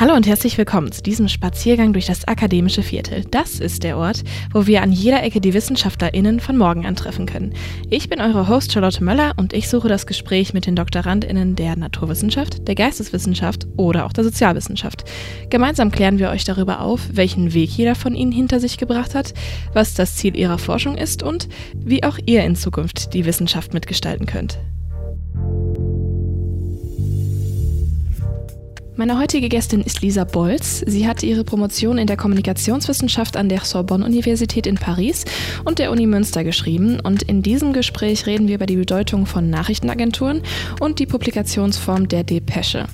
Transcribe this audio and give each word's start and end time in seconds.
Hallo 0.00 0.14
und 0.14 0.26
herzlich 0.26 0.56
willkommen 0.56 0.90
zu 0.92 1.02
diesem 1.02 1.28
Spaziergang 1.28 1.92
durch 1.92 2.06
das 2.06 2.26
akademische 2.26 2.82
Viertel. 2.82 3.22
Das 3.30 3.60
ist 3.60 3.82
der 3.82 3.98
Ort, 3.98 4.22
wo 4.50 4.66
wir 4.66 4.80
an 4.80 4.92
jeder 4.92 5.22
Ecke 5.22 5.42
die 5.42 5.52
WissenschaftlerInnen 5.52 6.40
von 6.40 6.56
morgen 6.56 6.86
antreffen 6.86 7.26
können. 7.26 7.52
Ich 7.90 8.08
bin 8.08 8.18
eure 8.18 8.48
Host 8.48 8.72
Charlotte 8.72 9.04
Möller 9.04 9.34
und 9.36 9.52
ich 9.52 9.68
suche 9.68 9.88
das 9.88 10.06
Gespräch 10.06 10.54
mit 10.54 10.64
den 10.64 10.74
DoktorandInnen 10.74 11.54
der 11.54 11.76
Naturwissenschaft, 11.76 12.66
der 12.66 12.76
Geisteswissenschaft 12.76 13.66
oder 13.76 14.06
auch 14.06 14.14
der 14.14 14.24
Sozialwissenschaft. 14.24 15.04
Gemeinsam 15.50 15.90
klären 15.90 16.18
wir 16.18 16.30
euch 16.30 16.44
darüber 16.44 16.80
auf, 16.80 17.02
welchen 17.12 17.52
Weg 17.52 17.68
jeder 17.68 17.94
von 17.94 18.14
ihnen 18.14 18.32
hinter 18.32 18.58
sich 18.58 18.78
gebracht 18.78 19.14
hat, 19.14 19.34
was 19.74 19.92
das 19.92 20.16
Ziel 20.16 20.34
ihrer 20.34 20.56
Forschung 20.56 20.96
ist 20.96 21.22
und 21.22 21.46
wie 21.76 22.04
auch 22.04 22.16
ihr 22.24 22.42
in 22.44 22.56
Zukunft 22.56 23.12
die 23.12 23.26
Wissenschaft 23.26 23.74
mitgestalten 23.74 24.24
könnt. 24.24 24.58
Meine 29.00 29.18
heutige 29.18 29.48
Gästin 29.48 29.80
ist 29.80 30.02
Lisa 30.02 30.24
Bolz. 30.24 30.84
Sie 30.86 31.08
hat 31.08 31.22
ihre 31.22 31.42
Promotion 31.42 31.96
in 31.96 32.06
der 32.06 32.18
Kommunikationswissenschaft 32.18 33.34
an 33.38 33.48
der 33.48 33.60
Sorbonne-Universität 33.60 34.66
in 34.66 34.74
Paris 34.74 35.24
und 35.64 35.78
der 35.78 35.90
Uni 35.90 36.06
Münster 36.06 36.44
geschrieben. 36.44 37.00
Und 37.00 37.22
in 37.22 37.40
diesem 37.40 37.72
Gespräch 37.72 38.26
reden 38.26 38.46
wir 38.46 38.56
über 38.56 38.66
die 38.66 38.76
Bedeutung 38.76 39.24
von 39.24 39.48
Nachrichtenagenturen 39.48 40.42
und 40.80 40.98
die 40.98 41.06
Publikationsform 41.06 42.08
der 42.08 42.24
Depesche. 42.24 42.88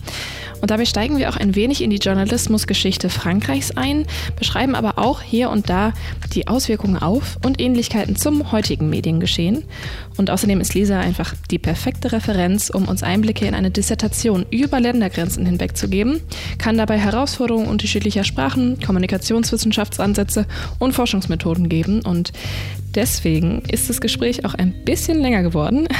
Und 0.60 0.70
dabei 0.70 0.84
steigen 0.84 1.18
wir 1.18 1.28
auch 1.28 1.36
ein 1.36 1.56
wenig 1.56 1.82
in 1.82 1.90
die 1.90 1.96
Journalismusgeschichte 1.96 3.10
Frankreichs 3.10 3.72
ein, 3.76 4.06
beschreiben 4.36 4.74
aber 4.76 4.98
auch 4.98 5.20
hier 5.20 5.50
und 5.50 5.68
da 5.68 5.92
die 6.32 6.46
Auswirkungen 6.46 6.98
auf 6.98 7.36
und 7.44 7.60
Ähnlichkeiten 7.60 8.14
zum 8.14 8.52
heutigen 8.52 8.88
Mediengeschehen. 8.88 9.64
Und 10.16 10.30
außerdem 10.30 10.60
ist 10.60 10.74
Lisa 10.74 10.98
einfach 11.00 11.34
die 11.50 11.58
perfekte 11.58 12.12
Referenz, 12.12 12.70
um 12.70 12.88
uns 12.88 13.02
Einblicke 13.02 13.46
in 13.46 13.54
eine 13.54 13.70
Dissertation 13.70 14.46
über 14.50 14.80
Ländergrenzen 14.80 15.44
hinweg 15.44 15.76
zu 15.76 15.88
geben, 15.88 16.20
kann 16.58 16.78
dabei 16.78 16.98
Herausforderungen 16.98 17.68
unterschiedlicher 17.68 18.24
Sprachen, 18.24 18.80
Kommunikationswissenschaftsansätze 18.80 20.46
und 20.78 20.92
Forschungsmethoden 20.92 21.68
geben. 21.68 22.00
Und 22.00 22.32
deswegen 22.94 23.62
ist 23.70 23.90
das 23.90 24.00
Gespräch 24.00 24.44
auch 24.44 24.54
ein 24.54 24.84
bisschen 24.84 25.20
länger 25.20 25.42
geworden. 25.42 25.88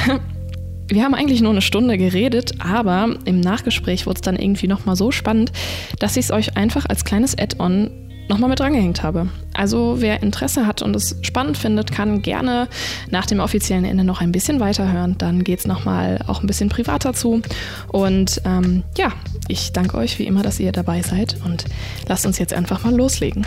Wir 0.89 1.03
haben 1.03 1.15
eigentlich 1.15 1.41
nur 1.41 1.51
eine 1.51 1.61
Stunde 1.61 1.97
geredet, 1.97 2.53
aber 2.59 3.17
im 3.25 3.41
Nachgespräch 3.41 4.05
wurde 4.05 4.19
es 4.19 4.21
dann 4.21 4.37
irgendwie 4.37 4.67
nochmal 4.67 4.95
so 4.95 5.11
spannend, 5.11 5.51
dass 5.99 6.15
ich 6.15 6.25
es 6.25 6.31
euch 6.31 6.55
einfach 6.55 6.85
als 6.87 7.03
kleines 7.03 7.37
Add-on 7.37 8.06
nochmal 8.29 8.49
mit 8.49 8.59
drangehängt 8.59 9.03
habe. 9.03 9.29
Also 9.53 9.97
wer 9.99 10.21
Interesse 10.21 10.67
hat 10.67 10.81
und 10.81 10.95
es 10.95 11.15
spannend 11.21 11.57
findet, 11.57 11.91
kann 11.91 12.21
gerne 12.21 12.67
nach 13.09 13.25
dem 13.25 13.39
offiziellen 13.39 13.85
Ende 13.85 14.03
noch 14.03 14.21
ein 14.21 14.31
bisschen 14.31 14.59
weiterhören. 14.59 15.17
Dann 15.17 15.43
geht 15.43 15.59
es 15.59 15.67
nochmal 15.67 16.19
auch 16.27 16.41
ein 16.41 16.47
bisschen 16.47 16.69
privater 16.69 17.13
zu. 17.13 17.41
Und 17.87 18.41
ähm, 18.45 18.83
ja, 18.97 19.11
ich 19.47 19.71
danke 19.71 19.97
euch 19.97 20.19
wie 20.19 20.27
immer, 20.27 20.43
dass 20.43 20.59
ihr 20.59 20.71
dabei 20.71 21.01
seid 21.01 21.37
und 21.45 21.65
lasst 22.07 22.25
uns 22.25 22.39
jetzt 22.39 22.53
einfach 22.53 22.83
mal 22.83 22.95
loslegen. 22.95 23.45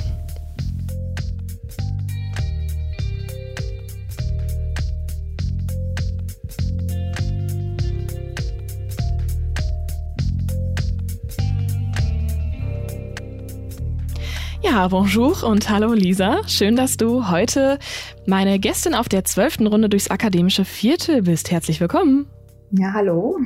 Ja, 14.62 14.86
bonjour 14.89 15.42
und 15.42 15.70
hallo 15.70 15.94
Lisa. 15.94 16.47
Schön, 16.47 16.77
dass 16.77 16.98
du 16.98 17.30
heute 17.30 17.78
meine 18.27 18.58
Gästin 18.58 18.94
auf 18.94 19.08
der 19.08 19.25
zwölften 19.25 19.66
Runde 19.66 19.89
durchs 19.89 20.11
akademische 20.11 20.66
Viertel 20.66 21.22
bist. 21.22 21.50
Herzlich 21.50 21.80
willkommen. 21.80 22.27
Ja, 22.70 22.92
hallo. 22.92 23.38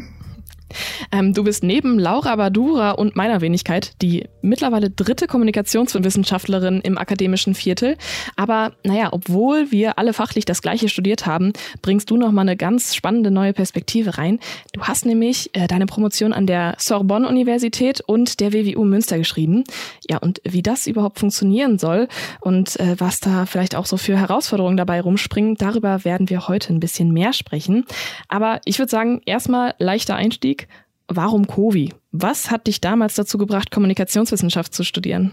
Ähm, 1.12 1.34
du 1.34 1.44
bist 1.44 1.62
neben 1.62 1.98
Laura 1.98 2.36
Badura 2.36 2.92
und 2.92 3.17
meiner 3.17 3.41
Wenigkeit 3.41 3.92
die 4.03 4.28
mittlerweile 4.42 4.91
dritte 4.91 5.27
Kommunikationswissenschaftlerin 5.27 6.81
im 6.81 6.98
akademischen 6.98 7.55
Viertel. 7.55 7.97
Aber 8.36 8.72
naja, 8.84 9.08
obwohl 9.12 9.70
wir 9.70 9.98
alle 9.98 10.12
fachlich 10.12 10.44
das 10.44 10.62
Gleiche 10.62 10.89
studiert 10.89 11.27
haben, 11.27 11.53
bringst 11.83 12.10
du 12.10 12.16
nochmal 12.16 12.43
eine 12.43 12.56
ganz 12.56 12.94
spannende 12.94 13.31
neue 13.31 13.53
Perspektive 13.53 14.19
rein. 14.19 14.38
Du 14.72 14.82
hast 14.82 15.06
nämlich 15.06 15.50
äh, 15.54 15.66
deine 15.66 15.87
Promotion 15.87 16.32
an 16.32 16.47
der 16.47 16.75
Sorbonne-Universität 16.78 18.00
und 18.00 18.41
der 18.41 18.53
WWU 18.53 18.84
Münster 18.84 19.19
geschrieben. 19.19 19.65
Ja, 20.09 20.19
und 20.19 20.41
wie 20.44 20.62
das 20.62 20.87
überhaupt 20.87 21.19
funktionieren 21.19 21.78
soll 21.78 22.09
und 22.41 22.78
äh, 22.81 22.97
was 22.98 23.21
da 23.21 23.47
vielleicht 23.47 23.75
auch 23.75 23.87
so 23.87 23.97
für 23.97 24.19
Herausforderungen 24.19 24.77
dabei 24.77 25.00
rumspringen, 25.00 25.56
darüber 25.56 26.04
werden 26.04 26.31
wir 26.31 26.48
heute 26.48 26.72
ein 26.72 26.81
bisschen 26.81 27.12
mehr 27.12 27.32
sprechen. 27.32 27.84
Aber 28.28 28.60
ich 28.65 28.78
würde 28.78 28.91
sagen, 28.91 29.22
erstmal 29.25 29.75
leichter 29.78 30.16
Einstieg. 30.16 30.63
Warum 31.09 31.47
Covi? 31.47 31.92
Was 32.12 32.50
hat 32.50 32.66
dich 32.66 32.81
damals 32.81 33.15
dazu 33.15 33.38
gebracht, 33.38 33.70
Kommunikationswissenschaft 33.70 34.72
zu 34.75 34.84
studieren? 34.84 35.32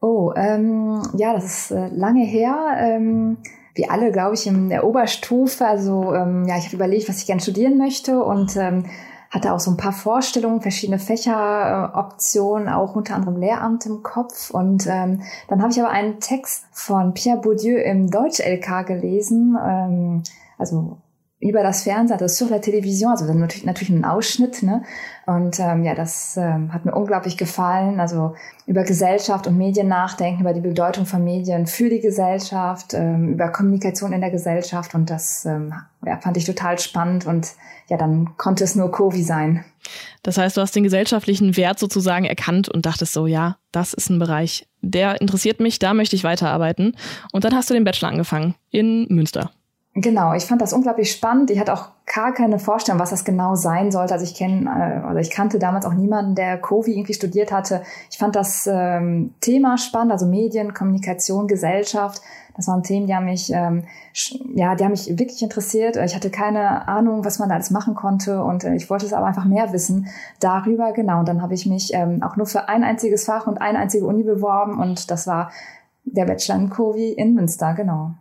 Oh, 0.00 0.32
ähm, 0.36 1.02
ja, 1.16 1.32
das 1.32 1.44
ist 1.44 1.70
äh, 1.70 1.88
lange 1.88 2.24
her. 2.24 2.76
Ähm, 2.78 3.38
wie 3.78 3.88
alle, 3.88 4.10
glaube 4.10 4.34
ich, 4.34 4.46
in 4.46 4.68
der 4.68 4.84
Oberstufe. 4.84 5.64
Also 5.64 6.12
ähm, 6.12 6.44
ja, 6.48 6.58
ich 6.58 6.66
habe 6.66 6.76
überlegt, 6.76 7.08
was 7.08 7.20
ich 7.20 7.26
gerne 7.26 7.40
studieren 7.40 7.78
möchte 7.78 8.22
und 8.22 8.56
ähm, 8.56 8.86
hatte 9.30 9.52
auch 9.52 9.60
so 9.60 9.70
ein 9.70 9.76
paar 9.76 9.92
Vorstellungen, 9.92 10.62
verschiedene 10.62 10.98
Fächeroptionen, 10.98 12.68
äh, 12.68 12.72
auch 12.72 12.96
unter 12.96 13.14
anderem 13.14 13.36
Lehramt 13.36 13.86
im 13.86 14.02
Kopf. 14.02 14.50
Und 14.50 14.86
ähm, 14.88 15.22
dann 15.48 15.62
habe 15.62 15.70
ich 15.70 15.80
aber 15.80 15.90
einen 15.90 16.18
Text 16.18 16.64
von 16.72 17.14
Pierre 17.14 17.40
Bourdieu 17.40 17.76
im 17.78 18.10
Deutsch-LK 18.10 18.86
gelesen. 18.86 19.56
Ähm, 19.62 20.22
also 20.58 20.98
über 21.40 21.62
das 21.62 21.84
Fernsehen, 21.84 22.18
also 22.18 22.26
sur 22.26 22.50
la 22.50 22.58
Television, 22.58 23.12
also 23.12 23.32
natürlich, 23.32 23.64
natürlich 23.64 23.90
ein 23.90 24.04
Ausschnitt, 24.04 24.62
ne? 24.62 24.82
Und 25.24 25.60
ähm, 25.60 25.84
ja, 25.84 25.94
das 25.94 26.36
ähm, 26.36 26.72
hat 26.72 26.84
mir 26.84 26.94
unglaublich 26.94 27.36
gefallen. 27.36 28.00
Also 28.00 28.34
über 28.66 28.82
Gesellschaft 28.82 29.46
und 29.46 29.56
Medien 29.56 29.86
nachdenken, 29.86 30.40
über 30.40 30.52
die 30.52 30.60
Bedeutung 30.60 31.06
von 31.06 31.22
Medien 31.22 31.66
für 31.66 31.90
die 31.90 32.00
Gesellschaft, 32.00 32.92
ähm, 32.94 33.34
über 33.34 33.50
Kommunikation 33.50 34.12
in 34.12 34.20
der 34.20 34.30
Gesellschaft 34.30 34.94
und 34.94 35.10
das 35.10 35.44
ähm, 35.44 35.72
ja, 36.04 36.18
fand 36.18 36.36
ich 36.36 36.44
total 36.44 36.78
spannend 36.78 37.26
und 37.26 37.52
ja, 37.88 37.96
dann 37.96 38.36
konnte 38.36 38.64
es 38.64 38.74
nur 38.74 38.90
Covi 38.90 39.22
sein. 39.22 39.64
Das 40.22 40.38
heißt, 40.38 40.56
du 40.56 40.60
hast 40.60 40.74
den 40.74 40.82
gesellschaftlichen 40.82 41.56
Wert 41.56 41.78
sozusagen 41.78 42.24
erkannt 42.24 42.68
und 42.68 42.84
dachtest 42.84 43.12
so, 43.12 43.26
ja, 43.26 43.56
das 43.70 43.94
ist 43.94 44.10
ein 44.10 44.18
Bereich, 44.18 44.66
der 44.80 45.20
interessiert 45.20 45.60
mich, 45.60 45.78
da 45.78 45.94
möchte 45.94 46.16
ich 46.16 46.24
weiterarbeiten. 46.24 46.96
Und 47.32 47.44
dann 47.44 47.54
hast 47.54 47.70
du 47.70 47.74
den 47.74 47.84
Bachelor 47.84 48.08
angefangen 48.08 48.54
in 48.70 49.06
Münster. 49.08 49.50
Genau, 50.00 50.32
ich 50.32 50.44
fand 50.44 50.62
das 50.62 50.72
unglaublich 50.72 51.10
spannend. 51.10 51.50
Ich 51.50 51.58
hatte 51.58 51.72
auch 51.72 51.88
gar 52.06 52.32
keine 52.32 52.60
Vorstellung, 52.60 53.00
was 53.00 53.10
das 53.10 53.24
genau 53.24 53.56
sein 53.56 53.90
sollte. 53.90 54.14
Also 54.14 54.24
ich 54.24 54.36
kenne, 54.36 54.70
äh, 54.70 55.04
also 55.04 55.18
ich 55.18 55.28
kannte 55.28 55.58
damals 55.58 55.84
auch 55.86 55.94
niemanden, 55.94 56.36
der 56.36 56.56
Covi 56.56 56.92
irgendwie 56.92 57.14
studiert 57.14 57.50
hatte. 57.50 57.82
Ich 58.08 58.16
fand 58.16 58.36
das 58.36 58.68
ähm, 58.70 59.34
Thema 59.40 59.76
spannend, 59.76 60.12
also 60.12 60.26
Medien, 60.26 60.72
Kommunikation, 60.72 61.48
Gesellschaft. 61.48 62.22
Das 62.56 62.68
waren 62.68 62.84
Themen, 62.84 63.08
die 63.08 63.14
haben 63.14 63.24
mich, 63.24 63.50
ähm, 63.52 63.86
ja, 64.54 64.76
die 64.76 64.84
haben 64.84 64.92
mich 64.92 65.18
wirklich 65.18 65.42
interessiert. 65.42 65.96
Ich 65.96 66.14
hatte 66.14 66.30
keine 66.30 66.86
Ahnung, 66.86 67.24
was 67.24 67.40
man 67.40 67.48
da 67.48 67.56
alles 67.56 67.72
machen 67.72 67.96
konnte 67.96 68.44
und 68.44 68.62
äh, 68.62 68.76
ich 68.76 68.88
wollte 68.90 69.04
es 69.04 69.12
aber 69.12 69.26
einfach 69.26 69.46
mehr 69.46 69.72
wissen 69.72 70.06
darüber. 70.38 70.92
Genau, 70.92 71.18
und 71.18 71.28
dann 71.28 71.42
habe 71.42 71.54
ich 71.54 71.66
mich 71.66 71.92
ähm, 71.92 72.22
auch 72.22 72.36
nur 72.36 72.46
für 72.46 72.68
ein 72.68 72.84
einziges 72.84 73.24
Fach 73.24 73.48
und 73.48 73.60
eine 73.60 73.80
einzige 73.80 74.06
Uni 74.06 74.22
beworben 74.22 74.78
und 74.78 75.10
das 75.10 75.26
war 75.26 75.50
der 76.04 76.24
Bachelor 76.24 76.54
in 76.54 76.70
Covi 76.70 77.10
in 77.10 77.34
Münster, 77.34 77.74
genau. 77.74 78.12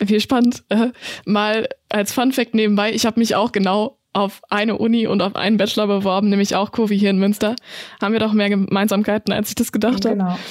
Wie 0.00 0.20
spannend. 0.20 0.64
Äh, 0.68 0.88
mal 1.24 1.68
als 1.88 2.12
Fun 2.12 2.32
Fact 2.32 2.54
nebenbei, 2.54 2.92
ich 2.92 3.06
habe 3.06 3.18
mich 3.18 3.34
auch 3.34 3.52
genau 3.52 3.98
auf 4.14 4.40
eine 4.48 4.78
Uni 4.78 5.06
und 5.06 5.22
auf 5.22 5.36
einen 5.36 5.58
Bachelor 5.58 5.86
beworben, 5.86 6.30
nämlich 6.30 6.56
auch 6.56 6.72
Kurvi 6.72 6.98
hier 6.98 7.10
in 7.10 7.18
Münster. 7.18 7.54
Haben 8.02 8.12
wir 8.12 8.20
doch 8.20 8.32
mehr 8.32 8.48
Gemeinsamkeiten, 8.48 9.32
als 9.32 9.50
ich 9.50 9.54
das 9.54 9.70
gedacht 9.70 10.04
habe. 10.04 10.16
Genau. 10.16 10.36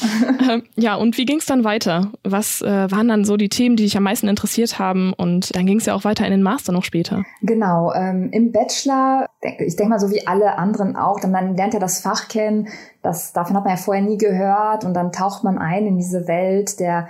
Ähm, 0.47 0.63
ja, 0.78 0.96
und 0.96 1.18
wie 1.18 1.25
ging 1.25 1.40
es 1.40 1.46
dann 1.46 1.63
weiter? 1.63 2.12
Was 2.24 2.62
äh, 2.62 2.90
waren 2.90 3.09
dann 3.09 3.25
so 3.25 3.36
die 3.36 3.50
Themen, 3.50 3.75
die 3.75 3.84
dich 3.84 3.97
am 3.97 4.03
meisten 4.03 4.30
interessiert 4.30 4.80
haben? 4.80 5.12
Und 5.12 5.53
dann 5.56 5.66
ging 5.66 5.80
es 5.80 5.86
ja 5.88 5.94
auch 5.94 6.06
weiter 6.06 6.25
in 6.25 6.31
den 6.31 6.44
Master 6.44 6.72
noch 6.72 6.84
später. 6.84 7.24
Genau, 7.41 7.91
ähm, 7.94 8.30
im 8.31 8.52
Bachelor, 8.52 9.28
ich 9.41 9.75
denke 9.75 9.90
mal 9.90 10.00
so 10.00 10.09
wie 10.12 10.25
alle 10.25 10.57
anderen 10.57 10.96
auch, 10.96 11.19
dann, 11.19 11.34
dann 11.34 11.57
lernt 11.57 11.74
er 11.74 11.80
das 11.80 12.00
Fach 12.00 12.30
kennen. 12.30 12.69
Das, 13.02 13.34
davon 13.34 13.57
hat 13.57 13.66
man 13.66 13.75
ja 13.75 13.81
vorher 13.81 14.03
nie 14.03 14.18
gehört 14.18 14.86
und 14.86 14.94
dann 14.94 15.12
taucht 15.12 15.44
man 15.44 15.57
ein 15.57 15.88
in 15.88 15.98
diese 15.98 16.27
Welt 16.27 16.80
der 16.80 17.10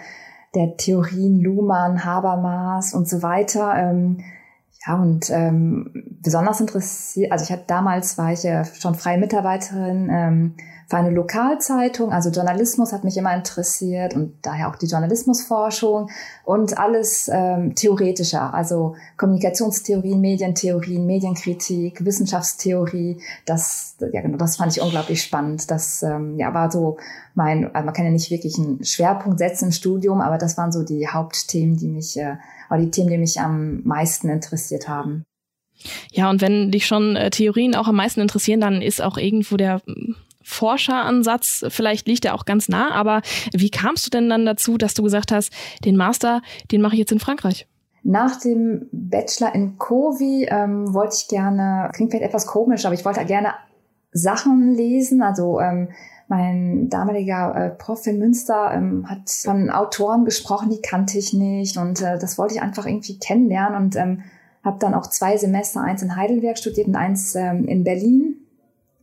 der 0.57 0.75
Theorien 0.75 1.39
Luhmann, 1.39 2.03
Habermas 2.03 2.93
und 2.93 3.07
so 3.07 3.21
weiter. 3.21 3.75
Ähm, 3.77 4.17
ja, 4.85 4.95
und 4.95 5.29
ähm, 5.29 5.91
besonders 6.21 6.59
interessiert, 6.59 7.31
also 7.31 7.43
ich 7.43 7.51
hatte 7.51 7.65
damals 7.67 8.17
war 8.17 8.33
ich 8.33 8.43
ja 8.43 8.65
schon 8.65 8.95
freie 8.95 9.17
Mitarbeiterin 9.17 10.09
ähm, 10.11 10.53
für 10.87 10.97
eine 10.97 11.11
Lokalzeitung. 11.11 12.11
Also 12.11 12.29
Journalismus 12.29 12.93
hat 12.93 13.03
mich 13.03 13.17
immer 13.17 13.35
interessiert 13.35 14.15
und 14.15 14.33
daher 14.41 14.69
auch 14.69 14.77
die 14.77 14.85
Journalismusforschung 14.85 16.09
und 16.45 16.77
alles 16.77 17.29
ähm, 17.31 17.75
theoretischer, 17.75 18.53
also 18.53 18.95
Kommunikationstheorien, 19.17 20.21
Medientheorien, 20.21 21.05
Medienkritik, 21.05 22.05
Wissenschaftstheorie. 22.05 23.21
Das, 23.45 23.97
ja 24.13 24.21
genau, 24.21 24.37
das 24.37 24.55
fand 24.55 24.75
ich 24.75 24.81
unglaublich 24.81 25.21
spannend. 25.21 25.69
Das 25.69 26.03
ähm, 26.03 26.39
ja 26.39 26.53
war 26.53 26.71
so 26.71 26.97
mein, 27.35 27.65
also 27.75 27.85
man 27.85 27.93
kann 27.93 28.05
ja 28.05 28.11
nicht 28.11 28.31
wirklich 28.31 28.57
einen 28.57 28.83
Schwerpunkt 28.83 29.39
setzen 29.39 29.65
im 29.65 29.71
Studium, 29.71 30.21
aber 30.21 30.37
das 30.37 30.57
waren 30.57 30.71
so 30.71 30.83
die 30.83 31.07
Hauptthemen, 31.07 31.75
die 31.75 31.89
mich 31.89 32.17
äh, 32.17 32.37
oder 32.69 32.79
die 32.79 32.91
Themen, 32.91 33.09
die 33.09 33.17
mich 33.17 33.39
am 33.39 33.81
meisten 33.83 34.29
interessiert 34.29 34.87
haben. 34.87 35.23
Ja, 36.11 36.29
und 36.29 36.41
wenn 36.41 36.71
dich 36.71 36.87
schon 36.87 37.15
äh, 37.15 37.29
Theorien 37.29 37.75
auch 37.75 37.87
am 37.87 37.95
meisten 37.95 38.21
interessieren, 38.21 38.61
dann 38.61 38.81
ist 38.81 39.01
auch 39.01 39.17
irgendwo 39.17 39.57
der 39.57 39.81
Forscheransatz, 40.47 41.65
vielleicht 41.67 42.07
liegt 42.07 42.23
er 42.23 42.33
auch 42.33 42.45
ganz 42.45 42.69
nah, 42.69 42.91
aber 42.91 43.21
wie 43.51 43.69
kamst 43.69 44.05
du 44.05 44.09
denn 44.09 44.29
dann 44.29 44.45
dazu, 44.45 44.77
dass 44.77 44.93
du 44.93 45.03
gesagt 45.03 45.33
hast, 45.33 45.51
den 45.83 45.97
Master, 45.97 46.41
den 46.71 46.81
mache 46.81 46.93
ich 46.93 46.99
jetzt 46.99 47.11
in 47.11 47.19
Frankreich? 47.19 47.67
Nach 48.03 48.39
dem 48.39 48.87
Bachelor 48.93 49.53
in 49.53 49.77
Covi 49.77 50.47
ähm, 50.49 50.93
wollte 50.93 51.17
ich 51.19 51.27
gerne, 51.27 51.89
klingt 51.93 52.11
vielleicht 52.11 52.29
etwas 52.29 52.47
komisch, 52.47 52.85
aber 52.85 52.95
ich 52.95 53.03
wollte 53.03 53.25
gerne 53.25 53.55
Sachen 54.13 54.73
lesen, 54.73 55.21
also 55.21 55.59
ähm, 55.59 55.89
mein 56.29 56.87
damaliger 56.87 57.53
äh, 57.53 57.69
Prof 57.69 58.07
in 58.07 58.17
Münster 58.17 58.71
ähm, 58.73 59.05
hat 59.09 59.29
von 59.29 59.69
Autoren 59.69 60.23
gesprochen, 60.23 60.69
die 60.69 60.81
kannte 60.81 61.17
ich 61.17 61.33
nicht 61.33 61.77
und 61.77 62.01
äh, 62.01 62.17
das 62.17 62.37
wollte 62.37 62.55
ich 62.55 62.61
einfach 62.61 62.85
irgendwie 62.85 63.19
kennenlernen 63.19 63.83
und 63.83 63.97
ähm, 63.97 64.23
habe 64.63 64.79
dann 64.79 64.93
auch 64.93 65.07
zwei 65.07 65.35
Semester, 65.35 65.81
eins 65.81 66.01
in 66.01 66.15
Heidelberg 66.15 66.57
studiert 66.57 66.87
und 66.87 66.95
eins 66.95 67.35
ähm, 67.35 67.65
in 67.65 67.83
Berlin 67.83 68.46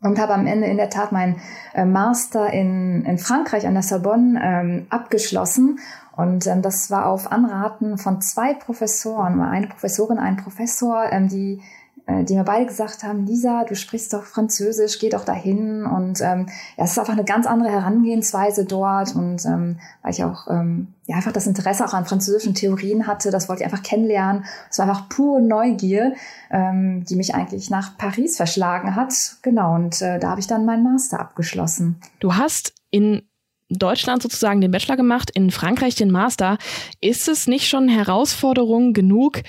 und 0.05 0.19
habe 0.19 0.35
am 0.35 0.47
Ende 0.47 0.67
in 0.67 0.77
der 0.77 0.91
Tat 0.91 1.13
meinen 1.13 1.41
äh, 1.73 1.85
Master 1.85 2.53
in, 2.53 3.05
in 3.07 3.19
Frankreich 3.19 3.67
an 3.67 3.73
der 3.73 3.83
Sorbonne 3.83 4.41
ähm, 4.43 4.87
abgeschlossen. 4.91 5.81
Und 6.15 6.47
ähm, 6.47 6.61
das 6.63 6.91
war 6.91 7.07
auf 7.07 7.33
Anraten 7.33 7.97
von 7.97 8.21
zwei 8.21 8.55
Professoren, 8.55 9.41
eine 9.41 9.67
Professorin, 9.67 10.19
ein 10.19 10.37
Professor, 10.37 11.11
ähm, 11.11 11.29
die 11.29 11.63
äh, 12.07 12.25
die 12.25 12.35
mir 12.35 12.45
beide 12.45 12.67
gesagt 12.67 13.03
haben, 13.03 13.27
Lisa, 13.27 13.65
du 13.65 13.75
sprichst 13.75 14.13
doch 14.13 14.25
Französisch, 14.25 14.99
geh 14.99 15.09
doch 15.09 15.25
dahin. 15.25 15.87
Und 15.87 16.21
ähm, 16.21 16.47
ja, 16.77 16.85
es 16.85 16.93
ist 16.93 16.99
einfach 16.99 17.15
eine 17.15 17.25
ganz 17.25 17.47
andere 17.47 17.71
Herangehensweise 17.71 18.67
dort. 18.67 19.15
Und 19.15 19.45
ähm, 19.47 19.79
weil 20.03 20.13
ich 20.13 20.23
auch 20.23 20.47
ähm, 20.51 20.89
ja 21.07 21.17
einfach 21.17 21.33
das 21.33 21.47
Interesse 21.47 21.85
auch 21.85 21.95
an 21.95 22.05
französischen 22.05 22.55
Theorien 22.55 23.07
hatte, 23.07 23.31
das 23.31 23.49
wollte 23.49 23.63
ich 23.63 23.65
einfach 23.67 23.83
kennenlernen. 23.83 24.45
Es 24.71 24.79
war 24.79 24.87
einfach 24.87 25.09
pure 25.09 25.41
Neugier, 25.41 26.15
ähm, 26.51 27.05
die 27.05 27.17
mich 27.17 27.35
eigentlich 27.35 27.71
nach 27.71 27.97
Paris 27.97 28.37
verschlagen 28.37 28.97
hat. 28.97 29.37
Genau, 29.41 29.75
und 29.75 30.03
äh, 30.03 30.19
da 30.19 30.31
habe 30.31 30.41
ich 30.41 30.47
dann 30.47 30.67
meinen 30.67 30.85
Master 30.85 31.21
abgeschlossen. 31.21 32.01
Du 32.21 32.35
hast 32.35 32.75
in 32.91 33.23
Deutschland 33.71 34.23
sozusagen 34.23 34.61
den 34.61 34.71
Bachelor 34.71 34.97
gemacht, 34.97 35.31
in 35.35 35.51
Frankreich 35.51 35.95
den 35.95 36.11
Master. 36.11 36.59
Ist 37.01 37.29
es 37.29 37.47
nicht 37.47 37.67
schon 37.67 37.89
Herausforderung 37.89 38.93
genug, 38.93 39.43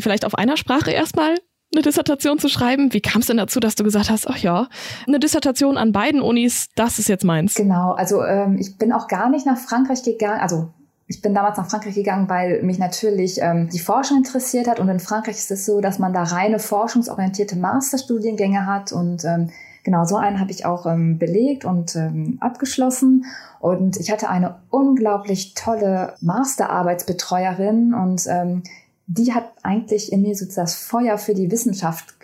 vielleicht 0.00 0.24
auf 0.24 0.34
einer 0.36 0.56
Sprache 0.56 0.90
erstmal 0.90 1.36
eine 1.76 1.82
Dissertation 1.82 2.38
zu 2.38 2.48
schreiben. 2.48 2.92
Wie 2.92 3.00
kam 3.00 3.20
es 3.20 3.26
denn 3.26 3.36
dazu, 3.36 3.60
dass 3.60 3.74
du 3.74 3.84
gesagt 3.84 4.10
hast, 4.10 4.26
ach 4.28 4.38
ja, 4.38 4.68
eine 5.06 5.18
Dissertation 5.18 5.76
an 5.76 5.92
beiden 5.92 6.22
Unis, 6.22 6.68
das 6.74 6.98
ist 6.98 7.08
jetzt 7.08 7.24
meins? 7.24 7.54
Genau, 7.54 7.92
also 7.92 8.24
ähm, 8.24 8.56
ich 8.58 8.78
bin 8.78 8.92
auch 8.92 9.08
gar 9.08 9.28
nicht 9.28 9.46
nach 9.46 9.58
Frankreich 9.58 10.02
gegangen, 10.02 10.40
also 10.40 10.68
ich 11.08 11.22
bin 11.22 11.34
damals 11.34 11.56
nach 11.56 11.68
Frankreich 11.68 11.94
gegangen, 11.94 12.28
weil 12.28 12.62
mich 12.62 12.78
natürlich 12.78 13.40
ähm, 13.40 13.68
die 13.68 13.78
Forschung 13.78 14.16
interessiert 14.16 14.66
hat. 14.66 14.80
Und 14.80 14.88
in 14.88 14.98
Frankreich 14.98 15.36
ist 15.36 15.52
es 15.52 15.64
so, 15.64 15.80
dass 15.80 16.00
man 16.00 16.12
da 16.12 16.24
reine 16.24 16.58
forschungsorientierte 16.58 17.56
Masterstudiengänge 17.56 18.66
hat. 18.66 18.90
Und 18.90 19.24
ähm, 19.24 19.50
genau 19.84 20.04
so 20.04 20.16
einen 20.16 20.40
habe 20.40 20.50
ich 20.50 20.66
auch 20.66 20.84
ähm, 20.84 21.18
belegt 21.18 21.64
und 21.64 21.94
ähm, 21.94 22.38
abgeschlossen. 22.40 23.24
Und 23.60 23.98
ich 23.98 24.10
hatte 24.10 24.28
eine 24.28 24.56
unglaublich 24.70 25.54
tolle 25.54 26.14
Masterarbeitsbetreuerin 26.22 27.94
und 27.94 28.22
ähm, 28.28 28.64
die 29.06 29.32
hat 29.32 29.52
eigentlich 29.62 30.12
in 30.12 30.22
mir 30.22 30.34
so 30.34 30.46
das 30.52 30.74
Feuer 30.74 31.16
für 31.18 31.34
die 31.34 31.50
Wissenschaft 31.50 32.16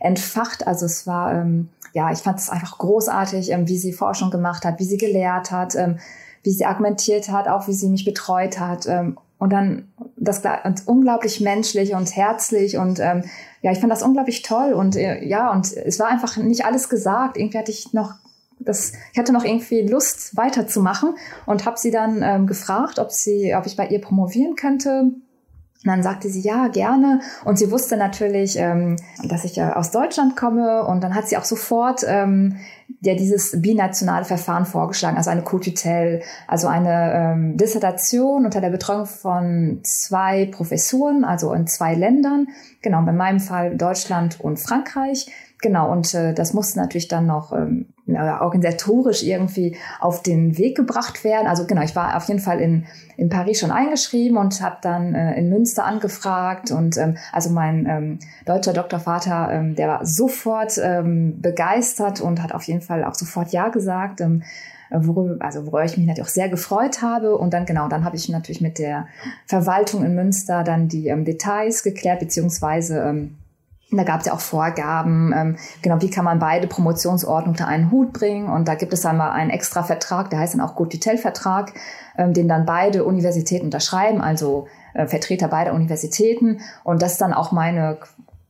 entfacht. 0.00 0.66
Also 0.66 0.86
es 0.86 1.06
war, 1.06 1.34
ähm, 1.34 1.70
ja, 1.94 2.12
ich 2.12 2.18
fand 2.18 2.38
es 2.38 2.50
einfach 2.50 2.78
großartig, 2.78 3.50
ähm, 3.50 3.66
wie 3.68 3.78
sie 3.78 3.92
Forschung 3.92 4.30
gemacht 4.30 4.64
hat, 4.64 4.78
wie 4.78 4.84
sie 4.84 4.98
gelehrt 4.98 5.50
hat, 5.50 5.74
ähm, 5.76 5.98
wie 6.42 6.52
sie 6.52 6.66
argumentiert 6.66 7.30
hat, 7.30 7.48
auch 7.48 7.68
wie 7.68 7.72
sie 7.72 7.88
mich 7.88 8.04
betreut 8.04 8.60
hat. 8.60 8.86
Ähm, 8.86 9.16
und 9.38 9.50
dann 9.50 9.88
das 10.16 10.42
und 10.64 10.86
unglaublich 10.86 11.40
menschlich 11.40 11.94
und 11.94 12.14
herzlich 12.14 12.76
und 12.76 13.00
ähm, 13.00 13.24
ja, 13.62 13.72
ich 13.72 13.80
fand 13.80 13.90
das 13.90 14.02
unglaublich 14.02 14.42
toll 14.42 14.74
und 14.74 14.96
äh, 14.96 15.24
ja, 15.24 15.50
und 15.50 15.72
es 15.72 15.98
war 15.98 16.08
einfach 16.08 16.36
nicht 16.36 16.66
alles 16.66 16.90
gesagt. 16.90 17.38
Irgendwie 17.38 17.56
hatte 17.56 17.70
ich 17.70 17.94
noch 17.94 18.12
das, 18.58 18.92
ich 19.14 19.18
hatte 19.18 19.32
noch 19.32 19.44
irgendwie 19.44 19.80
Lust 19.80 20.36
weiterzumachen 20.36 21.14
und 21.46 21.64
habe 21.64 21.78
sie 21.78 21.90
dann 21.90 22.20
ähm, 22.22 22.46
gefragt, 22.46 22.98
ob 22.98 23.10
sie, 23.10 23.54
ob 23.56 23.64
ich 23.64 23.76
bei 23.76 23.86
ihr 23.86 24.02
promovieren 24.02 24.56
könnte. 24.56 25.12
Und 25.82 25.90
dann 25.90 26.02
sagte 26.02 26.28
sie, 26.28 26.42
ja, 26.42 26.68
gerne. 26.68 27.20
Und 27.46 27.58
sie 27.58 27.70
wusste 27.70 27.96
natürlich, 27.96 28.58
ähm, 28.58 28.96
dass 29.24 29.44
ich 29.44 29.56
äh, 29.56 29.62
aus 29.62 29.90
Deutschland 29.90 30.36
komme. 30.36 30.84
Und 30.84 31.02
dann 31.02 31.14
hat 31.14 31.26
sie 31.26 31.38
auch 31.38 31.44
sofort 31.44 32.04
ähm, 32.06 32.56
ja 33.00 33.14
dieses 33.14 33.62
binationale 33.62 34.26
Verfahren 34.26 34.66
vorgeschlagen, 34.66 35.16
also 35.16 35.30
eine 35.30 35.42
Co-Tutel, 35.42 36.20
also 36.46 36.68
eine 36.68 37.12
ähm, 37.14 37.56
Dissertation 37.56 38.44
unter 38.44 38.60
der 38.60 38.68
Betreuung 38.68 39.06
von 39.06 39.80
zwei 39.82 40.46
Professuren, 40.46 41.24
also 41.24 41.54
in 41.54 41.66
zwei 41.66 41.94
Ländern. 41.94 42.48
Genau, 42.82 43.00
bei 43.02 43.12
meinem 43.12 43.40
Fall 43.40 43.74
Deutschland 43.76 44.38
und 44.38 44.60
Frankreich. 44.60 45.30
Genau, 45.62 45.92
und 45.92 46.14
äh, 46.14 46.32
das 46.32 46.54
musste 46.54 46.78
natürlich 46.78 47.08
dann 47.08 47.26
noch 47.26 47.52
ähm, 47.52 47.86
organisatorisch 48.06 49.22
irgendwie 49.22 49.76
auf 50.00 50.22
den 50.22 50.56
Weg 50.58 50.76
gebracht 50.76 51.22
werden. 51.22 51.46
Also 51.46 51.66
genau, 51.66 51.82
ich 51.82 51.94
war 51.94 52.16
auf 52.16 52.24
jeden 52.28 52.40
Fall 52.40 52.60
in, 52.60 52.86
in 53.16 53.28
Paris 53.28 53.60
schon 53.60 53.70
eingeschrieben 53.70 54.38
und 54.38 54.60
habe 54.62 54.78
dann 54.80 55.14
äh, 55.14 55.38
in 55.38 55.48
Münster 55.48 55.84
angefragt. 55.84 56.70
Und 56.70 56.96
ähm, 56.96 57.18
also 57.32 57.50
mein 57.50 57.86
ähm, 57.86 58.18
deutscher 58.46 58.72
Doktorvater, 58.72 59.50
ähm, 59.52 59.74
der 59.76 59.88
war 59.88 60.06
sofort 60.06 60.78
ähm, 60.82 61.40
begeistert 61.40 62.20
und 62.20 62.42
hat 62.42 62.52
auf 62.52 62.62
jeden 62.64 62.80
Fall 62.80 63.04
auch 63.04 63.14
sofort 63.14 63.52
Ja 63.52 63.68
gesagt. 63.68 64.20
Ähm, 64.20 64.42
worüber, 64.90 65.44
also 65.44 65.66
worüber 65.66 65.84
ich 65.84 65.96
mich 65.96 66.06
natürlich 66.06 66.26
auch 66.26 66.32
sehr 66.32 66.48
gefreut 66.48 67.02
habe. 67.02 67.36
Und 67.36 67.52
dann 67.54 67.66
genau, 67.66 67.88
dann 67.88 68.04
habe 68.04 68.16
ich 68.16 68.28
natürlich 68.28 68.60
mit 68.60 68.78
der 68.78 69.06
Verwaltung 69.46 70.04
in 70.04 70.14
Münster 70.14 70.64
dann 70.64 70.88
die 70.88 71.08
ähm, 71.08 71.24
Details 71.24 71.82
geklärt, 71.82 72.20
beziehungsweise 72.20 72.98
ähm, 73.00 73.36
da 73.90 74.04
gab 74.04 74.20
es 74.20 74.26
ja 74.26 74.32
auch 74.32 74.40
Vorgaben, 74.40 75.32
ähm, 75.36 75.56
genau, 75.82 76.00
wie 76.00 76.10
kann 76.10 76.24
man 76.24 76.38
beide 76.38 76.68
Promotionsordnungen 76.68 77.58
unter 77.58 77.66
einen 77.66 77.90
Hut 77.90 78.12
bringen. 78.12 78.48
Und 78.48 78.68
da 78.68 78.74
gibt 78.74 78.92
es 78.92 79.00
dann 79.00 79.16
mal 79.16 79.32
einen 79.32 79.50
extra 79.50 79.82
Vertrag, 79.82 80.30
der 80.30 80.38
heißt 80.38 80.54
dann 80.54 80.60
auch 80.60 80.76
Gut-Vertrag, 80.76 81.72
ähm, 82.16 82.32
den 82.32 82.48
dann 82.48 82.66
beide 82.66 83.04
Universitäten 83.04 83.66
unterschreiben, 83.66 84.20
also 84.20 84.68
äh, 84.94 85.06
Vertreter 85.06 85.48
beider 85.48 85.72
Universitäten. 85.72 86.60
Und 86.84 87.02
das 87.02 87.12
ist 87.12 87.20
dann 87.20 87.32
auch 87.32 87.52
meine 87.52 87.98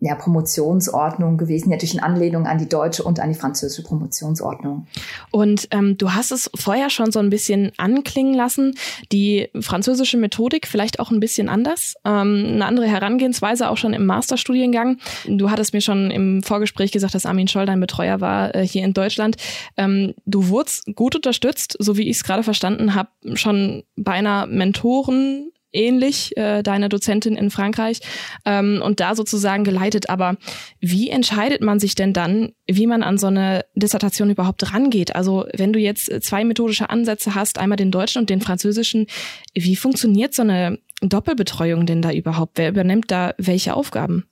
ja, 0.01 0.15
Promotionsordnung 0.15 1.37
gewesen, 1.37 1.69
natürlich 1.69 1.95
in 1.95 2.01
Anlehnung 2.01 2.47
an 2.47 2.57
die 2.57 2.69
deutsche 2.69 3.03
und 3.03 3.21
an 3.21 3.29
die 3.29 3.39
französische 3.39 3.83
Promotionsordnung. 3.83 4.87
Und 5.31 5.69
ähm, 5.73 5.99
du 5.99 6.15
hast 6.15 6.33
es 6.33 6.51
vorher 6.55 6.89
schon 6.89 7.13
so 7.13 7.19
ein 7.19 7.29
bisschen 7.29 7.73
anklingen 7.77 8.33
lassen, 8.33 8.75
die 9.13 9.49
französische 9.61 10.17
Methodik 10.17 10.67
vielleicht 10.67 11.01
auch 11.01 11.11
ein 11.11 11.21
bisschen 11.21 11.51
anders, 11.51 11.95
ähm, 12.07 12.47
eine 12.47 12.65
andere 12.65 12.87
Herangehensweise 12.87 13.69
auch 13.69 13.77
schon 13.77 13.93
im 13.93 14.07
Masterstudiengang. 14.07 14.99
Du 15.27 15.51
hattest 15.51 15.75
mir 15.75 15.83
schon 15.83 16.11
im 16.11 16.43
Vorgespräch 16.43 16.93
gesagt, 16.93 17.15
dass 17.15 17.27
Armin 17.27 17.49
Scholl 17.49 17.67
dein 17.67 17.81
Betreuer 17.81 18.23
war 18.23 18.55
äh, 18.55 18.67
hier 18.67 18.85
in 18.85 18.95
Deutschland. 18.95 19.37
Ähm, 19.77 20.15
du 20.25 20.49
wurdest 20.49 20.87
gut 20.95 21.15
unterstützt, 21.15 21.77
so 21.79 21.99
wie 21.99 22.09
ich 22.09 22.17
es 22.17 22.25
gerade 22.25 22.43
verstanden 22.43 22.95
habe, 22.95 23.11
schon 23.35 23.83
bei 23.97 24.13
einer 24.13 24.47
Mentoren 24.47 25.53
ähnlich, 25.73 26.37
äh, 26.37 26.63
deine 26.63 26.89
Dozentin 26.89 27.37
in 27.37 27.51
Frankreich, 27.51 28.01
ähm, 28.45 28.83
und 28.85 29.01
da 29.01 29.15
sozusagen 29.15 29.65
geleitet. 29.65 30.11
Aber 30.11 30.37
wie 30.81 31.11
entscheidet 31.11 31.63
man 31.63 31.81
sich 31.81 31.95
denn 31.95 32.13
dann, 32.13 32.53
wie 32.67 32.87
man 32.87 33.03
an 33.03 33.19
so 33.19 33.29
eine 33.29 33.65
Dissertation 33.75 34.31
überhaupt 34.31 34.73
rangeht? 34.73 35.15
Also 35.15 35.47
wenn 35.55 35.73
du 35.73 35.79
jetzt 35.79 36.11
zwei 36.23 36.45
methodische 36.45 36.91
Ansätze 36.91 37.35
hast, 37.35 37.59
einmal 37.59 37.77
den 37.77 37.91
deutschen 37.91 38.21
und 38.21 38.31
den 38.31 38.41
französischen, 38.41 39.07
wie 39.55 39.77
funktioniert 39.77 40.35
so 40.35 40.43
eine 40.43 40.79
Doppelbetreuung 41.03 41.87
denn 41.87 42.03
da 42.03 42.13
überhaupt? 42.13 42.59
Wer 42.59 42.71
übernimmt 42.71 43.11
da 43.11 43.35
welche 43.39 43.75
Aufgaben? 43.75 44.27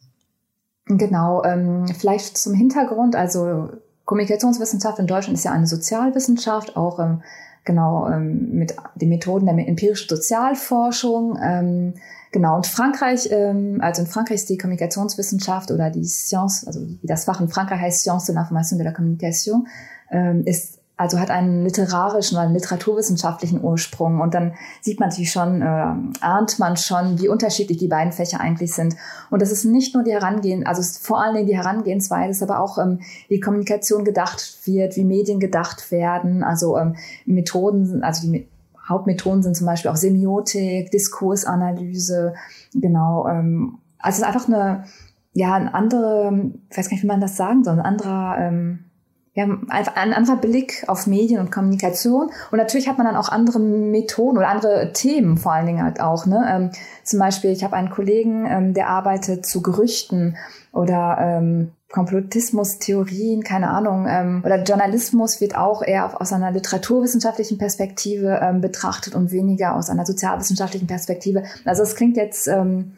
Genau, 0.87 1.45
ähm, 1.45 1.87
vielleicht 1.99 2.38
zum 2.38 2.54
Hintergrund, 2.54 3.14
also 3.14 3.68
Kommunikationswissenschaft 4.07 4.99
in 4.99 5.07
Deutschland 5.07 5.37
ist 5.37 5.45
ja 5.45 5.52
eine 5.52 5.66
Sozialwissenschaft, 5.66 6.76
auch 6.76 6.99
ähm, 6.99 7.23
genau 7.69 8.09
ähm, 8.09 8.51
mit 8.51 8.75
den 8.97 9.11
Methoden 9.11 9.47
der 9.47 9.57
empirischen 9.69 10.09
Sozialforschung. 10.09 11.39
Ähm, 11.41 11.95
genau, 12.33 12.57
und 12.57 12.67
Frankreich, 12.67 13.29
ähm, 13.31 13.79
also 13.81 14.03
in 14.03 14.09
Frankreich 14.09 14.37
ist 14.37 14.49
die 14.49 14.59
Kommunikationswissenschaft 14.59 15.71
oder 15.71 15.91
die 15.91 16.05
Science, 16.05 16.67
also 16.67 16.81
das 17.05 17.27
Fach 17.27 17.41
in 17.41 17.49
Frankreich 17.49 17.81
heißt 17.81 18.01
Science 18.01 18.27
de 18.27 18.35
l'information 18.35 18.79
de 18.79 18.85
la 18.85 18.93
communication, 18.93 19.69
ähm, 20.11 20.43
ist 20.45 20.77
also 20.99 21.21
hat 21.21 21.31
einen 21.31 21.62
literarischen 21.62 22.37
oder 22.37 22.45
einen 22.45 22.55
literaturwissenschaftlichen 22.55 23.62
Ursprung. 23.62 24.21
Und 24.21 24.35
dann 24.35 24.55
sieht 24.81 24.99
man 24.99 25.09
natürlich 25.09 25.31
schon, 25.31 25.62
äh, 25.62 25.95
ahnt 26.21 26.59
man 26.59 26.76
schon, 26.76 27.21
wie 27.21 27.28
unterschiedlich 27.28 27.78
die 27.78 27.87
beiden 27.87 28.12
Fächer 28.12 28.40
eigentlich 28.40 28.75
sind. 28.75 28.97
Und 29.31 29.40
das 29.40 29.52
ist 29.52 29.64
nicht 29.64 29.95
nur 29.95 30.02
die 30.02 30.11
Herangehen, 30.12 30.67
also 30.67 30.83
vor 31.00 31.23
allen 31.23 31.37
Dingen 31.37 31.47
die 31.47 31.57
Herangehensweise, 31.57 32.45
aber 32.45 32.61
auch 32.61 32.78
ähm, 32.78 33.00
wie 33.28 33.38
Kommunikation 33.38 34.05
gedacht 34.05 34.59
wird, 34.64 34.97
wie 34.97 35.05
Medien 35.05 35.38
gedacht 35.38 35.93
werden, 35.93 36.43
also 36.43 36.76
ähm, 36.76 36.97
Methoden, 37.25 38.02
also 38.02 38.28
die 38.28 38.49
Hauptmethoden 38.88 39.43
sind 39.43 39.57
zum 39.57 39.67
Beispiel 39.67 39.93
auch 39.93 39.97
Semiotik, 39.97 40.90
Diskursanalyse, 40.90 42.35
genau. 42.75 43.28
Ähm, 43.28 43.78
also 44.00 44.17
es 44.17 44.28
ist 44.28 44.35
einfach 44.35 44.49
eine, 44.49 44.85
ja, 45.33 45.55
ein 45.55 45.69
andere, 45.69 46.50
ich 46.71 46.76
weiß 46.76 46.88
gar 46.88 46.95
nicht, 46.95 47.05
wie 47.05 47.09
man 47.09 47.21
das 47.21 47.37
sagen 47.37 47.62
soll, 47.62 47.75
ein 47.75 47.81
anderer, 47.81 48.37
ähm, 48.40 48.85
ja, 49.38 49.47
ein 49.68 50.12
anderer 50.12 50.37
Blick 50.37 50.83
auf 50.88 51.07
Medien 51.07 51.38
und 51.38 51.52
Kommunikation. 51.52 52.33
Und 52.50 52.59
natürlich 52.59 52.88
hat 52.88 52.99
man 52.99 53.07
dann 53.07 53.14
auch 53.14 53.28
andere 53.28 53.61
Methoden 53.61 54.37
oder 54.37 54.49
andere 54.49 54.92
Themen 54.92 55.37
vor 55.37 55.52
allen 55.52 55.66
Dingen 55.66 55.85
halt 55.85 56.00
auch. 56.00 56.26
Ne? 56.26 56.45
Ähm, 56.50 56.71
zum 57.04 57.21
Beispiel, 57.21 57.52
ich 57.52 57.62
habe 57.62 57.76
einen 57.76 57.88
Kollegen, 57.88 58.47
ähm, 58.47 58.75
der 58.75 58.88
arbeitet 58.88 59.47
zu 59.47 59.62
Gerüchten 59.62 60.37
oder 60.73 61.18
ähm, 61.21 61.71
Komplottismus-Theorien, 61.92 63.45
keine 63.45 63.71
Ahnung, 63.71 64.07
ähm, 64.09 64.42
oder 64.45 64.61
Journalismus 64.64 65.40
wird 65.40 65.57
auch 65.57 65.83
eher 65.83 66.21
aus 66.21 66.33
einer 66.33 66.50
literaturwissenschaftlichen 66.50 67.59
Perspektive 67.59 68.40
ähm, 68.42 68.61
betrachtet 68.61 69.14
und 69.14 69.30
weniger 69.30 69.76
aus 69.76 69.88
einer 69.88 70.04
sozialwissenschaftlichen 70.04 70.88
Perspektive. 70.88 71.45
Also 71.64 71.85
es 71.85 71.95
klingt 71.95 72.16
jetzt 72.16 72.49
ähm, 72.49 72.95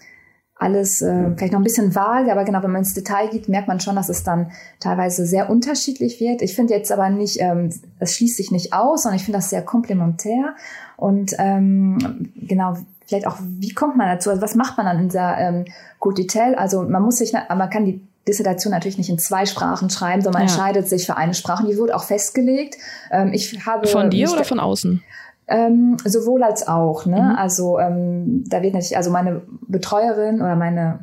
alles 0.60 1.00
äh, 1.00 1.34
vielleicht 1.36 1.52
noch 1.52 1.60
ein 1.60 1.64
bisschen 1.64 1.94
vage, 1.94 2.30
aber 2.30 2.44
genau, 2.44 2.62
wenn 2.62 2.70
man 2.70 2.80
ins 2.80 2.92
Detail 2.92 3.28
geht, 3.28 3.48
merkt 3.48 3.66
man 3.66 3.80
schon, 3.80 3.96
dass 3.96 4.10
es 4.10 4.22
dann 4.22 4.52
teilweise 4.78 5.24
sehr 5.24 5.48
unterschiedlich 5.48 6.20
wird. 6.20 6.42
Ich 6.42 6.54
finde 6.54 6.74
jetzt 6.74 6.92
aber 6.92 7.08
nicht, 7.08 7.40
ähm, 7.40 7.70
es 7.98 8.14
schließt 8.16 8.36
sich 8.36 8.50
nicht 8.50 8.74
aus, 8.74 9.02
sondern 9.02 9.16
ich 9.16 9.24
finde 9.24 9.38
das 9.38 9.48
sehr 9.48 9.62
komplementär. 9.62 10.54
Und 10.96 11.34
ähm, 11.38 12.30
genau, 12.36 12.76
vielleicht 13.06 13.26
auch, 13.26 13.38
wie 13.40 13.72
kommt 13.72 13.96
man 13.96 14.08
dazu? 14.08 14.28
Also 14.28 14.42
was 14.42 14.54
macht 14.54 14.76
man 14.76 14.84
dann 14.84 14.98
in 14.98 15.08
dieser 15.08 15.38
ähm, 15.38 15.64
Code 15.98 16.22
Detail? 16.22 16.54
Also 16.56 16.82
man 16.82 17.02
muss 17.02 17.16
sich, 17.16 17.32
man 17.32 17.70
kann 17.70 17.86
die 17.86 18.02
Dissertation 18.28 18.70
natürlich 18.70 18.98
nicht 18.98 19.08
in 19.08 19.18
zwei 19.18 19.46
Sprachen 19.46 19.88
schreiben, 19.88 20.20
sondern 20.20 20.42
man 20.42 20.48
ja. 20.48 20.54
entscheidet 20.54 20.88
sich 20.88 21.06
für 21.06 21.16
eine 21.16 21.32
Sprache. 21.32 21.62
Und 21.62 21.70
die 21.70 21.78
wurde 21.78 21.96
auch 21.96 22.04
festgelegt. 22.04 22.76
Ähm, 23.10 23.32
ich 23.32 23.66
habe 23.66 23.88
von 23.88 24.10
dir 24.10 24.30
oder 24.30 24.44
von 24.44 24.60
außen? 24.60 25.02
Ähm, 25.50 25.96
sowohl 26.04 26.44
als 26.44 26.68
auch. 26.68 27.06
Ne? 27.06 27.20
Mhm. 27.20 27.36
Also 27.36 27.78
ähm, 27.78 28.44
da 28.48 28.62
wird 28.62 28.74
natürlich, 28.74 28.96
also 28.96 29.10
meine 29.10 29.42
Betreuerin 29.66 30.36
oder 30.40 30.54
meine 30.56 31.00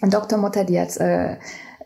Doktormutter, 0.00 0.64
die 0.64 0.80
hat 0.80 0.96
äh, 0.96 1.36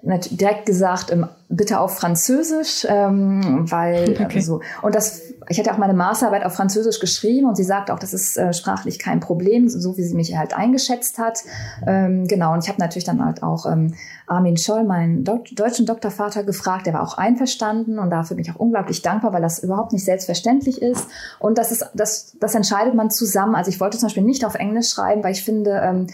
direkt 0.02 0.66
gesagt, 0.66 1.12
ähm, 1.12 1.26
bitte 1.48 1.80
auf 1.80 1.96
Französisch, 1.96 2.86
ähm, 2.88 3.70
weil 3.70 4.16
okay. 4.24 4.40
so 4.40 4.60
und 4.82 4.94
das 4.94 5.27
ich 5.48 5.58
hatte 5.58 5.72
auch 5.72 5.78
meine 5.78 5.94
Masterarbeit 5.94 6.44
auf 6.44 6.54
Französisch 6.54 7.00
geschrieben 7.00 7.48
und 7.48 7.56
sie 7.56 7.64
sagt 7.64 7.90
auch, 7.90 7.98
das 7.98 8.12
ist 8.12 8.36
äh, 8.36 8.52
sprachlich 8.52 8.98
kein 8.98 9.20
Problem, 9.20 9.68
so 9.68 9.96
wie 9.96 10.02
sie 10.02 10.14
mich 10.14 10.36
halt 10.36 10.54
eingeschätzt 10.54 11.18
hat. 11.18 11.40
Ähm, 11.86 12.26
genau, 12.26 12.52
und 12.52 12.62
ich 12.64 12.68
habe 12.68 12.80
natürlich 12.80 13.04
dann 13.04 13.24
halt 13.24 13.42
auch 13.42 13.66
ähm, 13.66 13.94
Armin 14.26 14.56
Scholl, 14.56 14.84
meinen 14.84 15.24
Do 15.24 15.42
deutschen 15.52 15.86
Doktorvater, 15.86 16.44
gefragt. 16.44 16.86
Der 16.86 16.94
war 16.94 17.02
auch 17.02 17.16
einverstanden 17.16 17.98
und 17.98 18.10
dafür 18.10 18.36
bin 18.36 18.44
ich 18.44 18.50
auch 18.50 18.60
unglaublich 18.60 19.02
dankbar, 19.02 19.32
weil 19.32 19.42
das 19.42 19.58
überhaupt 19.60 19.92
nicht 19.92 20.04
selbstverständlich 20.04 20.82
ist. 20.82 21.06
Und 21.38 21.58
das 21.58 21.72
ist, 21.72 21.86
das, 21.94 22.36
das 22.38 22.54
entscheidet 22.54 22.94
man 22.94 23.10
zusammen. 23.10 23.54
Also 23.54 23.70
ich 23.70 23.80
wollte 23.80 23.96
zum 23.98 24.06
Beispiel 24.06 24.22
nicht 24.22 24.44
auf 24.44 24.54
Englisch 24.54 24.90
schreiben, 24.90 25.24
weil 25.24 25.32
ich 25.32 25.44
finde, 25.44 25.80
ähm, 25.82 26.06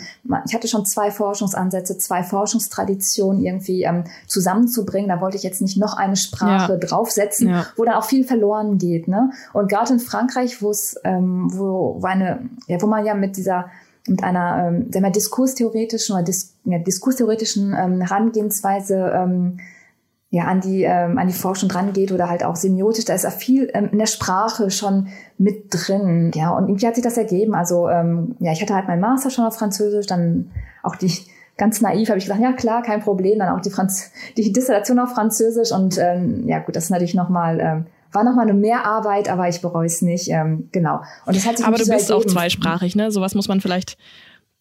ich 0.46 0.54
hatte 0.54 0.68
schon 0.68 0.86
zwei 0.86 1.10
Forschungsansätze, 1.10 1.98
zwei 1.98 2.22
Forschungstraditionen 2.22 3.42
irgendwie 3.42 3.82
ähm, 3.82 4.04
zusammenzubringen. 4.26 5.08
Da 5.08 5.20
wollte 5.20 5.36
ich 5.36 5.42
jetzt 5.42 5.60
nicht 5.60 5.76
noch 5.76 5.96
eine 5.96 6.16
Sprache 6.16 6.72
ja. 6.72 6.78
draufsetzen, 6.78 7.48
ja. 7.48 7.66
wo 7.76 7.84
dann 7.84 7.94
auch 7.94 8.04
viel 8.04 8.24
verloren 8.24 8.78
geht. 8.78 9.08
Ne? 9.08 9.23
Und 9.52 9.68
gerade 9.68 9.92
in 9.92 10.00
Frankreich, 10.00 10.62
wo 10.62 10.70
es, 10.70 11.00
ähm, 11.04 11.48
wo, 11.52 12.00
eine, 12.02 12.48
ja, 12.66 12.80
wo 12.80 12.86
man 12.86 13.04
ja 13.04 13.14
mit 13.14 13.36
dieser 13.36 13.66
mit 14.06 14.22
einer 14.22 14.68
ähm, 14.68 14.88
wir, 14.90 15.10
diskurstheoretischen 15.10 16.14
oder 16.14 16.24
dis, 16.24 16.56
ja, 16.64 16.78
diskurstheoretischen 16.78 17.74
ähm, 17.74 18.00
Herangehensweise 18.02 19.12
ähm, 19.14 19.58
ja, 20.34 20.44
an 20.46 20.60
die, 20.60 20.82
ähm, 20.82 21.16
an 21.16 21.28
die 21.28 21.32
Forschung 21.32 21.70
rangeht 21.70 22.10
oder 22.10 22.28
halt 22.28 22.44
auch 22.44 22.56
semiotisch, 22.56 23.04
da 23.04 23.14
ist 23.14 23.22
ja 23.22 23.30
viel 23.30 23.70
ähm, 23.72 23.90
in 23.92 23.98
der 23.98 24.06
Sprache 24.06 24.70
schon 24.72 25.06
mit 25.38 25.66
drin. 25.70 26.32
Ja, 26.34 26.50
und 26.50 26.68
irgendwie 26.68 26.88
hat 26.88 26.96
sich 26.96 27.04
das 27.04 27.16
ergeben. 27.16 27.54
Also, 27.54 27.88
ähm, 27.88 28.34
ja, 28.40 28.50
ich 28.50 28.60
hatte 28.60 28.74
halt 28.74 28.88
meinen 28.88 29.00
Master 29.00 29.30
schon 29.30 29.44
auf 29.44 29.56
Französisch, 29.56 30.06
dann 30.06 30.50
auch 30.82 30.96
die, 30.96 31.12
ganz 31.56 31.80
naiv 31.80 32.08
habe 32.08 32.18
ich 32.18 32.24
gesagt, 32.24 32.42
ja 32.42 32.52
klar, 32.52 32.82
kein 32.82 33.00
Problem, 33.00 33.38
dann 33.38 33.56
auch 33.56 33.60
die, 33.60 33.70
Franz 33.70 34.10
die 34.36 34.52
Dissertation 34.52 34.98
auf 34.98 35.12
Französisch 35.12 35.70
und 35.70 35.98
ähm, 35.98 36.48
ja 36.48 36.58
gut, 36.58 36.74
das 36.74 36.84
ist 36.84 36.90
natürlich 36.90 37.14
nochmal 37.14 37.60
ähm, 37.60 37.86
war 38.14 38.24
nochmal 38.24 38.48
eine 38.48 38.54
Mehrarbeit, 38.54 39.28
aber 39.28 39.48
ich 39.48 39.60
bereue 39.60 39.86
es 39.86 40.02
nicht. 40.02 40.28
Ähm, 40.28 40.68
genau. 40.72 41.00
Und 41.26 41.36
das 41.36 41.46
hat 41.46 41.58
sich 41.58 41.66
aber 41.66 41.76
du 41.76 41.86
bist 41.86 42.12
auch 42.12 42.24
zweisprachig, 42.24 42.96
ne? 42.96 43.10
Sowas 43.10 43.34
muss 43.34 43.48
man 43.48 43.60
vielleicht 43.60 43.96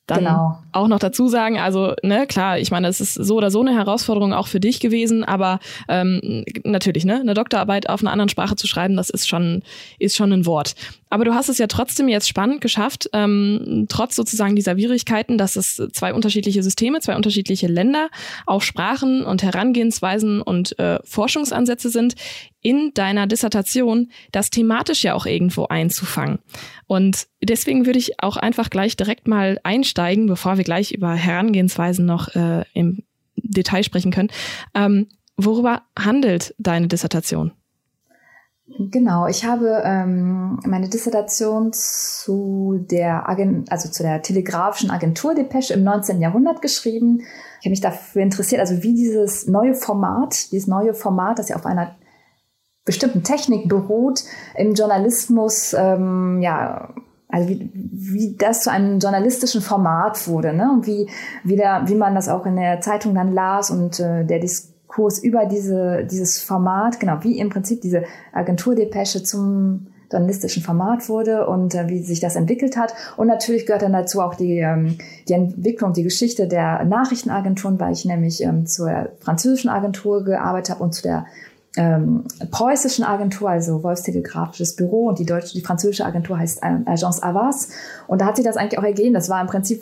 dann 0.07 0.19
genau. 0.19 0.57
auch 0.74 0.89
noch 0.89 1.00
dazu 1.00 1.29
sagen, 1.29 1.57
also 1.57 1.93
ne, 2.03 2.27
klar, 2.27 2.60
ich 2.60 2.72
meine, 2.72 2.88
es 2.89 3.00
ist 3.00 3.13
so 3.13 3.38
oder 3.38 3.51
so 3.51 3.62
eine 3.62 3.74
Herausforderung 3.74 4.33
auch 4.33 4.48
für 4.48 4.60
dich 4.60 4.81
gewesen, 4.81 5.24
aber 5.24 5.60
ähm, 5.88 6.43
natürlich, 6.65 7.05
ne, 7.05 7.22
eine 7.22 7.33
Doktorarbeit 7.33 7.88
auf 7.88 8.01
einer 8.01 8.12
anderen 8.12 8.27
Sprache 8.27 8.57
zu 8.57 8.67
schreiben, 8.67 8.98
das 8.98 9.10
ist 9.10 9.29
schon 9.29 9.63
ist 10.00 10.17
schon 10.17 10.33
ein 10.33 10.45
Wort. 10.45 10.75
Aber 11.13 11.25
du 11.25 11.36
hast 11.36 11.48
es 11.48 11.60
ja 11.60 11.67
trotzdem 11.67 12.08
jetzt 12.08 12.27
spannend 12.27 12.60
geschafft, 12.60 13.08
ähm, 13.13 13.86
trotz 13.88 14.15
sozusagen 14.15 14.55
dieser 14.55 14.74
Schwierigkeiten, 14.74 15.38
dass 15.38 15.55
es 15.55 15.79
zwei 15.91 16.12
unterschiedliche 16.12 16.63
Systeme, 16.63 17.01
zwei 17.01 17.15
unterschiedliche 17.15 17.67
Länder, 17.67 18.10
auch 18.48 18.63
Sprachen 18.63 19.24
und 19.24 19.43
Herangehensweisen 19.43 20.41
und 20.41 20.79
äh, 20.79 20.98
Forschungsansätze 21.03 21.91
sind, 21.91 22.15
in 22.62 22.96
deiner 22.96 23.27
Dissertation 23.27 24.10
das 24.32 24.50
thematisch 24.50 25.03
ja 25.03 25.13
auch 25.13 25.27
irgendwo 25.27 25.67
einzufangen. 25.67 26.39
Und 26.88 27.27
deswegen 27.43 27.86
würde 27.86 28.00
ich 28.00 28.20
auch 28.20 28.36
einfach 28.36 28.72
gleich 28.72 28.98
direkt 28.98 29.27
mal 29.27 29.60
einsteigen, 29.62 30.25
bevor 30.25 30.58
wir 30.58 30.63
gleich 30.63 30.93
über 30.93 31.13
Herangehensweisen 31.13 32.08
noch 32.08 32.29
äh, 32.29 32.63
im 32.74 33.03
Detail 33.36 33.84
sprechen 33.84 34.12
können. 34.12 34.29
Ähm, 34.74 35.10
worüber 35.38 35.84
handelt 35.96 36.55
deine 36.58 36.88
Dissertation? 36.88 37.51
Genau, 38.77 39.27
ich 39.27 39.46
habe 39.46 39.84
ähm, 39.86 40.60
meine 40.65 40.89
Dissertation 40.89 41.74
zu 41.74 42.84
der 42.89 43.27
also 43.27 43.89
zu 43.89 44.03
der 44.03 44.22
telegrafischen 44.22 44.89
Agentur 44.89 45.36
Depesche 45.36 45.74
im 45.74 45.84
19. 45.84 46.22
Jahrhundert 46.22 46.62
geschrieben. 46.62 47.22
Ich 47.60 47.65
habe 47.65 47.72
mich 47.72 47.82
dafür 47.82 48.24
interessiert, 48.24 48.62
also 48.62 48.82
wie 48.82 48.96
dieses 48.96 49.48
neue 49.48 49.75
Format, 49.75 50.51
dieses 50.51 50.68
neue 50.68 50.94
Format, 50.94 51.39
das 51.39 51.50
ja 51.50 51.56
auf 51.56 51.65
einer 51.65 51.96
bestimmten 52.86 53.24
Technik 53.24 53.70
beruht, 53.70 54.24
im 54.58 54.74
Journalismus, 54.74 55.74
ähm, 55.77 56.42
ja, 56.42 56.94
also 57.30 57.50
wie, 57.50 57.70
wie 57.74 58.36
das 58.38 58.62
zu 58.62 58.72
einem 58.72 59.00
journalistischen 59.00 59.62
Format 59.62 60.27
wurde, 60.27 60.53
ne? 60.53 60.72
Und 60.72 60.88
wie, 60.88 61.10
wie, 61.44 61.56
der, 61.56 61.84
wie 61.86 61.96
man 61.96 62.15
das 62.15 62.27
auch 62.27 62.46
in 62.46 62.56
der 62.56 62.82
Zeitung 62.82 63.15
dann 63.15 63.34
las 63.34 63.72
und 63.72 64.00
äh, 64.00 64.25
der 64.25 64.39
Diskurs 64.39 64.73
über 65.22 65.46
diese, 65.46 66.06
dieses 66.06 66.42
Format, 66.42 67.00
genau, 67.00 67.20
wie 67.22 67.40
im 67.40 67.50
Prinzip 67.50 67.82
diese 67.82 68.04
Agenturdepesche 68.32 69.24
zum 69.24 69.88
journalistischen 70.12 70.64
Format 70.64 71.10
wurde 71.10 71.48
und 71.48 71.74
äh, 71.76 71.90
wie 71.90 72.04
sich 72.04 72.20
das 72.20 72.36
entwickelt 72.36 72.78
hat. 72.78 72.94
Und 73.18 73.28
natürlich 73.28 73.66
gehört 73.66 73.82
dann 73.82 73.94
dazu 73.94 74.22
auch 74.22 74.36
die, 74.36 74.60
ähm, 74.60 74.98
die 75.28 75.34
Entwicklung, 75.34 75.94
die 75.94 76.04
Geschichte 76.04 76.48
der 76.48 76.86
Nachrichtenagenturen, 76.86 77.80
weil 77.80 77.94
ich 77.94 78.06
nämlich 78.06 78.44
ähm, 78.44 78.68
zur 78.68 79.10
französischen 79.20 79.70
Agentur 79.70 80.24
gearbeitet 80.24 80.76
habe 80.76 80.84
und 80.84 80.94
zu 80.94 81.02
der 81.02 81.26
ähm, 81.76 82.26
preußischen 82.52 83.04
Agentur, 83.04 83.50
also 83.50 83.82
Wolfstelegrafisches 83.82 84.76
Büro 84.76 85.08
und 85.08 85.18
die 85.18 85.26
deutsche, 85.26 85.54
die 85.54 85.62
französische 85.62 86.06
Agentur 86.06 86.38
heißt 86.38 86.62
Agence 86.62 87.24
Avas. 87.24 87.70
Und 88.08 88.22
da 88.22 88.26
hat 88.28 88.36
sich 88.36 88.46
das 88.46 88.58
eigentlich 88.58 88.78
auch 88.78 88.84
ergeben. 88.84 89.16
Das 89.16 89.28
war 89.30 89.42
im 89.42 89.48
Prinzip 89.48 89.82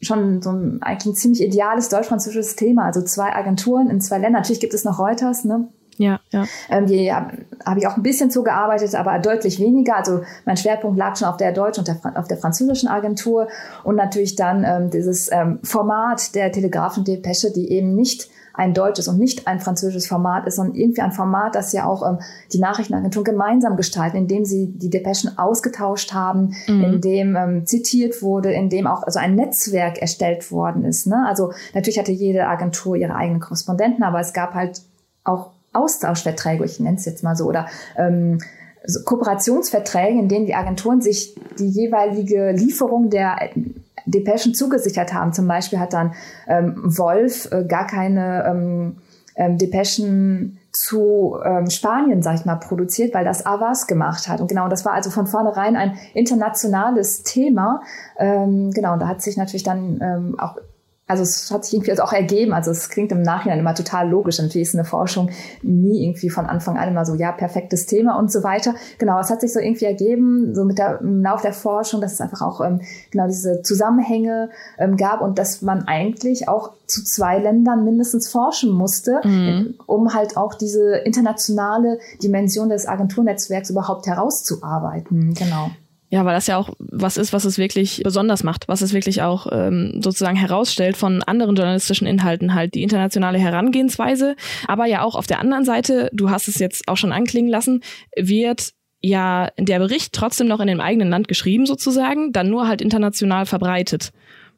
schon 0.00 0.42
so 0.42 0.50
ein, 0.50 0.82
eigentlich 0.82 1.12
ein 1.12 1.16
ziemlich 1.16 1.42
ideales 1.42 1.88
deutsch-französisches 1.88 2.56
Thema. 2.56 2.84
Also 2.84 3.02
zwei 3.02 3.34
Agenturen 3.34 3.90
in 3.90 4.00
zwei 4.00 4.16
Ländern. 4.16 4.42
Natürlich 4.42 4.60
gibt 4.60 4.74
es 4.74 4.84
noch 4.84 4.98
Reuters, 4.98 5.44
ne? 5.44 5.68
Ja, 5.98 6.20
ja. 6.30 6.44
Ähm, 6.68 6.86
die 6.86 7.12
habe 7.12 7.38
hab 7.64 7.78
ich 7.78 7.86
auch 7.86 7.96
ein 7.96 8.02
bisschen 8.02 8.30
zugearbeitet, 8.30 8.94
aber 8.94 9.18
deutlich 9.18 9.58
weniger. 9.58 9.96
Also 9.96 10.22
mein 10.44 10.56
Schwerpunkt 10.56 10.98
lag 10.98 11.16
schon 11.16 11.28
auf 11.28 11.38
der 11.38 11.52
deutschen 11.52 11.80
und 11.80 11.88
der, 11.88 12.18
auf 12.18 12.28
der 12.28 12.36
französischen 12.36 12.88
Agentur 12.88 13.48
und 13.82 13.96
natürlich 13.96 14.36
dann 14.36 14.64
ähm, 14.64 14.90
dieses 14.90 15.30
ähm, 15.32 15.58
Format 15.62 16.34
der 16.34 16.52
telegrafischen 16.52 17.04
Depesche, 17.04 17.50
die 17.52 17.70
eben 17.70 17.94
nicht 17.94 18.28
ein 18.56 18.74
deutsches 18.74 19.08
und 19.08 19.18
nicht 19.18 19.46
ein 19.46 19.60
französisches 19.60 20.06
Format 20.06 20.46
ist, 20.46 20.56
sondern 20.56 20.74
irgendwie 20.74 21.02
ein 21.02 21.12
Format, 21.12 21.54
das 21.54 21.72
ja 21.72 21.86
auch 21.86 22.08
ähm, 22.08 22.18
die 22.52 22.58
Nachrichtenagenturen 22.58 23.24
gemeinsam 23.24 23.76
gestalten, 23.76 24.16
indem 24.16 24.44
sie 24.44 24.66
die 24.66 24.90
Depeschen 24.90 25.38
ausgetauscht 25.38 26.12
haben, 26.12 26.54
mhm. 26.66 26.84
indem 26.84 27.36
ähm, 27.36 27.66
zitiert 27.66 28.22
wurde, 28.22 28.52
indem 28.52 28.86
auch 28.86 29.02
also 29.02 29.18
ein 29.18 29.34
Netzwerk 29.34 29.98
erstellt 29.98 30.50
worden 30.50 30.84
ist. 30.84 31.06
Ne? 31.06 31.24
Also 31.26 31.52
natürlich 31.74 31.98
hatte 31.98 32.12
jede 32.12 32.46
Agentur 32.46 32.96
ihre 32.96 33.14
eigenen 33.14 33.40
Korrespondenten, 33.40 34.02
aber 34.02 34.20
es 34.20 34.32
gab 34.32 34.54
halt 34.54 34.82
auch 35.24 35.50
Austauschverträge, 35.72 36.64
ich 36.64 36.80
nenne 36.80 36.96
es 36.96 37.04
jetzt 37.04 37.22
mal 37.22 37.36
so, 37.36 37.44
oder 37.44 37.66
ähm, 37.96 38.38
so 38.86 39.00
Kooperationsverträge, 39.04 40.18
in 40.18 40.28
denen 40.28 40.46
die 40.46 40.54
Agenturen 40.54 41.00
sich 41.02 41.34
die 41.58 41.68
jeweilige 41.68 42.52
Lieferung 42.52 43.10
der 43.10 43.36
Depeschen 44.06 44.54
zugesichert 44.54 45.12
haben. 45.12 45.32
Zum 45.32 45.46
Beispiel 45.46 45.78
hat 45.78 45.92
dann 45.92 46.14
ähm, 46.48 46.74
Wolf 46.84 47.48
äh, 47.52 47.64
gar 47.64 47.86
keine 47.86 48.44
ähm, 48.46 48.96
ähm, 49.36 49.58
Depeschen 49.58 50.58
zu 50.72 51.36
ähm, 51.44 51.70
Spanien, 51.70 52.22
sag 52.22 52.36
ich 52.36 52.44
mal, 52.44 52.56
produziert, 52.56 53.14
weil 53.14 53.24
das 53.24 53.44
Avas 53.46 53.86
gemacht 53.86 54.28
hat. 54.28 54.40
Und 54.40 54.48
genau, 54.48 54.68
das 54.68 54.84
war 54.84 54.92
also 54.92 55.10
von 55.10 55.26
vornherein 55.26 55.76
ein 55.76 55.98
internationales 56.14 57.22
Thema. 57.22 57.82
Ähm, 58.18 58.70
genau, 58.72 58.94
und 58.94 59.00
da 59.00 59.08
hat 59.08 59.22
sich 59.22 59.36
natürlich 59.36 59.62
dann 59.62 60.00
ähm, 60.02 60.36
auch 60.38 60.56
also 61.08 61.22
es 61.22 61.50
hat 61.52 61.64
sich 61.64 61.74
irgendwie 61.74 61.92
also 61.92 62.02
auch 62.02 62.12
ergeben. 62.12 62.52
Also 62.52 62.72
es 62.72 62.88
klingt 62.88 63.12
im 63.12 63.22
Nachhinein 63.22 63.60
immer 63.60 63.74
total 63.74 64.08
logisch. 64.08 64.38
Natürlich 64.38 64.68
ist 64.68 64.74
eine 64.74 64.84
Forschung 64.84 65.30
nie 65.62 66.04
irgendwie 66.04 66.30
von 66.30 66.46
Anfang 66.46 66.76
an 66.76 66.88
immer 66.88 67.04
so, 67.04 67.14
ja, 67.14 67.30
perfektes 67.30 67.86
Thema 67.86 68.18
und 68.18 68.32
so 68.32 68.42
weiter. 68.42 68.74
Genau, 68.98 69.20
es 69.20 69.30
hat 69.30 69.40
sich 69.40 69.52
so 69.52 69.60
irgendwie 69.60 69.84
ergeben, 69.84 70.54
so 70.54 70.64
mit 70.64 70.78
der, 70.78 71.00
im 71.00 71.22
Lauf 71.22 71.42
der 71.42 71.52
Forschung, 71.52 72.00
dass 72.00 72.14
es 72.14 72.20
einfach 72.20 72.42
auch 72.42 72.60
ähm, 72.60 72.80
genau 73.12 73.28
diese 73.28 73.62
Zusammenhänge 73.62 74.50
ähm, 74.78 74.96
gab 74.96 75.20
und 75.20 75.38
dass 75.38 75.62
man 75.62 75.84
eigentlich 75.86 76.48
auch 76.48 76.72
zu 76.86 77.04
zwei 77.04 77.38
Ländern 77.38 77.84
mindestens 77.84 78.28
forschen 78.28 78.72
musste, 78.72 79.20
mhm. 79.22 79.74
um 79.86 80.12
halt 80.12 80.36
auch 80.36 80.54
diese 80.54 80.96
internationale 80.96 82.00
Dimension 82.20 82.68
des 82.68 82.86
Agenturnetzwerks 82.86 83.70
überhaupt 83.70 84.06
herauszuarbeiten. 84.08 85.34
Genau. 85.34 85.70
Ja, 86.08 86.24
weil 86.24 86.34
das 86.34 86.46
ja 86.46 86.56
auch 86.56 86.70
was 86.78 87.16
ist, 87.16 87.32
was 87.32 87.44
es 87.44 87.58
wirklich 87.58 88.02
besonders 88.04 88.44
macht, 88.44 88.68
was 88.68 88.80
es 88.80 88.92
wirklich 88.92 89.22
auch 89.22 89.48
ähm, 89.50 90.00
sozusagen 90.02 90.36
herausstellt 90.36 90.96
von 90.96 91.22
anderen 91.24 91.56
journalistischen 91.56 92.06
Inhalten, 92.06 92.54
halt 92.54 92.74
die 92.74 92.84
internationale 92.84 93.38
Herangehensweise. 93.38 94.36
Aber 94.68 94.86
ja 94.86 95.02
auch 95.02 95.16
auf 95.16 95.26
der 95.26 95.40
anderen 95.40 95.64
Seite, 95.64 96.08
du 96.12 96.30
hast 96.30 96.46
es 96.46 96.58
jetzt 96.60 96.86
auch 96.86 96.96
schon 96.96 97.12
anklingen 97.12 97.50
lassen, 97.50 97.82
wird 98.16 98.72
ja 99.00 99.50
der 99.58 99.80
Bericht 99.80 100.12
trotzdem 100.12 100.46
noch 100.46 100.60
in 100.60 100.68
dem 100.68 100.80
eigenen 100.80 101.10
Land 101.10 101.26
geschrieben 101.26 101.66
sozusagen, 101.66 102.32
dann 102.32 102.50
nur 102.50 102.68
halt 102.68 102.82
international 102.82 103.44
verbreitet. 103.44 104.12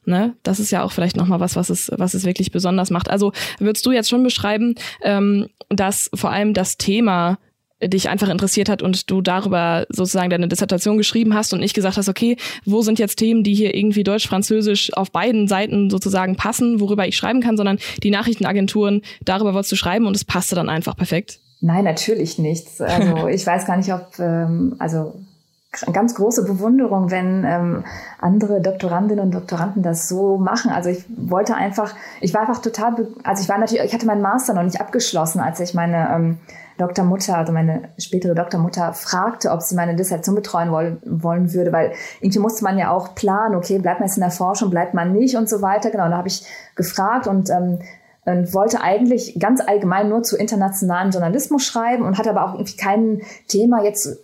Ne? 0.04 0.36
Das 0.42 0.60
ist 0.60 0.70
ja 0.70 0.82
auch 0.84 0.92
vielleicht 0.92 1.16
nochmal 1.16 1.40
was, 1.40 1.56
was 1.56 1.70
es, 1.70 1.90
was 1.96 2.14
es 2.14 2.24
wirklich 2.24 2.50
besonders 2.50 2.90
macht. 2.90 3.10
Also 3.10 3.32
würdest 3.58 3.84
du 3.84 3.92
jetzt 3.92 4.08
schon 4.08 4.22
beschreiben, 4.22 4.74
ähm, 5.02 5.48
dass 5.68 6.10
vor 6.14 6.30
allem 6.30 6.54
das 6.54 6.78
Thema 6.78 7.38
dich 7.82 8.08
einfach 8.08 8.28
interessiert 8.28 8.68
hat 8.68 8.82
und 8.82 9.10
du 9.10 9.20
darüber 9.20 9.86
sozusagen 9.88 10.30
deine 10.30 10.48
Dissertation 10.48 10.96
geschrieben 10.96 11.34
hast 11.34 11.52
und 11.52 11.60
nicht 11.60 11.74
gesagt 11.74 11.96
hast, 11.96 12.08
okay, 12.08 12.36
wo 12.64 12.82
sind 12.82 12.98
jetzt 12.98 13.16
Themen, 13.16 13.44
die 13.44 13.54
hier 13.54 13.74
irgendwie 13.74 14.04
Deutsch-Französisch 14.04 14.92
auf 14.94 15.12
beiden 15.12 15.46
Seiten 15.46 15.90
sozusagen 15.90 16.36
passen, 16.36 16.80
worüber 16.80 17.06
ich 17.06 17.16
schreiben 17.16 17.40
kann, 17.40 17.56
sondern 17.56 17.78
die 18.02 18.10
Nachrichtenagenturen, 18.10 19.02
darüber 19.24 19.54
wolltest 19.54 19.72
du 19.72 19.76
schreiben 19.76 20.06
und 20.06 20.16
es 20.16 20.24
passte 20.24 20.54
dann 20.54 20.68
einfach 20.68 20.96
perfekt. 20.96 21.40
Nein, 21.60 21.84
natürlich 21.84 22.38
nicht. 22.38 22.80
Also 22.80 23.28
ich 23.28 23.46
weiß 23.46 23.66
gar 23.66 23.76
nicht, 23.76 23.92
ob, 23.92 24.18
ähm, 24.18 24.76
also 24.78 25.14
ganz 25.92 26.14
große 26.14 26.44
Bewunderung, 26.44 27.10
wenn 27.10 27.44
ähm, 27.44 27.84
andere 28.20 28.60
Doktorandinnen 28.60 29.24
und 29.26 29.34
Doktoranden 29.34 29.82
das 29.82 30.08
so 30.08 30.38
machen. 30.38 30.70
Also 30.70 30.88
ich 30.90 31.04
wollte 31.08 31.54
einfach, 31.54 31.94
ich 32.20 32.32
war 32.34 32.42
einfach 32.42 32.62
total, 32.62 33.08
also 33.22 33.42
ich 33.42 33.48
war 33.48 33.58
natürlich, 33.58 33.84
ich 33.84 33.92
hatte 33.92 34.06
meinen 34.06 34.22
Master 34.22 34.54
noch 34.54 34.62
nicht 34.62 34.80
abgeschlossen, 34.80 35.40
als 35.40 35.60
ich 35.60 35.74
meine 35.74 36.08
ähm, 36.14 36.38
Doktormutter, 36.78 37.36
also 37.36 37.52
meine 37.52 37.90
spätere 37.98 38.34
Doktormutter, 38.34 38.92
fragte, 38.94 39.50
ob 39.50 39.60
sie 39.62 39.74
meine 39.74 39.96
Dissertation 39.96 40.34
betreuen 40.34 40.70
wollen, 40.70 40.98
wollen 41.04 41.52
würde, 41.52 41.72
weil 41.72 41.92
irgendwie 42.20 42.38
musste 42.38 42.64
man 42.64 42.78
ja 42.78 42.90
auch 42.90 43.14
planen, 43.14 43.54
okay, 43.54 43.78
bleibt 43.78 44.00
man 44.00 44.08
jetzt 44.08 44.16
in 44.16 44.22
der 44.22 44.30
Forschung, 44.30 44.70
bleibt 44.70 44.94
man 44.94 45.12
nicht 45.12 45.36
und 45.36 45.48
so 45.48 45.60
weiter. 45.60 45.90
Genau, 45.90 46.08
da 46.08 46.16
habe 46.16 46.28
ich 46.28 46.46
gefragt 46.74 47.26
und 47.26 47.50
ähm, 47.50 47.80
und 48.24 48.52
wollte 48.52 48.82
eigentlich 48.82 49.38
ganz 49.38 49.62
allgemein 49.66 50.10
nur 50.10 50.22
zu 50.22 50.36
internationalen 50.36 51.12
Journalismus 51.12 51.64
schreiben 51.64 52.04
und 52.04 52.18
hatte 52.18 52.28
aber 52.28 52.44
auch 52.44 52.54
irgendwie 52.54 52.76
kein 52.76 53.22
Thema 53.48 53.82
jetzt 53.82 54.18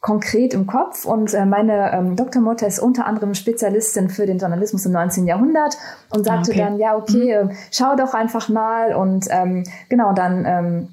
konkret 0.00 0.54
im 0.54 0.66
Kopf. 0.66 1.04
Und 1.04 1.34
äh, 1.34 1.44
meine 1.44 1.92
ähm, 1.92 2.16
Doktormutter 2.16 2.66
ist 2.66 2.78
unter 2.78 3.06
anderem 3.06 3.34
Spezialistin 3.34 4.08
für 4.08 4.26
den 4.26 4.38
Journalismus 4.38 4.86
im 4.86 4.92
19. 4.92 5.26
Jahrhundert 5.26 5.76
und 6.08 6.24
sagte 6.24 6.52
ah, 6.52 6.54
okay. 6.54 6.58
dann, 6.58 6.78
ja, 6.78 6.96
okay, 6.96 7.44
mhm. 7.44 7.50
schau 7.70 7.96
doch 7.96 8.14
einfach 8.14 8.48
mal. 8.48 8.94
Und 8.94 9.26
ähm, 9.30 9.64
genau, 9.88 10.12
dann 10.14 10.44
ähm, 10.46 10.88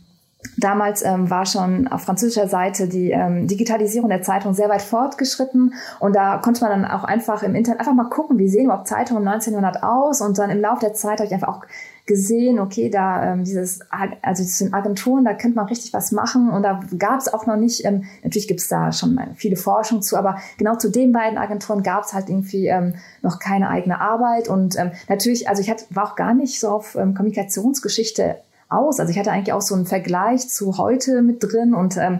Damals 0.55 1.03
ähm, 1.03 1.29
war 1.29 1.45
schon 1.45 1.87
auf 1.87 2.03
französischer 2.03 2.47
Seite 2.47 2.87
die 2.87 3.11
ähm, 3.11 3.47
Digitalisierung 3.47 4.09
der 4.09 4.21
Zeitung 4.21 4.53
sehr 4.53 4.69
weit 4.69 4.81
fortgeschritten. 4.81 5.73
Und 5.99 6.15
da 6.15 6.37
konnte 6.37 6.61
man 6.61 6.81
dann 6.81 6.91
auch 6.91 7.03
einfach 7.03 7.43
im 7.43 7.55
Internet 7.55 7.81
einfach 7.81 7.93
mal 7.93 8.09
gucken, 8.09 8.37
wie 8.37 8.47
sehen 8.47 8.65
überhaupt 8.65 8.87
Zeitungen 8.87 9.23
im 9.23 9.27
1900 9.27 9.83
aus? 9.83 10.21
Und 10.21 10.37
dann 10.37 10.49
im 10.49 10.61
Laufe 10.61 10.81
der 10.81 10.93
Zeit 10.93 11.19
habe 11.19 11.27
ich 11.27 11.33
einfach 11.33 11.49
auch 11.49 11.61
gesehen, 12.07 12.59
okay, 12.59 12.89
da 12.89 13.33
ähm, 13.33 13.43
dieses, 13.43 13.81
also 14.21 14.41
diese 14.41 14.73
Agenturen, 14.73 15.25
da 15.25 15.33
könnte 15.33 15.57
man 15.57 15.67
richtig 15.67 15.93
was 15.93 16.11
machen. 16.11 16.49
Und 16.49 16.63
da 16.63 16.79
gab 16.97 17.19
es 17.19 17.31
auch 17.31 17.45
noch 17.45 17.57
nicht, 17.57 17.83
ähm, 17.85 18.05
natürlich 18.23 18.47
gibt 18.47 18.61
es 18.61 18.69
da 18.69 18.91
schon 18.91 19.19
viele 19.35 19.57
Forschung 19.57 20.01
zu, 20.01 20.17
aber 20.17 20.37
genau 20.57 20.77
zu 20.77 20.89
den 20.89 21.11
beiden 21.11 21.37
Agenturen 21.37 21.83
gab 21.83 22.05
es 22.05 22.13
halt 22.13 22.29
irgendwie 22.29 22.67
ähm, 22.67 22.95
noch 23.21 23.39
keine 23.39 23.69
eigene 23.69 23.99
Arbeit. 23.99 24.47
Und 24.47 24.79
ähm, 24.79 24.91
natürlich, 25.09 25.49
also 25.49 25.61
ich 25.61 25.69
hatte, 25.69 25.85
war 25.89 26.05
auch 26.05 26.15
gar 26.15 26.33
nicht 26.33 26.59
so 26.59 26.69
auf 26.69 26.95
ähm, 26.95 27.13
Kommunikationsgeschichte 27.13 28.37
aus. 28.69 28.99
Also 28.99 29.11
ich 29.11 29.19
hatte 29.19 29.31
eigentlich 29.31 29.53
auch 29.53 29.61
so 29.61 29.75
einen 29.75 29.85
Vergleich 29.85 30.49
zu 30.49 30.77
heute 30.77 31.21
mit 31.21 31.43
drin 31.43 31.73
und 31.73 31.97
ähm, 31.97 32.19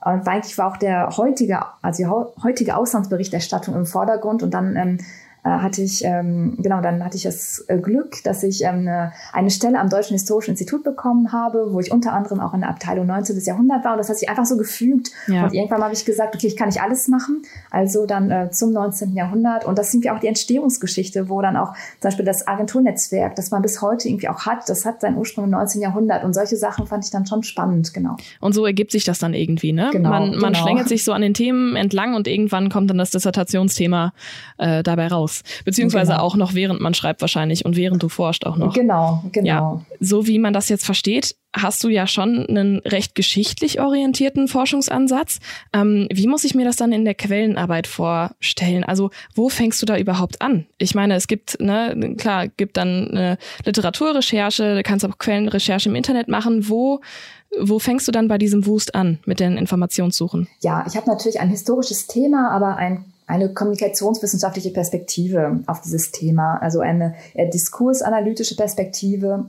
und 0.00 0.28
eigentlich 0.28 0.56
war 0.58 0.68
auch 0.68 0.76
der 0.76 1.16
heutige, 1.16 1.60
also 1.82 2.02
die 2.02 2.42
heutige 2.42 2.76
Auslandsberichterstattung 2.76 3.74
im 3.74 3.84
Vordergrund 3.84 4.42
und 4.42 4.52
dann 4.54 4.76
ähm, 4.76 4.98
äh, 4.98 5.02
hatte 5.50 5.82
ich, 5.82 6.04
ähm, 6.04 6.54
genau, 6.58 6.80
dann 6.80 7.04
hatte 7.04 7.16
ich 7.16 7.24
das 7.24 7.64
äh, 7.68 7.78
Glück, 7.78 8.22
dass 8.24 8.42
ich 8.42 8.62
ähm, 8.62 8.80
eine, 8.80 9.12
eine 9.32 9.50
Stelle 9.50 9.78
am 9.78 9.88
Deutschen 9.88 10.14
Historischen 10.14 10.52
Institut 10.52 10.84
bekommen 10.84 11.32
habe, 11.32 11.72
wo 11.72 11.80
ich 11.80 11.92
unter 11.92 12.12
anderem 12.12 12.40
auch 12.40 12.54
in 12.54 12.60
der 12.60 12.70
Abteilung 12.70 13.06
19. 13.06 13.38
Jahrhundert 13.40 13.84
war. 13.84 13.92
Und 13.92 13.98
das 13.98 14.08
hat 14.08 14.16
sich 14.16 14.28
einfach 14.28 14.46
so 14.46 14.56
gefügt. 14.56 15.10
Ja. 15.26 15.44
Und 15.44 15.54
irgendwann 15.54 15.82
habe 15.82 15.94
ich 15.94 16.04
gesagt, 16.04 16.34
okay, 16.34 16.46
ich 16.46 16.56
kann 16.56 16.68
nicht 16.68 16.80
alles 16.80 17.08
machen. 17.08 17.42
Also 17.70 18.06
dann 18.06 18.30
äh, 18.30 18.50
zum 18.50 18.72
19. 18.72 19.14
Jahrhundert. 19.14 19.64
Und 19.64 19.78
das 19.78 19.90
sind 19.90 20.04
ja 20.04 20.14
auch 20.14 20.20
die 20.20 20.28
Entstehungsgeschichte, 20.28 21.28
wo 21.28 21.42
dann 21.42 21.56
auch 21.56 21.74
zum 21.74 22.08
Beispiel 22.08 22.24
das 22.24 22.46
Agenturnetzwerk, 22.46 23.36
das 23.36 23.50
man 23.50 23.62
bis 23.62 23.82
heute 23.82 24.08
irgendwie 24.08 24.28
auch 24.28 24.46
hat, 24.46 24.68
das 24.68 24.84
hat 24.84 25.00
seinen 25.00 25.16
Ursprung 25.16 25.44
im 25.44 25.50
19. 25.50 25.80
Jahrhundert. 25.80 26.24
Und 26.24 26.34
solche 26.34 26.56
Sachen 26.56 26.86
fand 26.86 27.04
ich 27.04 27.10
dann 27.10 27.26
schon 27.26 27.42
spannend, 27.42 27.92
genau. 27.92 28.16
Und 28.40 28.54
so 28.54 28.64
ergibt 28.64 28.92
sich 28.92 29.04
das 29.04 29.18
dann 29.18 29.34
irgendwie, 29.34 29.72
ne? 29.72 29.90
Genau, 29.92 30.10
man 30.10 30.38
man 30.38 30.52
genau. 30.52 30.64
schlängelt 30.64 30.88
sich 30.88 31.04
so 31.04 31.12
an 31.12 31.22
den 31.22 31.34
Themen 31.34 31.76
entlang 31.76 32.14
und 32.14 32.26
irgendwann 32.26 32.70
kommt 32.70 32.90
dann 32.90 32.98
das 32.98 33.10
Dissertationsthema 33.10 34.12
äh, 34.58 34.82
dabei 34.82 35.08
raus. 35.08 35.37
Beziehungsweise 35.64 36.12
genau. 36.12 36.24
auch 36.24 36.36
noch 36.36 36.54
während 36.54 36.80
man 36.80 36.94
schreibt 36.94 37.20
wahrscheinlich 37.20 37.64
und 37.64 37.76
während 37.76 38.02
du 38.02 38.08
forscht 38.08 38.46
auch 38.46 38.56
noch. 38.56 38.74
Genau, 38.74 39.22
genau. 39.32 39.46
Ja, 39.46 39.80
so 40.00 40.26
wie 40.26 40.38
man 40.38 40.52
das 40.52 40.68
jetzt 40.68 40.84
versteht, 40.84 41.36
hast 41.56 41.82
du 41.82 41.88
ja 41.88 42.06
schon 42.06 42.46
einen 42.46 42.78
recht 42.80 43.14
geschichtlich 43.14 43.80
orientierten 43.80 44.48
Forschungsansatz. 44.48 45.38
Ähm, 45.72 46.06
wie 46.12 46.26
muss 46.26 46.44
ich 46.44 46.54
mir 46.54 46.64
das 46.64 46.76
dann 46.76 46.92
in 46.92 47.04
der 47.04 47.14
Quellenarbeit 47.14 47.86
vorstellen? 47.86 48.84
Also 48.84 49.10
wo 49.34 49.48
fängst 49.48 49.80
du 49.80 49.86
da 49.86 49.96
überhaupt 49.96 50.42
an? 50.42 50.66
Ich 50.78 50.94
meine, 50.94 51.14
es 51.14 51.26
gibt, 51.26 51.60
ne, 51.60 52.14
klar, 52.18 52.48
gibt 52.48 52.76
dann 52.76 53.08
eine 53.08 53.38
Literaturrecherche, 53.64 54.76
du 54.76 54.82
kannst 54.82 55.04
auch 55.04 55.18
Quellenrecherche 55.18 55.88
im 55.88 55.94
Internet 55.94 56.28
machen. 56.28 56.68
Wo 56.68 57.00
wo 57.60 57.78
fängst 57.78 58.06
du 58.06 58.12
dann 58.12 58.28
bei 58.28 58.38
diesem 58.38 58.66
Wust 58.66 58.94
an 58.94 59.20
mit 59.24 59.40
den 59.40 59.56
Informationssuchen? 59.56 60.48
Ja, 60.60 60.84
ich 60.86 60.96
habe 60.96 61.08
natürlich 61.08 61.40
ein 61.40 61.48
historisches 61.48 62.06
Thema, 62.06 62.50
aber 62.50 62.76
ein 62.76 63.06
eine 63.28 63.52
kommunikationswissenschaftliche 63.52 64.70
Perspektive 64.70 65.60
auf 65.66 65.80
dieses 65.82 66.10
Thema, 66.10 66.56
also 66.56 66.80
eine 66.80 67.14
eher 67.34 67.46
diskursanalytische 67.46 68.56
Perspektive. 68.56 69.46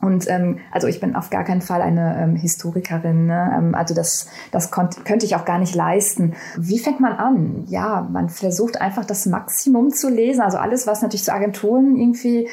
Und 0.00 0.30
ähm, 0.30 0.60
also 0.70 0.86
ich 0.86 0.98
bin 0.98 1.14
auf 1.14 1.28
gar 1.28 1.44
keinen 1.44 1.60
Fall 1.60 1.82
eine 1.82 2.16
ähm, 2.22 2.36
Historikerin. 2.36 3.26
Ne? 3.26 3.52
Ähm, 3.54 3.74
also 3.74 3.94
das, 3.94 4.28
das 4.50 4.70
könnte 4.70 5.26
ich 5.26 5.36
auch 5.36 5.44
gar 5.44 5.58
nicht 5.58 5.74
leisten. 5.74 6.34
Wie 6.56 6.78
fängt 6.78 7.00
man 7.00 7.12
an? 7.12 7.64
Ja, 7.68 8.08
man 8.10 8.30
versucht 8.30 8.80
einfach 8.80 9.04
das 9.04 9.26
Maximum 9.26 9.90
zu 9.90 10.08
lesen. 10.08 10.40
Also 10.40 10.56
alles, 10.56 10.86
was 10.86 11.02
natürlich 11.02 11.24
zu 11.24 11.34
Agenturen 11.34 11.96
irgendwie 11.96 12.48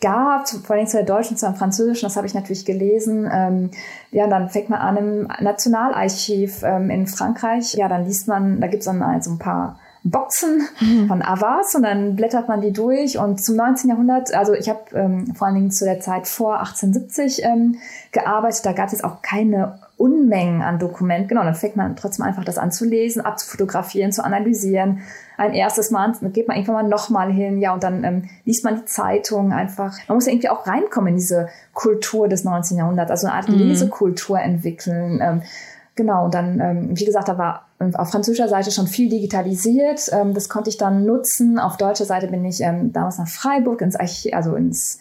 gab, 0.00 0.48
vor 0.48 0.76
allem 0.76 0.86
zu 0.86 0.96
der 0.96 1.06
deutschen, 1.06 1.36
zu 1.36 1.46
der 1.46 1.54
französischen, 1.54 2.06
das 2.06 2.16
habe 2.16 2.26
ich 2.26 2.34
natürlich 2.34 2.64
gelesen. 2.64 3.28
Ähm, 3.30 3.70
ja, 4.10 4.26
dann 4.26 4.48
fängt 4.48 4.70
man 4.70 4.80
an 4.80 4.96
im 4.96 5.28
Nationalarchiv 5.40 6.62
ähm, 6.62 6.88
in 6.90 7.06
Frankreich. 7.06 7.74
Ja, 7.74 7.88
dann 7.88 8.06
liest 8.06 8.26
man, 8.26 8.60
da 8.60 8.68
gibt 8.68 8.80
es 8.80 8.86
dann 8.86 9.02
also 9.02 9.32
ein 9.32 9.38
paar 9.38 9.78
Boxen 10.10 10.62
mhm. 10.80 11.08
von 11.08 11.22
Avars 11.22 11.74
und 11.74 11.82
dann 11.82 12.16
blättert 12.16 12.48
man 12.48 12.60
die 12.60 12.72
durch 12.72 13.18
und 13.18 13.42
zum 13.42 13.56
19. 13.56 13.90
Jahrhundert, 13.90 14.32
also 14.34 14.54
ich 14.54 14.68
habe 14.68 14.80
ähm, 14.94 15.34
vor 15.34 15.46
allen 15.46 15.56
Dingen 15.56 15.70
zu 15.70 15.84
der 15.84 16.00
Zeit 16.00 16.28
vor 16.28 16.60
1870 16.60 17.44
ähm, 17.44 17.76
gearbeitet, 18.12 18.64
da 18.64 18.72
gab 18.72 18.86
es 18.86 18.92
jetzt 18.92 19.04
auch 19.04 19.22
keine 19.22 19.78
Unmengen 19.96 20.62
an 20.62 20.78
Dokumenten, 20.78 21.28
genau, 21.28 21.42
dann 21.42 21.54
fängt 21.54 21.76
man 21.76 21.96
trotzdem 21.96 22.24
einfach 22.24 22.44
das 22.44 22.58
an 22.58 22.70
zu 22.70 22.84
lesen, 22.84 23.22
abzufotografieren, 23.22 24.12
zu 24.12 24.22
analysieren. 24.22 25.00
Ein 25.38 25.54
erstes 25.54 25.90
Mal, 25.90 26.12
dann 26.20 26.32
geht 26.32 26.48
man 26.48 26.56
irgendwann 26.56 26.84
mal 26.84 26.88
nochmal 26.88 27.32
hin, 27.32 27.60
ja, 27.60 27.72
und 27.72 27.82
dann 27.82 28.04
ähm, 28.04 28.28
liest 28.44 28.64
man 28.64 28.76
die 28.76 28.84
Zeitung 28.84 29.52
einfach. 29.52 29.96
Man 30.08 30.16
muss 30.16 30.26
ja 30.26 30.32
irgendwie 30.32 30.50
auch 30.50 30.66
reinkommen 30.66 31.08
in 31.08 31.16
diese 31.16 31.48
Kultur 31.72 32.28
des 32.28 32.44
19. 32.44 32.78
Jahrhunderts, 32.78 33.10
also 33.10 33.26
eine 33.26 33.36
Art 33.36 33.48
mhm. 33.48 33.56
Lesekultur 33.56 34.38
entwickeln. 34.38 35.20
Ähm, 35.22 35.42
Genau, 35.96 36.26
und 36.26 36.34
dann, 36.34 36.60
ähm, 36.60 36.90
wie 36.92 37.06
gesagt, 37.06 37.28
da 37.28 37.38
war 37.38 37.65
auf 37.78 38.10
französischer 38.10 38.48
Seite 38.48 38.70
schon 38.70 38.86
viel 38.86 39.08
digitalisiert. 39.08 40.10
Ähm, 40.12 40.34
das 40.34 40.48
konnte 40.48 40.70
ich 40.70 40.78
dann 40.78 41.04
nutzen. 41.04 41.58
Auf 41.58 41.76
deutscher 41.76 42.06
Seite 42.06 42.28
bin 42.28 42.44
ich 42.44 42.60
ähm, 42.60 42.92
damals 42.92 43.18
nach 43.18 43.28
Freiburg 43.28 43.82
ins 43.82 43.96
Archiv, 43.96 44.34
also 44.34 44.54
ins, 44.54 44.98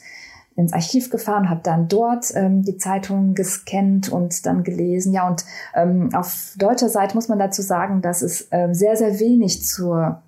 ins 0.56 0.74
Archiv 0.74 1.10
gefahren, 1.10 1.50
habe 1.50 1.62
dann 1.64 1.88
dort 1.88 2.34
ähm, 2.36 2.64
die 2.64 2.78
Zeitung 2.78 3.34
gescannt 3.34 4.12
und 4.12 4.46
dann 4.46 4.64
gelesen. 4.64 5.14
Ja, 5.14 5.28
und 5.28 5.46
ähm, 5.74 6.10
auf 6.14 6.54
deutscher 6.58 6.90
Seite 6.90 7.16
muss 7.16 7.30
man 7.30 7.40
dazu 7.40 7.62
sagen, 7.62 8.02
dass 8.02 8.22
es 8.22 8.48
ähm, 8.52 8.74
sehr, 8.74 8.98
sehr 8.98 9.20
wenig 9.20 9.66
zur 9.66 10.22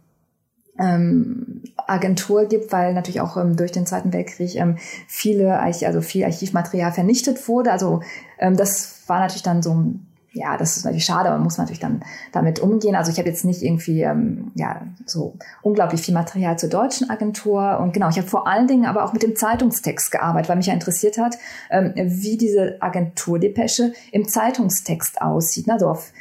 ähm, 0.79 1.63
Agentur 1.75 2.45
gibt, 2.45 2.71
weil 2.71 2.93
natürlich 2.93 3.21
auch 3.21 3.36
ähm, 3.36 3.57
durch 3.57 3.71
den 3.71 3.86
Zweiten 3.86 4.13
Weltkrieg 4.13 4.55
ähm, 4.55 4.77
viele, 5.07 5.60
also 5.60 6.01
viel 6.01 6.23
Archivmaterial 6.23 6.91
vernichtet 6.91 7.47
wurde. 7.47 7.71
Also 7.71 8.01
ähm, 8.39 8.55
das 8.55 9.03
war 9.07 9.19
natürlich 9.19 9.43
dann 9.43 9.62
so 9.62 9.73
ein 9.73 10.06
ja, 10.33 10.57
das 10.57 10.77
ist 10.77 10.85
natürlich 10.85 11.05
schade, 11.05 11.29
aber 11.29 11.37
man 11.37 11.43
muss 11.43 11.57
natürlich 11.57 11.79
dann 11.79 12.03
damit 12.31 12.59
umgehen. 12.59 12.95
Also 12.95 13.11
ich 13.11 13.17
habe 13.17 13.29
jetzt 13.29 13.45
nicht 13.45 13.63
irgendwie 13.63 14.01
ähm, 14.01 14.51
ja 14.55 14.81
so 15.05 15.35
unglaublich 15.61 16.01
viel 16.01 16.13
Material 16.13 16.59
zur 16.59 16.69
deutschen 16.69 17.09
Agentur 17.09 17.79
und 17.79 17.93
genau, 17.93 18.09
ich 18.09 18.17
habe 18.17 18.27
vor 18.27 18.47
allen 18.47 18.67
Dingen 18.67 18.85
aber 18.85 19.03
auch 19.03 19.13
mit 19.13 19.23
dem 19.23 19.35
Zeitungstext 19.35 20.11
gearbeitet, 20.11 20.49
weil 20.49 20.57
mich 20.57 20.67
ja 20.67 20.73
interessiert 20.73 21.17
hat, 21.17 21.37
ähm, 21.69 21.93
wie 21.95 22.37
diese 22.37 22.77
Agenturdepesche 22.81 23.93
im 24.11 24.27
Zeitungstext 24.27 25.21
aussieht. 25.21 25.69
Also 25.69 25.87
auf 25.87 26.11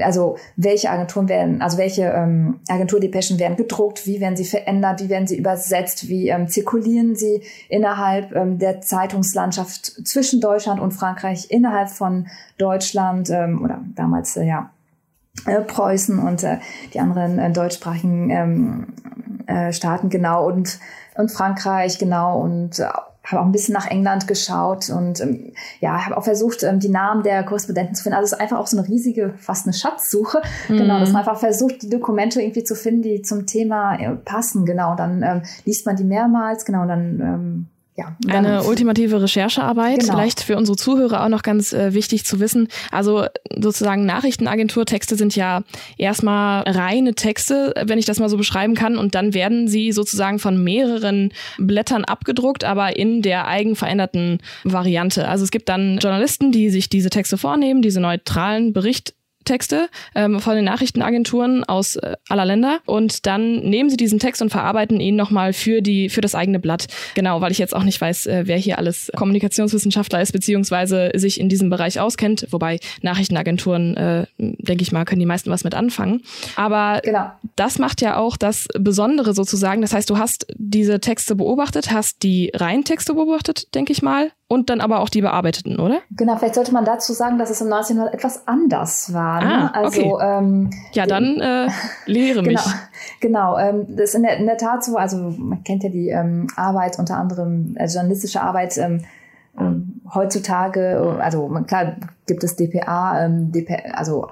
also 0.00 0.36
welche 0.56 0.90
Agenturen 0.90 1.28
werden, 1.28 1.62
also 1.62 1.78
welche 1.78 2.04
ähm, 2.04 2.60
Agenturdepeschen 2.68 3.38
werden 3.38 3.56
gedruckt, 3.56 4.06
wie 4.06 4.20
werden 4.20 4.36
sie 4.36 4.44
verändert, 4.44 5.02
wie 5.02 5.08
werden 5.08 5.26
sie 5.26 5.36
übersetzt, 5.36 6.08
wie 6.08 6.28
ähm, 6.28 6.48
zirkulieren 6.48 7.14
sie 7.14 7.42
innerhalb 7.68 8.34
ähm, 8.34 8.58
der 8.58 8.80
Zeitungslandschaft 8.80 10.06
zwischen 10.06 10.40
Deutschland 10.40 10.80
und 10.80 10.92
Frankreich, 10.92 11.50
innerhalb 11.50 11.90
von 11.90 12.26
Deutschland 12.58 13.30
ähm, 13.30 13.62
oder 13.62 13.82
damals 13.94 14.36
äh, 14.36 14.44
ja 14.44 14.70
äh, 15.46 15.60
Preußen 15.60 16.18
und 16.18 16.42
äh, 16.42 16.58
die 16.94 17.00
anderen 17.00 17.38
äh, 17.38 17.52
deutschsprachigen 17.52 18.30
ähm, 18.30 18.86
äh, 19.46 19.72
Staaten? 19.72 20.08
Genau 20.08 20.46
und 20.46 20.78
und 21.16 21.30
Frankreich 21.30 21.98
genau 21.98 22.40
und 22.40 22.78
äh, 22.78 22.88
habe 23.26 23.40
auch 23.40 23.44
ein 23.44 23.52
bisschen 23.52 23.74
nach 23.74 23.86
England 23.90 24.26
geschaut 24.28 24.88
und 24.88 25.20
ähm, 25.20 25.52
ja, 25.80 26.04
habe 26.04 26.16
auch 26.16 26.24
versucht, 26.24 26.62
ähm, 26.62 26.78
die 26.78 26.88
Namen 26.88 27.22
der 27.22 27.42
Korrespondenten 27.42 27.94
zu 27.94 28.02
finden. 28.02 28.16
Also 28.16 28.26
es 28.26 28.32
ist 28.32 28.40
einfach 28.40 28.58
auch 28.58 28.66
so 28.66 28.78
eine 28.78 28.86
riesige, 28.86 29.34
fast 29.36 29.66
eine 29.66 29.74
Schatzsuche. 29.74 30.40
Mhm. 30.68 30.78
Genau, 30.78 31.00
dass 31.00 31.12
man 31.12 31.20
einfach 31.20 31.38
versucht, 31.38 31.82
die 31.82 31.90
Dokumente 31.90 32.40
irgendwie 32.40 32.64
zu 32.64 32.74
finden, 32.74 33.02
die 33.02 33.22
zum 33.22 33.46
Thema 33.46 33.96
äh, 33.96 34.14
passen. 34.14 34.64
Genau, 34.64 34.92
und 34.92 35.00
dann 35.00 35.22
ähm, 35.22 35.42
liest 35.64 35.86
man 35.86 35.96
die 35.96 36.04
mehrmals, 36.04 36.64
genau, 36.64 36.82
und 36.82 36.88
dann 36.88 37.20
ähm, 37.20 37.66
ja, 37.96 38.14
eine 38.28 38.64
ultimative 38.64 39.22
Recherchearbeit. 39.22 40.00
Genau. 40.00 40.12
Vielleicht 40.12 40.42
für 40.42 40.56
unsere 40.56 40.76
Zuhörer 40.76 41.24
auch 41.24 41.28
noch 41.28 41.42
ganz 41.42 41.72
äh, 41.72 41.94
wichtig 41.94 42.26
zu 42.26 42.40
wissen. 42.40 42.68
Also 42.90 43.26
sozusagen 43.54 44.04
Nachrichtenagenturtexte 44.04 45.16
sind 45.16 45.34
ja 45.34 45.62
erstmal 45.96 46.62
reine 46.62 47.14
Texte, 47.14 47.72
wenn 47.86 47.98
ich 47.98 48.04
das 48.04 48.18
mal 48.18 48.28
so 48.28 48.36
beschreiben 48.36 48.74
kann. 48.74 48.98
Und 48.98 49.14
dann 49.14 49.32
werden 49.32 49.66
sie 49.66 49.92
sozusagen 49.92 50.38
von 50.38 50.62
mehreren 50.62 51.32
Blättern 51.58 52.04
abgedruckt, 52.04 52.64
aber 52.64 52.96
in 52.96 53.22
der 53.22 53.46
eigenveränderten 53.46 54.40
Variante. 54.64 55.26
Also 55.28 55.44
es 55.44 55.50
gibt 55.50 55.68
dann 55.68 55.98
Journalisten, 55.98 56.52
die 56.52 56.68
sich 56.68 56.90
diese 56.90 57.08
Texte 57.08 57.38
vornehmen, 57.38 57.80
diese 57.80 58.00
neutralen 58.00 58.72
Bericht 58.72 59.14
Texte 59.46 59.88
ähm, 60.14 60.40
von 60.40 60.54
den 60.54 60.64
Nachrichtenagenturen 60.64 61.64
aus 61.64 61.96
äh, 61.96 62.16
aller 62.28 62.44
Länder 62.44 62.80
und 62.84 63.26
dann 63.26 63.60
nehmen 63.60 63.88
sie 63.88 63.96
diesen 63.96 64.18
Text 64.18 64.42
und 64.42 64.50
verarbeiten 64.50 65.00
ihn 65.00 65.16
nochmal 65.16 65.52
für 65.54 65.80
die 65.80 66.10
für 66.10 66.20
das 66.20 66.34
eigene 66.34 66.58
Blatt. 66.58 66.86
Genau, 67.14 67.40
weil 67.40 67.52
ich 67.52 67.58
jetzt 67.58 67.74
auch 67.74 67.82
nicht 67.82 68.00
weiß, 68.00 68.26
äh, 68.26 68.42
wer 68.46 68.58
hier 68.58 68.78
alles 68.78 69.10
Kommunikationswissenschaftler 69.16 70.20
ist 70.20 70.32
beziehungsweise 70.32 71.10
sich 71.14 71.40
in 71.40 71.48
diesem 71.48 71.70
Bereich 71.70 71.98
auskennt. 71.98 72.46
Wobei 72.50 72.78
Nachrichtenagenturen, 73.02 73.96
äh, 73.96 74.26
denke 74.38 74.82
ich 74.82 74.92
mal, 74.92 75.04
können 75.04 75.20
die 75.20 75.26
meisten 75.26 75.50
was 75.50 75.64
mit 75.64 75.74
anfangen. 75.74 76.22
Aber 76.56 77.00
genau. 77.02 77.30
das 77.56 77.78
macht 77.78 78.02
ja 78.02 78.16
auch 78.16 78.36
das 78.36 78.68
Besondere 78.78 79.34
sozusagen. 79.34 79.80
Das 79.80 79.92
heißt, 79.92 80.10
du 80.10 80.18
hast 80.18 80.46
diese 80.56 81.00
Texte 81.00 81.36
beobachtet, 81.36 81.90
hast 81.90 82.22
die 82.22 82.50
Reintexte 82.54 83.14
beobachtet, 83.14 83.74
denke 83.74 83.92
ich 83.92 84.02
mal, 84.02 84.32
und 84.48 84.70
dann 84.70 84.80
aber 84.80 85.00
auch 85.00 85.08
die 85.08 85.20
bearbeiteten, 85.20 85.80
oder? 85.80 85.98
Genau, 86.12 86.36
vielleicht 86.36 86.54
sollte 86.54 86.72
man 86.72 86.84
dazu 86.84 87.12
sagen, 87.12 87.38
dass 87.38 87.50
es 87.50 87.60
im 87.60 87.72
1900 87.72 88.14
etwas 88.14 88.46
anders 88.46 89.12
war. 89.12 89.42
Ne? 89.42 89.72
Ah, 89.72 89.80
also, 89.80 90.14
okay. 90.14 90.24
ähm, 90.24 90.70
ja, 90.92 91.06
dann 91.06 91.40
äh, 91.40 91.68
lehre 92.06 92.42
mich. 92.42 92.60
Genau, 93.20 93.54
genau 93.54 93.58
ähm, 93.58 93.86
das 93.88 94.10
ist 94.10 94.14
in 94.14 94.22
der, 94.22 94.36
in 94.36 94.46
der 94.46 94.56
Tat 94.56 94.84
so, 94.84 94.96
also 94.96 95.16
man 95.16 95.64
kennt 95.64 95.82
ja 95.82 95.90
die 95.90 96.10
ähm, 96.10 96.46
Arbeit, 96.54 96.98
unter 96.98 97.16
anderem 97.16 97.76
äh, 97.76 97.86
journalistische 97.86 98.40
Arbeit, 98.40 98.78
ähm, 98.78 99.04
ähm, 99.58 100.00
heutzutage, 100.14 101.18
also 101.20 101.48
klar 101.66 101.96
gibt 102.26 102.44
es 102.44 102.56
DPA, 102.56 103.24
ähm, 103.24 103.50
DPA 103.50 103.90
also 103.94 104.28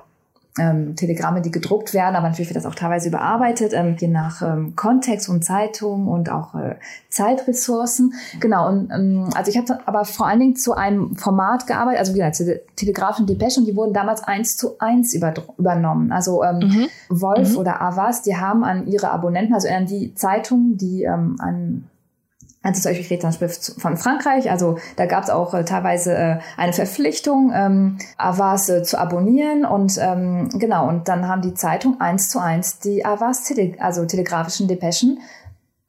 ähm, 0.59 0.95
Telegramme, 0.95 1.43
die 1.43 1.51
gedruckt 1.51 1.95
werden, 1.95 2.15
aber 2.15 2.29
natürlich 2.29 2.49
wird 2.49 2.57
das 2.57 2.67
auch 2.67 2.77
teilweise 2.77 3.09
überarbeitet, 3.09 3.73
ähm, 3.75 3.97
je 3.99 4.07
nach 4.07 4.41
ähm, 4.41 4.77
Kontext 4.77 5.29
und 5.29 5.45
Zeitung 5.45 6.07
und 6.07 6.31
auch 6.31 6.55
äh, 6.55 6.77
Zeitressourcen. 7.09 8.15
Genau, 8.39 8.69
und 8.69 8.91
ähm, 8.91 9.31
also 9.35 9.51
ich 9.51 9.59
habe 9.59 9.81
aber 9.87 10.05
vor 10.05 10.29
allen 10.29 10.41
Dingen 10.41 10.57
zu 10.57 10.75
einem 10.75 11.17
Format 11.17 11.67
gearbeitet, 11.67 11.99
also 11.99 12.15
wie 12.15 12.19
gesagt, 12.19 12.41
Telegraphen 12.77 13.27
Depeschen, 13.27 13.65
die 13.65 13.75
wurden 13.75 13.93
damals 13.93 14.23
eins 14.23 14.57
zu 14.57 14.79
eins 14.79 15.13
über, 15.13 15.35
übernommen. 15.59 16.13
Also 16.13 16.45
ähm, 16.45 16.59
mhm. 16.59 16.87
Wolf 17.09 17.53
mhm. 17.53 17.59
oder 17.59 17.83
Avas, 17.83 18.23
die 18.23 18.37
haben 18.37 18.63
an 18.63 18.87
ihre 18.87 19.11
Abonnenten, 19.11 19.55
also 19.55 19.69
an 19.69 19.87
die 19.87 20.15
Zeitungen, 20.15 20.77
die 20.77 21.03
ähm, 21.03 21.37
an 21.41 21.85
also 22.65 22.81
zum 22.81 22.93
Beispiel, 22.93 23.19
Beispiel 23.19 23.49
von 23.79 23.97
Frankreich, 23.99 24.51
also 24.51 24.79
da 24.97 25.05
gab 25.05 25.25
es 25.25 25.31
auch 25.31 25.53
äh, 25.53 25.65
teilweise 25.65 26.15
äh, 26.17 26.39
eine 26.57 26.73
Verpflichtung, 26.73 27.53
ähm, 27.55 27.99
Avas 28.17 28.71
äh, 28.71 28.83
zu 28.83 28.99
abonnieren 28.99 29.67
und 29.67 29.99
ähm, 30.01 30.49
genau, 30.55 30.89
und 30.89 31.07
dann 31.09 31.29
haben 31.29 31.43
die 31.43 31.55
Zeitung 31.55 32.01
eins 32.01 32.31
zu 32.31 32.39
eins 32.39 32.79
die 32.79 33.05
Avas, 33.05 33.45
tele 33.45 33.75
also 33.81 34.07
telegrafischen 34.07 34.67
Depeschen 34.67 35.21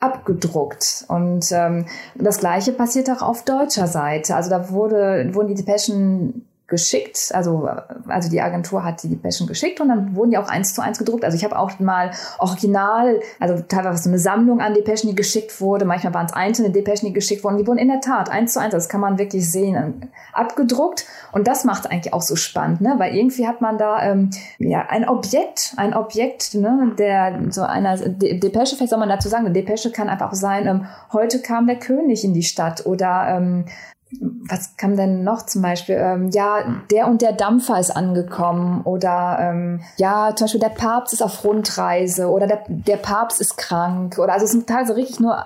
abgedruckt. 0.02 1.06
Und 1.08 1.46
ähm, 1.52 1.86
das 2.16 2.40
gleiche 2.40 2.74
passiert 2.74 3.10
auch 3.10 3.22
auf 3.22 3.44
deutscher 3.44 3.88
Seite. 3.88 4.36
Also 4.36 4.50
da 4.50 4.70
wurde, 4.70 5.30
wurden 5.34 5.48
die 5.48 5.56
Depeschen 5.56 6.46
geschickt, 6.68 7.32
also, 7.34 7.70
also 8.08 8.30
die 8.30 8.42
Agentur 8.42 8.84
hat 8.84 9.04
die 9.04 9.10
Depeschen 9.10 9.46
geschickt 9.46 9.80
und 9.82 9.90
dann 9.90 10.16
wurden 10.16 10.32
die 10.32 10.38
auch 10.40 10.48
eins 10.48 10.74
zu 10.74 10.82
eins 10.82 10.98
gedruckt. 10.98 11.24
Also 11.24 11.38
ich 11.38 11.44
habe 11.44 11.60
auch 11.60 11.80
mal 11.80 12.10
original, 12.40 13.20
also 13.40 13.64
teilweise 13.68 14.02
so 14.02 14.10
eine 14.10 14.18
Sammlung 14.18 14.62
an 14.62 14.74
Depeschen, 14.74 15.10
die 15.10 15.16
geschickt 15.16 15.62
wurde, 15.62 15.86
manchmal 15.86 16.16
waren 16.16 16.26
es 16.26 16.34
einzelne 16.34 16.72
Depeschen, 16.72 17.08
die 17.10 17.14
geschickt 17.14 17.44
wurden, 17.44 17.58
die 17.58 17.68
wurden 17.68 17.78
in 17.78 17.88
der 17.88 18.02
Tat 18.02 18.32
eins 18.32 18.54
zu 18.54 18.60
eins, 18.60 18.72
das 18.72 18.90
kann 18.90 19.00
man 19.00 19.20
wirklich 19.20 19.50
sehen, 19.50 20.10
abgedruckt 20.34 21.06
und 21.32 21.48
das 21.48 21.66
macht 21.66 21.92
eigentlich 21.92 22.14
auch 22.14 22.24
so 22.24 22.36
spannend, 22.36 22.82
ne? 22.82 22.96
weil 22.98 23.16
irgendwie 23.16 23.48
hat 23.48 23.62
man 23.62 23.78
da 23.78 24.02
ähm, 24.02 24.32
ja 24.58 24.88
ein 24.90 25.08
Objekt, 25.08 25.74
ein 25.78 25.94
Objekt, 25.94 26.56
ne? 26.56 26.94
der 26.98 27.42
so 27.52 27.62
einer 27.62 27.96
De 27.96 28.40
Depesche, 28.40 28.76
vielleicht 28.76 28.90
soll 28.90 29.00
man 29.00 29.10
dazu 29.10 29.30
sagen, 29.30 29.46
eine 29.46 29.54
Depesche 29.54 29.92
kann 29.92 30.10
einfach 30.10 30.34
sein, 30.34 30.66
ähm, 30.66 30.88
heute 31.14 31.42
kam 31.44 31.68
der 31.68 31.78
König 31.78 32.24
in 32.24 32.34
die 32.34 32.44
Stadt 32.44 32.88
oder 32.88 33.28
ähm, 33.38 33.66
was 34.22 34.78
kam 34.78 34.96
denn 34.96 35.24
noch 35.24 35.46
zum 35.46 35.62
Beispiel? 35.62 35.96
Ähm, 35.96 36.30
ja, 36.30 36.82
der 36.92 37.08
und 37.08 37.22
der 37.22 37.34
Dampfer 37.34 37.80
ist 37.80 37.96
angekommen 37.96 38.82
oder 38.84 39.38
ähm, 39.42 39.82
ja, 39.98 40.36
zum 40.36 40.46
Beispiel 40.46 40.62
der 40.62 40.70
Papst 40.70 41.14
ist 41.14 41.22
auf 41.22 41.44
Rundreise 41.44 42.30
oder 42.30 42.48
der, 42.48 42.64
der 42.68 42.98
Papst 42.98 43.42
ist 43.42 43.58
krank 43.58 44.18
oder 44.18 44.34
also 44.34 44.46
es 44.46 44.52
sind 44.52 44.68
teilweise 44.68 44.96
richtig 44.96 45.20
nur 45.20 45.46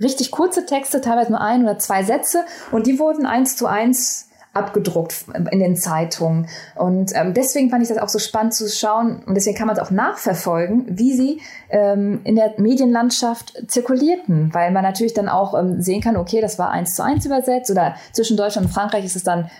richtig 0.00 0.30
kurze 0.30 0.64
Texte, 0.64 1.00
teilweise 1.00 1.30
nur 1.30 1.40
ein 1.40 1.62
oder 1.62 1.78
zwei 1.78 2.02
Sätze 2.02 2.44
und 2.72 2.86
die 2.86 2.98
wurden 2.98 3.26
eins 3.26 3.56
zu 3.56 3.66
eins 3.66 4.29
abgedruckt 4.52 5.26
in 5.50 5.60
den 5.60 5.76
Zeitungen. 5.76 6.48
Und 6.74 7.12
ähm, 7.14 7.34
deswegen 7.34 7.70
fand 7.70 7.82
ich 7.82 7.88
das 7.88 7.98
auch 7.98 8.08
so 8.08 8.18
spannend 8.18 8.54
zu 8.54 8.68
schauen 8.68 9.22
und 9.24 9.34
deswegen 9.34 9.56
kann 9.56 9.68
man 9.68 9.76
es 9.76 9.82
auch 9.82 9.92
nachverfolgen, 9.92 10.86
wie 10.88 11.14
sie 11.14 11.40
ähm, 11.68 12.20
in 12.24 12.34
der 12.34 12.54
Medienlandschaft 12.58 13.70
zirkulierten, 13.70 14.52
weil 14.52 14.72
man 14.72 14.82
natürlich 14.82 15.14
dann 15.14 15.28
auch 15.28 15.58
ähm, 15.58 15.80
sehen 15.80 16.00
kann, 16.00 16.16
okay, 16.16 16.40
das 16.40 16.58
war 16.58 16.70
eins 16.70 16.94
zu 16.94 17.04
eins 17.04 17.24
übersetzt 17.24 17.70
oder 17.70 17.94
zwischen 18.12 18.36
Deutschland 18.36 18.66
und 18.66 18.72
Frankreich 18.72 19.04
ist 19.04 19.16
es 19.16 19.22
dann 19.22 19.50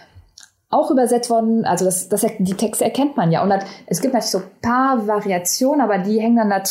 auch 0.71 0.93
übersetzt 0.93 1.29
worden. 1.31 1.65
Also 1.65 1.85
das, 1.85 2.09
das, 2.09 2.25
die 2.39 2.55
Texte 2.55 2.85
erkennt 2.85 3.17
man 3.17 3.33
ja. 3.33 3.43
Und 3.43 3.51
das, 3.51 3.65
es 3.87 4.01
gibt 4.01 4.15
natürlich 4.15 4.31
so 4.31 4.43
paar 4.63 5.07
Variationen, 5.09 5.81
aber 5.81 5.99
die 5.99 6.21
hängen 6.21 6.37
dann 6.37 6.63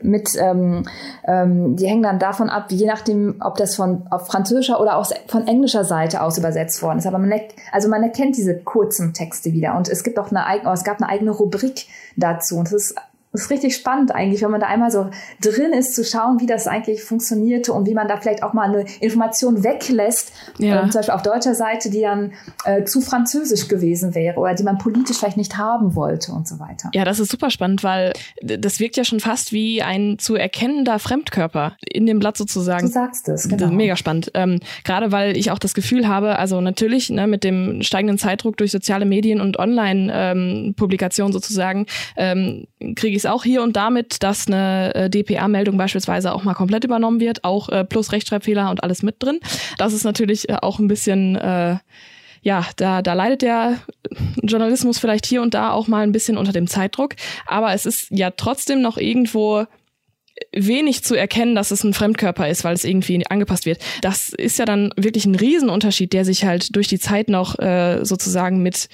mit, 0.00 0.30
ähm, 0.38 0.84
ähm, 1.24 1.76
die 1.76 1.86
hängen 1.86 2.02
dann 2.02 2.18
davon 2.18 2.48
ab, 2.48 2.66
je 2.70 2.86
nachdem, 2.86 3.36
ob 3.40 3.56
das 3.58 3.76
von 3.76 4.06
auf 4.10 4.26
französischer 4.26 4.80
oder 4.80 4.96
aus, 4.96 5.12
von 5.28 5.46
englischer 5.46 5.84
Seite 5.84 6.22
aus 6.22 6.38
übersetzt 6.38 6.82
worden 6.82 6.98
ist. 6.98 7.06
Aber 7.06 7.18
man, 7.18 7.30
also 7.72 7.90
man 7.90 8.02
erkennt 8.02 8.38
diese 8.38 8.56
kurzen 8.56 9.12
Texte 9.12 9.52
wieder. 9.52 9.76
Und 9.76 9.90
es 9.90 10.02
gibt 10.02 10.18
auch 10.18 10.30
eine 10.30 10.46
eigene, 10.46 10.72
es 10.72 10.84
gab 10.84 11.02
eine 11.02 11.10
eigene 11.10 11.30
Rubrik 11.30 11.86
dazu. 12.16 12.56
Und 12.56 12.68
das 12.68 12.72
ist 12.72 12.96
das 13.36 13.44
ist 13.44 13.50
richtig 13.50 13.76
spannend 13.76 14.14
eigentlich, 14.14 14.42
wenn 14.42 14.50
man 14.50 14.60
da 14.60 14.66
einmal 14.66 14.90
so 14.90 15.10
drin 15.42 15.72
ist, 15.72 15.94
zu 15.94 16.04
schauen, 16.04 16.40
wie 16.40 16.46
das 16.46 16.66
eigentlich 16.66 17.02
funktionierte 17.02 17.72
und 17.72 17.86
wie 17.86 17.94
man 17.94 18.08
da 18.08 18.16
vielleicht 18.16 18.42
auch 18.42 18.54
mal 18.54 18.68
eine 18.68 18.84
Information 19.00 19.62
weglässt, 19.62 20.32
ja. 20.58 20.84
äh, 20.84 20.90
zum 20.90 21.00
Beispiel 21.00 21.14
auf 21.14 21.22
deutscher 21.22 21.54
Seite, 21.54 21.90
die 21.90 22.00
dann 22.00 22.32
äh, 22.64 22.84
zu 22.84 23.00
französisch 23.00 23.68
gewesen 23.68 24.14
wäre 24.14 24.40
oder 24.40 24.54
die 24.54 24.62
man 24.62 24.78
politisch 24.78 25.18
vielleicht 25.18 25.36
nicht 25.36 25.56
haben 25.58 25.94
wollte 25.94 26.32
und 26.32 26.48
so 26.48 26.58
weiter. 26.58 26.90
Ja, 26.94 27.04
das 27.04 27.20
ist 27.20 27.30
super 27.30 27.50
spannend, 27.50 27.84
weil 27.84 28.14
das 28.42 28.80
wirkt 28.80 28.96
ja 28.96 29.04
schon 29.04 29.20
fast 29.20 29.52
wie 29.52 29.82
ein 29.82 30.18
zu 30.18 30.34
erkennender 30.34 30.98
Fremdkörper 30.98 31.76
in 31.80 32.06
dem 32.06 32.18
Blatt 32.18 32.38
sozusagen. 32.38 32.86
Du 32.86 32.92
sagst 32.92 33.28
es, 33.28 33.48
genau. 33.48 33.68
Mega 33.68 33.96
spannend. 33.96 34.30
Ähm, 34.34 34.60
gerade 34.84 35.12
weil 35.12 35.36
ich 35.36 35.50
auch 35.50 35.58
das 35.58 35.74
Gefühl 35.74 36.08
habe, 36.08 36.38
also 36.38 36.60
natürlich 36.62 37.10
ne, 37.10 37.26
mit 37.26 37.44
dem 37.44 37.82
steigenden 37.82 38.18
Zeitdruck 38.18 38.56
durch 38.56 38.70
soziale 38.70 39.04
Medien 39.04 39.40
und 39.42 39.58
Online-Publikationen 39.58 41.30
ähm, 41.30 41.32
sozusagen, 41.34 41.86
ähm, 42.16 42.66
kriege 42.94 43.16
ich 43.16 43.25
auch 43.26 43.44
hier 43.44 43.62
und 43.62 43.76
damit, 43.76 44.22
dass 44.22 44.46
eine 44.46 44.94
äh, 44.94 45.10
DPA-Meldung 45.10 45.76
beispielsweise 45.76 46.32
auch 46.32 46.44
mal 46.44 46.54
komplett 46.54 46.84
übernommen 46.84 47.20
wird, 47.20 47.44
auch 47.44 47.68
äh, 47.68 47.84
plus 47.84 48.12
Rechtschreibfehler 48.12 48.70
und 48.70 48.82
alles 48.82 49.02
mit 49.02 49.16
drin. 49.18 49.40
Das 49.78 49.92
ist 49.92 50.04
natürlich 50.04 50.48
äh, 50.48 50.56
auch 50.60 50.78
ein 50.78 50.88
bisschen 50.88 51.36
äh, 51.36 51.76
ja, 52.46 52.64
da, 52.76 53.02
da 53.02 53.14
leidet 53.14 53.42
der 53.42 53.78
Journalismus 54.40 55.00
vielleicht 55.00 55.26
hier 55.26 55.42
und 55.42 55.52
da 55.54 55.72
auch 55.72 55.88
mal 55.88 56.04
ein 56.04 56.12
bisschen 56.12 56.38
unter 56.38 56.52
dem 56.52 56.68
Zeitdruck. 56.68 57.16
Aber 57.44 57.74
es 57.74 57.86
ist 57.86 58.06
ja 58.10 58.30
trotzdem 58.30 58.82
noch 58.82 58.98
irgendwo 58.98 59.66
wenig 60.52 61.04
zu 61.04 61.14
erkennen, 61.14 61.54
dass 61.54 61.70
es 61.70 61.84
ein 61.84 61.94
Fremdkörper 61.94 62.48
ist, 62.48 62.64
weil 62.64 62.74
es 62.74 62.84
irgendwie 62.84 63.24
angepasst 63.28 63.66
wird. 63.66 63.78
Das 64.02 64.30
ist 64.30 64.58
ja 64.58 64.64
dann 64.64 64.92
wirklich 64.96 65.26
ein 65.26 65.34
Riesenunterschied, 65.34 66.12
der 66.12 66.24
sich 66.24 66.44
halt 66.44 66.74
durch 66.76 66.88
die 66.88 66.98
Zeit 66.98 67.28
noch 67.28 67.58
äh, 67.58 68.04
sozusagen 68.04 68.62
mit 68.62 68.88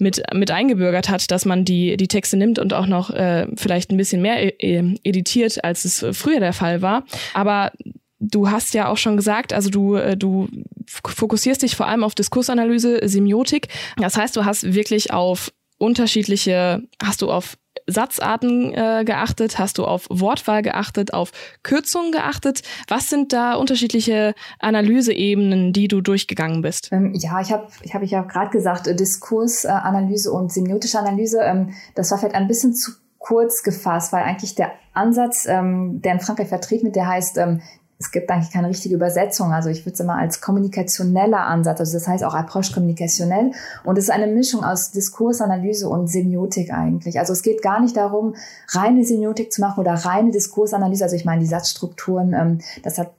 mit, 0.00 0.22
mit 0.32 0.52
eingebürgert 0.52 1.08
hat, 1.08 1.30
dass 1.32 1.44
man 1.44 1.64
die, 1.64 1.96
die 1.96 2.06
Texte 2.06 2.36
nimmt 2.36 2.60
und 2.60 2.72
auch 2.72 2.86
noch 2.86 3.10
äh, 3.10 3.48
vielleicht 3.56 3.90
ein 3.90 3.96
bisschen 3.96 4.22
mehr 4.22 4.62
äh, 4.62 4.94
editiert, 5.02 5.64
als 5.64 5.84
es 5.84 6.06
früher 6.16 6.38
der 6.38 6.52
Fall 6.52 6.82
war. 6.82 7.04
Aber 7.34 7.72
du 8.20 8.50
hast 8.50 8.74
ja 8.74 8.88
auch 8.88 8.96
schon 8.96 9.16
gesagt, 9.16 9.52
also 9.52 9.70
du, 9.70 9.96
äh, 9.96 10.16
du 10.16 10.48
fokussierst 10.86 11.62
dich 11.62 11.76
vor 11.76 11.88
allem 11.88 12.04
auf 12.04 12.14
Diskursanalyse, 12.14 13.00
Semiotik. 13.08 13.68
Das 13.96 14.16
heißt, 14.16 14.36
du 14.36 14.44
hast 14.44 14.72
wirklich 14.72 15.12
auf 15.12 15.52
unterschiedliche, 15.78 16.82
hast 17.02 17.22
du 17.22 17.30
auf 17.30 17.56
Satzarten 17.88 18.72
äh, 18.74 19.04
geachtet? 19.04 19.58
Hast 19.58 19.78
du 19.78 19.84
auf 19.84 20.06
Wortwahl 20.10 20.62
geachtet, 20.62 21.12
auf 21.12 21.32
Kürzungen 21.62 22.12
geachtet? 22.12 22.62
Was 22.86 23.08
sind 23.08 23.32
da 23.32 23.54
unterschiedliche 23.54 24.34
Analyseebenen, 24.60 25.72
die 25.72 25.88
du 25.88 26.00
durchgegangen 26.00 26.62
bist? 26.62 26.90
Ähm, 26.92 27.14
ja, 27.14 27.40
ich 27.40 27.50
habe 27.50 27.68
ich 27.82 27.94
hab, 27.94 28.02
hab 28.02 28.28
gerade 28.28 28.50
gesagt, 28.50 28.86
äh, 28.86 28.94
Diskursanalyse 28.94 30.30
und 30.30 30.52
semiotische 30.52 30.98
Analyse, 30.98 31.40
ähm, 31.42 31.74
das 31.94 32.10
war 32.10 32.18
vielleicht 32.18 32.36
ein 32.36 32.48
bisschen 32.48 32.74
zu 32.74 32.92
kurz 33.18 33.62
gefasst, 33.62 34.12
weil 34.12 34.22
eigentlich 34.22 34.54
der 34.54 34.72
Ansatz, 34.94 35.46
ähm, 35.46 36.00
der 36.02 36.14
in 36.14 36.20
Frankreich 36.20 36.48
vertreten 36.48 36.86
wird, 36.86 36.96
der 36.96 37.08
heißt 37.08 37.38
ähm, 37.38 37.60
es 38.00 38.12
gibt 38.12 38.30
eigentlich 38.30 38.52
keine 38.52 38.68
richtige 38.68 38.94
Übersetzung. 38.94 39.52
Also 39.52 39.70
ich 39.70 39.84
würde 39.84 39.94
es 39.94 40.00
immer 40.00 40.16
als 40.16 40.40
kommunikationeller 40.40 41.40
Ansatz, 41.40 41.80
also 41.80 41.94
das 41.94 42.06
heißt 42.06 42.22
auch 42.22 42.34
Approche 42.34 42.72
kommunikationnell. 42.72 43.50
Und 43.84 43.98
es 43.98 44.04
ist 44.04 44.10
eine 44.10 44.28
Mischung 44.28 44.62
aus 44.62 44.92
Diskursanalyse 44.92 45.88
und 45.88 46.06
Semiotik 46.06 46.72
eigentlich. 46.72 47.18
Also 47.18 47.32
es 47.32 47.42
geht 47.42 47.60
gar 47.60 47.80
nicht 47.80 47.96
darum, 47.96 48.36
reine 48.68 49.04
Semiotik 49.04 49.52
zu 49.52 49.60
machen 49.60 49.80
oder 49.80 49.94
reine 49.94 50.30
Diskursanalyse. 50.30 51.04
Also 51.04 51.16
ich 51.16 51.24
meine, 51.24 51.40
die 51.40 51.46
Satzstrukturen, 51.46 52.34
ähm, 52.34 52.58
das 52.82 52.98
hat 52.98 53.12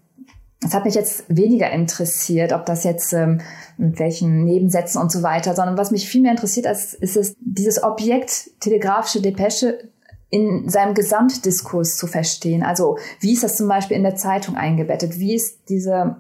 das 0.61 0.73
hat 0.73 0.83
mich 0.83 0.95
jetzt 0.95 1.23
weniger 1.29 1.71
interessiert, 1.71 2.51
ob 2.51 2.65
das 2.65 2.83
jetzt 2.83 3.13
ähm, 3.13 3.39
mit 3.77 3.97
welchen 3.97 4.43
Nebensätzen 4.43 5.01
und 5.01 5.09
so 5.09 5.23
weiter, 5.23 5.55
sondern 5.55 5.77
was 5.77 5.89
mich 5.89 6.09
viel 6.09 6.21
mehr 6.21 6.31
interessiert, 6.31 6.65
ist, 6.65 6.95
ist 6.95 7.15
es, 7.15 7.33
dieses 7.39 7.81
Objekt 7.81 8.59
telegrafische 8.59 9.21
Depesche 9.21 9.89
in 10.29 10.69
seinem 10.69 10.93
Gesamtdiskurs 10.93 11.97
zu 11.97 12.07
verstehen. 12.07 12.63
Also 12.63 12.97
wie 13.19 13.33
ist 13.33 13.43
das 13.43 13.57
zum 13.57 13.67
Beispiel 13.67 13.97
in 13.97 14.03
der 14.03 14.15
Zeitung 14.15 14.55
eingebettet? 14.55 15.19
Wie 15.19 15.35
ist 15.35 15.69
diese 15.69 16.17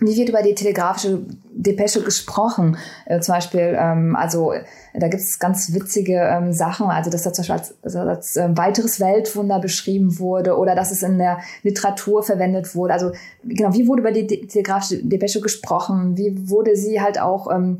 wie 0.00 0.16
wird 0.16 0.30
über 0.30 0.42
die 0.42 0.54
telegrafische 0.54 1.20
Depesche 1.52 2.02
gesprochen? 2.02 2.76
Äh, 3.06 3.20
zum 3.20 3.34
Beispiel, 3.34 3.76
ähm, 3.78 4.16
also 4.16 4.52
da 4.94 5.08
gibt 5.08 5.22
es 5.22 5.38
ganz 5.38 5.72
witzige 5.72 6.14
ähm, 6.14 6.52
Sachen, 6.52 6.88
also 6.88 7.10
dass 7.10 7.22
da 7.22 7.32
zum 7.32 7.42
Beispiel 7.42 7.56
als, 7.56 7.74
also 7.82 7.98
als 8.00 8.36
äh, 8.36 8.48
weiteres 8.56 9.00
Weltwunder 9.00 9.60
beschrieben 9.60 10.18
wurde 10.18 10.56
oder 10.56 10.74
dass 10.74 10.90
es 10.90 11.02
in 11.02 11.18
der 11.18 11.38
Literatur 11.62 12.22
verwendet 12.22 12.74
wurde. 12.74 12.94
Also 12.94 13.12
genau, 13.44 13.72
wie 13.74 13.86
wurde 13.86 14.00
über 14.00 14.12
die 14.12 14.26
telegrafische 14.26 15.04
Depesche 15.04 15.40
gesprochen? 15.40 16.16
Wie 16.16 16.48
wurde 16.48 16.74
sie 16.74 17.00
halt 17.00 17.20
auch 17.20 17.50
ähm, 17.50 17.78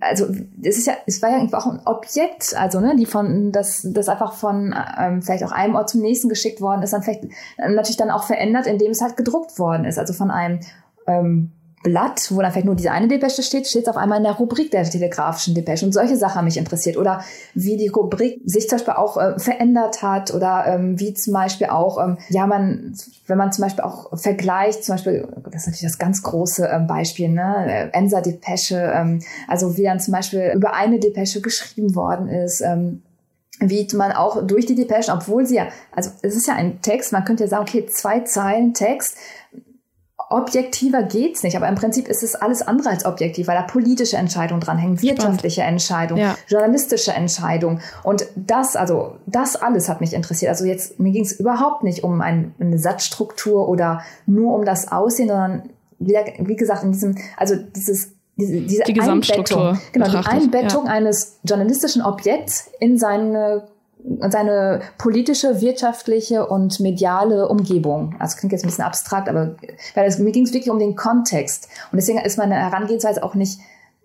also 0.00 0.26
es 0.62 0.78
ist 0.78 0.86
ja, 0.86 0.94
es 1.06 1.20
war 1.22 1.30
ja 1.30 1.58
auch 1.58 1.66
ein 1.66 1.80
Objekt, 1.86 2.54
also 2.56 2.80
ne, 2.80 2.94
die 2.96 3.06
von 3.06 3.52
das 3.52 3.86
das 3.92 4.08
einfach 4.08 4.34
von 4.34 4.74
ähm, 4.98 5.22
vielleicht 5.22 5.44
auch 5.44 5.52
einem 5.52 5.74
Ort 5.74 5.90
zum 5.90 6.02
nächsten 6.02 6.28
geschickt 6.28 6.60
worden 6.60 6.82
ist, 6.82 6.92
dann 6.92 7.02
vielleicht 7.02 7.24
natürlich 7.58 7.96
dann 7.96 8.10
auch 8.10 8.24
verändert, 8.24 8.66
indem 8.66 8.90
es 8.92 9.00
halt 9.00 9.16
gedruckt 9.16 9.58
worden 9.58 9.84
ist, 9.84 9.98
also 9.98 10.12
von 10.12 10.30
einem 10.30 10.60
ähm, 11.06 11.52
Blatt, 11.82 12.30
wo 12.30 12.42
dann 12.42 12.52
vielleicht 12.52 12.66
nur 12.66 12.74
diese 12.74 12.90
eine 12.90 13.08
Depesche 13.08 13.42
steht, 13.42 13.66
steht 13.66 13.84
es 13.84 13.88
auf 13.88 13.96
einmal 13.96 14.18
in 14.18 14.24
der 14.24 14.34
Rubrik 14.34 14.70
der 14.70 14.84
telegrafischen 14.84 15.54
Depesche. 15.54 15.86
Und 15.86 15.92
solche 15.92 16.16
Sachen 16.16 16.36
haben 16.36 16.44
mich 16.44 16.58
interessiert. 16.58 16.98
Oder 16.98 17.24
wie 17.54 17.78
die 17.78 17.88
Rubrik 17.88 18.42
sich 18.44 18.68
zum 18.68 18.76
Beispiel 18.76 18.94
auch 18.94 19.16
äh, 19.16 19.38
verändert 19.38 20.02
hat 20.02 20.34
oder 20.34 20.64
ähm, 20.66 21.00
wie 21.00 21.14
zum 21.14 21.32
Beispiel 21.32 21.68
auch, 21.68 22.02
ähm, 22.02 22.18
ja, 22.28 22.46
man, 22.46 22.94
wenn 23.26 23.38
man 23.38 23.50
zum 23.52 23.62
Beispiel 23.62 23.84
auch 23.84 24.18
vergleicht, 24.18 24.84
zum 24.84 24.94
Beispiel, 24.96 25.26
das 25.50 25.62
ist 25.62 25.66
natürlich 25.68 25.92
das 25.92 25.98
ganz 25.98 26.22
große 26.22 26.66
ähm, 26.66 26.86
Beispiel, 26.86 27.30
ne, 27.30 27.90
Ensa 27.94 28.20
Depesche, 28.20 28.92
ähm, 28.94 29.22
also 29.48 29.78
wie 29.78 29.84
dann 29.84 30.00
zum 30.00 30.12
Beispiel 30.12 30.52
über 30.54 30.74
eine 30.74 31.00
Depesche 31.00 31.40
geschrieben 31.40 31.94
worden 31.94 32.28
ist, 32.28 32.60
ähm, 32.60 33.02
wie 33.60 33.86
man 33.94 34.12
auch 34.12 34.46
durch 34.46 34.66
die 34.66 34.74
Depeschen, 34.74 35.14
obwohl 35.14 35.44
sie 35.44 35.56
ja, 35.56 35.68
also 35.94 36.10
es 36.22 36.34
ist 36.34 36.46
ja 36.46 36.54
ein 36.54 36.80
Text, 36.80 37.12
man 37.12 37.24
könnte 37.24 37.44
ja 37.44 37.48
sagen, 37.48 37.62
okay, 37.62 37.86
zwei 37.86 38.20
Zeilen 38.20 38.72
Text, 38.72 39.16
objektiver 40.30 41.02
geht's 41.02 41.42
nicht, 41.42 41.56
aber 41.56 41.68
im 41.68 41.74
Prinzip 41.74 42.06
ist 42.08 42.22
es 42.22 42.36
alles 42.36 42.62
andere 42.62 42.90
als 42.90 43.04
objektiv, 43.04 43.48
weil 43.48 43.56
da 43.56 43.62
politische 43.62 44.16
Entscheidungen 44.16 44.60
dranhängen, 44.60 45.02
wirtschaftliche 45.02 45.62
Entscheidungen, 45.62 46.22
ja. 46.22 46.36
journalistische 46.46 47.12
Entscheidungen. 47.12 47.80
Und 48.04 48.26
das, 48.36 48.76
also 48.76 49.16
das 49.26 49.56
alles 49.56 49.88
hat 49.88 50.00
mich 50.00 50.14
interessiert. 50.14 50.50
Also 50.50 50.64
jetzt, 50.64 51.00
mir 51.00 51.10
ging 51.10 51.24
es 51.24 51.32
überhaupt 51.32 51.82
nicht 51.82 52.04
um 52.04 52.20
ein, 52.20 52.54
eine 52.60 52.78
Satzstruktur 52.78 53.68
oder 53.68 54.02
nur 54.24 54.54
um 54.54 54.64
das 54.64 54.90
Aussehen, 54.92 55.28
sondern 55.28 55.70
wie, 55.98 56.16
wie 56.38 56.56
gesagt, 56.56 56.84
in 56.84 56.92
diesem, 56.92 57.16
also 57.36 57.56
dieses 57.56 58.12
diese, 58.36 58.60
diese 58.62 58.84
die 58.84 58.94
Gesamtstruktur 58.94 59.70
Einbettung, 59.72 59.92
genau, 59.92 60.08
die 60.08 60.26
Einbettung 60.26 60.86
ja. 60.86 60.92
eines 60.92 61.40
journalistischen 61.44 62.02
Objekts 62.02 62.70
in 62.78 62.96
seine 62.96 63.68
seine 64.28 64.80
politische, 64.98 65.60
wirtschaftliche 65.60 66.46
und 66.46 66.80
mediale 66.80 67.48
Umgebung. 67.48 68.14
Also 68.18 68.36
klingt 68.36 68.52
jetzt 68.52 68.64
ein 68.64 68.68
bisschen 68.68 68.84
abstrakt, 68.84 69.28
aber 69.28 69.56
weil 69.94 70.06
es, 70.06 70.18
mir 70.18 70.32
ging 70.32 70.44
es 70.44 70.52
wirklich 70.52 70.70
um 70.70 70.78
den 70.78 70.96
Kontext. 70.96 71.68
Und 71.92 71.96
deswegen 71.96 72.18
ist 72.18 72.38
meine 72.38 72.54
Herangehensweise 72.54 73.22
auch 73.22 73.34
nicht 73.34 73.60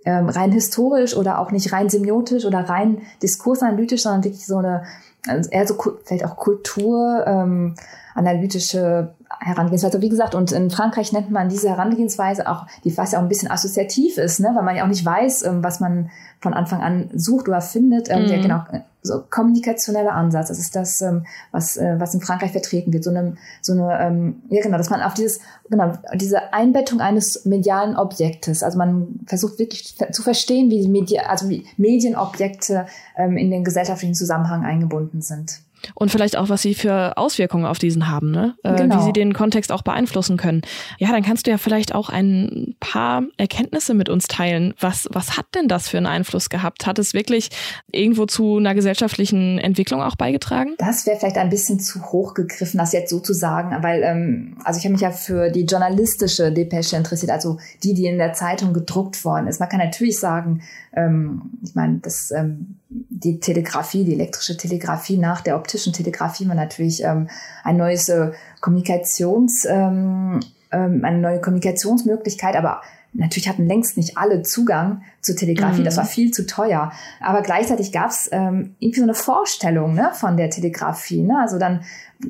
ähm, 0.06 0.30
rein 0.30 0.52
historisch 0.52 1.16
oder 1.16 1.40
auch 1.40 1.52
nicht 1.52 1.74
rein 1.74 1.90
semiotisch 1.90 2.46
oder 2.46 2.70
rein 2.70 3.02
diskursanalytisch, 3.22 4.04
sondern 4.04 4.24
wirklich 4.24 4.46
so 4.46 4.58
eine, 4.58 4.84
also 5.28 5.50
eher 5.50 5.68
so 5.68 5.76
vielleicht 6.04 6.26
auch 6.26 6.38
Kultur, 6.38 7.24
ähm, 7.26 7.76
Herangehensweise. 8.16 10.02
Wie 10.02 10.10
gesagt, 10.10 10.36
und 10.36 10.52
in 10.54 10.70
Frankreich 10.70 11.12
nennt 11.12 11.32
man 11.32 11.50
diese 11.50 11.70
Herangehensweise 11.70 12.50
auch, 12.50 12.66
die 12.84 12.92
fast 12.92 13.14
ja 13.14 13.20
auch 13.20 13.24
ein 13.24 13.30
bisschen 13.30 13.52
assoziativ 13.52 14.18
ist, 14.18 14.40
ne? 14.40 14.52
weil 14.56 14.64
man 14.64 14.76
ja 14.76 14.84
auch 14.84 14.88
nicht 14.88 15.04
weiß, 15.04 15.44
ähm, 15.44 15.64
was 15.64 15.80
man 15.80 16.10
von 16.40 16.54
Anfang 16.54 16.82
an 16.82 17.10
sucht 17.14 17.50
oder 17.50 17.62
findet. 17.62 18.10
Ähm, 18.10 18.24
mhm. 18.24 18.28
Der 18.28 18.40
genau 18.40 18.62
so 19.06 19.24
kommunikationeller 19.30 20.14
Ansatz. 20.14 20.50
Das 20.50 20.60
ist 20.60 20.76
das, 20.76 21.02
ähm, 21.02 21.26
was, 21.52 21.78
äh, 21.78 21.96
was 22.00 22.14
in 22.14 22.22
Frankreich 22.22 22.52
vertreten 22.52 22.92
wird. 22.94 23.04
So 23.04 23.10
eine, 23.10 23.36
so 23.62 23.74
eine, 23.74 24.00
ähm, 24.00 24.42
ja 24.50 24.62
genau, 24.62 24.78
dass 24.78 24.90
man 24.90 25.02
auf 25.02 25.14
dieses, 25.14 25.40
genau, 25.70 25.94
diese 26.14 26.54
Einbettung 26.54 27.02
eines 27.02 27.46
medialen 27.46 27.96
Objektes, 27.96 28.64
also 28.64 28.78
man 28.78 29.20
versucht 29.26 29.60
wirklich 29.60 29.98
zu 30.12 30.22
verstehen, 30.22 30.70
wie 30.70 30.88
Medi 30.88 31.20
also 31.20 31.50
wie 31.50 31.66
Medienobjekte 31.78 32.86
ähm, 33.18 33.38
in 33.38 33.52
den 33.52 33.64
gesellschaftlichen 33.64 34.16
Zusammenhang 34.16 34.66
eingebunden 34.66 35.22
sind 35.22 35.65
und 35.94 36.12
vielleicht 36.12 36.38
auch, 36.38 36.50
was 36.50 36.62
sie 36.62 36.74
für 36.74 37.18
Auswirkungen 37.18 37.66
auf 37.66 37.80
diesen 37.80 38.10
haben, 38.10 38.32
ne? 38.32 38.56
Äh, 38.64 38.76
genau. 38.76 39.00
wie 39.00 39.04
sie 39.04 39.14
den 39.14 39.34
Kontext 39.34 39.72
auch 39.72 39.82
beeinflussen 39.82 40.38
können. 40.38 40.62
Ja, 40.98 41.12
dann 41.12 41.24
kannst 41.24 41.48
du 41.48 41.52
ja 41.52 41.58
vielleicht 41.58 41.94
auch 41.94 42.10
ein 42.10 42.76
paar 42.80 43.24
Erkenntnisse 43.38 43.94
mit 43.94 44.10
uns 44.10 44.28
teilen. 44.28 44.74
Was, 44.80 45.08
was 45.12 45.38
hat 45.38 45.46
denn 45.56 45.68
das 45.68 45.90
für 45.90 45.98
einen 45.98 46.08
Einfluss 46.08 46.50
gehabt? 46.50 46.88
Hat 46.88 47.00
es 47.00 47.14
wirklich 47.14 47.50
irgendwo 47.92 48.26
zu 48.26 48.58
einer 48.58 48.76
gesellschaftlichen 48.76 49.60
Entwicklung 49.60 50.02
auch 50.02 50.16
beigetragen? 50.16 50.76
Das 50.78 51.06
wäre 51.06 51.18
vielleicht 51.18 51.38
ein 51.38 51.50
bisschen 51.50 51.80
zu 51.80 52.02
hoch 52.12 52.34
gegriffen, 52.34 52.78
das 52.78 52.94
jetzt 52.94 53.10
so 53.10 53.20
zu 53.20 53.34
sagen, 53.34 53.76
weil, 53.82 54.04
ähm, 54.04 54.58
also 54.64 54.80
ich 54.80 54.86
habe 54.86 54.94
mich 54.94 55.02
ja 55.02 55.12
für 55.12 55.50
die 55.50 55.66
journalistische 55.66 56.52
Depesche 56.52 56.96
interessiert, 56.96 57.32
also 57.32 57.58
die, 57.84 57.94
die 57.94 58.06
in 58.06 58.18
der 58.18 58.34
Zeitung 58.34 58.74
gedruckt 58.74 59.24
worden 59.26 59.48
ist. 59.48 59.60
Man 59.60 59.70
kann 59.70 59.80
natürlich 59.80 60.20
sagen, 60.20 60.62
ähm, 60.94 61.42
ich 61.64 61.76
meine, 61.76 62.00
das 62.00 62.32
ähm, 62.32 62.78
die 62.90 63.40
Telegrafie, 63.40 64.04
die 64.04 64.14
elektrische 64.14 64.58
Telegrafie 64.58 65.18
nach 65.18 65.42
der 65.42 65.56
optischen 65.58 65.94
Telegrafie 65.94 66.48
war 66.48 66.56
natürlich 66.56 67.04
ähm, 67.04 67.28
ein 67.64 67.78
neues 67.78 68.10
äh, 68.10 68.32
Kommunikations, 68.62 69.66
ähm, 69.66 70.40
ähm, 70.72 71.04
eine 71.04 71.18
neue 71.18 71.42
Kommunikationsmöglichkeit, 71.42 72.56
aber 72.56 72.82
natürlich 73.14 73.50
hatten 73.50 73.66
längst 73.66 73.98
nicht 73.98 74.18
alle 74.18 74.44
Zugang 74.44 75.02
zur 75.22 75.36
Telegrafie, 75.36 75.82
mhm. 75.82 75.86
das 75.86 75.98
war 75.98 76.06
viel 76.06 76.32
zu 76.32 76.46
teuer. 76.46 76.92
Aber 77.22 77.42
gleichzeitig 77.42 77.92
gab 77.92 78.12
es 78.12 78.30
ähm, 78.32 78.76
irgendwie 78.80 79.00
so 79.00 79.06
eine 79.06 79.16
Vorstellung 79.16 79.96
ne, 79.96 80.12
von 80.14 80.38
der 80.38 80.50
Telegrafie. 80.50 81.22
Ne? 81.22 81.40
Also 81.40 81.58
dann 81.58 81.82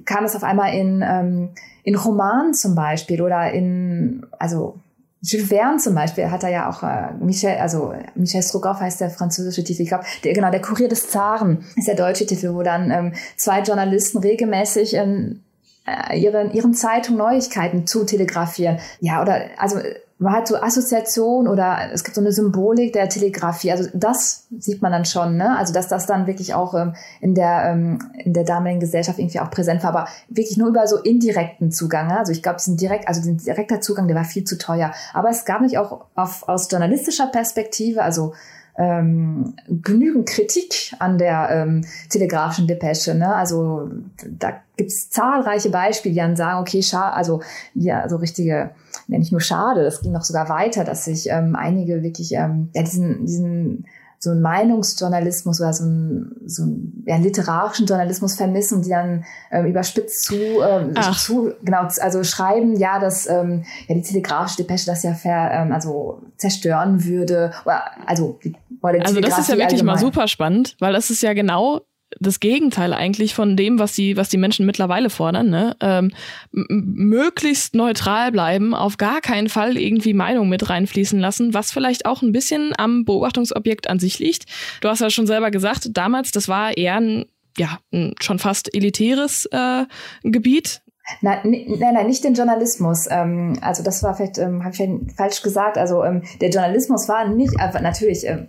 kam 0.06 0.24
es 0.24 0.36
auf 0.36 0.44
einmal 0.44 0.74
in, 0.74 1.04
ähm, 1.06 1.50
in 1.84 1.96
Romanen 1.96 2.54
zum 2.54 2.76
Beispiel 2.76 3.22
oder 3.22 3.52
in, 3.52 4.26
also 4.40 4.80
Jules 5.26 5.48
Verne 5.48 5.78
zum 5.78 5.96
Beispiel 5.96 6.30
hat 6.30 6.44
er 6.44 6.50
ja 6.50 6.70
auch 6.70 6.84
äh, 6.84 7.14
Michel, 7.20 7.58
also 7.58 7.94
Michel 8.14 8.44
Strogoff 8.44 8.80
heißt 8.80 9.02
der 9.02 9.10
französische 9.10 9.64
Titel, 9.64 9.82
ich 9.82 9.88
glaube, 9.88 10.04
der, 10.24 10.34
genau, 10.34 10.52
der 10.52 10.62
Kurier 10.62 10.88
des 10.88 11.10
Zaren 11.10 11.66
ist 11.76 11.88
der 11.88 11.96
deutsche 11.96 12.26
Titel, 12.26 12.54
wo 12.54 12.62
dann 12.62 12.92
ähm, 12.92 13.14
zwei 13.36 13.62
Journalisten 13.62 14.20
regelmäßig 14.20 14.94
ähm, 14.94 15.42
äh, 15.88 16.20
ihren, 16.20 16.52
ihren 16.52 16.74
Zeitung 16.76 17.18
Neuigkeiten 17.18 17.88
zu 17.88 18.04
telegrafieren. 18.06 18.80
Ja, 19.00 19.22
oder 19.22 19.46
also 19.58 19.80
man 20.18 20.34
hat 20.34 20.48
so 20.48 20.56
Assoziation 20.56 21.48
oder 21.48 21.90
es 21.92 22.06
gibt 22.06 22.16
so 22.16 22.22
eine 22.22 22.32
Symbolik 22.32 22.94
der 22.94 23.10
Telegrafie. 23.10 23.72
Also 23.72 23.90
das 23.94 24.48
sieht 24.58 24.82
man 24.82 24.94
dann 24.94 25.04
schon, 25.04 25.36
ne? 25.36 25.58
Also 25.58 25.74
dass 25.74 25.90
das 25.90 26.06
dann 26.06 26.26
wirklich 26.26 26.54
auch 26.54 26.74
ähm, 26.74 26.96
in 27.20 27.36
der 27.36 27.66
ähm, 27.66 28.00
in 28.24 28.34
der 28.34 28.46
damaligen 28.46 28.80
Gesellschaft 28.80 29.20
irgendwie 29.20 29.42
auch 29.42 29.52
präsent 29.52 29.84
war, 29.84 29.90
aber 29.90 30.08
wirklich 30.30 30.56
nur 30.58 30.70
über 30.70 30.88
so 30.88 30.98
indirekten 30.98 31.72
Zugang. 31.72 32.08
Ne? 32.08 32.18
Also 32.18 32.32
ich 32.32 32.42
glaube, 32.42 32.58
diesen 32.58 32.78
direkt, 32.78 33.10
also 33.10 33.22
den 33.22 33.38
direkter 33.38 33.82
Zugang, 33.82 34.08
der 34.08 34.16
war 34.16 34.24
viel 34.24 34.46
zu 34.46 34.58
teuer. 34.58 34.94
Aber 35.14 35.30
es 35.30 35.44
gab 35.44 35.62
nicht 35.62 35.78
auch 35.78 36.06
auf, 36.16 36.48
aus 36.48 36.72
journalistischer 36.72 37.28
Perspektive, 37.28 38.02
also 38.02 38.34
ähm, 38.78 39.56
genügend 39.68 40.28
Kritik 40.28 40.94
an 41.00 41.18
der 41.18 41.50
ähm, 41.52 41.86
telegrafischen 42.10 42.68
Depesche. 42.68 43.16
Ne? 43.16 43.34
Also 43.34 43.90
da 44.28 44.54
gibt's 44.76 45.10
zahlreiche 45.10 45.70
Beispiele, 45.70 46.14
die 46.14 46.20
dann 46.20 46.36
sagen, 46.36 46.60
okay, 46.60 46.82
scha 46.82 47.10
also 47.10 47.42
ja, 47.74 48.08
so 48.10 48.18
richtige, 48.18 48.72
ja, 49.08 49.18
nicht 49.18 49.32
nur 49.32 49.42
schade, 49.42 49.84
das 49.84 50.02
ging 50.02 50.12
noch 50.12 50.24
sogar 50.24 50.50
weiter, 50.50 50.84
dass 50.84 51.06
sich 51.06 51.30
ähm, 51.30 51.56
einige 51.56 52.04
wirklich 52.04 52.34
ähm, 52.34 52.70
ja, 52.74 52.84
diesen, 52.84 53.26
diesen 53.26 53.86
so 54.26 54.32
einen 54.32 54.42
Meinungsjournalismus 54.42 55.62
oder 55.62 55.72
so 55.72 55.84
einen, 55.84 56.36
so 56.46 56.64
einen 56.64 57.04
ja, 57.06 57.18
literarischen 57.18 57.86
Journalismus 57.86 58.36
vermissen, 58.36 58.82
die 58.82 58.90
dann 58.90 59.24
ähm, 59.52 59.68
überspitzt 59.68 60.24
zu, 60.24 60.36
ähm, 60.36 60.94
zu, 61.16 61.54
genau, 61.64 61.88
also 62.00 62.24
schreiben, 62.24 62.76
ja, 62.76 63.00
dass 63.00 63.28
ähm, 63.28 63.64
ja 63.88 63.96
die 63.96 64.02
telegrafische 64.02 64.64
Depesche 64.64 64.88
das 64.88 65.04
ja 65.04 65.14
ver, 65.14 65.52
ähm, 65.52 65.72
also 65.72 66.24
zerstören 66.38 67.06
würde. 67.06 67.52
Oder, 67.64 67.84
also, 68.08 68.40
oder 68.82 69.06
also 69.06 69.22
das 69.22 69.38
ist 69.38 69.50
ja 69.50 69.56
wirklich 69.56 69.80
allgemein. 69.80 69.86
mal 69.86 70.00
super 70.00 70.28
spannend, 70.28 70.76
weil 70.80 70.94
das 70.94 71.12
ist 71.12 71.22
ja 71.22 71.34
genau 71.34 71.82
das 72.20 72.40
Gegenteil 72.40 72.94
eigentlich 72.94 73.34
von 73.36 73.58
dem, 73.58 73.80
was 73.80 73.94
die, 73.94 74.16
was 74.18 74.30
die 74.30 74.38
Menschen 74.38 74.66
mittlerweile 74.66 75.10
fordern. 75.10 75.50
Ne? 75.50 75.76
Ähm, 75.82 76.12
möglichst 76.52 77.76
neutral 77.76 78.32
bleiben, 78.32 78.74
auf 78.74 78.98
gar 78.98 79.22
keinen 79.22 79.50
Fall 79.50 79.78
irgendwie 79.78 80.14
Meinung 80.14 80.50
mit 80.50 80.70
reinfließen 80.70 81.20
lassen, 81.20 81.54
was 81.54 81.72
vielleicht 81.72 82.06
auch 82.06 82.22
ein 82.22 82.32
bisschen 82.32 82.74
am 82.78 83.06
Beobachtungsobjekt 83.06 83.90
an 83.90 84.00
sich 84.00 84.20
liegt. 84.20 84.46
Du 84.82 84.90
hast 84.90 85.02
ja 85.02 85.10
schon 85.10 85.28
selber 85.28 85.52
gesagt, 85.52 85.90
damals, 85.92 86.32
das 86.32 86.48
war 86.48 86.78
eher 86.78 86.96
ein, 86.96 87.26
ja, 87.58 87.80
ein 87.92 88.14
schon 88.22 88.40
fast 88.40 88.74
elitäres 88.74 89.46
äh, 89.52 89.86
Gebiet. 90.24 90.82
Nein, 91.22 91.40
nein, 91.44 91.94
nein, 91.94 92.08
nicht 92.08 92.24
den 92.24 92.34
Journalismus. 92.34 93.08
Ähm, 93.10 93.60
also 93.62 93.84
das 93.84 94.02
war 94.02 94.16
vielleicht, 94.16 94.38
ähm, 94.40 94.64
habe 94.64 94.74
ich 94.74 95.16
falsch 95.16 95.42
gesagt. 95.44 95.78
Also 95.78 96.04
ähm, 96.04 96.24
der 96.42 96.50
Journalismus 96.50 97.08
war 97.08 97.28
nicht, 97.28 97.54
äh, 97.60 97.82
natürlich, 97.82 98.28
äh, 98.28 98.48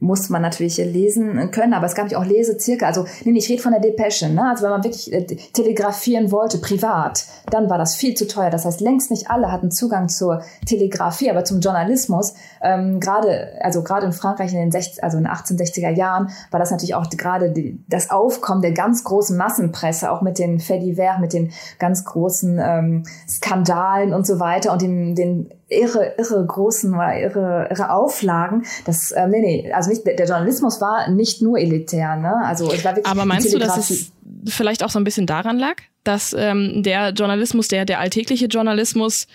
muss 0.00 0.30
man 0.30 0.42
natürlich 0.42 0.78
lesen 0.78 1.50
können, 1.50 1.74
aber 1.74 1.86
es 1.86 1.94
gab 1.94 2.10
ja 2.10 2.18
auch 2.18 2.24
Lesezirkel. 2.24 2.86
Also 2.86 3.04
nee, 3.24 3.38
ich 3.38 3.48
rede 3.48 3.62
von 3.62 3.72
der 3.72 3.80
Depesche. 3.80 4.28
Ne? 4.28 4.42
Also 4.48 4.64
wenn 4.64 4.70
man 4.70 4.82
wirklich 4.82 5.12
äh, 5.12 5.24
telegrafieren 5.24 6.32
wollte, 6.32 6.58
privat, 6.58 7.26
dann 7.50 7.68
war 7.68 7.78
das 7.78 7.96
viel 7.96 8.14
zu 8.14 8.26
teuer. 8.26 8.50
Das 8.50 8.64
heißt, 8.64 8.80
längst 8.80 9.10
nicht 9.10 9.30
alle 9.30 9.52
hatten 9.52 9.70
Zugang 9.70 10.08
zur 10.08 10.42
Telegrafie, 10.66 11.30
aber 11.30 11.44
zum 11.44 11.60
Journalismus. 11.60 12.34
Ähm, 12.62 12.98
gerade, 12.98 13.52
also 13.60 13.82
gerade 13.82 14.06
in 14.06 14.12
Frankreich 14.12 14.52
in 14.52 14.58
den 14.58 14.72
60, 14.72 15.04
also 15.04 15.18
in 15.18 15.24
den 15.24 15.32
1860er 15.32 15.90
Jahren 15.90 16.30
war 16.50 16.58
das 16.58 16.70
natürlich 16.70 16.94
auch 16.94 17.08
gerade 17.10 17.52
das 17.88 18.10
Aufkommen 18.10 18.62
der 18.62 18.72
ganz 18.72 19.04
großen 19.04 19.36
Massenpresse, 19.36 20.10
auch 20.10 20.22
mit 20.22 20.38
den 20.38 20.60
Faits 20.60 20.80
mit 21.20 21.32
den 21.34 21.52
ganz 21.78 22.04
großen 22.04 22.58
ähm, 22.58 23.02
Skandalen 23.28 24.14
und 24.14 24.26
so 24.26 24.40
weiter 24.40 24.72
und 24.72 24.80
den, 24.80 25.14
den 25.14 25.50
irre, 25.70 26.14
irre 26.18 26.44
großen 26.44 26.92
oder 26.94 27.18
irre, 27.18 27.68
irre 27.70 27.90
Auflagen. 27.90 28.64
Das, 28.84 29.12
äh, 29.12 29.26
nee, 29.28 29.40
nee, 29.40 29.72
also 29.72 29.90
nicht, 29.90 30.04
der 30.04 30.26
Journalismus 30.26 30.80
war 30.80 31.08
nicht 31.08 31.40
nur 31.40 31.58
elitär, 31.58 32.16
ne? 32.16 32.34
Also 32.44 32.70
es 32.72 32.84
war 32.84 32.96
wirklich 32.96 33.10
Aber 33.10 33.24
meinst 33.24 33.52
du, 33.54 33.58
dass 33.58 33.90
es 33.90 34.12
vielleicht 34.48 34.84
auch 34.84 34.90
so 34.90 34.98
ein 34.98 35.04
bisschen 35.04 35.26
daran 35.26 35.58
lag, 35.58 35.76
dass 36.04 36.34
ähm, 36.36 36.82
der 36.82 37.10
Journalismus, 37.10 37.68
der, 37.68 37.84
der 37.84 38.00
alltägliche 38.00 38.46
Journalismus 38.46 39.26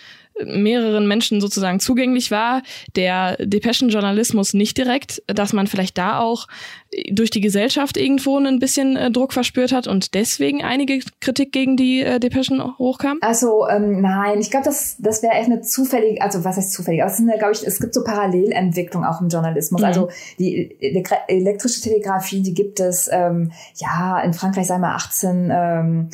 mehreren 0.44 1.08
Menschen 1.08 1.40
sozusagen 1.42 1.80
zugänglich 1.80 2.32
war, 2.32 2.62
der 2.96 3.38
Depeschenjournalismus 3.38 4.54
nicht 4.54 4.78
direkt, 4.78 5.24
dass 5.28 5.54
man 5.54 5.68
vielleicht 5.68 5.98
da 5.98 6.20
auch 6.20 6.48
durch 7.12 7.30
die 7.30 7.42
Gesellschaft 7.42 7.98
irgendwo 7.98 8.38
ein 8.38 8.60
bisschen 8.60 8.96
äh, 8.96 9.12
Druck 9.12 9.34
verspürt 9.34 9.72
hat 9.72 9.88
und 9.88 10.14
deswegen 10.14 10.64
einige 10.64 11.00
Kritik 11.20 11.52
gegen 11.52 11.78
die 11.78 12.02
äh, 12.02 12.20
Depeschen 12.20 12.62
hochkam? 12.78 13.18
Also 13.22 13.68
ähm, 13.68 14.02
nein, 14.02 14.40
ich 14.40 14.52
glaube, 14.52 14.66
das, 14.66 14.98
das 15.00 15.22
wäre 15.24 15.34
echt 15.34 15.46
eine 15.46 15.62
zufällige, 15.62 16.22
also 16.22 16.44
was 16.44 16.58
heißt 16.58 16.74
zufällig? 16.74 17.02
Aber 17.04 17.12
es 17.12 17.20
ich, 17.20 17.68
es 17.68 17.80
gibt 17.80 17.94
so 17.94 18.04
Parallelentwicklung 18.04 19.04
auch 19.04 19.22
im 19.22 19.28
Journalismus. 19.28 19.82
Mhm. 19.82 19.88
Also 19.88 20.10
die 20.40 20.78
elektrische 21.28 21.82
Telegrafie, 21.82 22.42
die 22.42 22.54
gibt 22.54 22.80
es 22.80 23.10
ähm, 23.12 23.52
ja 23.76 24.20
in 24.22 24.34
Frankreich, 24.34 24.68
sagen 24.68 24.82
wir 24.82 24.96
18 24.96 25.50
ähm, 25.52 26.10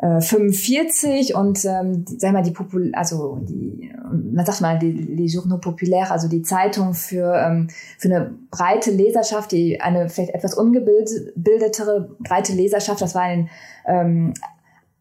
45 0.00 1.30
äh, 1.30 1.34
und 1.34 1.64
ähm, 1.64 2.04
sag 2.18 2.32
mal 2.32 2.42
die 2.42 2.50
Popul 2.50 2.92
also 2.94 3.38
die 3.40 3.90
man 4.12 4.44
sagt 4.44 4.60
mal 4.60 4.78
die 4.78 4.92
les 4.92 5.32
journaux 5.32 5.58
populaires 5.58 6.10
also 6.10 6.28
die 6.28 6.42
Zeitung 6.42 6.92
für 6.92 7.34
ähm, 7.34 7.68
für 7.96 8.08
eine 8.08 8.34
breite 8.50 8.90
Leserschaft 8.90 9.52
die 9.52 9.80
eine 9.80 10.10
vielleicht 10.10 10.34
etwas 10.34 10.54
ungebildetere 10.54 12.10
breite 12.20 12.52
Leserschaft 12.52 13.00
das 13.00 13.14
war 13.14 13.32
in 13.32 13.48
ähm, 13.86 14.34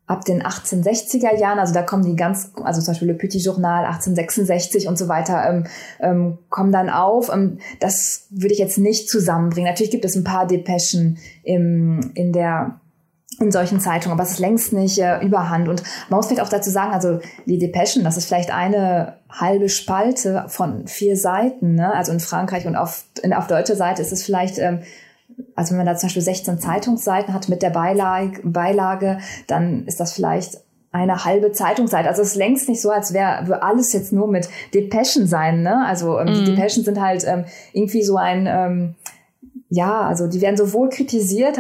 ab 0.08 0.24
den 0.24 0.44
1860er 0.44 1.36
Jahren, 1.36 1.58
also 1.58 1.74
da 1.74 1.82
kommen 1.82 2.04
die 2.04 2.16
ganz, 2.16 2.52
also 2.64 2.80
zum 2.80 2.92
Beispiel 2.92 3.08
Le 3.08 3.16
Petit 3.16 3.44
Journal 3.44 3.86
1866 3.86 4.88
und 4.88 5.00
so 5.00 5.08
weiter, 5.08 5.50
ähm, 5.50 5.64
ähm, 6.00 6.38
kommen 6.50 6.72
dann 6.72 6.92
auf. 6.92 7.34
Ähm, 7.34 7.58
das 7.80 8.28
würde 8.30 8.54
ich 8.54 8.60
jetzt 8.60 8.78
nicht 8.78 9.10
zusammenbringen. 9.10 9.68
Natürlich 9.68 9.90
gibt 9.90 10.06
es 10.06 10.16
ein 10.16 10.24
paar 10.24 10.46
Depeschen 10.46 11.18
im, 11.44 12.12
in 12.14 12.34
der 12.34 12.80
in 13.40 13.52
solchen 13.52 13.80
Zeitungen, 13.80 14.18
aber 14.18 14.24
es 14.24 14.32
ist 14.32 14.40
längst 14.40 14.74
nicht 14.74 14.98
äh, 14.98 15.20
überhand. 15.22 15.68
Und 15.68 15.84
man 16.10 16.18
muss 16.18 16.28
vielleicht 16.28 16.42
auch 16.42 16.50
dazu 16.50 16.70
sagen, 16.70 16.94
also 16.94 17.20
die 17.46 17.60
Depeschen, 17.60 18.04
das 18.04 18.18
ist 18.18 18.26
vielleicht 18.26 18.52
eine 18.52 19.18
halbe 19.30 19.70
Spalte 19.70 20.46
von 20.48 20.88
vier 20.88 21.18
Seiten. 21.18 21.76
Ne? 21.76 21.94
Also 21.94 22.12
in 22.12 22.20
Frankreich 22.20 22.66
und 22.66 22.76
auf, 22.76 23.06
in, 23.24 23.34
auf 23.34 23.48
deutscher 23.48 23.76
Seite 23.76 24.02
ist 24.02 24.12
es 24.12 24.24
vielleicht, 24.24 24.58
ähm, 24.58 24.82
also 25.56 25.72
wenn 25.72 25.78
man 25.78 25.86
da 25.86 25.96
zum 25.96 26.08
Beispiel 26.08 26.22
16 26.22 26.60
Zeitungsseiten 26.60 27.34
hat 27.34 27.50
mit 27.50 27.62
der 27.62 27.72
Beilage, 27.72 28.40
Beilage 28.44 29.20
dann 29.48 29.86
ist 29.86 30.00
das 30.00 30.14
vielleicht 30.14 30.58
eine 30.92 31.26
halbe 31.26 31.52
Zeitungsseite. 31.52 32.08
Also 32.08 32.22
es 32.22 32.30
ist 32.30 32.36
längst 32.36 32.70
nicht 32.70 32.82
so, 32.82 32.90
als 32.90 33.12
wäre 33.12 33.62
alles 33.62 33.92
jetzt 33.92 34.14
nur 34.14 34.28
mit 34.30 34.48
Depeschen 34.74 35.28
sein. 35.28 35.62
Ne? 35.62 35.86
Also 35.86 36.18
ähm, 36.20 36.28
mm. 36.28 36.34
die 36.34 36.52
mhm. 36.52 36.56
Depeschen 36.56 36.86
sind 36.86 37.02
halt 37.02 37.26
ähm, 37.28 37.46
irgendwie 37.74 38.04
so 38.04 38.18
ein... 38.18 38.48
Ähm, 38.48 38.96
ja, 39.70 40.02
also 40.02 40.28
die 40.28 40.42
werden 40.42 40.56
sowohl 40.56 40.90
kritisiert, 40.90 41.58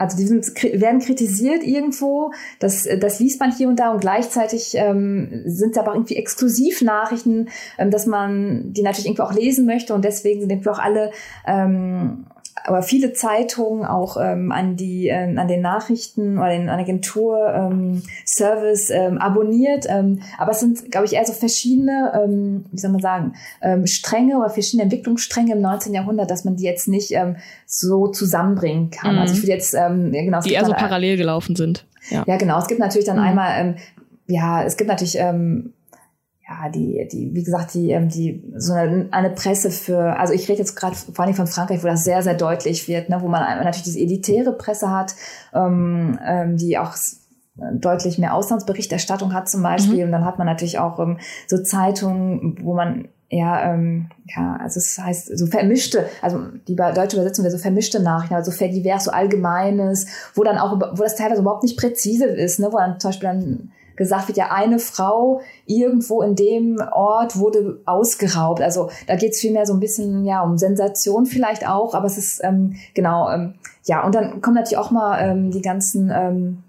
also 0.00 0.16
die 0.16 0.26
sind, 0.26 0.46
werden 0.80 1.00
kritisiert 1.00 1.62
irgendwo, 1.62 2.32
das, 2.58 2.88
das 3.00 3.20
liest 3.20 3.38
man 3.38 3.54
hier 3.54 3.68
und 3.68 3.76
da. 3.78 3.92
Und 3.92 4.00
gleichzeitig 4.00 4.72
ähm, 4.74 5.42
sind 5.44 5.72
es 5.72 5.78
aber 5.78 5.92
irgendwie 5.92 6.16
Exklusivnachrichten, 6.16 7.50
ähm, 7.76 7.90
dass 7.90 8.06
man 8.06 8.72
die 8.72 8.82
natürlich 8.82 9.06
irgendwie 9.06 9.22
auch 9.22 9.34
lesen 9.34 9.66
möchte. 9.66 9.92
Und 9.92 10.06
deswegen 10.06 10.40
sind 10.40 10.50
irgendwie 10.50 10.70
auch 10.70 10.78
alle 10.78 11.10
ähm, 11.46 12.24
aber 12.70 12.82
viele 12.82 13.12
Zeitungen 13.12 13.84
auch 13.84 14.16
ähm, 14.16 14.52
an 14.52 14.76
die 14.76 15.08
äh, 15.08 15.36
an 15.36 15.48
den 15.48 15.60
Nachrichten 15.60 16.38
oder 16.38 16.50
den 16.50 16.68
Agentur 16.68 17.52
ähm, 17.52 18.02
Service 18.24 18.90
ähm, 18.90 19.18
abonniert. 19.18 19.86
Ähm, 19.88 20.20
aber 20.38 20.52
es 20.52 20.60
sind, 20.60 20.90
glaube 20.90 21.06
ich, 21.06 21.14
eher 21.14 21.24
so 21.24 21.32
verschiedene, 21.32 22.12
ähm, 22.14 22.64
wie 22.70 22.78
soll 22.78 22.92
man 22.92 23.00
sagen, 23.00 23.34
ähm, 23.60 23.86
Stränge 23.86 24.38
oder 24.38 24.50
verschiedene 24.50 24.84
Entwicklungsstränge 24.84 25.52
im 25.52 25.60
19. 25.60 25.92
Jahrhundert, 25.92 26.30
dass 26.30 26.44
man 26.44 26.56
die 26.56 26.64
jetzt 26.64 26.86
nicht 26.86 27.10
ähm, 27.12 27.36
so 27.66 28.06
zusammenbringen 28.06 28.90
kann. 28.90 29.16
Mhm. 29.16 29.20
Also 29.22 29.34
ich 29.34 29.42
würde 29.42 29.52
jetzt 29.52 29.74
ähm, 29.74 30.14
ja, 30.14 30.22
genau, 30.22 30.40
die 30.40 30.52
eher 30.52 30.64
so 30.64 30.72
parallel 30.72 31.16
gelaufen 31.16 31.56
sind. 31.56 31.84
Ja. 32.08 32.24
ja, 32.26 32.36
genau. 32.36 32.58
Es 32.58 32.68
gibt 32.68 32.80
natürlich 32.80 33.06
dann 33.06 33.16
mhm. 33.18 33.24
einmal 33.24 33.50
ähm, 33.58 33.74
ja, 34.30 34.62
es 34.62 34.76
gibt 34.76 34.88
natürlich 34.88 35.16
ähm, 35.18 35.72
ja, 36.50 36.68
die, 36.68 37.06
die, 37.10 37.32
wie 37.32 37.44
gesagt, 37.44 37.74
die, 37.74 37.92
ähm, 37.92 38.08
die, 38.08 38.42
so 38.56 38.72
eine, 38.72 39.06
eine 39.12 39.30
Presse 39.30 39.70
für, 39.70 40.18
also 40.18 40.32
ich 40.32 40.48
rede 40.48 40.58
jetzt 40.58 40.74
gerade 40.74 40.96
vor 40.96 41.24
allem 41.24 41.34
von 41.34 41.46
Frankreich, 41.46 41.82
wo 41.84 41.86
das 41.86 42.02
sehr, 42.02 42.22
sehr 42.22 42.34
deutlich 42.34 42.88
wird, 42.88 43.08
ne, 43.08 43.18
wo 43.22 43.28
man 43.28 43.42
natürlich 43.58 43.84
diese 43.84 44.00
elitäre 44.00 44.52
Presse 44.52 44.90
hat, 44.90 45.14
ähm, 45.54 46.18
ähm, 46.26 46.56
die 46.56 46.76
auch 46.76 46.94
deutlich 47.74 48.18
mehr 48.18 48.34
Auslandsberichterstattung 48.34 49.32
hat 49.32 49.48
zum 49.48 49.62
Beispiel. 49.62 49.98
Mhm. 49.98 50.04
Und 50.04 50.12
dann 50.12 50.24
hat 50.24 50.38
man 50.38 50.46
natürlich 50.46 50.80
auch 50.80 50.98
ähm, 50.98 51.18
so 51.46 51.62
Zeitungen, 51.62 52.58
wo 52.62 52.74
man 52.74 53.08
ja, 53.32 53.72
ähm, 53.72 54.08
ja, 54.24 54.58
also 54.60 54.78
es 54.78 54.98
heißt 54.98 55.38
so 55.38 55.46
vermischte, 55.46 56.06
also 56.20 56.40
die 56.66 56.74
deutsche 56.74 57.16
Übersetzung 57.16 57.44
wäre 57.44 57.52
so 57.52 57.62
vermischte 57.62 58.02
Nachrichten, 58.02 58.34
also 58.34 58.50
sehr 58.50 58.70
divers, 58.70 59.04
so 59.04 59.12
allgemeines, 59.12 60.08
wo 60.34 60.42
dann 60.42 60.58
auch, 60.58 60.80
wo 60.80 61.02
das 61.04 61.14
teilweise 61.14 61.42
überhaupt 61.42 61.62
nicht 61.62 61.78
präzise 61.78 62.24
ist, 62.24 62.58
ne, 62.58 62.72
wo 62.72 62.78
dann 62.78 62.98
zum 62.98 63.10
Beispiel 63.10 63.28
dann 63.28 63.70
gesagt 64.00 64.28
wird, 64.28 64.38
ja, 64.38 64.50
eine 64.50 64.78
Frau 64.78 65.42
irgendwo 65.66 66.22
in 66.22 66.34
dem 66.34 66.82
Ort 66.90 67.38
wurde 67.38 67.80
ausgeraubt. 67.84 68.62
Also 68.62 68.88
da 69.06 69.14
geht 69.14 69.32
es 69.32 69.40
vielmehr 69.40 69.66
so 69.66 69.74
ein 69.74 69.80
bisschen 69.80 70.24
ja 70.24 70.40
um 70.40 70.56
Sensation 70.56 71.26
vielleicht 71.26 71.68
auch, 71.68 71.94
aber 71.94 72.06
es 72.06 72.16
ist 72.16 72.40
ähm, 72.42 72.76
genau, 72.94 73.30
ähm, 73.30 73.56
ja, 73.84 74.02
und 74.04 74.14
dann 74.14 74.40
kommen 74.40 74.56
natürlich 74.56 74.78
auch 74.78 74.90
mal 74.90 75.20
ähm, 75.20 75.50
die 75.50 75.60
ganzen 75.60 76.10
ähm, 76.14 76.62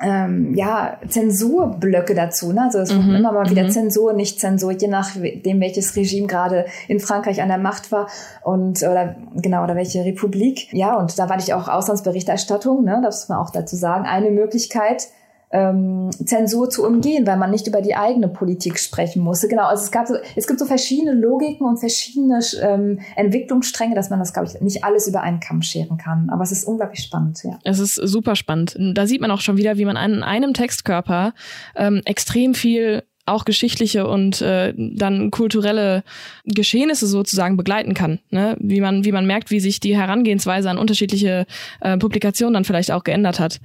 ähm, 0.00 0.54
ja, 0.54 0.98
Zensurblöcke 1.08 2.14
dazu. 2.14 2.52
Ne? 2.52 2.62
Also 2.62 2.78
es 2.78 2.94
mhm. 2.94 3.16
immer 3.16 3.32
mal 3.32 3.50
wieder 3.50 3.64
mhm. 3.64 3.70
Zensur, 3.70 4.12
nicht 4.12 4.38
Zensur, 4.38 4.70
je 4.70 4.86
nachdem, 4.86 5.60
welches 5.60 5.96
Regime 5.96 6.28
gerade 6.28 6.66
in 6.86 7.00
Frankreich 7.00 7.42
an 7.42 7.48
der 7.48 7.58
Macht 7.58 7.90
war 7.90 8.06
und 8.44 8.82
oder 8.82 9.16
genau 9.34 9.64
oder 9.64 9.74
welche 9.74 10.04
Republik. 10.04 10.72
Ja, 10.72 10.96
und 10.96 11.18
da 11.18 11.28
war 11.28 11.38
ich 11.38 11.54
auch 11.54 11.66
Auslandsberichterstattung, 11.66 12.84
ne? 12.84 13.00
das 13.02 13.22
muss 13.22 13.28
man 13.30 13.38
auch 13.38 13.50
dazu 13.50 13.74
sagen. 13.74 14.06
Eine 14.06 14.30
Möglichkeit, 14.30 15.08
ähm, 15.52 16.10
Zensur 16.24 16.70
zu 16.70 16.84
umgehen, 16.84 17.26
weil 17.26 17.36
man 17.36 17.50
nicht 17.50 17.66
über 17.66 17.82
die 17.82 17.94
eigene 17.94 18.28
Politik 18.28 18.78
sprechen 18.78 19.22
musste. 19.22 19.48
Genau, 19.48 19.66
also 19.66 19.84
es 19.84 19.90
gab 19.90 20.06
so, 20.06 20.14
es 20.34 20.46
gibt 20.46 20.58
so 20.58 20.66
verschiedene 20.66 21.12
Logiken 21.12 21.66
und 21.66 21.78
verschiedene 21.78 22.40
ähm, 22.62 23.00
Entwicklungsstränge, 23.16 23.94
dass 23.94 24.10
man 24.10 24.18
das, 24.18 24.32
glaube 24.32 24.48
ich, 24.48 24.60
nicht 24.60 24.82
alles 24.82 25.06
über 25.06 25.22
einen 25.22 25.40
Kamm 25.40 25.62
scheren 25.62 25.98
kann. 25.98 26.30
Aber 26.30 26.42
es 26.42 26.52
ist 26.52 26.64
unglaublich 26.64 27.00
spannend, 27.00 27.42
ja. 27.44 27.58
Es 27.64 27.78
ist 27.78 27.94
super 27.96 28.34
spannend. 28.34 28.76
Da 28.94 29.06
sieht 29.06 29.20
man 29.20 29.30
auch 29.30 29.40
schon 29.40 29.58
wieder, 29.58 29.76
wie 29.76 29.84
man 29.84 29.96
an 29.96 30.22
einem 30.22 30.54
Textkörper 30.54 31.34
ähm, 31.76 32.00
extrem 32.04 32.54
viel 32.54 33.02
auch 33.24 33.44
geschichtliche 33.44 34.08
und 34.08 34.40
äh, 34.42 34.74
dann 34.76 35.30
kulturelle 35.30 36.02
Geschehnisse 36.44 37.06
sozusagen 37.06 37.56
begleiten 37.56 37.94
kann. 37.94 38.18
Ne? 38.30 38.56
Wie 38.58 38.80
man 38.80 39.04
wie 39.04 39.12
man 39.12 39.26
merkt, 39.26 39.50
wie 39.50 39.60
sich 39.60 39.78
die 39.78 39.96
Herangehensweise 39.96 40.68
an 40.68 40.78
unterschiedliche 40.78 41.46
äh, 41.80 41.96
Publikationen 41.98 42.54
dann 42.54 42.64
vielleicht 42.64 42.90
auch 42.90 43.04
geändert 43.04 43.38
hat. 43.38 43.60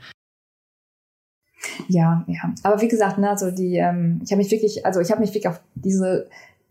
Ja, 1.88 2.24
ja. 2.28 2.54
Aber 2.64 2.82
wie 2.82 2.88
gesagt, 2.88 3.18
ne, 3.18 3.30
also 3.30 3.52
die, 3.52 3.78
ähm, 3.78 4.22
ich 4.24 4.32
habe 4.32 4.38
mich 4.38 4.52
wirklich, 4.52 4.86
also 4.86 5.00
ich 5.00 5.12
habe 5.12 5.22
mich 5.22 5.30
wirklich 5.30 5.48
auf 5.48 5.60
diese 5.76 6.28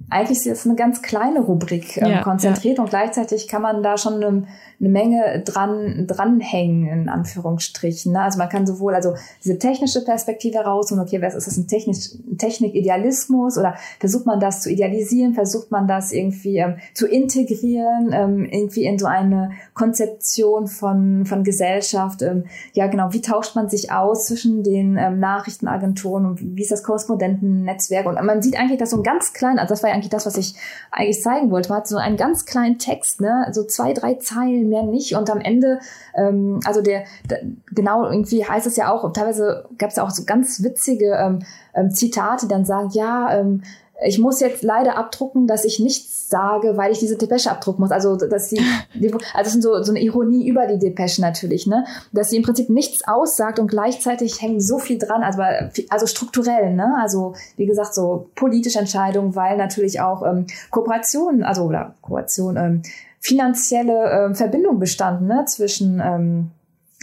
eigentlich 0.09 0.38
ist 0.38 0.47
es 0.47 0.66
eine 0.66 0.76
ganz 0.76 1.03
kleine 1.03 1.40
Rubrik 1.40 1.97
ähm, 1.97 2.11
ja, 2.11 2.22
konzentriert 2.22 2.78
ja. 2.78 2.84
und 2.84 2.90
gleichzeitig 2.90 3.49
kann 3.49 3.62
man 3.62 3.82
da 3.82 3.99
schon 3.99 4.14
eine, 4.14 4.47
eine 4.78 4.88
Menge 4.88 5.42
dran 5.44 6.07
dranhängen 6.07 6.86
in 6.86 7.09
Anführungsstrichen. 7.09 8.12
Ne? 8.12 8.20
Also 8.20 8.38
man 8.38 8.49
kann 8.49 8.66
sowohl 8.66 8.94
also 8.94 9.14
diese 9.42 9.59
technische 9.59 10.05
Perspektive 10.05 10.59
raus 10.59 10.92
und 10.92 11.01
okay, 11.01 11.20
was 11.22 11.34
ist 11.34 11.47
das 11.49 11.57
ein 11.57 11.66
technisch 11.66 12.11
Technikidealismus 12.38 13.59
oder 13.59 13.74
versucht 13.99 14.26
man 14.26 14.38
das 14.38 14.61
zu 14.61 14.70
idealisieren, 14.70 15.34
versucht 15.34 15.72
man 15.72 15.88
das 15.88 16.12
irgendwie 16.12 16.59
ähm, 16.59 16.76
zu 16.94 17.09
integrieren, 17.09 18.11
ähm, 18.12 18.44
irgendwie 18.44 18.84
in 18.84 18.99
so 18.99 19.07
eine 19.07 19.53
Konzeption 19.74 20.68
von 20.68 21.26
von 21.26 21.42
Gesellschaft. 21.42 22.22
Ähm, 22.22 22.44
ja 22.74 22.86
genau, 22.86 23.12
wie 23.12 23.22
tauscht 23.22 23.57
man 23.57 23.68
sich 23.68 23.90
aus 23.90 24.26
zwischen 24.26 24.62
den 24.62 24.99
ähm, 24.99 25.18
Nachrichtenagenturen 25.18 26.26
und 26.26 26.57
wie 26.57 26.62
ist 26.62 26.70
das 26.70 26.84
Korrespondentennetzwerk 26.84 28.07
und 28.07 28.22
man 28.24 28.40
sieht 28.40 28.57
eigentlich, 28.57 28.78
dass 28.78 28.90
so 28.90 28.99
ein 28.99 29.03
ganz 29.03 29.32
klein, 29.32 29.59
also 29.59 29.72
das 29.72 29.82
war 29.87 29.91
ja 29.91 29.95
eigentlich 29.95 30.11
das, 30.11 30.26
was 30.26 30.37
ich 30.37 30.55
eigentlich 30.91 31.22
zeigen 31.22 31.51
wollte. 31.51 31.68
Man 31.68 31.78
hat 31.78 31.89
so 31.89 31.97
einen 31.97 32.16
ganz 32.16 32.45
kleinen 32.45 32.78
Text, 32.78 33.20
ne, 33.20 33.47
so 33.53 33.64
zwei 33.64 33.93
drei 33.93 34.14
Zeilen 34.14 34.68
mehr 34.68 34.82
nicht. 34.82 35.14
Und 35.14 35.30
am 35.30 35.41
Ende, 35.41 35.78
ähm, 36.14 36.61
also 36.64 36.82
der, 36.82 37.05
der, 37.30 37.41
genau 37.72 38.05
irgendwie 38.05 38.45
heißt 38.45 38.66
es 38.66 38.76
ja 38.76 38.93
auch, 38.93 39.12
teilweise 39.12 39.68
gab 39.78 39.91
es 39.91 39.97
ja 39.97 40.03
auch 40.03 40.11
so 40.11 40.24
ganz 40.24 40.62
witzige 40.62 41.14
ähm, 41.14 41.39
ähm, 41.74 41.91
Zitate, 41.91 42.47
die 42.47 42.53
dann 42.53 42.64
sagen, 42.64 42.91
ja, 42.93 43.39
ähm, 43.39 43.62
ich 44.05 44.18
muss 44.18 44.40
jetzt 44.40 44.62
leider 44.62 44.99
abdrucken, 44.99 45.47
dass 45.47 45.64
ich 45.64 45.78
nichts 45.78 46.28
sage, 46.28 46.76
weil 46.76 46.92
ich 46.92 46.99
diese 46.99 47.16
Depesche 47.16 47.51
abdrucken 47.51 47.82
muss. 47.82 47.92
Also, 47.92 48.16
dass 48.16 48.51
sie, 48.51 48.61
also 48.94 49.18
das 49.34 49.55
ist 49.55 49.62
so, 49.62 49.82
so 49.82 49.92
eine 49.92 50.01
Ironie 50.01 50.47
über 50.47 50.66
die 50.66 50.78
Depesche 50.78 51.20
natürlich, 51.20 51.66
ne? 51.66 51.84
Dass 52.12 52.30
sie 52.30 52.36
im 52.36 52.42
Prinzip 52.42 52.68
nichts 52.68 53.07
aussagt 53.07 53.59
und 53.59 53.68
gleichzeitig 53.68 54.42
hängt 54.42 54.62
so 54.62 54.78
viel 54.78 54.99
dran, 54.99 55.22
also, 55.22 55.42
also 55.88 56.07
strukturell, 56.07 56.74
ne? 56.74 56.97
Also, 57.01 57.34
wie 57.57 57.66
gesagt, 57.66 57.94
so 57.94 58.28
politische 58.34 58.78
Entscheidungen, 58.78 59.34
weil 59.34 59.57
natürlich 59.57 60.01
auch 60.01 60.22
ähm, 60.26 60.47
Kooperationen, 60.70 61.42
also, 61.42 61.62
oder 61.62 61.94
Kooperation, 62.03 62.57
ähm, 62.57 62.82
finanzielle 63.20 64.30
äh, 64.30 64.34
Verbindung 64.34 64.78
bestanden 64.78 65.26
ne, 65.26 65.44
zwischen 65.47 66.01
ähm, 66.01 66.51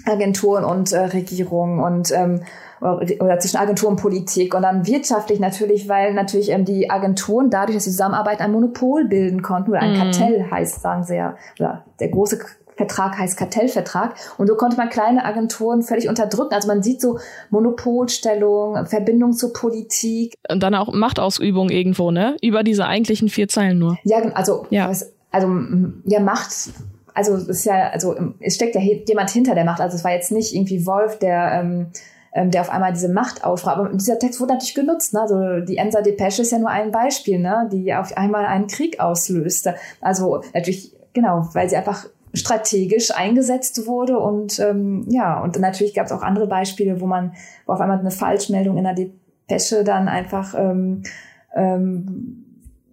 Agenturen 0.05 0.63
und 0.63 0.91
äh, 0.91 0.99
Regierung 0.99 1.79
und 1.79 2.11
ähm, 2.11 2.41
oder 2.83 3.39
zwischen 3.39 3.57
Agentur 3.57 3.89
und 3.89 3.95
Politik 3.95 4.53
und 4.53 4.63
dann 4.63 4.85
wirtschaftlich 4.85 5.39
natürlich, 5.39 5.87
weil 5.87 6.13
natürlich 6.13 6.49
ähm, 6.49 6.65
die 6.65 6.89
Agenturen 6.89 7.49
dadurch, 7.49 7.77
dass 7.77 7.85
sie 7.85 7.91
zusammenarbeiten, 7.91 8.41
ein 8.41 8.51
Monopol 8.51 9.05
bilden 9.05 9.41
konnten 9.41 9.71
oder 9.71 9.81
ein 9.81 9.93
mm. 9.93 9.97
Kartell 9.97 10.45
heißt, 10.51 10.81
sagen 10.81 11.03
sie 11.03 11.15
ja, 11.15 11.35
oder 11.59 11.85
der 11.99 12.09
große 12.09 12.39
Vertrag 12.75 13.17
heißt 13.19 13.37
Kartellvertrag. 13.37 14.15
Und 14.37 14.47
so 14.47 14.55
konnte 14.55 14.77
man 14.77 14.89
kleine 14.89 15.25
Agenturen 15.25 15.83
völlig 15.83 16.09
unterdrücken. 16.09 16.55
Also 16.55 16.67
man 16.67 16.81
sieht 16.81 17.01
so 17.01 17.19
Monopolstellung, 17.51 18.87
Verbindung 18.87 19.33
zur 19.33 19.53
Politik. 19.53 20.33
Und 20.49 20.63
dann 20.63 20.73
auch 20.73 20.91
Machtausübung 20.91 21.69
irgendwo, 21.69 22.09
ne? 22.09 22.35
Über 22.41 22.63
diese 22.63 22.87
eigentlichen 22.87 23.29
vier 23.29 23.47
Zeilen 23.47 23.77
nur. 23.77 23.99
Ja, 24.03 24.23
also 24.33 24.65
ja 24.71 24.89
also 25.33 25.47
ja, 26.05 26.19
Macht, 26.19 26.51
also 27.13 27.35
es 27.35 27.47
ist 27.47 27.65
ja, 27.65 27.89
also 27.89 28.15
es 28.39 28.55
steckt 28.55 28.75
ja 28.75 28.81
jemand 28.81 29.31
hinter 29.31 29.55
der 29.55 29.65
Macht. 29.65 29.81
Also 29.81 29.97
es 29.97 30.03
war 30.03 30.11
jetzt 30.11 30.31
nicht 30.31 30.53
irgendwie 30.53 30.85
Wolf, 30.85 31.19
der 31.19 31.59
ähm, 31.59 31.87
ähm, 32.33 32.51
der 32.51 32.61
auf 32.61 32.69
einmal 32.69 32.93
diese 32.93 33.09
Macht 33.09 33.43
aussprach. 33.43 33.77
Aber 33.77 33.89
dieser 33.89 34.19
Text 34.19 34.39
wurde 34.39 34.53
natürlich 34.53 34.75
genutzt. 34.75 35.13
Ne? 35.13 35.21
Also 35.21 35.59
die 35.61 35.77
Ensa 35.77 36.01
Depesche 36.01 36.41
ist 36.41 36.51
ja 36.51 36.59
nur 36.59 36.69
ein 36.69 36.91
Beispiel, 36.91 37.39
ne? 37.39 37.69
die 37.71 37.93
auf 37.93 38.15
einmal 38.17 38.45
einen 38.45 38.67
Krieg 38.67 38.99
auslöste. 38.99 39.75
Also 40.01 40.43
natürlich, 40.53 40.93
genau, 41.13 41.47
weil 41.53 41.69
sie 41.69 41.75
einfach 41.75 42.07
strategisch 42.33 43.11
eingesetzt 43.15 43.85
wurde 43.85 44.17
und 44.17 44.59
ähm, 44.59 45.05
ja, 45.07 45.39
und 45.39 45.59
natürlich 45.59 45.93
gab 45.93 46.07
es 46.07 46.11
auch 46.11 46.23
andere 46.23 46.47
Beispiele, 46.47 46.99
wo 46.99 47.05
man, 47.05 47.33
wo 47.67 47.73
auf 47.73 47.79
einmal 47.79 47.99
eine 47.99 48.09
Falschmeldung 48.09 48.77
in 48.77 48.85
der 48.85 48.95
Depesche 48.95 49.83
dann 49.83 50.07
einfach 50.07 50.55
ähm, 50.57 51.03
ähm, 51.53 52.42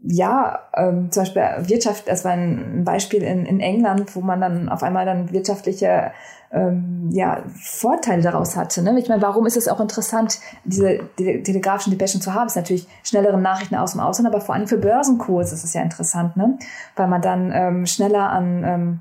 ja, 0.03 0.61
ähm, 0.74 1.11
zum 1.11 1.22
Beispiel 1.22 1.42
Wirtschaft, 1.68 2.09
das 2.09 2.24
war 2.24 2.32
ein 2.32 2.84
Beispiel 2.84 3.22
in, 3.22 3.44
in 3.44 3.61
England, 3.61 4.14
wo 4.16 4.20
man 4.20 4.40
dann 4.40 4.68
auf 4.68 4.82
einmal 4.82 5.05
dann 5.05 5.30
wirtschaftliche 5.32 6.12
ähm, 6.53 7.11
ja, 7.12 7.44
Vorteile 7.62 8.22
daraus 8.22 8.57
hatte. 8.57 8.82
Ne? 8.82 8.98
Ich 8.98 9.09
meine, 9.09 9.22
warum 9.22 9.46
ist 9.46 9.57
es 9.57 9.68
auch 9.68 9.78
interessant, 9.78 10.38
diese 10.64 11.01
die, 11.18 11.42
telegrafischen 11.42 11.92
Depeschen 11.92 12.20
zu 12.20 12.34
haben? 12.34 12.46
Ist 12.46 12.57
natürlich 12.57 12.88
schnellere 13.05 13.38
Nachrichten 13.38 13.76
aus 13.76 13.92
dem 13.92 14.01
Ausland, 14.01 14.32
aber 14.32 14.40
vor 14.40 14.55
allem 14.55 14.66
für 14.66 14.78
Börsenkurse 14.78 15.55
ist 15.55 15.64
es 15.64 15.74
ja 15.74 15.82
interessant, 15.82 16.36
ne? 16.36 16.59
weil 16.96 17.09
man 17.09 17.22
dann 17.22 17.53
ähm, 17.55 17.86
schneller 17.86 18.30
an, 18.30 18.64
ähm, 18.64 19.01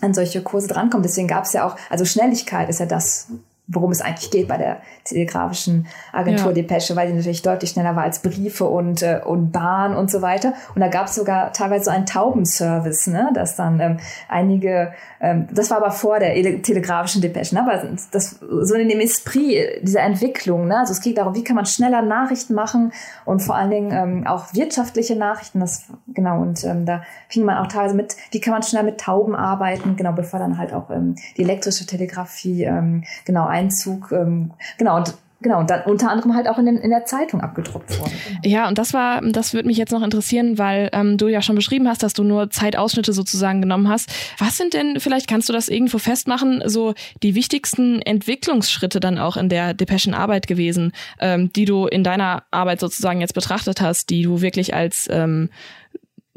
an 0.00 0.14
solche 0.14 0.42
Kurse 0.42 0.68
drankommt. 0.68 1.04
Deswegen 1.04 1.28
gab 1.28 1.44
es 1.44 1.54
ja 1.54 1.66
auch, 1.66 1.76
also 1.90 2.04
Schnelligkeit 2.04 2.68
ist 2.68 2.78
ja 2.78 2.86
das, 2.86 3.28
worum 3.68 3.90
es 3.90 4.00
eigentlich 4.00 4.30
geht 4.30 4.48
bei 4.48 4.56
der 4.56 4.78
telegrafischen 5.04 5.86
Agentur 6.12 6.48
ja. 6.48 6.52
Depesche, 6.52 6.94
weil 6.94 7.08
die 7.08 7.14
natürlich 7.14 7.42
deutlich 7.42 7.70
schneller 7.70 7.96
war 7.96 8.04
als 8.04 8.20
Briefe 8.20 8.64
und, 8.64 9.02
äh, 9.02 9.20
und 9.24 9.50
Bahn 9.50 9.96
und 9.96 10.10
so 10.10 10.22
weiter. 10.22 10.54
Und 10.74 10.80
da 10.80 10.88
gab 10.88 11.06
es 11.06 11.16
sogar 11.16 11.52
teilweise 11.52 11.86
so 11.86 11.90
einen 11.90 12.06
Taubenservice, 12.06 13.08
ne? 13.08 13.30
dass 13.34 13.56
dann 13.56 13.80
ähm, 13.80 13.96
einige, 14.28 14.92
ähm, 15.20 15.48
das 15.52 15.70
war 15.70 15.78
aber 15.78 15.90
vor 15.90 16.20
der 16.20 16.34
telegrafischen 16.62 17.22
Depesche, 17.22 17.54
ne? 17.56 17.62
aber 17.62 17.82
das 18.12 18.38
so 18.40 18.74
in 18.74 18.88
dem 18.88 19.00
Esprit 19.00 19.82
dieser 19.82 20.00
Entwicklung. 20.00 20.68
Ne? 20.68 20.78
Also 20.78 20.92
es 20.92 21.00
geht 21.00 21.18
darum, 21.18 21.34
wie 21.34 21.42
kann 21.42 21.56
man 21.56 21.66
schneller 21.66 22.02
Nachrichten 22.02 22.54
machen 22.54 22.92
und 23.24 23.40
vor 23.40 23.56
allen 23.56 23.70
Dingen 23.70 23.90
ähm, 23.92 24.26
auch 24.26 24.54
wirtschaftliche 24.54 25.16
Nachrichten. 25.16 25.58
Das 25.60 25.86
genau 26.08 26.40
und 26.40 26.62
ähm, 26.64 26.86
da 26.86 27.02
fing 27.28 27.44
man 27.44 27.58
auch 27.58 27.66
teilweise 27.66 27.96
mit, 27.96 28.16
wie 28.30 28.40
kann 28.40 28.52
man 28.52 28.62
schneller 28.62 28.84
mit 28.84 29.00
Tauben 29.00 29.34
arbeiten, 29.34 29.96
genau 29.96 30.12
bevor 30.12 30.38
dann 30.38 30.58
halt 30.58 30.72
auch 30.72 30.90
ähm, 30.90 31.16
die 31.36 31.42
elektrische 31.42 31.86
Telegrafie 31.86 32.64
ähm, 32.64 33.02
genau 33.24 33.46
Einzug, 33.56 34.12
ähm, 34.12 34.52
genau, 34.78 34.96
und 34.96 35.14
Genau, 35.42 35.60
und 35.60 35.68
dann 35.68 35.82
unter 35.82 36.10
anderem 36.10 36.34
halt 36.34 36.48
auch 36.48 36.56
in, 36.58 36.64
den, 36.64 36.78
in 36.78 36.88
der 36.88 37.04
Zeitung 37.04 37.42
abgedruckt 37.42 38.00
worden. 38.00 38.12
Ja, 38.42 38.68
und 38.68 38.78
das 38.78 38.94
war, 38.94 39.20
das 39.20 39.52
würde 39.52 39.68
mich 39.68 39.76
jetzt 39.76 39.92
noch 39.92 40.02
interessieren, 40.02 40.56
weil 40.56 40.88
ähm, 40.94 41.18
du 41.18 41.28
ja 41.28 41.42
schon 41.42 41.54
beschrieben 41.54 41.88
hast, 41.88 42.02
dass 42.02 42.14
du 42.14 42.24
nur 42.24 42.48
Zeitausschnitte 42.48 43.12
sozusagen 43.12 43.60
genommen 43.60 43.88
hast. 43.88 44.10
Was 44.38 44.56
sind 44.56 44.72
denn, 44.72 44.98
vielleicht 44.98 45.28
kannst 45.28 45.50
du 45.50 45.52
das 45.52 45.68
irgendwo 45.68 45.98
festmachen, 45.98 46.62
so 46.64 46.94
die 47.22 47.34
wichtigsten 47.34 48.00
Entwicklungsschritte 48.00 48.98
dann 48.98 49.18
auch 49.18 49.36
in 49.36 49.50
der 49.50 49.74
Depeschen-Arbeit 49.74 50.46
gewesen, 50.46 50.92
ähm, 51.20 51.52
die 51.52 51.66
du 51.66 51.86
in 51.86 52.02
deiner 52.02 52.44
Arbeit 52.50 52.80
sozusagen 52.80 53.20
jetzt 53.20 53.34
betrachtet 53.34 53.82
hast, 53.82 54.08
die 54.08 54.22
du 54.22 54.40
wirklich 54.40 54.72
als 54.74 55.06
ähm, 55.12 55.50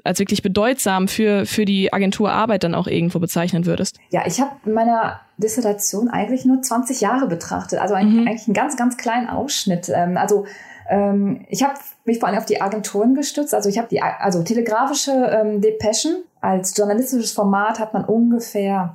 als 0.04 0.20
wirklich 0.20 0.41
bedeutsam 0.41 1.08
für, 1.08 1.45
für 1.45 1.66
die 1.66 1.93
Agenturarbeit 1.93 2.64
dann 2.64 2.76
auch 2.76 2.88
irgendwo 2.88 3.20
bezeichnen 3.20 3.66
würdest? 3.66 4.00
Ja, 4.10 4.24
ich 4.26 4.39
habe 4.39 4.52
in 4.66 4.74
meiner 4.74 5.20
Dissertation 5.38 6.10
eigentlich 6.10 6.45
nur 6.45 6.62
20 6.62 7.02
Jahre 7.02 7.28
betrachtet, 7.28 7.80
also 7.80 7.93
eigentlich, 7.93 8.22
mhm. 8.22 8.28
eigentlich 8.28 8.47
einen 8.47 8.54
ganz, 8.54 8.78
ganz 8.78 8.97
kleinen 8.97 9.30
Ausschnitt. 9.30 9.89
Ähm, 9.93 10.18
also 10.18 10.45
ähm, 10.89 11.45
ich 11.50 11.64
habe 11.64 11.76
mich 12.06 12.20
vor 12.20 12.28
allem 12.28 12.38
auf 12.38 12.45
die 12.45 12.62
Agenturen 12.62 13.16
gestützt. 13.16 13.54
Also 13.54 13.70
ich 13.70 13.78
habe 13.78 13.88
die, 13.89 14.02
also 14.02 14.43
telegrafische 14.43 15.12
ähm, 15.12 15.62
Depeschen 15.62 16.24
als 16.41 16.76
journalistisches 16.76 17.32
Format 17.32 17.80
hat 17.80 17.93
man 17.93 18.06
ungefähr 18.06 18.93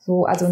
so, 0.00 0.24
also 0.24 0.46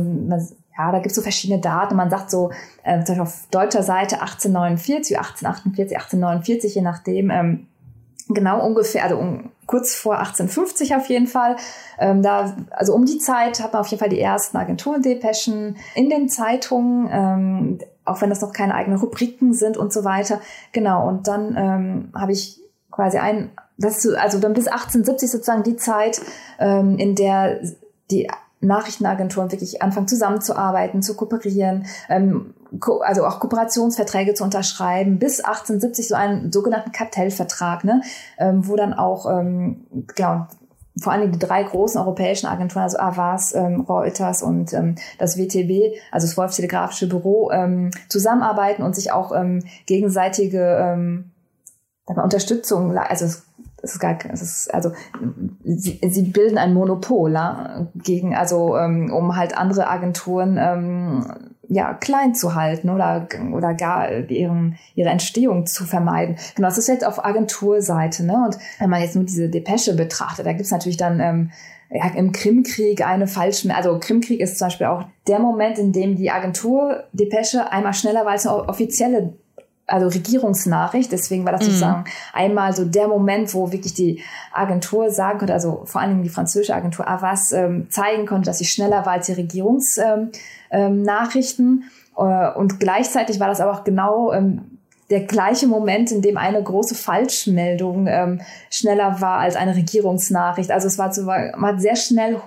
ja, 0.77 0.91
da 0.91 0.99
gibt 0.99 1.13
es 1.13 1.15
so 1.15 1.23
verschiedene 1.23 1.61
Daten. 1.61 1.97
Man 1.97 2.11
sagt 2.11 2.31
so, 2.31 2.51
äh, 2.83 3.03
zum 3.05 3.17
Beispiel 3.17 3.21
auf 3.23 3.47
deutscher 3.51 3.83
Seite 3.83 4.21
1849, 4.21 5.17
1848, 5.17 5.97
1849, 5.97 6.75
je 6.75 6.83
nachdem, 6.83 7.31
ähm, 7.31 7.67
genau 8.29 8.65
ungefähr, 8.67 9.05
also 9.05 9.17
um, 9.17 9.51
kurz 9.67 9.95
vor 9.95 10.19
1850 10.19 10.95
auf 10.95 11.09
jeden 11.09 11.27
Fall. 11.27 11.57
Ähm, 11.99 12.23
da, 12.23 12.57
also 12.71 12.95
um 12.95 13.05
die 13.05 13.19
Zeit 13.19 13.63
hat 13.63 13.73
man 13.73 13.81
auf 13.81 13.89
jeden 13.89 14.01
Fall 14.01 14.09
die 14.09 14.21
ersten 14.21 14.57
Agenturendepeschen 14.57 15.77
in 15.95 16.11
den 16.11 16.29
Zeitungen, 16.29 17.09
ähm, 17.11 17.79
auch 18.05 18.21
wenn 18.21 18.31
das 18.31 18.41
noch 18.41 18.53
keine 18.53 18.75
eigenen 18.75 18.99
Rubriken 18.99 19.55
sind 19.55 19.77
und 19.77 19.93
so 19.93 20.05
weiter. 20.05 20.41
Genau, 20.73 21.09
und 21.09 21.27
dann 21.29 21.57
ähm, 21.57 22.09
habe 22.15 22.33
ich 22.33 22.61
quasi 22.91 23.19
ein, 23.19 23.51
das 23.79 24.07
also 24.07 24.39
dann 24.39 24.55
bis 24.55 24.69
1870 24.69 25.31
sozusagen 25.31 25.63
die 25.63 25.77
Zeit, 25.77 26.21
ähm, 26.59 26.97
in 26.99 27.15
der 27.15 27.61
die 28.11 28.29
Nachrichtenagenturen 28.61 29.53
wirklich 29.53 29.83
anfangen 29.83 30.09
zusammenzuarbeiten, 30.09 31.03
zu 31.03 31.17
kooperieren, 31.17 31.87
ähm, 32.09 32.55
also 33.01 33.27
auch 33.27 33.41
Kooperationsverträge 33.41 34.35
zu 34.35 34.45
unterschreiben, 34.45 35.19
bis 35.19 35.41
1870 35.41 36.09
so 36.09 36.15
einen 36.15 36.53
sogenannten 36.53 36.93
Kartellvertrag, 36.93 37.85
ne, 37.85 38.03
ähm, 38.39 38.67
wo 38.67 38.77
dann 38.77 38.95
auch 38.95 39.31
ähm, 39.31 39.87
genau, 40.15 40.47
vor 41.01 41.13
allem 41.13 41.33
die 41.33 41.39
drei 41.39 41.63
großen 41.63 42.01
europäischen 42.01 42.47
Agenturen, 42.47 42.85
also 42.85 42.99
Avas, 42.99 43.55
ähm, 43.55 43.81
Reuters 43.81 44.43
und 44.43 44.73
ähm, 44.73 44.95
das 45.19 45.37
WTB, 45.37 45.97
also 46.13 46.27
das 46.27 46.37
Wolf 46.37 46.55
Telegrafische 46.55 47.09
Büro, 47.09 47.51
ähm, 47.51 47.91
zusammenarbeiten 48.09 48.83
und 48.83 48.95
sich 48.95 49.11
auch 49.13 49.33
ähm, 49.35 49.65
gegenseitige 49.87 50.79
ähm, 50.81 51.33
Unterstützung, 52.07 52.97
also 52.97 53.25
ist 53.25 54.01
gar, 54.01 54.19
ist, 54.31 54.73
also 54.73 54.93
sie, 55.65 56.01
sie 56.09 56.23
bilden 56.23 56.59
ein 56.59 56.75
Monopol 56.75 57.33
ja, 57.33 57.87
gegen, 57.95 58.35
also 58.35 58.77
ähm, 58.77 59.13
um 59.13 59.37
halt 59.37 59.57
andere 59.57 59.89
Agenturen 59.89 60.57
ähm, 60.59 61.54
ja 61.75 61.93
klein 61.93 62.35
zu 62.35 62.55
halten 62.55 62.89
oder 62.89 63.27
oder 63.53 63.75
gar 63.75 64.11
ihren, 64.31 64.77
ihre 64.95 65.11
Entstehung 65.11 65.67
zu 65.67 65.85
vermeiden. 65.85 66.37
Genau, 66.55 66.69
das 66.69 66.79
ist 66.79 66.89
jetzt 66.89 67.05
auf 67.05 67.25
Agenturseite, 67.25 68.25
ne? 68.25 68.45
Und 68.47 68.59
wenn 68.79 68.91
man 68.91 69.03
jetzt 69.03 69.17
nur 69.17 69.25
diese 69.25 69.49
Depesche 69.49 69.97
betrachtet, 69.97 70.47
da 70.47 70.53
gibt's 70.53 70.71
natürlich 70.71 70.97
dann 70.97 71.21
ähm, 71.21 71.51
ja, 71.91 72.09
im 72.15 72.33
Krimkrieg 72.33 73.07
eine 73.07 73.27
falsche, 73.27 73.75
also 73.75 73.99
Krimkrieg 73.99 74.41
ist 74.41 74.59
zum 74.59 74.67
Beispiel 74.67 74.87
auch 74.87 75.05
der 75.27 75.41
Moment, 75.41 75.79
in 75.79 75.93
dem 75.93 76.17
die 76.17 76.31
Agentur 76.31 77.05
Depesche 77.13 77.71
einmal 77.71 77.95
schneller, 77.95 78.25
weil 78.25 78.37
es 78.37 78.47
eine 78.47 78.69
offizielle 78.69 79.35
also 79.87 80.09
Regierungsnachricht. 80.09 81.13
Deswegen 81.13 81.45
war 81.45 81.53
das 81.53 81.63
mhm. 81.63 81.67
sozusagen 81.67 82.05
einmal 82.33 82.75
so 82.75 82.85
der 82.85 83.09
Moment, 83.09 83.55
wo 83.55 83.73
wirklich 83.73 83.95
die 83.95 84.23
Agentur 84.53 85.11
sagen 85.11 85.39
konnte, 85.39 85.53
also 85.53 85.83
vor 85.85 86.01
allen 86.01 86.11
Dingen 86.11 86.23
die 86.23 86.31
französische 86.31 86.75
Agentur 86.75 87.09
Avas 87.09 87.53
ähm, 87.53 87.89
zeigen 87.91 88.27
konnte, 88.27 88.47
dass 88.47 88.59
sie 88.59 88.65
schneller 88.65 89.07
war 89.07 89.13
als 89.13 89.27
die 89.27 89.33
Regierungsnachrichten. 89.33 91.67
Ähm, 91.67 91.83
ähm, 92.19 92.25
äh, 92.31 92.51
und 92.53 92.81
gleichzeitig 92.81 93.41
war 93.41 93.49
das 93.49 93.61
aber 93.61 93.73
auch 93.73 93.85
genau 93.85 94.33
ähm, 94.33 94.79
der 95.11 95.21
gleiche 95.21 95.67
Moment, 95.67 96.11
in 96.11 96.23
dem 96.23 96.39
eine 96.39 96.63
große 96.63 96.95
Falschmeldung 96.95 98.07
ähm, 98.07 98.41
schneller 98.71 99.21
war 99.21 99.39
als 99.39 99.55
eine 99.55 99.77
Regierungsnachricht. 99.77 100.71
Also 100.71 100.87
es 100.87 100.99
war 100.99 101.13
so, 101.13 101.25
man 101.25 101.63
hat 101.63 101.81
sehr 101.81 101.97
schnell 101.97 102.41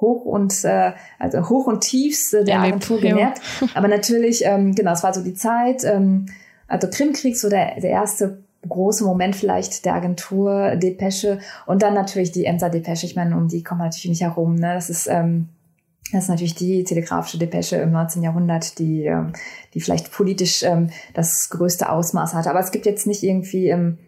hoch 0.00 0.24
und 0.24 0.64
äh, 0.64 0.92
also 1.18 1.48
hoch 1.48 1.66
und 1.66 1.80
tiefs 1.80 2.32
äh, 2.32 2.44
der 2.44 2.60
Agentur 2.60 3.00
gemerkt. 3.00 3.40
Aber 3.74 3.88
natürlich, 3.88 4.44
ähm, 4.44 4.74
genau, 4.74 4.92
es 4.92 5.02
war 5.02 5.12
so 5.12 5.22
die 5.22 5.34
Zeit. 5.34 5.84
Ähm, 5.84 6.26
also 6.68 6.88
Krimkrieg, 6.88 7.36
so 7.36 7.48
der, 7.48 7.80
der 7.80 7.90
erste 7.90 8.42
große 8.66 9.04
Moment 9.04 9.36
vielleicht 9.36 9.84
der 9.84 9.94
Agentur 9.94 10.76
Depesche 10.76 11.38
und 11.66 11.82
dann 11.82 11.94
natürlich 11.94 12.32
die 12.32 12.46
Emser 12.46 12.70
Depesche. 12.70 13.06
Ich 13.06 13.16
meine, 13.16 13.36
um 13.36 13.48
die 13.48 13.62
kommen 13.62 13.80
natürlich 13.80 14.08
nicht 14.08 14.22
herum. 14.22 14.56
Ne? 14.56 14.74
Das 14.74 14.90
ist 14.90 15.06
ähm, 15.06 15.48
das 16.12 16.24
ist 16.24 16.28
natürlich 16.28 16.54
die 16.54 16.84
telegrafische 16.84 17.38
Depesche 17.38 17.76
im 17.76 17.90
19. 17.90 18.22
Jahrhundert, 18.22 18.78
die, 18.78 19.06
ähm, 19.06 19.32
die 19.74 19.80
vielleicht 19.80 20.12
politisch 20.12 20.62
ähm, 20.62 20.90
das 21.14 21.50
größte 21.50 21.90
Ausmaß 21.90 22.34
hatte. 22.34 22.50
Aber 22.50 22.60
es 22.60 22.70
gibt 22.70 22.86
jetzt 22.86 23.06
nicht 23.06 23.24
irgendwie 23.24 23.68
ähm, 23.68 23.98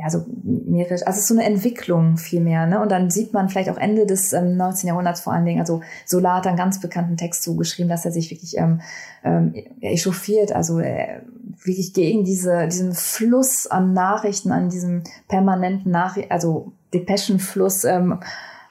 ja, 0.00 0.08
so 0.10 0.24
mehrere, 0.44 0.92
also 0.92 1.06
es 1.06 1.18
ist 1.18 1.26
so 1.26 1.34
eine 1.34 1.42
Entwicklung 1.42 2.18
vielmehr, 2.18 2.66
ne? 2.66 2.80
Und 2.80 2.92
dann 2.92 3.10
sieht 3.10 3.32
man 3.32 3.48
vielleicht 3.48 3.68
auch 3.68 3.76
Ende 3.76 4.06
des 4.06 4.32
ähm, 4.32 4.56
19. 4.56 4.86
Jahrhunderts 4.86 5.22
vor 5.22 5.32
allen 5.32 5.44
Dingen, 5.44 5.58
also 5.58 5.80
Solar 6.06 6.36
hat 6.36 6.46
einen 6.46 6.56
ganz 6.56 6.80
bekannten 6.80 7.16
Text 7.16 7.42
zugeschrieben, 7.42 7.88
dass 7.88 8.04
er 8.04 8.12
sich 8.12 8.30
wirklich 8.30 8.56
ähm, 8.58 8.80
ähm, 9.24 9.54
echauffiert, 9.80 10.52
also 10.52 10.78
äh, 10.78 11.22
wirklich 11.64 11.94
gegen 11.94 12.22
diese, 12.22 12.68
diesen 12.68 12.94
Fluss 12.94 13.66
an 13.66 13.92
Nachrichten, 13.92 14.52
an 14.52 14.70
diesem 14.70 15.02
permanenten 15.26 15.90
Nachrichten, 15.90 16.30
also 16.30 16.72
Depeschenfluss 16.94 17.82
ähm, 17.82 18.20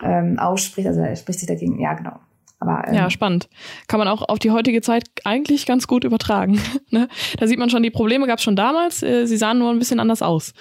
ähm, 0.02 0.40
ausspricht, 0.40 0.88
also 0.88 1.02
er 1.02 1.18
spricht 1.18 1.40
sich 1.40 1.48
dagegen, 1.50 1.78
ja 1.82 1.94
genau. 1.94 2.20
Aber, 2.60 2.88
ähm, 2.88 2.96
ja, 2.96 3.10
spannend. 3.10 3.50
Kann 3.88 4.00
man 4.00 4.08
auch 4.08 4.28
auf 4.28 4.40
die 4.40 4.52
heutige 4.52 4.82
Zeit 4.82 5.04
eigentlich 5.26 5.66
ganz 5.66 5.88
gut 5.88 6.04
übertragen. 6.04 6.60
ne? 6.90 7.08
Da 7.38 7.48
sieht 7.48 7.60
man 7.60 7.70
schon, 7.70 7.84
die 7.84 7.92
Probleme 7.92 8.28
gab 8.28 8.40
es 8.40 8.44
schon 8.44 8.56
damals, 8.56 9.04
äh, 9.04 9.26
sie 9.26 9.38
sahen 9.38 9.60
nur 9.60 9.70
ein 9.70 9.80
bisschen 9.80 10.00
anders 10.00 10.22
aus. 10.22 10.54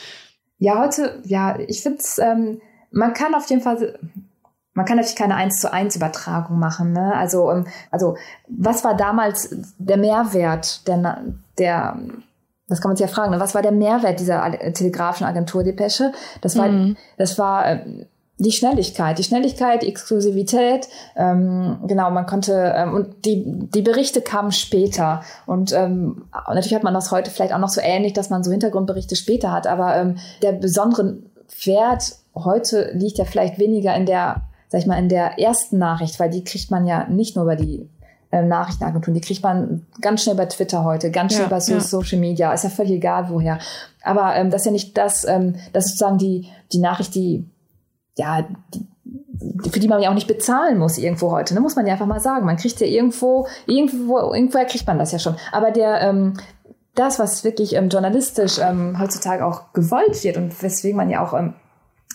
Ja, 0.58 0.78
heute, 0.78 1.20
ja, 1.24 1.58
ich 1.58 1.82
finde 1.82 1.98
es, 1.98 2.18
ähm, 2.18 2.60
man 2.90 3.12
kann 3.12 3.34
auf 3.34 3.48
jeden 3.50 3.62
Fall, 3.62 3.98
man 4.72 4.86
kann 4.86 4.96
natürlich 4.96 5.18
keine 5.18 5.34
eins 5.34 5.60
zu 5.60 5.72
eins 5.72 5.96
Übertragung 5.96 6.58
machen. 6.58 6.92
Ne? 6.92 7.14
Also, 7.14 7.50
ähm, 7.50 7.66
also 7.90 8.16
was 8.48 8.84
war 8.84 8.96
damals 8.96 9.54
der 9.78 9.96
Mehrwert 9.98 10.86
der, 10.88 11.24
der 11.58 11.98
das 12.68 12.80
kann 12.80 12.90
man 12.90 12.96
sich 12.96 13.06
ja 13.06 13.12
fragen, 13.12 13.30
ne? 13.30 13.40
was 13.40 13.54
war 13.54 13.62
der 13.62 13.72
Mehrwert 13.72 14.18
dieser 14.18 14.50
telegrafischen 14.72 15.26
Agenturdepesche? 15.26 16.12
Das 16.40 16.58
war, 16.58 16.68
mhm. 16.68 16.96
das 17.16 17.38
war 17.38 17.66
äh, 17.66 18.06
die 18.38 18.52
Schnelligkeit, 18.52 19.18
die 19.18 19.24
Schnelligkeit, 19.24 19.82
die 19.82 19.88
Exklusivität, 19.88 20.88
ähm, 21.16 21.78
genau, 21.86 22.10
man 22.10 22.26
konnte, 22.26 22.74
ähm, 22.76 22.92
und 22.94 23.24
die, 23.24 23.44
die 23.46 23.80
Berichte 23.80 24.20
kamen 24.20 24.52
später. 24.52 25.22
Und 25.46 25.72
ähm, 25.72 26.26
natürlich 26.46 26.74
hat 26.74 26.82
man 26.82 26.92
das 26.92 27.10
heute 27.10 27.30
vielleicht 27.30 27.54
auch 27.54 27.58
noch 27.58 27.70
so 27.70 27.80
ähnlich, 27.82 28.12
dass 28.12 28.28
man 28.28 28.44
so 28.44 28.50
Hintergrundberichte 28.50 29.16
später 29.16 29.52
hat, 29.52 29.66
aber 29.66 29.96
ähm, 29.96 30.16
der 30.42 30.52
besondere 30.52 31.18
Wert 31.64 32.16
heute 32.34 32.90
liegt 32.92 33.16
ja 33.16 33.24
vielleicht 33.24 33.58
weniger 33.58 33.94
in 33.96 34.04
der, 34.04 34.42
sag 34.68 34.80
ich 34.80 34.86
mal, 34.86 34.98
in 34.98 35.08
der 35.08 35.38
ersten 35.38 35.78
Nachricht, 35.78 36.20
weil 36.20 36.28
die 36.28 36.44
kriegt 36.44 36.70
man 36.70 36.86
ja 36.86 37.08
nicht 37.08 37.36
nur 37.36 37.44
über 37.44 37.56
die 37.56 37.88
äh, 38.32 38.42
Nachrichtenagenturen, 38.42 39.14
die 39.14 39.22
kriegt 39.22 39.42
man 39.42 39.86
ganz 40.02 40.22
schnell 40.22 40.36
bei 40.36 40.44
Twitter 40.44 40.84
heute, 40.84 41.10
ganz 41.10 41.32
schnell 41.32 41.46
ja, 41.46 41.50
bei 41.50 41.60
so 41.60 41.72
ja. 41.72 41.80
Social 41.80 42.18
Media, 42.18 42.52
ist 42.52 42.64
ja 42.64 42.70
völlig 42.70 42.92
egal 42.92 43.30
woher. 43.30 43.58
Aber 44.02 44.36
ähm, 44.36 44.50
das 44.50 44.62
ist 44.62 44.66
ja 44.66 44.72
nicht 44.72 44.98
das, 44.98 45.24
ähm, 45.24 45.54
das 45.72 45.86
ist 45.86 45.92
sozusagen 45.92 46.18
die, 46.18 46.50
die 46.72 46.80
Nachricht, 46.80 47.14
die 47.14 47.48
ja, 48.16 48.46
die, 48.74 48.86
für 49.70 49.80
die 49.80 49.88
man 49.88 50.02
ja 50.02 50.10
auch 50.10 50.14
nicht 50.14 50.28
bezahlen 50.28 50.78
muss 50.78 50.98
irgendwo 50.98 51.30
heute, 51.30 51.54
ne? 51.54 51.60
muss 51.60 51.76
man 51.76 51.86
ja 51.86 51.92
einfach 51.92 52.06
mal 52.06 52.20
sagen. 52.20 52.46
Man 52.46 52.56
kriegt 52.56 52.80
ja 52.80 52.86
irgendwo, 52.86 53.46
irgendwo, 53.66 54.18
irgendwoher 54.18 54.64
kriegt 54.64 54.86
man 54.86 54.98
das 54.98 55.12
ja 55.12 55.18
schon. 55.18 55.36
Aber 55.52 55.70
der, 55.70 56.00
ähm, 56.00 56.34
das, 56.94 57.18
was 57.18 57.44
wirklich 57.44 57.74
ähm, 57.74 57.88
journalistisch 57.88 58.58
ähm, 58.58 58.98
heutzutage 58.98 59.44
auch 59.44 59.72
gewollt 59.72 60.24
wird 60.24 60.36
und 60.38 60.62
weswegen 60.62 60.96
man 60.96 61.10
ja 61.10 61.24
auch 61.24 61.34
ähm, 61.34 61.54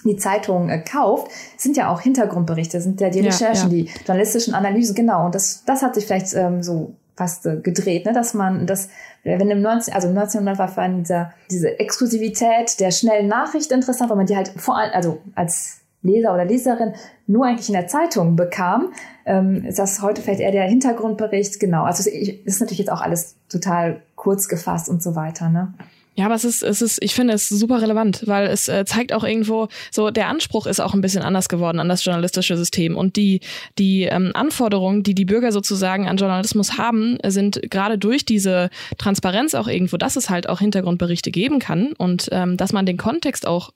die 0.03 0.17
Zeitung 0.17 0.69
äh, 0.69 0.79
kauft, 0.79 1.31
sind 1.57 1.77
ja 1.77 1.89
auch 1.89 2.01
Hintergrundberichte, 2.01 2.81
sind 2.81 2.99
ja 2.99 3.09
die 3.09 3.19
Recherchen, 3.21 3.71
ja, 3.71 3.77
ja. 3.77 3.83
die 3.83 4.05
journalistischen 4.05 4.55
Analysen, 4.55 4.95
genau. 4.95 5.25
Und 5.25 5.35
das, 5.35 5.63
das 5.65 5.83
hat 5.83 5.95
sich 5.95 6.05
vielleicht 6.05 6.33
ähm, 6.33 6.63
so 6.63 6.95
fast 7.15 7.45
äh, 7.45 7.57
gedreht, 7.57 8.05
ne? 8.05 8.13
dass 8.13 8.33
man 8.33 8.65
das, 8.65 8.89
wenn 9.23 9.51
im 9.51 9.61
19, 9.61 9.93
also 9.93 10.07
im 10.07 10.17
1900 10.17 10.57
war 10.57 10.67
vor 10.67 10.83
allem 10.83 11.03
dieser, 11.03 11.31
diese 11.51 11.79
Exklusivität 11.79 12.79
der 12.79 12.89
schnellen 12.89 13.27
Nachricht 13.27 13.71
interessant, 13.71 14.09
weil 14.09 14.17
man 14.17 14.25
die 14.25 14.35
halt 14.35 14.49
vor 14.57 14.77
allem, 14.77 14.91
also 14.93 15.19
als 15.35 15.80
Leser 16.03 16.33
oder 16.33 16.45
Leserin 16.45 16.93
nur 17.27 17.45
eigentlich 17.45 17.69
in 17.69 17.75
der 17.75 17.87
Zeitung 17.87 18.35
bekam, 18.35 18.91
ähm, 19.25 19.65
ist 19.65 19.79
das 19.79 20.01
heute 20.01 20.21
vielleicht 20.21 20.41
eher 20.41 20.51
der 20.51 20.63
Hintergrundbericht. 20.63 21.59
Genau, 21.59 21.83
also 21.83 22.09
es 22.09 22.29
ist 22.45 22.59
natürlich 22.59 22.79
jetzt 22.79 22.91
auch 22.91 23.01
alles 23.01 23.35
total 23.49 24.01
kurz 24.15 24.47
gefasst 24.47 24.89
und 24.89 25.01
so 25.03 25.15
weiter. 25.15 25.49
Ne? 25.49 25.73
Ja, 26.15 26.25
aber 26.25 26.35
es 26.35 26.43
ist, 26.43 26.61
es 26.61 26.81
ist, 26.81 27.01
ich 27.01 27.15
finde 27.15 27.33
es 27.33 27.47
super 27.47 27.81
relevant, 27.81 28.23
weil 28.27 28.47
es 28.47 28.67
äh, 28.67 28.83
zeigt 28.85 29.13
auch 29.13 29.23
irgendwo, 29.23 29.69
so 29.91 30.11
der 30.11 30.27
Anspruch 30.27 30.65
ist 30.65 30.81
auch 30.81 30.93
ein 30.93 30.99
bisschen 30.99 31.21
anders 31.21 31.47
geworden 31.47 31.79
an 31.79 31.87
das 31.87 32.03
journalistische 32.03 32.57
System 32.57 32.97
und 32.97 33.15
die 33.15 33.39
die 33.79 34.03
ähm, 34.03 34.31
Anforderungen, 34.33 35.03
die 35.03 35.15
die 35.15 35.23
Bürger 35.23 35.53
sozusagen 35.53 36.09
an 36.09 36.17
Journalismus 36.17 36.77
haben, 36.77 37.17
sind 37.25 37.61
gerade 37.71 37.97
durch 37.97 38.25
diese 38.25 38.69
Transparenz 38.97 39.55
auch 39.55 39.67
irgendwo, 39.67 39.95
dass 39.95 40.17
es 40.17 40.29
halt 40.29 40.49
auch 40.49 40.59
Hintergrundberichte 40.59 41.31
geben 41.31 41.59
kann 41.59 41.93
und 41.93 42.27
ähm, 42.31 42.57
dass 42.57 42.73
man 42.73 42.85
den 42.85 42.97
Kontext 42.97 43.47
auch 43.47 43.71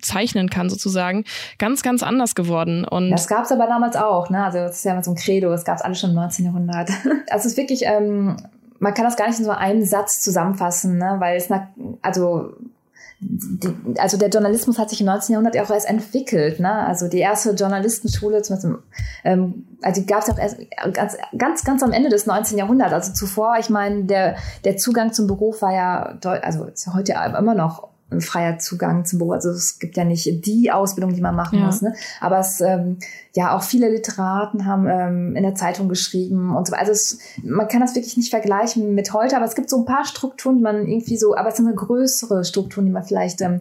zeichnen 0.00 0.50
kann, 0.50 0.70
sozusagen, 0.70 1.24
ganz, 1.58 1.82
ganz 1.82 2.02
anders 2.02 2.34
geworden. 2.34 2.84
Und 2.84 3.10
das 3.10 3.28
gab 3.28 3.44
es 3.44 3.52
aber 3.52 3.66
damals 3.66 3.96
auch, 3.96 4.30
ne? 4.30 4.44
Also 4.44 4.58
das 4.58 4.76
ist 4.76 4.84
ja 4.84 4.92
immer 4.92 5.04
so 5.04 5.12
ein 5.12 5.16
Credo, 5.16 5.50
das 5.50 5.64
gab 5.64 5.76
es 5.76 5.82
alles 5.82 6.00
schon 6.00 6.10
im 6.10 6.16
19. 6.16 6.44
Jahrhundert. 6.44 6.90
Also 7.30 7.46
es 7.46 7.52
ist 7.52 7.56
wirklich, 7.56 7.82
ähm, 7.84 8.36
man 8.78 8.94
kann 8.94 9.04
das 9.04 9.16
gar 9.16 9.28
nicht 9.28 9.38
in 9.38 9.44
so 9.44 9.50
einem 9.50 9.84
Satz 9.84 10.20
zusammenfassen, 10.20 10.98
ne? 10.98 11.16
Weil 11.18 11.36
es, 11.36 11.48
also 12.02 12.52
die, 13.26 13.74
also 13.98 14.18
der 14.18 14.28
Journalismus 14.28 14.78
hat 14.78 14.90
sich 14.90 15.00
im 15.00 15.06
19. 15.06 15.32
Jahrhundert 15.32 15.58
auch 15.58 15.70
erst 15.72 15.88
entwickelt. 15.88 16.60
Ne? 16.60 16.70
Also 16.70 17.08
die 17.08 17.18
erste 17.18 17.52
Journalistenschule, 17.52 18.42
zum 18.42 18.78
ähm, 19.24 19.66
also 19.82 20.00
die 20.00 20.06
gab 20.06 20.22
es 20.22 20.30
auch 20.30 20.38
erst 20.38 20.58
ganz, 20.92 21.16
ganz, 21.36 21.64
ganz 21.64 21.82
am 21.82 21.92
Ende 21.92 22.10
des 22.10 22.26
19. 22.26 22.58
Jahrhunderts. 22.58 22.92
Also 22.92 23.12
zuvor, 23.12 23.56
ich 23.58 23.70
meine, 23.70 24.04
der, 24.04 24.36
der 24.64 24.76
Zugang 24.76 25.12
zum 25.12 25.26
Beruf 25.26 25.62
war 25.62 25.72
ja, 25.72 26.18
also 26.42 26.64
ist 26.64 26.86
ja 26.86 26.94
heute 26.94 27.14
immer 27.38 27.54
noch 27.54 27.88
freier 28.20 28.58
Zugang 28.58 29.04
zum 29.04 29.18
Beruf. 29.18 29.34
Also 29.34 29.50
es 29.50 29.78
gibt 29.78 29.96
ja 29.96 30.04
nicht 30.04 30.46
die 30.46 30.70
Ausbildung, 30.70 31.14
die 31.14 31.20
man 31.20 31.34
machen 31.34 31.58
ja. 31.58 31.66
muss. 31.66 31.82
Ne? 31.82 31.94
Aber 32.20 32.38
es 32.38 32.60
ähm, 32.60 32.98
ja 33.34 33.56
auch 33.56 33.62
viele 33.62 33.90
Literaten 33.90 34.66
haben 34.66 34.86
ähm, 34.88 35.36
in 35.36 35.42
der 35.42 35.54
Zeitung 35.54 35.88
geschrieben 35.88 36.54
und 36.54 36.66
so. 36.66 36.74
Also 36.74 36.92
es, 36.92 37.18
man 37.42 37.68
kann 37.68 37.80
das 37.80 37.94
wirklich 37.94 38.16
nicht 38.16 38.30
vergleichen 38.30 38.94
mit 38.94 39.12
heute, 39.12 39.36
aber 39.36 39.44
es 39.44 39.54
gibt 39.54 39.70
so 39.70 39.78
ein 39.78 39.84
paar 39.84 40.04
Strukturen, 40.04 40.56
die 40.56 40.62
man 40.62 40.86
irgendwie 40.86 41.16
so, 41.16 41.36
aber 41.36 41.48
es 41.48 41.56
sind 41.56 41.66
eine 41.66 41.76
größere 41.76 42.44
Strukturen, 42.44 42.86
die 42.86 42.92
man 42.92 43.04
vielleicht 43.04 43.40
ähm, 43.40 43.60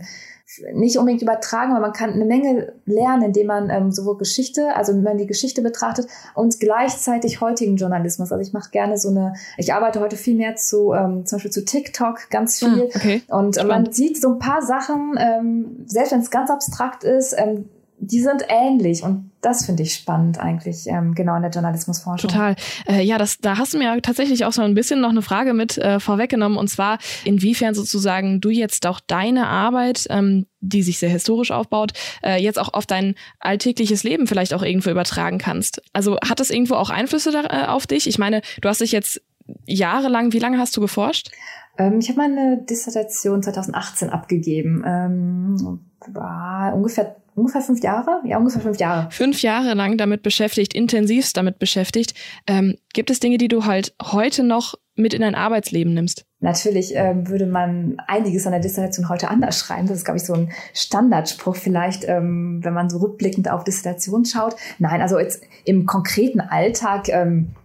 nicht 0.74 0.98
unbedingt 0.98 1.22
übertragen, 1.22 1.72
aber 1.72 1.82
man 1.82 1.94
kann 1.94 2.14
eine 2.14 2.26
Menge 2.26 2.74
lernen, 2.86 3.24
indem 3.24 3.48
man 3.48 3.70
ähm, 3.70 3.92
sowohl 3.92 4.18
Geschichte, 4.18 4.76
also 4.76 4.94
wenn 4.94 5.04
man 5.04 5.18
die 5.18 5.28
Geschichte 5.28 5.62
betrachtet 5.62 6.08
und 6.36 6.60
gleichzeitig 6.60 7.42
heutigen 7.42 7.78
Journalismus. 7.78 8.32
Also 8.32 8.42
ich 8.42 8.54
mache 8.54 8.72
gerne 8.72 8.98
so 8.98 9.10
eine, 9.10 9.34
ich 9.58 9.74
arbeite 9.74 10.00
heute 10.00 10.16
viel 10.16 10.36
mehr 10.36 10.56
zu, 10.56 10.94
ähm, 10.94 11.26
zum 11.26 11.38
Beispiel 11.38 11.52
zu 11.52 11.66
TikTok 11.66 12.30
ganz 12.30 12.62
ah, 12.62 12.70
viel. 12.70 12.84
Ah, 12.84 12.96
okay. 12.96 13.22
Und 13.28 13.58
äh, 13.58 13.64
man 13.64 13.92
sieht 13.92 14.20
so 14.22 14.34
ein 14.34 14.40
paar 14.40 14.62
Sachen, 14.62 15.16
ähm, 15.18 15.86
selbst 15.86 16.12
wenn 16.12 16.22
es 16.22 16.32
ganz 16.32 16.50
abstrakt 16.50 17.04
ist, 17.04 17.36
ähm, 17.38 17.70
die 18.08 18.22
sind 18.22 18.44
ähnlich 18.48 19.04
und 19.04 19.32
das 19.42 19.66
finde 19.66 19.84
ich 19.84 19.94
spannend 19.94 20.40
eigentlich, 20.40 20.88
ähm, 20.88 21.14
genau 21.16 21.36
in 21.36 21.42
der 21.42 21.52
Journalismusforschung. 21.52 22.30
Total. 22.30 22.56
Äh, 22.88 23.04
ja, 23.04 23.18
das, 23.18 23.40
da 23.40 23.58
hast 23.58 23.74
du 23.74 23.78
mir 23.78 24.02
tatsächlich 24.02 24.46
auch 24.46 24.54
so 24.54 24.62
ein 24.62 24.74
bisschen 24.74 25.02
noch 25.02 25.10
eine 25.10 25.22
Frage 25.22 25.54
mit 25.54 25.78
äh, 25.78 26.00
vorweggenommen 26.00 26.58
und 26.58 26.70
zwar, 26.70 26.98
inwiefern 27.26 27.74
sozusagen 27.74 28.40
du 28.40 28.50
jetzt 28.50 28.88
auch 28.88 29.00
deine 29.02 29.48
Arbeit, 29.48 30.08
ähm, 30.10 30.46
die 30.62 30.82
sich 30.82 30.98
sehr 30.98 31.10
historisch 31.10 31.52
aufbaut, 31.52 31.92
äh, 32.24 32.42
jetzt 32.42 32.58
auch 32.58 32.74
auf 32.74 32.86
dein 32.86 33.16
alltägliches 33.40 34.04
Leben 34.04 34.28
vielleicht 34.28 34.54
auch 34.54 34.64
irgendwo 34.64 34.90
übertragen 34.90 35.38
kannst. 35.38 35.82
Also 35.92 36.18
hat 36.26 36.40
das 36.40 36.50
irgendwo 36.50 36.76
auch 36.76 36.90
Einflüsse 36.90 37.32
da, 37.32 37.44
äh, 37.44 37.68
auf 37.68 37.86
dich? 37.86 38.08
Ich 38.08 38.18
meine, 38.18 38.42
du 38.62 38.70
hast 38.70 38.80
dich 38.80 38.94
jetzt 38.94 39.22
jahrelang, 39.66 40.34
wie 40.34 40.40
lange 40.40 40.58
hast 40.58 40.76
du 40.78 40.82
geforscht? 40.82 41.32
Ähm, 41.78 42.00
ich 42.00 42.10
habe 42.10 42.20
meine 42.20 42.64
Dissertation 42.70 43.42
2018 43.42 44.10
abgegeben. 44.10 44.84
Ähm, 44.86 45.80
war 46.08 46.74
ungefähr 46.76 47.16
ungefähr 47.36 47.62
fünf 47.62 47.82
Jahre? 47.82 48.22
Ja, 48.26 48.38
ungefähr 48.38 48.62
fünf 48.62 48.78
Jahre. 48.78 49.10
Fünf 49.12 49.42
Jahre 49.42 49.74
lang 49.74 49.98
damit 49.98 50.24
beschäftigt, 50.24 50.74
intensivst 50.74 51.36
damit 51.38 51.60
beschäftigt. 51.60 52.14
Ähm, 52.48 52.76
gibt 52.94 53.10
es 53.10 53.20
Dinge, 53.20 53.38
die 53.38 53.48
du 53.48 53.66
halt 53.66 53.96
heute 54.02 54.44
noch 54.44 54.76
mit 54.96 55.14
in 55.14 55.22
dein 55.22 55.34
Arbeitsleben 55.34 55.94
nimmst? 55.94 56.26
Natürlich 56.40 56.94
ähm, 56.94 57.28
würde 57.28 57.48
man 57.48 57.98
einiges 58.08 58.46
an 58.46 58.52
der 58.52 58.62
Dissertation 58.62 59.10
heute 59.10 59.30
anders 59.30 59.60
schreiben. 59.60 59.88
Das 59.88 59.98
ist, 59.98 60.06
glaube 60.06 60.18
ich, 60.18 60.26
so 60.26 60.34
ein 60.34 60.52
Standardspruch 60.74 61.56
vielleicht, 61.56 62.08
ähm, 62.08 62.60
wenn 62.64 62.74
man 62.74 62.90
so 62.90 63.00
rückblickend 63.00 63.50
auf 63.50 63.64
Dissertation 63.64 64.26
schaut. 64.26 64.56
Nein, 64.78 65.02
also 65.02 65.18
jetzt 65.18 65.44
im 65.66 65.86
konkreten 65.86 66.42
Alltag, 66.42 67.10
ähm, 67.10 67.56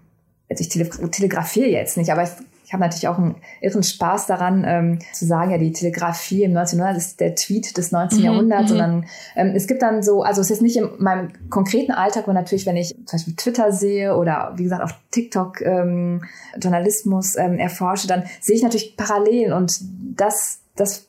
ich 0.48 0.68
tele 0.68 0.88
telegrafiere 1.10 1.68
jetzt 1.68 1.96
nicht, 1.96 2.10
aber 2.10 2.22
ich 2.24 2.30
ich 2.68 2.74
habe 2.74 2.82
natürlich 2.82 3.08
auch 3.08 3.16
einen 3.16 3.36
irren 3.62 3.82
Spaß 3.82 4.26
daran, 4.26 4.62
ähm, 4.66 4.98
zu 5.14 5.24
sagen, 5.24 5.52
ja, 5.52 5.56
die 5.56 5.72
Telegrafie 5.72 6.42
im 6.42 6.52
19. 6.52 6.78
Jahrhundert 6.78 7.02
ist 7.02 7.18
der 7.18 7.34
Tweet 7.34 7.78
des 7.78 7.92
19. 7.92 8.18
Mhm, 8.18 8.24
Jahrhunderts, 8.26 8.64
mhm. 8.64 8.68
sondern 8.68 9.06
ähm, 9.36 9.52
es 9.56 9.66
gibt 9.66 9.80
dann 9.80 10.02
so, 10.02 10.22
also 10.22 10.42
es 10.42 10.50
ist 10.50 10.60
nicht 10.60 10.76
in 10.76 10.90
meinem 10.98 11.30
konkreten 11.48 11.92
Alltag, 11.92 12.24
aber 12.24 12.34
natürlich, 12.34 12.66
wenn 12.66 12.76
ich 12.76 12.94
zum 13.06 13.16
Beispiel 13.16 13.36
Twitter 13.36 13.72
sehe 13.72 14.14
oder 14.14 14.52
wie 14.56 14.64
gesagt 14.64 14.82
auf 14.82 14.94
TikTok 15.12 15.62
ähm, 15.62 16.24
Journalismus 16.58 17.36
ähm, 17.36 17.58
erforsche, 17.58 18.06
dann 18.06 18.24
sehe 18.38 18.56
ich 18.56 18.62
natürlich 18.62 18.98
Parallelen 18.98 19.54
und 19.54 19.80
das, 20.14 20.58
das 20.76 21.08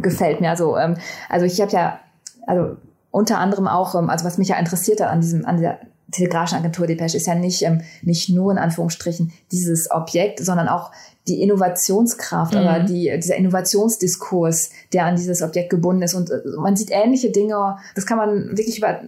gefällt 0.00 0.40
mir. 0.40 0.48
Also, 0.48 0.78
ähm, 0.78 0.96
also 1.28 1.44
ich 1.44 1.60
habe 1.60 1.72
ja, 1.72 2.00
also 2.46 2.78
unter 3.10 3.40
anderem 3.40 3.68
auch, 3.68 3.94
ähm, 3.94 4.08
also 4.08 4.24
was 4.24 4.38
mich 4.38 4.48
ja 4.48 4.56
interessiert 4.56 5.02
hat 5.02 5.10
an 5.10 5.20
diesem, 5.20 5.44
an 5.44 5.60
der 5.60 5.80
telegrafischen 6.10 6.58
Agentur 6.58 6.86
Depeche 6.86 7.16
ist 7.16 7.26
ja 7.26 7.34
nicht, 7.34 7.62
ähm, 7.62 7.82
nicht 8.02 8.28
nur 8.28 8.52
in 8.52 8.58
Anführungsstrichen 8.58 9.32
dieses 9.50 9.90
Objekt, 9.90 10.40
sondern 10.40 10.68
auch 10.68 10.90
die 11.26 11.40
Innovationskraft 11.40 12.54
mhm. 12.54 12.60
oder 12.60 12.80
die, 12.80 13.10
dieser 13.16 13.36
Innovationsdiskurs, 13.36 14.70
der 14.92 15.06
an 15.06 15.16
dieses 15.16 15.42
Objekt 15.42 15.70
gebunden 15.70 16.02
ist. 16.02 16.14
Und 16.14 16.30
äh, 16.30 16.40
man 16.58 16.76
sieht 16.76 16.90
ähnliche 16.90 17.30
Dinge. 17.30 17.78
Das 17.94 18.04
kann 18.04 18.18
man 18.18 18.56
wirklich 18.56 18.78
über, 18.78 19.00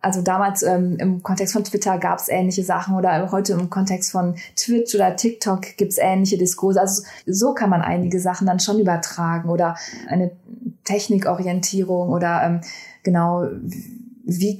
also 0.00 0.20
damals 0.20 0.62
ähm, 0.62 0.96
im 0.98 1.22
Kontext 1.22 1.54
von 1.54 1.64
Twitter 1.64 1.98
gab 1.98 2.18
es 2.18 2.28
ähnliche 2.28 2.62
Sachen 2.62 2.96
oder 2.96 3.30
heute 3.32 3.54
im 3.54 3.70
Kontext 3.70 4.12
von 4.12 4.36
Twitch 4.56 4.94
oder 4.94 5.16
TikTok 5.16 5.76
gibt 5.76 5.92
es 5.92 5.98
ähnliche 5.98 6.36
Diskurse. 6.36 6.80
Also 6.80 7.02
so 7.26 7.54
kann 7.54 7.70
man 7.70 7.80
einige 7.80 8.20
Sachen 8.20 8.46
dann 8.46 8.60
schon 8.60 8.78
übertragen 8.78 9.48
oder 9.48 9.76
eine 10.08 10.32
Technikorientierung 10.84 12.10
oder 12.10 12.42
ähm, 12.44 12.60
genau 13.02 13.48
wie, 14.40 14.58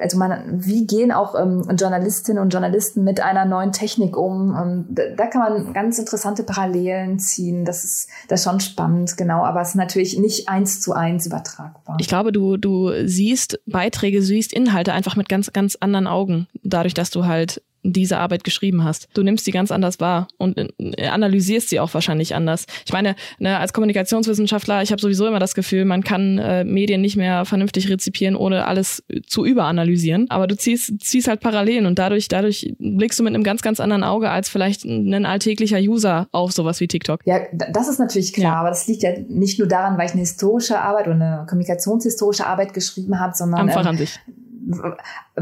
also 0.00 0.18
man, 0.18 0.64
wie 0.64 0.86
gehen 0.86 1.12
auch 1.12 1.34
ähm, 1.34 1.64
Journalistinnen 1.76 2.42
und 2.42 2.50
Journalisten 2.50 3.04
mit 3.04 3.20
einer 3.20 3.44
neuen 3.44 3.72
Technik 3.72 4.16
um? 4.16 4.56
Ähm, 4.56 4.86
da, 4.90 5.02
da, 5.16 5.26
kann 5.26 5.40
man 5.40 5.72
ganz 5.72 5.98
interessante 5.98 6.42
Parallelen 6.42 7.18
ziehen. 7.18 7.64
Das 7.64 7.84
ist, 7.84 8.08
das 8.28 8.40
ist 8.40 8.44
schon 8.44 8.60
spannend, 8.60 9.16
genau. 9.16 9.44
Aber 9.44 9.60
es 9.60 9.70
ist 9.70 9.74
natürlich 9.76 10.18
nicht 10.18 10.48
eins 10.48 10.80
zu 10.80 10.92
eins 10.92 11.26
übertragbar. 11.26 11.96
Ich 12.00 12.08
glaube, 12.08 12.32
du, 12.32 12.56
du 12.56 12.92
siehst 13.06 13.60
Beiträge, 13.66 14.22
siehst 14.22 14.52
Inhalte 14.52 14.92
einfach 14.92 15.16
mit 15.16 15.28
ganz, 15.28 15.52
ganz 15.52 15.76
anderen 15.76 16.06
Augen. 16.06 16.46
Dadurch, 16.62 16.94
dass 16.94 17.10
du 17.10 17.26
halt 17.26 17.62
diese 17.82 18.18
Arbeit 18.18 18.44
geschrieben 18.44 18.84
hast. 18.84 19.08
Du 19.14 19.22
nimmst 19.22 19.44
sie 19.44 19.50
ganz 19.50 19.70
anders 19.70 20.00
wahr 20.00 20.28
und 20.38 20.58
äh, 20.58 21.06
analysierst 21.06 21.68
sie 21.68 21.80
auch 21.80 21.92
wahrscheinlich 21.94 22.34
anders. 22.34 22.66
Ich 22.84 22.92
meine, 22.92 23.16
ne, 23.38 23.58
als 23.58 23.72
Kommunikationswissenschaftler, 23.72 24.82
ich 24.82 24.92
habe 24.92 25.00
sowieso 25.00 25.26
immer 25.26 25.38
das 25.38 25.54
Gefühl, 25.54 25.84
man 25.84 26.04
kann 26.04 26.38
äh, 26.38 26.64
Medien 26.64 27.00
nicht 27.00 27.16
mehr 27.16 27.44
vernünftig 27.44 27.88
rezipieren, 27.88 28.36
ohne 28.36 28.66
alles 28.66 29.02
zu 29.26 29.44
überanalysieren. 29.44 30.26
Aber 30.30 30.46
du 30.46 30.56
ziehst, 30.56 31.00
ziehst 31.00 31.28
halt 31.28 31.40
Parallelen 31.40 31.86
und 31.86 31.98
dadurch, 31.98 32.28
dadurch 32.28 32.74
blickst 32.78 33.18
du 33.18 33.22
mit 33.22 33.34
einem 33.34 33.44
ganz, 33.44 33.62
ganz 33.62 33.80
anderen 33.80 34.04
Auge 34.04 34.30
als 34.30 34.48
vielleicht 34.48 34.84
ein 34.84 35.24
alltäglicher 35.24 35.78
User 35.78 36.28
auf 36.32 36.52
sowas 36.52 36.80
wie 36.80 36.88
TikTok. 36.88 37.20
Ja, 37.24 37.40
das 37.52 37.88
ist 37.88 37.98
natürlich 37.98 38.32
klar, 38.32 38.52
ja. 38.52 38.60
aber 38.60 38.68
das 38.68 38.86
liegt 38.86 39.02
ja 39.02 39.12
nicht 39.28 39.58
nur 39.58 39.68
daran, 39.68 39.96
weil 39.98 40.06
ich 40.06 40.12
eine 40.12 40.20
historische 40.20 40.80
Arbeit 40.80 41.06
oder 41.06 41.14
eine 41.14 41.46
kommunikationshistorische 41.48 42.46
Arbeit 42.46 42.74
geschrieben 42.74 43.18
habe, 43.18 43.34
sondern 43.34 43.68
Einfach 43.68 43.82
ähm, 43.82 43.88
an 43.88 43.98
sich 43.98 44.20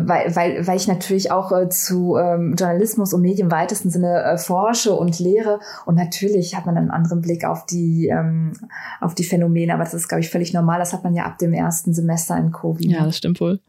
weil, 0.06 0.34
weil, 0.36 0.66
weil 0.66 0.76
ich 0.76 0.86
natürlich 0.88 1.30
auch 1.30 1.52
äh, 1.52 1.68
zu 1.68 2.16
ähm, 2.16 2.54
Journalismus 2.58 3.12
und 3.12 3.22
Medien 3.22 3.48
im 3.48 3.52
weitesten 3.52 3.90
Sinne 3.90 4.22
äh, 4.22 4.38
forsche 4.38 4.92
und 4.92 5.18
lehre. 5.18 5.60
Und 5.86 5.96
natürlich 5.96 6.54
hat 6.54 6.66
man 6.66 6.76
einen 6.76 6.90
anderen 6.90 7.20
Blick 7.20 7.44
auf 7.44 7.66
die, 7.66 8.08
ähm, 8.08 8.52
auf 9.00 9.14
die 9.14 9.24
Phänomene. 9.24 9.74
Aber 9.74 9.84
das 9.84 9.94
ist, 9.94 10.08
glaube 10.08 10.20
ich, 10.20 10.30
völlig 10.30 10.52
normal. 10.52 10.78
Das 10.78 10.92
hat 10.92 11.04
man 11.04 11.14
ja 11.14 11.24
ab 11.24 11.38
dem 11.38 11.52
ersten 11.52 11.94
Semester 11.94 12.36
in 12.36 12.52
Covid. 12.52 12.90
Ja, 12.90 13.04
das 13.04 13.18
stimmt 13.18 13.40
wohl. 13.40 13.60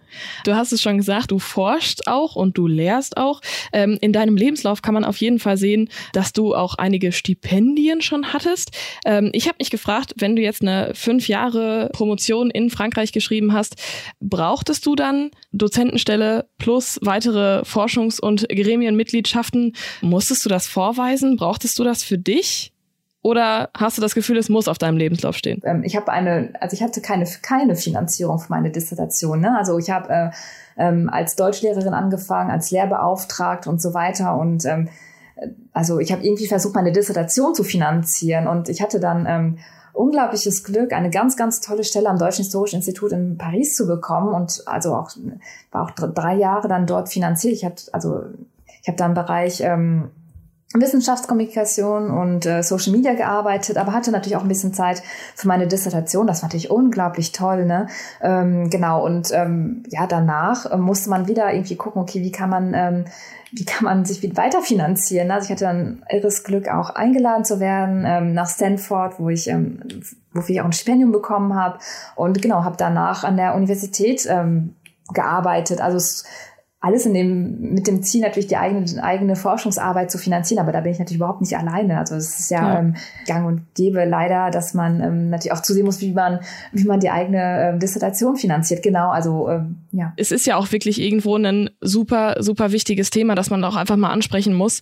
Du 0.44 0.56
hast 0.56 0.72
es 0.72 0.82
schon 0.82 0.98
gesagt, 0.98 1.32
du 1.32 1.40
forschst 1.40 2.08
auch 2.08 2.36
und 2.36 2.58
du 2.58 2.68
lehrst 2.68 3.18
auch. 3.18 3.42
Ähm, 3.74 3.98
in 4.02 4.14
deinem 4.14 4.36
Lebenslauf 4.36 4.82
kann 4.82 4.94
man 4.94 5.06
auf 5.06 5.18
jeden 5.18 5.40
Fall 5.40 5.58
sehen, 5.58 5.90
dass 6.14 6.34
du 6.34 6.56
auch 6.56 6.76
einige 6.76 7.12
Stipendien 7.12 8.02
schon 8.02 8.34
hattest. 8.34 8.72
Ähm, 9.06 9.30
ich 9.34 9.48
habe 9.48 9.58
mich 9.60 9.70
gefragt, 9.70 10.16
wenn 10.18 10.36
du 10.36 10.42
jetzt 10.42 10.62
eine 10.62 10.92
fünf 10.96 11.28
Jahre 11.28 11.90
Promotion 11.94 12.50
in 12.50 12.70
Frankreich 12.70 13.12
geschrieben 13.12 13.54
hast, 13.54 13.76
brauchtest 14.20 14.86
du 14.86 14.96
dann 14.96 15.32
Dozentenstelle 15.52 16.19
plus 16.58 17.00
weitere 17.04 17.62
Forschungs- 17.62 18.20
und 18.20 18.48
Gremienmitgliedschaften. 18.50 19.74
Musstest 20.02 20.46
du 20.46 20.50
das 20.50 20.68
vorweisen? 20.68 21.38
Brauchtest 21.38 21.78
du 21.80 21.84
das 21.84 22.04
für 22.04 22.18
dich? 22.18 22.74
Oder 23.22 23.70
hast 23.76 23.98
du 23.98 24.02
das 24.02 24.16
Gefühl, 24.16 24.38
es 24.38 24.48
muss 24.48 24.70
auf 24.70 24.78
deinem 24.78 24.98
Lebenslauf 24.98 25.36
stehen? 25.36 25.62
Ähm, 25.66 25.84
ich 25.84 25.96
habe 25.96 26.12
eine, 26.12 26.54
also 26.62 26.74
ich 26.74 26.82
hatte 26.82 27.02
keine, 27.02 27.26
keine 27.42 27.76
Finanzierung 27.76 28.40
für 28.40 28.50
meine 28.50 28.72
Dissertation. 28.72 29.42
Ne? 29.42 29.58
Also 29.58 29.78
ich 29.78 29.90
habe 29.90 30.10
äh, 30.10 30.30
ähm, 30.78 31.10
als 31.10 31.36
Deutschlehrerin 31.36 31.94
angefangen, 31.94 32.50
als 32.50 32.72
Lehrbeauftragte 32.72 33.70
und 33.70 33.82
so 33.82 33.94
weiter. 33.94 34.38
Und 34.38 34.66
ähm, 34.66 34.88
also 35.74 36.00
ich 36.00 36.12
habe 36.14 36.24
irgendwie 36.24 36.48
versucht, 36.48 36.76
meine 36.76 36.94
Dissertation 36.94 37.54
zu 37.54 37.64
finanzieren. 37.64 38.48
Und 38.48 38.70
ich 38.70 38.82
hatte 38.82 39.02
dann 39.02 39.26
ähm, 39.28 39.58
unglaubliches 40.00 40.64
Glück, 40.64 40.94
eine 40.94 41.10
ganz, 41.10 41.36
ganz 41.36 41.60
tolle 41.60 41.84
Stelle 41.84 42.10
am 42.10 42.18
Deutschen 42.18 42.44
Historischen 42.44 42.78
Institut 42.78 43.12
in 43.12 43.38
Paris 43.38 43.76
zu 43.76 43.86
bekommen 43.86 44.34
und 44.34 44.64
also 44.66 44.96
auch 44.96 45.12
war 45.72 45.84
auch 45.84 45.92
drei 45.92 46.36
Jahre 46.36 46.70
dann 46.70 46.88
dort 46.88 47.10
finanziert. 47.10 47.54
Ich 47.54 47.66
hatte 47.66 47.84
also 47.92 48.24
ich 48.82 48.88
habe 48.88 48.98
da 48.98 49.06
im 49.06 49.14
Bereich 49.14 49.60
ähm, 49.60 50.10
Wissenschaftskommunikation 50.74 52.12
und 52.12 52.46
äh, 52.46 52.62
Social 52.62 52.92
Media 52.92 53.16
gearbeitet, 53.16 53.78
aber 53.78 53.92
hatte 53.92 54.12
natürlich 54.12 54.36
auch 54.36 54.44
ein 54.44 54.48
bisschen 54.48 54.74
Zeit 54.74 55.02
für 55.36 55.48
meine 55.48 55.68
Dissertation. 55.68 56.28
Das 56.28 56.42
fand 56.42 56.54
ich 56.54 56.70
unglaublich 56.70 57.32
toll, 57.32 57.66
ne? 57.66 57.88
Ähm, 58.22 58.70
genau. 58.70 59.04
Und 59.04 59.32
ähm, 59.34 59.84
ja, 59.90 60.06
danach 60.06 60.68
äh, 60.68 60.78
musste 60.78 61.10
man 61.10 61.28
wieder 61.28 61.52
irgendwie 61.52 61.76
gucken, 61.76 62.02
okay, 62.02 62.22
wie 62.22 62.32
kann 62.32 62.52
man 62.52 62.74
ähm, 62.76 63.06
wie 63.52 63.66
kann 63.66 63.86
man 63.86 64.06
sich 64.06 64.22
weiter 64.38 64.62
finanzieren? 64.62 65.32
Also 65.32 65.46
ich 65.46 65.52
hatte 65.52 65.66
dann 65.66 66.04
irres 66.10 66.44
Glück, 66.44 66.68
auch 66.68 66.92
eingeladen 66.92 67.46
zu 67.46 67.60
werden 67.60 68.04
ähm, 68.06 68.34
nach 68.34 68.48
Stanford, 68.48 69.20
wo 69.20 69.30
ich, 69.30 69.48
ähm, 69.48 69.82
wofür 70.34 70.54
ich 70.54 70.62
auch 70.62 70.66
ein 70.66 70.74
Stipendium 70.74 71.12
bekommen 71.12 71.56
habe. 71.56 71.80
Und 72.16 72.42
genau, 72.42 72.64
habe 72.64 72.78
danach 72.78 73.24
an 73.24 73.38
der 73.38 73.56
Universität 73.56 74.28
ähm, 74.30 74.76
gearbeitet. 75.14 75.82
Also 75.82 75.98
es 75.98 76.26
alles 76.82 77.06
in 77.06 77.14
dem, 77.14 77.74
mit 77.74 77.88
dem 77.88 78.02
Ziel 78.04 78.22
natürlich 78.22 78.48
die 78.48 78.56
eigene, 78.56 79.04
eigene 79.04 79.36
Forschungsarbeit 79.36 80.10
zu 80.10 80.18
finanzieren, 80.18 80.62
aber 80.62 80.72
da 80.72 80.80
bin 80.80 80.94
ich 80.94 81.00
natürlich 81.00 81.18
überhaupt 81.18 81.42
nicht 81.42 81.58
alleine. 81.58 81.98
Also 81.98 82.16
es 82.16 82.40
ist 82.40 82.52
ja, 82.52 82.74
ja. 82.74 82.80
Ähm, 82.80 82.96
gang 83.28 83.46
und 83.46 83.76
gäbe 83.76 84.06
leider, 84.06 84.50
dass 84.50 84.74
man 84.74 85.02
ähm, 85.02 85.30
natürlich 85.30 85.52
auch 85.52 85.62
zusehen 85.62 85.86
muss, 85.86 86.00
wie 86.00 86.14
man, 86.14 86.40
wie 86.72 86.86
man 86.86 87.02
die 87.02 87.10
eigene 87.10 87.70
ähm, 87.70 87.80
Dissertation 87.80 88.38
finanziert. 88.38 88.82
Genau, 88.82 89.10
also 89.10 89.50
ähm, 89.50 89.80
ja. 89.92 90.14
Es 90.16 90.32
ist 90.32 90.48
ja 90.48 90.56
auch 90.56 90.72
wirklich 90.72 91.02
irgendwo 91.02 91.36
ein 91.36 91.70
super, 91.82 92.38
super 92.40 92.72
wichtiges 92.72 93.10
Thema, 93.10 93.36
das 93.36 93.50
man 93.50 93.62
auch 93.66 93.76
einfach 93.76 93.98
mal 93.98 94.12
ansprechen 94.12 94.54
muss, 94.54 94.80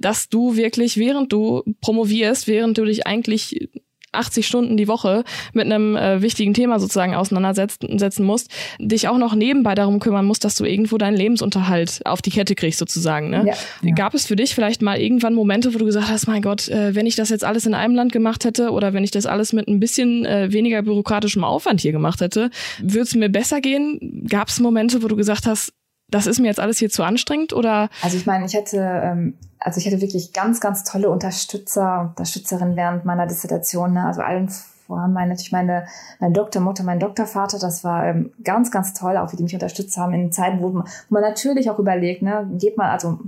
dass 0.00 0.28
du 0.28 0.54
wirklich, 0.54 0.98
während 0.98 1.32
du 1.32 1.62
promovierst, 1.80 2.46
während 2.46 2.76
du 2.76 2.84
dich 2.84 3.06
eigentlich 3.06 3.70
80 4.12 4.46
Stunden 4.46 4.76
die 4.76 4.88
Woche 4.88 5.24
mit 5.52 5.66
einem 5.66 5.96
äh, 5.96 6.22
wichtigen 6.22 6.54
Thema 6.54 6.78
sozusagen 6.80 7.14
auseinandersetzen 7.14 8.24
musst, 8.24 8.50
dich 8.78 9.08
auch 9.08 9.18
noch 9.18 9.34
nebenbei 9.34 9.74
darum 9.74 10.00
kümmern 10.00 10.24
musst, 10.24 10.44
dass 10.44 10.54
du 10.56 10.64
irgendwo 10.64 10.98
deinen 10.98 11.16
Lebensunterhalt 11.16 12.00
auf 12.04 12.22
die 12.22 12.30
Kette 12.30 12.54
kriegst 12.54 12.78
sozusagen. 12.78 13.30
Ne? 13.30 13.44
Ja, 13.46 13.54
ja. 13.82 13.94
Gab 13.94 14.14
es 14.14 14.26
für 14.26 14.36
dich 14.36 14.54
vielleicht 14.54 14.82
mal 14.82 14.98
irgendwann 14.98 15.34
Momente, 15.34 15.74
wo 15.74 15.78
du 15.78 15.84
gesagt 15.84 16.08
hast, 16.08 16.26
mein 16.26 16.42
Gott, 16.42 16.68
äh, 16.68 16.94
wenn 16.94 17.06
ich 17.06 17.16
das 17.16 17.28
jetzt 17.28 17.44
alles 17.44 17.66
in 17.66 17.74
einem 17.74 17.94
Land 17.94 18.12
gemacht 18.12 18.44
hätte 18.44 18.70
oder 18.70 18.92
wenn 18.92 19.04
ich 19.04 19.10
das 19.10 19.26
alles 19.26 19.52
mit 19.52 19.68
ein 19.68 19.80
bisschen 19.80 20.24
äh, 20.24 20.52
weniger 20.52 20.82
bürokratischem 20.82 21.44
Aufwand 21.44 21.80
hier 21.80 21.92
gemacht 21.92 22.20
hätte, 22.20 22.50
würde 22.80 23.02
es 23.02 23.14
mir 23.14 23.28
besser 23.28 23.60
gehen? 23.60 24.26
Gab 24.28 24.48
es 24.48 24.60
Momente, 24.60 25.02
wo 25.02 25.08
du 25.08 25.16
gesagt 25.16 25.46
hast, 25.46 25.72
das 26.10 26.26
ist 26.26 26.40
mir 26.40 26.46
jetzt 26.46 26.60
alles 26.60 26.78
hier 26.78 26.90
zu 26.90 27.02
anstrengend 27.02 27.52
oder? 27.52 27.88
Also 28.02 28.16
ich 28.16 28.26
meine, 28.26 28.46
ich 28.46 28.54
hätte, 28.54 28.78
ähm, 28.78 29.34
also 29.58 29.78
ich 29.78 29.86
hatte 29.86 30.00
wirklich 30.00 30.32
ganz, 30.32 30.60
ganz 30.60 30.84
tolle 30.84 31.10
Unterstützer, 31.10 32.08
Unterstützerinnen 32.10 32.76
während 32.76 33.04
meiner 33.04 33.26
Dissertation. 33.26 33.92
Ne? 33.92 34.04
Also 34.06 34.22
allen 34.22 34.48
voran 34.86 35.12
meine, 35.12 35.30
natürlich 35.30 35.52
meine, 35.52 35.86
meine 36.18 36.32
Doktormutter, 36.32 36.82
mein 36.82 36.98
Doktorvater, 36.98 37.58
das 37.58 37.84
war 37.84 38.06
ähm, 38.06 38.32
ganz, 38.42 38.70
ganz 38.70 38.94
toll, 38.94 39.16
auch 39.18 39.32
wie 39.32 39.36
die 39.36 39.42
mich 39.42 39.54
unterstützt 39.54 39.96
haben 39.98 40.14
in 40.14 40.32
Zeiten, 40.32 40.62
wo 40.62 40.70
man, 40.70 40.84
wo 40.84 41.14
man 41.14 41.22
natürlich 41.22 41.70
auch 41.70 41.78
überlegt, 41.78 42.22
ne, 42.22 42.48
geht 42.58 42.76
mal, 42.78 42.90
also 42.90 43.20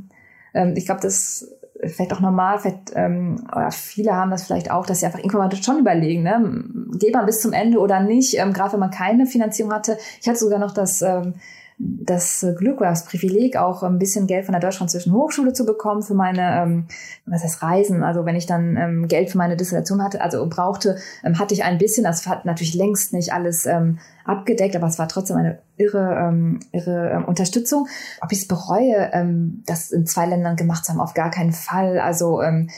ähm, 0.54 0.74
ich 0.76 0.86
glaube, 0.86 1.02
das 1.02 1.46
vielleicht 1.84 2.12
auch 2.12 2.20
normal, 2.20 2.58
vielleicht, 2.58 2.92
ähm, 2.94 3.46
oder 3.52 3.70
viele 3.70 4.14
haben 4.14 4.30
das 4.30 4.44
vielleicht 4.44 4.70
auch, 4.70 4.86
dass 4.86 5.00
sie 5.00 5.06
einfach 5.06 5.18
irgendwann 5.18 5.50
schon 5.62 5.78
überlegen, 5.78 6.22
ne, 6.22 6.64
geht 6.98 7.14
man 7.14 7.26
bis 7.26 7.40
zum 7.40 7.52
Ende 7.52 7.78
oder 7.78 8.00
nicht, 8.00 8.38
ähm, 8.38 8.52
gerade 8.52 8.72
wenn 8.72 8.80
man 8.80 8.90
keine 8.90 9.26
Finanzierung 9.26 9.72
hatte. 9.72 9.98
Ich 10.20 10.28
hatte 10.28 10.38
sogar 10.38 10.58
noch 10.58 10.72
das 10.72 11.02
ähm, 11.02 11.34
das 11.82 12.44
Glück 12.58 12.80
oder 12.80 12.90
das 12.90 13.06
Privileg, 13.06 13.56
auch 13.56 13.82
ein 13.82 13.98
bisschen 13.98 14.26
Geld 14.26 14.44
von 14.44 14.52
der 14.52 14.60
Deutsch-Französischen 14.60 15.14
Hochschule 15.14 15.54
zu 15.54 15.64
bekommen 15.64 16.02
für 16.02 16.12
meine, 16.12 16.62
ähm, 16.62 16.84
was 17.24 17.42
heißt 17.42 17.62
Reisen. 17.62 18.02
Also 18.02 18.26
wenn 18.26 18.36
ich 18.36 18.44
dann 18.44 18.76
ähm, 18.76 19.08
Geld 19.08 19.30
für 19.30 19.38
meine 19.38 19.56
Dissertation 19.56 20.02
hatte, 20.02 20.20
also 20.20 20.46
brauchte, 20.46 20.98
ähm, 21.24 21.38
hatte 21.38 21.54
ich 21.54 21.64
ein 21.64 21.78
bisschen, 21.78 22.04
das 22.04 22.26
hat 22.26 22.44
natürlich 22.44 22.74
längst 22.74 23.14
nicht 23.14 23.32
alles 23.32 23.64
ähm, 23.64 23.98
abgedeckt, 24.24 24.76
aber 24.76 24.88
es 24.88 24.98
war 24.98 25.08
trotzdem 25.08 25.38
eine 25.38 25.58
irre, 25.78 26.16
ähm, 26.20 26.60
irre 26.72 27.12
ähm, 27.14 27.24
Unterstützung. 27.24 27.88
Ob 28.20 28.30
ich 28.30 28.40
es 28.40 28.48
bereue, 28.48 29.10
ähm, 29.14 29.62
das 29.64 29.90
in 29.90 30.04
zwei 30.04 30.26
Ländern 30.26 30.56
gemacht 30.56 30.84
zu 30.84 30.92
haben, 30.92 31.00
auf 31.00 31.14
gar 31.14 31.30
keinen 31.30 31.52
Fall. 31.52 31.98
Also 31.98 32.42
ähm, 32.42 32.68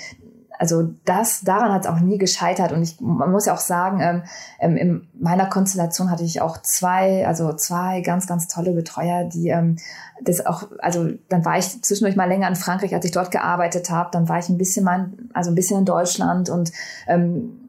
also 0.62 0.94
das, 1.04 1.40
daran 1.40 1.72
hat 1.72 1.80
es 1.80 1.90
auch 1.90 1.98
nie 1.98 2.18
gescheitert. 2.18 2.70
Und 2.70 2.84
ich, 2.84 3.00
man 3.00 3.32
muss 3.32 3.46
ja 3.46 3.52
auch 3.52 3.58
sagen, 3.58 3.98
ähm, 4.00 4.22
ähm, 4.60 4.76
in 4.76 5.08
meiner 5.12 5.46
Konstellation 5.46 6.08
hatte 6.08 6.22
ich 6.22 6.40
auch 6.40 6.56
zwei, 6.62 7.26
also 7.26 7.52
zwei 7.54 8.00
ganz, 8.00 8.28
ganz 8.28 8.46
tolle 8.46 8.70
Betreuer, 8.70 9.24
die 9.24 9.48
ähm, 9.48 9.74
das 10.22 10.46
auch, 10.46 10.68
also 10.78 11.08
dann 11.28 11.44
war 11.44 11.58
ich 11.58 11.82
zwischendurch 11.82 12.14
mal 12.14 12.28
länger 12.28 12.46
in 12.46 12.54
Frankreich, 12.54 12.94
als 12.94 13.04
ich 13.04 13.10
dort 13.10 13.32
gearbeitet 13.32 13.90
habe. 13.90 14.10
Dann 14.12 14.28
war 14.28 14.38
ich 14.38 14.50
ein 14.50 14.56
bisschen 14.56 14.84
mal, 14.84 15.10
also 15.32 15.50
ein 15.50 15.56
bisschen 15.56 15.80
in 15.80 15.84
Deutschland 15.84 16.48
und 16.48 16.70
ähm, 17.08 17.68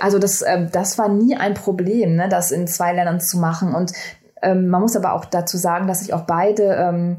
also 0.00 0.18
das, 0.18 0.40
ähm, 0.40 0.70
das 0.72 0.96
war 0.96 1.10
nie 1.10 1.36
ein 1.36 1.52
Problem, 1.52 2.16
ne, 2.16 2.30
das 2.30 2.50
in 2.50 2.66
zwei 2.66 2.94
Ländern 2.94 3.20
zu 3.20 3.36
machen. 3.36 3.74
Und 3.74 3.92
ähm, 4.40 4.68
man 4.68 4.80
muss 4.80 4.96
aber 4.96 5.12
auch 5.12 5.26
dazu 5.26 5.58
sagen, 5.58 5.86
dass 5.86 6.00
ich 6.00 6.14
auch 6.14 6.22
beide 6.22 6.76
ähm, 6.76 7.18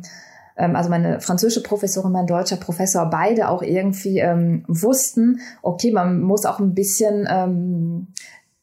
also 0.58 0.90
meine 0.90 1.22
französische 1.22 1.64
Professorin, 1.64 2.12
mein 2.12 2.28
deutscher 2.28 2.58
Professor, 2.58 3.10
beide 3.10 3.50
auch 3.50 3.62
irgendwie 3.62 4.20
ähm, 4.20 4.64
wussten, 4.68 5.40
okay, 5.62 5.92
man 5.92 6.22
muss 6.22 6.46
auch 6.46 6.60
ein 6.60 6.74
bisschen 6.74 7.28
ähm, 7.30 8.08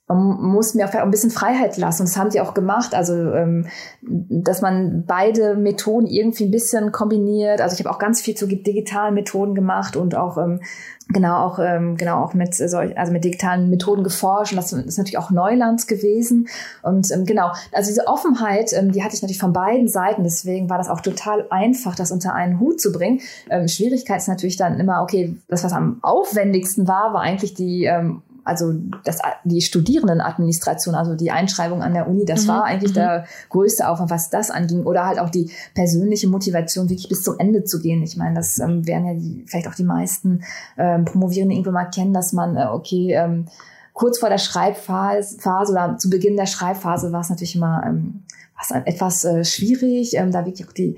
muss 0.07 0.74
mir 0.74 0.86
auch 0.86 0.94
ein 0.94 1.11
bisschen 1.11 1.30
Freiheit 1.30 1.78
lassen. 1.78 2.02
Und 2.02 2.11
das 2.11 2.18
haben 2.18 2.28
die 2.28 2.40
auch 2.40 2.52
gemacht. 2.52 2.94
Also, 2.94 3.14
ähm, 3.14 3.66
dass 4.02 4.61
man 4.61 5.05
beide 5.07 5.57
Methoden 5.57 6.07
irgendwie 6.07 6.44
ein 6.44 6.50
bisschen 6.50 6.92
kombiniert. 6.92 7.62
Also 7.62 7.74
ich 7.74 7.80
habe 7.84 7.94
auch 7.94 7.98
ganz 7.98 8.20
viel 8.20 8.34
zu 8.34 8.46
digitalen 8.46 9.14
Methoden 9.14 9.55
gemacht 9.55 9.96
und 9.96 10.14
auch 10.14 10.36
ähm, 10.36 10.61
genau 11.09 11.46
auch 11.46 11.59
ähm, 11.59 11.96
genau 11.96 12.22
auch 12.22 12.34
mit 12.34 12.55
solch, 12.55 12.98
also 12.98 13.12
mit 13.12 13.24
digitalen 13.24 13.70
Methoden 13.70 14.05
geforscht. 14.05 14.52
Und 14.52 14.57
das 14.57 14.74
ist 14.74 14.98
natürlich 14.98 15.16
auch 15.16 15.30
Neuland 15.30 15.88
gewesen. 15.88 16.48
Und 16.82 17.11
ähm, 17.11 17.24
genau, 17.24 17.52
also 17.72 17.88
diese 17.88 18.07
Offenheit, 18.07 18.74
ähm, 18.74 18.92
die 18.92 19.02
hatte 19.02 19.14
ich 19.14 19.22
natürlich 19.22 19.40
von 19.40 19.55
beiden 19.55 19.88
Seiten. 19.88 20.22
Deswegen 20.22 20.68
war 20.68 20.76
das 20.76 20.90
auch 20.90 21.00
total 21.00 21.46
einfach, 21.48 21.94
das 21.94 22.12
unter 22.12 22.34
einen 22.34 22.61
Hut 22.61 22.78
zu 22.78 22.92
bringen. 22.92 23.20
Ähm, 23.48 23.68
Schwierigkeit 23.68 24.18
ist 24.18 24.28
natürlich 24.28 24.59
dann 24.59 24.78
immer, 24.78 25.02
okay, 25.02 25.38
das 25.48 25.64
was 25.64 25.72
am 25.72 25.98
aufwendigsten 26.02 26.86
war, 26.86 27.14
war 27.14 27.22
eigentlich 27.22 27.55
die 27.55 27.84
ähm, 27.84 28.22
also 28.45 28.74
das, 29.05 29.18
die 29.45 29.62
Studierendenadministration, 29.62 30.95
also 30.95 31.14
die 31.14 31.30
Einschreibung 31.30 31.82
an 31.82 31.95
der 31.95 32.09
Uni, 32.09 32.24
das 32.24 32.45
mhm. 32.45 32.49
war 32.49 32.64
eigentlich 32.64 32.92
mhm. 32.92 32.97
der 32.97 33.24
größte 33.49 33.88
Aufwand, 33.88 34.11
was 34.11 34.30
das 34.30 34.51
anging. 34.51 34.84
Oder 34.84 35.07
halt 35.07 35.18
auch 35.18 35.30
die 35.30 35.51
persönliche 35.74 36.28
Motivation, 36.28 36.88
wirklich 36.88 37.09
bis 37.09 37.22
zum 37.22 37.38
Ende 37.38 37.64
zu 37.64 37.80
gehen. 37.80 38.03
Ich 38.03 38.16
meine, 38.16 38.34
das 38.34 38.59
ähm, 38.59 38.86
werden 38.86 39.07
ja 39.07 39.14
die, 39.14 39.45
vielleicht 39.47 39.68
auch 39.68 39.74
die 39.74 39.84
meisten 39.84 40.42
ähm, 40.76 41.05
Promovierenden 41.05 41.57
irgendwann 41.57 41.74
mal 41.74 41.90
kennen, 41.90 42.12
dass 42.12 42.32
man, 42.32 42.57
äh, 42.57 42.66
okay, 42.66 43.14
ähm, 43.14 43.47
kurz 43.92 44.18
vor 44.18 44.28
der 44.28 44.38
Schreibphase 44.38 45.38
oder 45.70 45.97
zu 45.99 46.11
Beginn 46.11 46.36
der 46.36 46.47
Schreibphase 46.47 47.12
war 47.12 47.20
es 47.20 47.30
natürlich 47.30 47.57
immer 47.57 47.82
ähm, 47.86 48.24
was 48.57 48.70
etwas 48.70 49.24
äh, 49.24 49.45
schwierig, 49.45 50.14
ähm, 50.14 50.30
da 50.30 50.45
wirklich 50.47 50.66
auch 50.68 50.72
die 50.72 50.97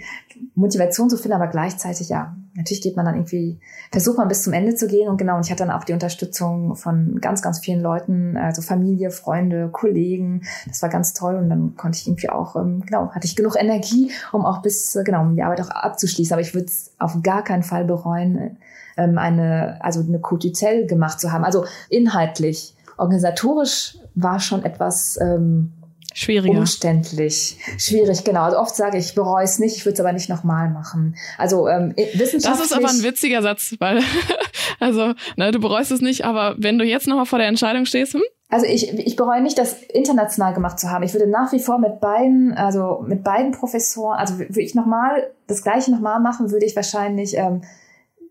Motivation 0.55 1.09
zu 1.09 1.17
finden, 1.17 1.37
aber 1.37 1.49
gleichzeitig, 1.49 2.09
ja, 2.09 2.37
natürlich 2.57 2.83
geht 2.83 2.97
man 2.97 3.05
dann 3.05 3.15
irgendwie, 3.15 3.59
versucht 3.93 4.19
man 4.19 4.29
bis 4.29 4.43
zum 4.43 4.53
Ende 4.53 4.75
zu 4.75 4.87
gehen 4.87 5.09
und 5.09 5.17
genau, 5.17 5.37
und 5.37 5.45
ich 5.45 5.51
hatte 5.51 5.65
dann 5.65 5.73
auch 5.73 5.85
die 5.85 5.93
Unterstützung 5.93 6.75
von 6.75 7.21
ganz, 7.21 7.43
ganz 7.43 7.61
vielen 7.61 7.81
Leuten, 7.81 8.37
also 8.37 8.63
Familie, 8.63 9.11
Freunde, 9.11 9.69
Kollegen, 9.71 10.43
das 10.67 10.83
war 10.83 10.89
ganz 10.89 11.13
toll 11.15 11.37
und 11.37 11.49
dann 11.49 11.77
konnte 11.77 11.99
ich 11.99 12.07
irgendwie 12.07 12.31
auch, 12.31 12.57
ähm, 12.57 12.83
genau, 12.87 13.11
hatte 13.11 13.27
ich 13.27 13.37
genug 13.37 13.57
Energie, 13.59 14.11
um 14.33 14.45
auch 14.45 14.63
bis, 14.63 14.97
äh, 14.97 15.05
genau, 15.05 15.23
um 15.23 15.37
die 15.37 15.43
Arbeit 15.43 15.61
auch 15.61 15.71
abzuschließen, 15.71 16.33
aber 16.33 16.43
ich 16.43 16.55
würde 16.55 16.67
es 16.67 16.93
auf 16.99 17.17
gar 17.23 17.45
keinen 17.45 17.63
Fall 17.63 17.85
bereuen, 17.85 18.57
ähm, 18.97 19.19
eine, 19.19 19.79
also 19.81 20.01
eine 20.01 20.21
Cotizell 20.21 20.87
gemacht 20.87 21.21
zu 21.21 21.33
haben, 21.33 21.45
also 21.45 21.65
inhaltlich, 21.91 22.75
organisatorisch 22.97 23.99
war 24.15 24.41
schon 24.41 24.65
etwas, 24.65 25.19
ähm, 25.21 25.73
Schwieriger. 26.19 26.59
Umständlich. 26.59 27.59
Schwierig, 27.77 28.25
genau. 28.25 28.45
Also 28.45 28.59
oft 28.59 28.75
sage 28.75 28.97
ich, 28.97 29.09
ich 29.09 29.15
bereue 29.15 29.45
es 29.45 29.59
nicht, 29.59 29.77
ich 29.77 29.85
würde 29.85 29.93
es 29.93 30.01
aber 30.01 30.15
nicht 30.15 30.31
nochmal 30.31 30.71
machen. 30.71 31.15
Also 31.37 31.69
ähm, 31.69 31.93
wissenschaftlich. 31.95 32.43
Das 32.45 32.61
ist 32.61 32.73
aber 32.73 32.89
ein 32.89 33.03
witziger 33.03 33.43
Satz, 33.43 33.75
weil, 33.81 34.01
also, 34.81 35.13
ne, 35.37 35.51
du 35.51 35.61
bereust 35.61 35.93
es 35.93 36.01
nicht, 36.01 36.25
aber 36.25 36.55
wenn 36.57 36.79
du 36.79 36.87
jetzt 36.87 37.07
nochmal 37.07 37.27
vor 37.27 37.39
der 37.39 37.49
Entscheidung 37.49 37.85
stehst, 37.85 38.15
hm? 38.15 38.23
Also 38.49 38.65
ich, 38.65 38.99
ich 38.99 39.17
bereue 39.17 39.43
nicht, 39.43 39.59
das 39.59 39.83
international 39.83 40.55
gemacht 40.55 40.81
zu 40.81 40.91
haben. 40.91 41.03
Ich 41.03 41.13
würde 41.13 41.27
nach 41.27 41.53
wie 41.53 41.59
vor 41.59 41.79
mit 41.79 42.01
beiden, 42.01 42.55
also 42.55 43.05
mit 43.07 43.23
beiden 43.23 43.53
Professoren, 43.53 44.17
also 44.19 44.39
würde 44.39 44.63
ich 44.63 44.75
nochmal 44.75 45.31
das 45.47 45.63
gleiche 45.63 45.91
nochmal 45.91 46.21
machen, 46.21 46.51
würde 46.51 46.65
ich 46.65 46.75
wahrscheinlich 46.77 47.37
ähm, 47.37 47.61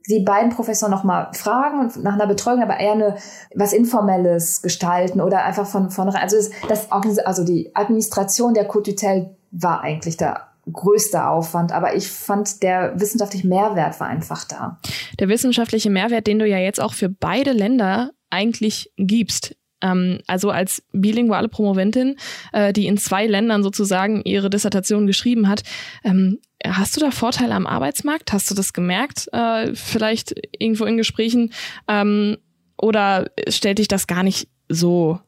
die 0.09 0.19
beiden 0.19 0.51
Professoren 0.51 0.91
nochmal 0.91 1.29
fragen 1.33 1.79
und 1.79 2.03
nach 2.03 2.13
einer 2.13 2.27
Betreuung, 2.27 2.61
aber 2.61 2.79
eher 2.79 2.93
eine, 2.93 3.17
was 3.55 3.73
Informelles 3.73 4.61
gestalten 4.61 5.21
oder 5.21 5.43
einfach 5.43 5.65
von 5.65 5.89
vornherein. 5.89 6.21
Also 6.21 6.37
das, 6.67 6.91
also 6.91 7.43
die 7.43 7.75
Administration 7.75 8.53
der 8.53 8.65
Cotutel 8.65 9.35
war 9.51 9.81
eigentlich 9.81 10.17
der 10.17 10.47
größte 10.71 11.27
Aufwand, 11.27 11.71
aber 11.71 11.95
ich 11.95 12.09
fand 12.09 12.63
der 12.63 12.99
wissenschaftliche 12.99 13.47
Mehrwert 13.47 13.99
war 13.99 14.07
einfach 14.07 14.45
da. 14.45 14.79
Der 15.19 15.29
wissenschaftliche 15.29 15.89
Mehrwert, 15.89 16.27
den 16.27 16.39
du 16.39 16.47
ja 16.47 16.57
jetzt 16.57 16.81
auch 16.81 16.93
für 16.93 17.09
beide 17.09 17.51
Länder 17.51 18.11
eigentlich 18.29 18.91
gibst, 18.97 19.55
ähm, 19.81 20.19
also 20.27 20.49
als 20.49 20.83
bilinguale 20.91 21.49
Promoventin, 21.49 22.17
äh, 22.51 22.73
die 22.73 22.87
in 22.87 22.97
zwei 22.97 23.27
Ländern 23.27 23.63
sozusagen 23.63 24.21
ihre 24.23 24.49
Dissertation 24.49 25.05
geschrieben 25.05 25.47
hat, 25.47 25.63
ähm, 26.03 26.39
Hast 26.71 26.95
du 26.95 26.99
da 26.99 27.11
Vorteile 27.11 27.53
am 27.53 27.67
Arbeitsmarkt? 27.67 28.33
Hast 28.33 28.49
du 28.49 28.55
das 28.55 28.73
gemerkt, 28.73 29.27
äh, 29.33 29.75
vielleicht 29.75 30.35
irgendwo 30.57 30.85
in 30.85 30.97
Gesprächen? 30.97 31.53
Ähm, 31.87 32.37
oder 32.77 33.29
stellt 33.47 33.79
dich 33.79 33.87
das 33.87 34.07
gar 34.07 34.23
nicht 34.23 34.49
so 34.69 35.19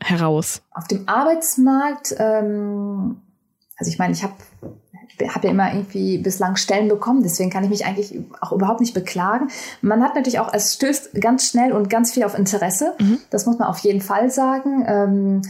heraus? 0.00 0.62
Auf 0.72 0.86
dem 0.88 1.08
Arbeitsmarkt, 1.08 2.14
ähm, 2.18 3.22
also 3.76 3.90
ich 3.90 3.98
meine, 3.98 4.12
ich 4.12 4.22
habe 4.22 4.34
hab 5.28 5.44
ja 5.44 5.50
immer 5.50 5.72
irgendwie 5.72 6.18
bislang 6.18 6.56
Stellen 6.56 6.88
bekommen, 6.88 7.22
deswegen 7.22 7.50
kann 7.50 7.64
ich 7.64 7.70
mich 7.70 7.86
eigentlich 7.86 8.18
auch 8.40 8.52
überhaupt 8.52 8.80
nicht 8.80 8.94
beklagen. 8.94 9.48
Man 9.80 10.02
hat 10.02 10.14
natürlich 10.14 10.38
auch, 10.38 10.52
es 10.52 10.74
stößt 10.74 11.20
ganz 11.20 11.48
schnell 11.48 11.72
und 11.72 11.88
ganz 11.88 12.12
viel 12.12 12.24
auf 12.24 12.36
Interesse. 12.36 12.94
Mhm. 12.98 13.18
Das 13.30 13.46
muss 13.46 13.58
man 13.58 13.68
auf 13.68 13.78
jeden 13.78 14.00
Fall 14.00 14.30
sagen. 14.30 14.84
Ähm, 14.86 15.42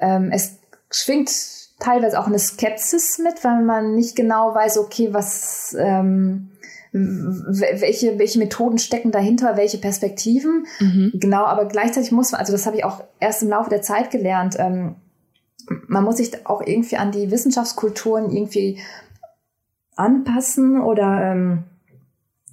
ähm, 0.00 0.30
es 0.32 0.58
schwingt 0.90 1.30
teilweise 1.84 2.18
auch 2.18 2.26
eine 2.26 2.38
Skepsis 2.38 3.18
mit, 3.18 3.44
weil 3.44 3.62
man 3.62 3.94
nicht 3.94 4.16
genau 4.16 4.54
weiß, 4.54 4.78
okay, 4.78 5.12
was, 5.12 5.76
ähm, 5.78 6.50
welche, 6.92 8.18
welche 8.18 8.38
Methoden 8.38 8.78
stecken 8.78 9.10
dahinter, 9.10 9.56
welche 9.56 9.78
Perspektiven. 9.78 10.66
Mhm. 10.80 11.12
Genau, 11.14 11.44
aber 11.44 11.66
gleichzeitig 11.66 12.12
muss 12.12 12.32
man, 12.32 12.40
also 12.40 12.52
das 12.52 12.66
habe 12.66 12.76
ich 12.76 12.84
auch 12.84 13.02
erst 13.20 13.42
im 13.42 13.48
Laufe 13.50 13.70
der 13.70 13.82
Zeit 13.82 14.10
gelernt, 14.10 14.56
ähm, 14.58 14.96
man 15.86 16.04
muss 16.04 16.18
sich 16.18 16.46
auch 16.46 16.60
irgendwie 16.64 16.96
an 16.96 17.10
die 17.10 17.30
Wissenschaftskulturen 17.30 18.30
irgendwie 18.30 18.78
anpassen 19.96 20.80
oder 20.80 21.32
ähm, 21.32 21.64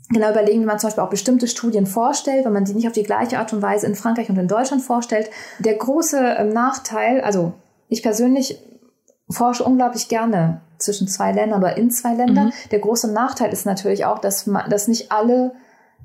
genau 0.10 0.32
überlegen, 0.32 0.62
wie 0.62 0.66
man 0.66 0.80
zum 0.80 0.88
Beispiel 0.88 1.04
auch 1.04 1.10
bestimmte 1.10 1.48
Studien 1.48 1.86
vorstellt, 1.86 2.46
wenn 2.46 2.54
man 2.54 2.66
die 2.66 2.74
nicht 2.74 2.88
auf 2.88 2.94
die 2.94 3.04
gleiche 3.04 3.40
Art 3.40 3.52
und 3.52 3.62
Weise 3.62 3.86
in 3.86 3.96
Frankreich 3.96 4.30
und 4.30 4.38
in 4.38 4.48
Deutschland 4.48 4.82
vorstellt. 4.82 5.30
Der 5.60 5.76
große 5.76 6.36
ähm, 6.38 6.50
Nachteil, 6.54 7.22
also 7.22 7.54
ich 7.90 8.02
persönlich 8.02 8.58
forsche 9.32 9.64
unglaublich 9.64 10.08
gerne 10.08 10.62
zwischen 10.78 11.08
zwei 11.08 11.32
Ländern 11.32 11.60
oder 11.60 11.78
in 11.78 11.92
zwei 11.92 12.14
Ländern. 12.14 12.48
Mhm. 12.48 12.70
Der 12.72 12.80
große 12.80 13.12
Nachteil 13.12 13.52
ist 13.52 13.66
natürlich 13.66 14.06
auch, 14.06 14.20
dass 14.20 14.48
man, 14.48 14.70
dass 14.70 14.88
nicht 14.88 15.12
alle 15.12 15.54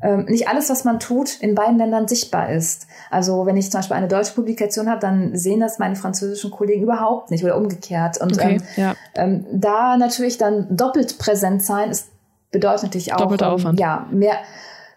ähm, 0.03 0.27
nicht 0.27 0.49
alles, 0.49 0.68
was 0.68 0.85
man 0.85 1.01
tut, 1.01 1.41
in 1.41 1.55
beiden 1.55 1.79
Ländern 1.79 2.07
sichtbar 2.07 2.51
ist. 2.51 2.87
Also 3.11 3.47
wenn 3.47 3.57
ich 3.57 3.70
zum 3.70 3.79
Beispiel 3.79 3.97
eine 3.97 4.09
deutsche 4.09 4.35
Publikation 4.35 4.91
habe, 4.91 5.01
dann 5.01 5.37
sehen 5.37 5.61
das 5.61 5.79
meine 5.79 5.97
französischen 5.97 6.51
Kollegen 6.51 6.83
überhaupt 6.83 7.31
nicht 7.31 7.45
oder 7.45 7.57
umgekehrt. 7.57 8.20
Und 8.20 8.35
okay, 8.35 8.57
ähm, 8.57 8.62
ja. 8.77 8.95
ähm, 9.14 9.47
da 9.53 9.97
natürlich 9.97 10.37
dann 10.37 10.77
doppelt 10.77 11.18
präsent 11.18 11.64
sein, 11.64 11.91
ist, 11.91 12.09
bedeutet 12.51 12.85
natürlich 12.85 13.14
auch 13.14 13.18
doppelter 13.18 13.53
Aufwand. 13.53 13.81
ja 13.81 14.07
mehr 14.11 14.37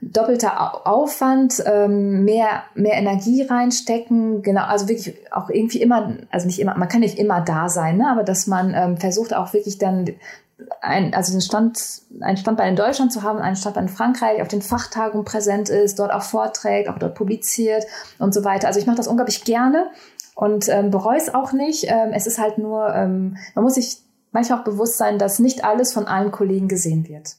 doppelter 0.02 0.88
Aufwand, 0.88 1.62
ähm, 1.66 2.24
mehr, 2.24 2.64
mehr 2.74 2.94
Energie 2.94 3.44
reinstecken, 3.44 4.42
genau, 4.42 4.64
also 4.64 4.88
wirklich 4.88 5.16
auch 5.32 5.50
irgendwie 5.50 5.82
immer, 5.82 6.18
also 6.32 6.48
nicht 6.48 6.60
immer, 6.60 6.78
man 6.78 6.88
kann 6.88 7.02
nicht 7.02 7.20
immer 7.20 7.42
da 7.42 7.68
sein, 7.68 7.98
ne, 7.98 8.10
aber 8.10 8.24
dass 8.24 8.48
man 8.48 8.74
ähm, 8.74 8.98
versucht 8.98 9.34
auch 9.34 9.54
wirklich 9.54 9.78
dann 9.78 10.06
ein, 10.82 11.14
also 11.14 11.32
den 11.32 11.42
Stand, 11.42 12.02
einen 12.22 12.38
Standbein 12.38 12.70
in 12.70 12.76
Deutschland 12.76 13.12
zu 13.12 13.24
haben, 13.24 13.40
einen 13.40 13.56
Standbein 13.56 13.86
in 13.86 13.90
Frankreich, 13.90 14.42
auf 14.42 14.48
den 14.48 14.62
Fachtagungen 14.62 15.26
präsent 15.26 15.70
ist, 15.70 16.00
dort 16.00 16.12
auch 16.12 16.24
vorträgt, 16.24 16.90
auch 16.90 17.00
dort 17.00 17.16
publiziert 17.16 17.86
und 18.20 18.34
so 18.34 18.44
weiter. 18.44 18.68
Also 18.68 18.80
ich 18.80 18.86
mache 18.86 18.98
das 18.98 19.08
unglaublich 19.08 19.44
gerne 19.44 19.88
und 20.36 20.68
ähm, 20.70 20.92
bereue 20.92 21.18
es 21.18 21.34
auch 21.34 21.54
nicht. 21.54 21.86
Ähm, 21.88 22.12
es 22.14 22.28
ist 22.28 22.40
halt 22.40 22.58
nur, 22.58 22.94
ähm, 22.94 23.38
man 23.56 23.64
muss 23.64 23.76
sich 23.76 24.02
manchmal 24.32 24.60
auch 24.60 24.64
bewusst 24.64 24.98
sein, 24.98 25.18
dass 25.18 25.40
nicht 25.40 25.64
alles 25.64 25.94
von 25.94 26.06
allen 26.06 26.32
Kollegen 26.32 26.68
gesehen 26.68 27.08
wird. 27.08 27.36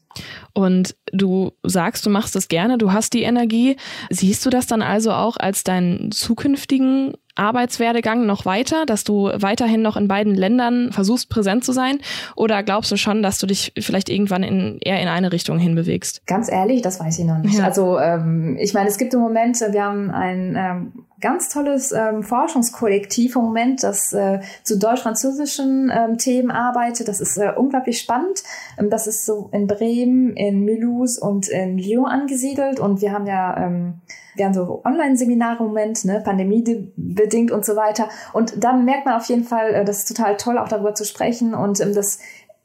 Und 0.52 0.96
du 1.12 1.52
sagst, 1.62 2.04
du 2.04 2.10
machst 2.10 2.34
das 2.34 2.48
gerne, 2.48 2.78
du 2.78 2.92
hast 2.92 3.12
die 3.12 3.22
Energie. 3.22 3.76
Siehst 4.10 4.44
du 4.44 4.50
das 4.50 4.66
dann 4.66 4.82
also 4.82 5.12
auch 5.12 5.36
als 5.36 5.64
deinen 5.64 6.10
zukünftigen 6.10 7.14
Arbeitswerdegang 7.34 8.26
noch 8.26 8.44
weiter, 8.44 8.86
dass 8.86 9.04
du 9.04 9.30
weiterhin 9.34 9.82
noch 9.82 9.96
in 9.96 10.08
beiden 10.08 10.34
Ländern 10.34 10.92
versuchst, 10.92 11.28
präsent 11.28 11.64
zu 11.64 11.72
sein? 11.72 11.98
Oder 12.36 12.62
glaubst 12.62 12.90
du 12.90 12.96
schon, 12.96 13.22
dass 13.22 13.38
du 13.38 13.46
dich 13.46 13.72
vielleicht 13.78 14.08
irgendwann 14.08 14.42
in, 14.42 14.78
eher 14.80 15.00
in 15.00 15.08
eine 15.08 15.32
Richtung 15.32 15.58
hinbewegst? 15.58 16.26
Ganz 16.26 16.50
ehrlich, 16.50 16.82
das 16.82 17.00
weiß 17.00 17.18
ich 17.18 17.24
noch 17.24 17.38
nicht. 17.38 17.58
Ja. 17.58 17.64
Also 17.64 17.98
ähm, 17.98 18.56
ich 18.60 18.74
meine, 18.74 18.88
es 18.88 18.98
gibt 18.98 19.14
im 19.14 19.20
Moment, 19.20 19.60
wir 19.60 19.82
haben 19.82 20.10
ein 20.10 20.56
ähm, 20.56 20.92
ganz 21.20 21.48
tolles 21.48 21.92
ähm, 21.92 22.22
Forschungskollektiv 22.22 23.36
im 23.36 23.42
Moment, 23.42 23.82
das 23.82 24.12
äh, 24.12 24.40
zu 24.62 24.78
deutsch-französischen 24.78 25.92
ähm, 25.94 26.18
Themen 26.18 26.50
arbeitet. 26.50 27.08
Das 27.08 27.20
ist 27.20 27.36
äh, 27.36 27.52
unglaublich 27.56 27.98
spannend. 28.00 28.42
Ähm, 28.78 28.90
das 28.90 29.06
ist 29.06 29.26
so 29.26 29.50
in 29.52 29.66
Bremen, 29.66 30.34
in 30.36 30.64
Mulhouse 30.64 31.18
und 31.18 31.48
in 31.48 31.78
Lyon 31.78 32.06
angesiedelt. 32.06 32.80
Und 32.80 33.00
wir 33.00 33.12
haben 33.12 33.26
ja 33.26 33.56
ähm, 33.56 34.00
haben 34.44 34.54
so 34.54 34.82
Online-Seminare 34.84 35.58
im 35.60 35.66
Moment, 35.66 36.04
ne, 36.04 36.20
pandemiebedingt 36.24 37.50
und 37.50 37.64
so 37.64 37.76
weiter. 37.76 38.08
Und 38.32 38.62
da 38.62 38.72
merkt 38.72 39.06
man 39.06 39.14
auf 39.14 39.26
jeden 39.26 39.44
Fall, 39.44 39.74
äh, 39.74 39.84
das 39.84 39.98
ist 39.98 40.08
total 40.08 40.36
toll, 40.36 40.58
auch 40.58 40.68
darüber 40.68 40.94
zu 40.94 41.04
sprechen. 41.04 41.54
Und 41.54 41.80
ähm, 41.80 41.94
das 41.94 42.18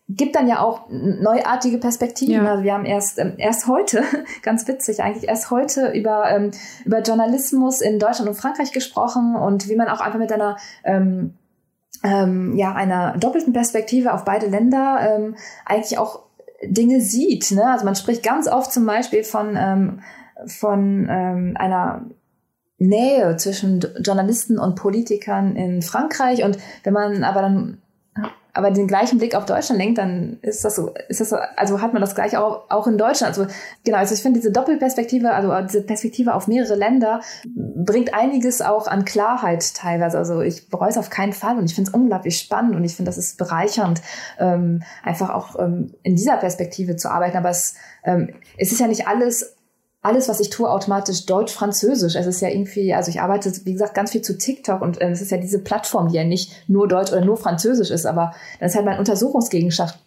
gibt 0.08 0.36
dann 0.36 0.48
ja 0.48 0.60
auch 0.60 0.84
neuartige 0.90 1.78
Perspektiven. 1.80 2.46
Ja. 2.46 2.52
Also 2.52 2.64
wir 2.64 2.74
haben 2.74 2.86
erst 2.86 3.18
ähm, 3.18 3.34
erst 3.38 3.68
heute, 3.68 4.04
ganz 4.44 4.68
witzig 4.68 5.02
eigentlich, 5.02 5.28
erst 5.28 5.50
heute 5.50 5.92
über 5.92 6.30
ähm, 6.30 6.52
über 6.86 7.02
Journalismus 7.02 7.82
in 7.82 8.00
Deutschland 8.00 8.30
und 8.30 8.36
Frankreich 8.36 8.72
gesprochen 8.72 9.36
und 9.36 9.68
wie 9.68 9.76
man 9.76 9.88
auch 9.88 10.02
einfach 10.02 10.20
mit 10.20 10.32
einer 10.32 10.58
ähm, 10.84 11.34
ähm, 12.04 12.56
ja 12.56 12.74
einer 12.74 13.18
doppelten 13.18 13.54
Perspektive 13.54 14.14
auf 14.14 14.26
beide 14.26 14.46
Länder 14.48 15.00
ähm, 15.02 15.36
eigentlich 15.66 15.98
auch 15.98 16.26
Dinge 16.64 17.02
sieht. 17.02 17.52
Ne? 17.52 17.68
Also 17.68 17.86
man 17.86 17.96
spricht 17.96 18.24
ganz 18.24 18.48
oft 18.48 18.72
zum 18.72 18.86
Beispiel 18.86 19.24
von 19.24 19.56
ähm, 19.58 20.02
von 20.46 21.08
ähm, 21.10 21.56
einer 21.58 22.06
Nähe 22.78 23.38
zwischen 23.38 23.80
Journalisten 24.02 24.60
und 24.60 24.76
Politikern 24.76 25.56
in 25.56 25.82
Frankreich 25.82 26.44
und 26.44 26.58
wenn 26.84 26.94
man 26.94 27.24
aber 27.24 27.42
dann 27.42 27.82
aber 28.56 28.72
den 28.72 28.88
gleichen 28.88 29.18
Blick 29.18 29.36
auf 29.36 29.46
Deutschland 29.46 29.82
lenkt, 29.82 29.98
dann 29.98 30.40
ist 30.42 30.64
das 30.64 30.76
so, 30.76 30.94
ist 31.10 31.20
das 31.20 31.30
so, 31.30 31.36
also 31.58 31.82
hat 31.82 31.92
man 31.92 32.02
das 32.02 32.16
gleich 32.16 32.38
auch, 32.38 32.70
auch 32.70 32.88
in 32.88 32.98
Deutschland. 32.98 33.38
Also 33.38 33.54
genau, 33.84 33.98
also 33.98 34.16
ich 34.16 34.22
finde 34.22 34.40
diese 34.40 34.54
Doppelperspektive, 34.54 35.34
also 35.34 35.52
diese 35.68 35.82
Perspektive 35.82 36.34
auf 36.34 36.48
mehrere 36.48 36.76
Länder 36.76 37.20
bringt 37.54 38.14
einiges 38.14 38.62
auch 38.62 38.88
an 38.88 39.04
Klarheit 39.04 39.76
teilweise. 39.76 40.18
Also 40.18 40.40
ich 40.40 40.70
bereue 40.70 40.88
es 40.88 40.98
auf 40.98 41.10
keinen 41.10 41.34
Fall 41.34 41.58
und 41.58 41.66
ich 41.66 41.76
finde 41.76 41.90
es 41.90 41.94
unglaublich 41.94 42.40
spannend 42.40 42.78
und 42.78 42.86
ich 42.86 42.96
finde, 42.96 43.10
das 43.10 43.18
ist 43.18 43.38
bereichernd, 43.38 44.02
ähm, 44.40 44.84
einfach 45.04 45.32
auch 45.32 45.60
ähm, 45.60 45.94
in 46.04 46.16
dieser 46.16 46.38
Perspektive 46.38 46.96
zu 46.96 47.12
arbeiten. 47.12 47.36
Aber 47.36 47.50
es, 47.50 47.76
ähm, 48.06 48.30
es 48.58 48.72
ist 48.72 48.80
ja 48.80 48.88
nicht 48.88 49.06
alles 49.06 49.58
alles, 50.06 50.30
was 50.30 50.40
ich 50.40 50.50
tue, 50.50 50.70
automatisch 50.70 51.26
Deutsch-Französisch. 51.26 52.16
Es 52.16 52.28
ist 52.28 52.42
ja 52.42 52.50
irgendwie, 52.50 52.94
also 52.94 53.10
ich 53.10 53.22
arbeite, 53.22 53.52
wie 53.66 53.74
gesagt, 53.74 53.96
ganz 53.96 54.12
viel 54.12 54.22
zu 54.22 54.38
TikTok 54.38 54.82
und 54.82 55.02
äh, 55.02 55.10
es 55.10 55.22
ist 55.22 55.32
ja 55.32 55.38
diese 55.38 55.60
Plattform, 55.60 56.10
die 56.10 56.16
ja 56.16 56.24
nicht 56.24 56.70
nur 56.70 56.88
Deutsch 56.88 57.12
oder 57.12 57.26
nur 57.26 57.38
Französisch 57.38 57.90
ist, 57.90 58.06
aber 58.06 58.34
das 58.60 58.72
ist 58.72 58.76
halt 58.76 58.86
mein 58.86 59.00
Untersuchungsgegenstand, 59.00 59.98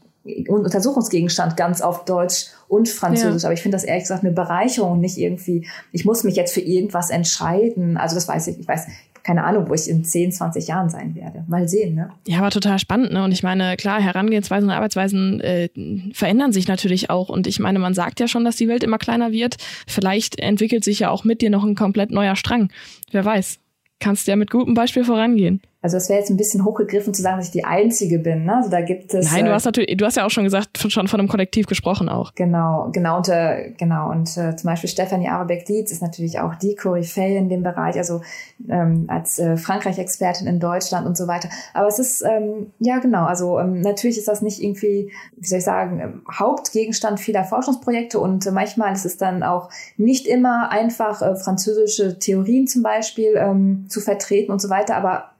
Untersuchungsgegenstand 0.48 1.56
ganz 1.56 1.80
auf 1.80 2.04
Deutsch 2.04 2.46
und 2.68 2.88
Französisch. 2.88 3.42
Ja. 3.42 3.48
Aber 3.48 3.54
ich 3.54 3.62
finde 3.62 3.76
das 3.76 3.84
ehrlich 3.84 4.04
gesagt 4.04 4.24
eine 4.24 4.32
Bereicherung 4.32 4.92
und 4.92 5.00
nicht 5.00 5.16
irgendwie, 5.16 5.66
ich 5.90 6.04
muss 6.04 6.22
mich 6.22 6.36
jetzt 6.36 6.52
für 6.52 6.60
irgendwas 6.60 7.10
entscheiden. 7.10 7.96
Also 7.96 8.14
das 8.14 8.28
weiß 8.28 8.46
ich, 8.48 8.60
ich 8.60 8.68
weiß, 8.68 8.86
keine 9.28 9.44
Ahnung, 9.44 9.68
wo 9.68 9.74
ich 9.74 9.90
in 9.90 10.04
10, 10.04 10.32
20 10.32 10.68
Jahren 10.68 10.88
sein 10.88 11.14
werde. 11.14 11.44
Mal 11.48 11.68
sehen, 11.68 11.94
ne? 11.94 12.08
Ja, 12.26 12.38
aber 12.38 12.48
total 12.48 12.78
spannend, 12.78 13.12
ne? 13.12 13.22
Und 13.22 13.30
ich 13.30 13.42
meine, 13.42 13.76
klar, 13.76 14.00
Herangehensweisen 14.00 14.70
und 14.70 14.74
Arbeitsweisen 14.74 15.40
äh, 15.42 15.68
verändern 16.14 16.50
sich 16.50 16.66
natürlich 16.66 17.10
auch. 17.10 17.28
Und 17.28 17.46
ich 17.46 17.58
meine, 17.58 17.78
man 17.78 17.92
sagt 17.92 18.20
ja 18.20 18.26
schon, 18.26 18.46
dass 18.46 18.56
die 18.56 18.68
Welt 18.68 18.82
immer 18.82 18.96
kleiner 18.96 19.30
wird. 19.30 19.58
Vielleicht 19.86 20.38
entwickelt 20.38 20.82
sich 20.82 21.00
ja 21.00 21.10
auch 21.10 21.24
mit 21.24 21.42
dir 21.42 21.50
noch 21.50 21.62
ein 21.62 21.74
komplett 21.74 22.10
neuer 22.10 22.36
Strang. 22.36 22.70
Wer 23.10 23.22
weiß. 23.22 23.58
Kannst 24.00 24.28
ja 24.28 24.36
mit 24.36 24.50
gutem 24.50 24.72
Beispiel 24.72 25.04
vorangehen. 25.04 25.60
Also 25.80 25.96
es 25.96 26.08
wäre 26.08 26.18
jetzt 26.18 26.28
ein 26.28 26.36
bisschen 26.36 26.64
hochgegriffen 26.64 27.14
zu 27.14 27.22
sagen, 27.22 27.36
dass 27.36 27.46
ich 27.46 27.52
die 27.52 27.64
Einzige 27.64 28.18
bin. 28.18 28.44
Ne? 28.44 28.56
Also 28.56 28.68
da 28.68 28.80
gibt 28.80 29.14
es. 29.14 29.30
Nein, 29.30 29.44
du 29.44 29.52
äh, 29.52 29.54
hast 29.54 29.64
natürlich, 29.64 29.96
du 29.96 30.04
hast 30.04 30.16
ja 30.16 30.26
auch 30.26 30.30
schon 30.30 30.42
gesagt, 30.42 30.76
schon 30.78 31.06
von 31.06 31.20
einem 31.20 31.28
Kollektiv 31.28 31.66
gesprochen 31.66 32.08
auch. 32.08 32.34
Genau, 32.34 32.88
genau 32.92 33.18
und 33.18 33.28
äh, 33.28 33.70
genau 33.78 34.10
und 34.10 34.36
äh, 34.36 34.56
zum 34.56 34.68
Beispiel 34.68 34.90
Stefanie 34.90 35.28
Arabeck-Dietz 35.28 35.92
ist 35.92 36.02
natürlich 36.02 36.40
auch 36.40 36.56
die 36.56 36.74
Koryphäe 36.74 37.38
in 37.38 37.48
dem 37.48 37.62
Bereich, 37.62 37.96
also 37.96 38.22
ähm, 38.68 39.04
als 39.06 39.38
äh, 39.38 39.56
Frankreich-Expertin 39.56 40.48
in 40.48 40.58
Deutschland 40.58 41.06
und 41.06 41.16
so 41.16 41.28
weiter. 41.28 41.48
Aber 41.74 41.86
es 41.86 42.00
ist 42.00 42.24
ähm, 42.24 42.72
ja 42.80 42.98
genau, 42.98 43.26
also 43.26 43.60
ähm, 43.60 43.80
natürlich 43.80 44.18
ist 44.18 44.26
das 44.26 44.42
nicht 44.42 44.60
irgendwie, 44.60 45.12
wie 45.36 45.46
soll 45.46 45.58
ich 45.58 45.64
sagen, 45.64 46.00
ähm, 46.00 46.22
Hauptgegenstand 46.28 47.20
vieler 47.20 47.44
Forschungsprojekte 47.44 48.18
und 48.18 48.44
äh, 48.44 48.50
manchmal 48.50 48.92
ist 48.94 49.06
es 49.06 49.16
dann 49.16 49.44
auch 49.44 49.70
nicht 49.96 50.26
immer 50.26 50.72
einfach 50.72 51.22
äh, 51.22 51.36
französische 51.36 52.18
Theorien 52.18 52.66
zum 52.66 52.82
Beispiel 52.82 53.34
ähm, 53.36 53.86
zu 53.88 54.00
vertreten 54.00 54.50
und 54.50 54.60
so 54.60 54.70
weiter, 54.70 54.96
aber 54.96 55.30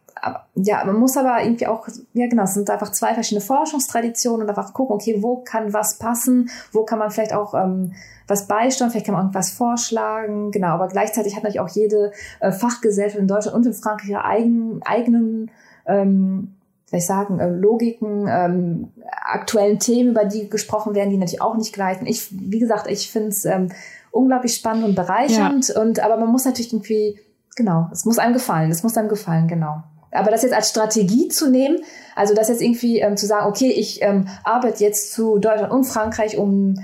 ja, 0.54 0.84
man 0.84 0.96
muss 0.96 1.16
aber 1.16 1.42
irgendwie 1.42 1.66
auch, 1.66 1.86
ja 2.12 2.26
genau, 2.28 2.44
es 2.44 2.54
sind 2.54 2.68
einfach 2.70 2.92
zwei 2.92 3.14
verschiedene 3.14 3.40
Forschungstraditionen 3.40 4.42
und 4.42 4.48
einfach 4.48 4.72
gucken, 4.72 4.94
okay, 4.94 5.22
wo 5.22 5.36
kann 5.38 5.72
was 5.72 5.98
passen, 5.98 6.50
wo 6.72 6.84
kann 6.84 6.98
man 6.98 7.10
vielleicht 7.10 7.32
auch 7.32 7.54
ähm, 7.54 7.92
was 8.26 8.46
beisteuern, 8.46 8.90
vielleicht 8.90 9.06
kann 9.06 9.14
man 9.14 9.24
irgendwas 9.24 9.50
vorschlagen, 9.50 10.50
genau, 10.50 10.68
aber 10.68 10.88
gleichzeitig 10.88 11.34
hat 11.34 11.42
natürlich 11.42 11.60
auch 11.60 11.68
jede 11.68 12.12
äh, 12.40 12.52
Fachgesellschaft 12.52 13.20
in 13.20 13.28
Deutschland 13.28 13.56
und 13.56 13.66
in 13.66 13.72
Frankreich 13.72 14.10
ihre 14.10 14.24
eigenen, 14.24 14.82
eigenen 14.82 15.50
ähm, 15.86 16.54
soll 16.86 17.00
ich 17.00 17.06
sagen, 17.06 17.38
äh, 17.38 17.50
Logiken, 17.50 18.26
ähm, 18.28 18.92
aktuellen 19.10 19.78
Themen, 19.78 20.10
über 20.10 20.24
die 20.24 20.48
gesprochen 20.48 20.94
werden, 20.94 21.10
die 21.10 21.18
natürlich 21.18 21.42
auch 21.42 21.56
nicht 21.56 21.74
gleichen. 21.74 22.06
Ich, 22.06 22.28
wie 22.30 22.58
gesagt, 22.58 22.86
ich 22.90 23.10
finde 23.10 23.28
es 23.28 23.44
ähm, 23.44 23.68
unglaublich 24.10 24.54
spannend 24.54 24.84
und 24.84 24.94
bereichernd 24.94 25.68
ja. 25.68 25.80
und 25.80 26.00
aber 26.00 26.16
man 26.16 26.28
muss 26.28 26.44
natürlich 26.44 26.72
irgendwie, 26.72 27.18
genau, 27.56 27.88
es 27.92 28.04
muss 28.04 28.18
einem 28.18 28.32
gefallen, 28.32 28.70
es 28.70 28.82
muss 28.82 28.96
einem 28.96 29.08
gefallen, 29.08 29.48
genau. 29.48 29.82
Aber 30.10 30.30
das 30.30 30.42
jetzt 30.42 30.54
als 30.54 30.70
Strategie 30.70 31.28
zu 31.28 31.50
nehmen, 31.50 31.78
also 32.16 32.34
das 32.34 32.48
jetzt 32.48 32.62
irgendwie 32.62 33.00
ähm, 33.00 33.16
zu 33.16 33.26
sagen, 33.26 33.46
okay, 33.46 33.70
ich 33.70 34.02
ähm, 34.02 34.26
arbeite 34.44 34.82
jetzt 34.82 35.12
zu 35.12 35.38
Deutschland 35.38 35.72
und 35.72 35.84
Frankreich, 35.84 36.38
um, 36.38 36.78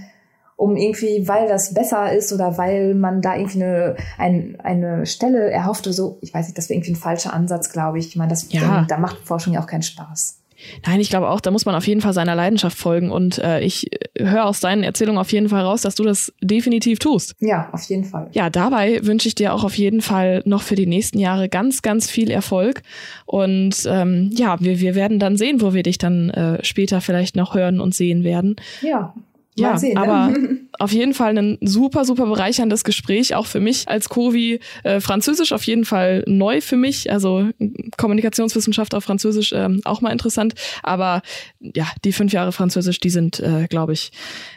um 0.56 0.76
irgendwie, 0.76 1.26
weil 1.26 1.48
das 1.48 1.74
besser 1.74 2.12
ist 2.12 2.32
oder 2.32 2.58
weil 2.58 2.94
man 2.94 3.22
da 3.22 3.36
irgendwie 3.36 3.62
eine, 3.62 3.96
ein, 4.18 4.58
eine 4.62 5.06
Stelle 5.06 5.50
erhoffte, 5.50 5.92
so, 5.92 6.18
ich 6.20 6.34
weiß 6.34 6.46
nicht, 6.46 6.58
das 6.58 6.68
wäre 6.68 6.76
irgendwie 6.76 6.92
ein 6.92 6.96
falscher 6.96 7.32
Ansatz, 7.32 7.70
glaube 7.70 7.98
ich. 7.98 8.08
Ich 8.08 8.16
meine, 8.16 8.30
das, 8.30 8.52
ja. 8.52 8.84
da 8.88 8.98
macht 8.98 9.18
Forschung 9.26 9.54
ja 9.54 9.62
auch 9.62 9.66
keinen 9.66 9.82
Spaß. 9.82 10.43
Nein, 10.86 11.00
ich 11.00 11.10
glaube 11.10 11.28
auch, 11.28 11.40
da 11.40 11.50
muss 11.50 11.66
man 11.66 11.74
auf 11.74 11.86
jeden 11.86 12.00
Fall 12.00 12.12
seiner 12.12 12.34
Leidenschaft 12.34 12.78
folgen. 12.78 13.10
Und 13.10 13.38
äh, 13.38 13.60
ich 13.60 13.90
höre 14.18 14.46
aus 14.46 14.60
deinen 14.60 14.82
Erzählungen 14.82 15.18
auf 15.18 15.32
jeden 15.32 15.48
Fall 15.48 15.62
raus, 15.62 15.82
dass 15.82 15.94
du 15.94 16.04
das 16.04 16.32
definitiv 16.40 16.98
tust. 16.98 17.34
Ja, 17.40 17.68
auf 17.72 17.82
jeden 17.84 18.04
Fall. 18.04 18.28
Ja, 18.32 18.50
dabei 18.50 19.04
wünsche 19.04 19.28
ich 19.28 19.34
dir 19.34 19.54
auch 19.54 19.64
auf 19.64 19.76
jeden 19.76 20.00
Fall 20.00 20.42
noch 20.44 20.62
für 20.62 20.74
die 20.74 20.86
nächsten 20.86 21.18
Jahre 21.18 21.48
ganz, 21.48 21.82
ganz 21.82 22.10
viel 22.10 22.30
Erfolg. 22.30 22.82
Und 23.26 23.86
ähm, 23.88 24.30
ja, 24.34 24.60
wir, 24.60 24.80
wir 24.80 24.94
werden 24.94 25.18
dann 25.18 25.36
sehen, 25.36 25.60
wo 25.60 25.74
wir 25.74 25.82
dich 25.82 25.98
dann 25.98 26.30
äh, 26.30 26.64
später 26.64 27.00
vielleicht 27.00 27.36
noch 27.36 27.54
hören 27.54 27.80
und 27.80 27.94
sehen 27.94 28.24
werden. 28.24 28.56
Ja, 28.82 29.14
ja, 29.56 29.78
sehen, 29.78 29.94
ne? 29.94 30.00
aber 30.00 30.34
auf 30.78 30.92
jeden 30.92 31.14
Fall 31.14 31.36
ein 31.38 31.58
super, 31.60 32.04
super 32.04 32.26
bereicherndes 32.26 32.84
Gespräch, 32.84 33.34
auch 33.34 33.46
für 33.46 33.60
mich 33.60 33.88
als 33.88 34.08
Kovi. 34.08 34.60
Äh, 34.82 35.00
Französisch 35.00 35.52
auf 35.52 35.62
jeden 35.64 35.84
Fall 35.84 36.24
neu 36.26 36.60
für 36.60 36.76
mich, 36.76 37.10
also 37.12 37.48
Kommunikationswissenschaft 37.96 38.94
auf 38.94 39.04
Französisch 39.04 39.52
ähm, 39.52 39.80
auch 39.84 40.00
mal 40.00 40.10
interessant. 40.10 40.54
Aber 40.82 41.22
ja, 41.60 41.86
die 42.04 42.12
fünf 42.12 42.32
Jahre 42.32 42.52
Französisch, 42.52 43.00
die 43.00 43.10
sind, 43.10 43.40
äh, 43.40 43.66
glaube 43.68 43.92
ich, 43.92 44.10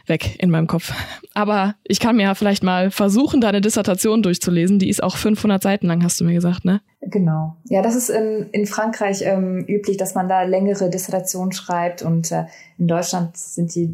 weg 0.07 0.37
in 0.39 0.49
meinem 0.49 0.67
Kopf. 0.67 0.93
Aber 1.33 1.75
ich 1.83 1.99
kann 1.99 2.15
mir 2.15 2.23
ja 2.23 2.35
vielleicht 2.35 2.63
mal 2.63 2.89
versuchen, 2.89 3.41
deine 3.41 3.61
Dissertation 3.61 4.23
durchzulesen. 4.23 4.79
Die 4.79 4.89
ist 4.89 5.03
auch 5.03 5.17
500 5.17 5.61
Seiten 5.61 5.87
lang, 5.87 6.03
hast 6.03 6.19
du 6.19 6.23
mir 6.23 6.33
gesagt, 6.33 6.65
ne? 6.65 6.81
Genau. 7.01 7.55
Ja, 7.65 7.81
das 7.81 7.95
ist 7.95 8.09
in, 8.09 8.47
in 8.51 8.65
Frankreich 8.65 9.21
ähm, 9.21 9.63
üblich, 9.67 9.97
dass 9.97 10.15
man 10.15 10.27
da 10.27 10.43
längere 10.43 10.89
Dissertationen 10.89 11.51
schreibt 11.51 12.01
und 12.01 12.31
äh, 12.31 12.45
in 12.77 12.87
Deutschland 12.87 13.37
sind 13.37 13.73
die 13.75 13.93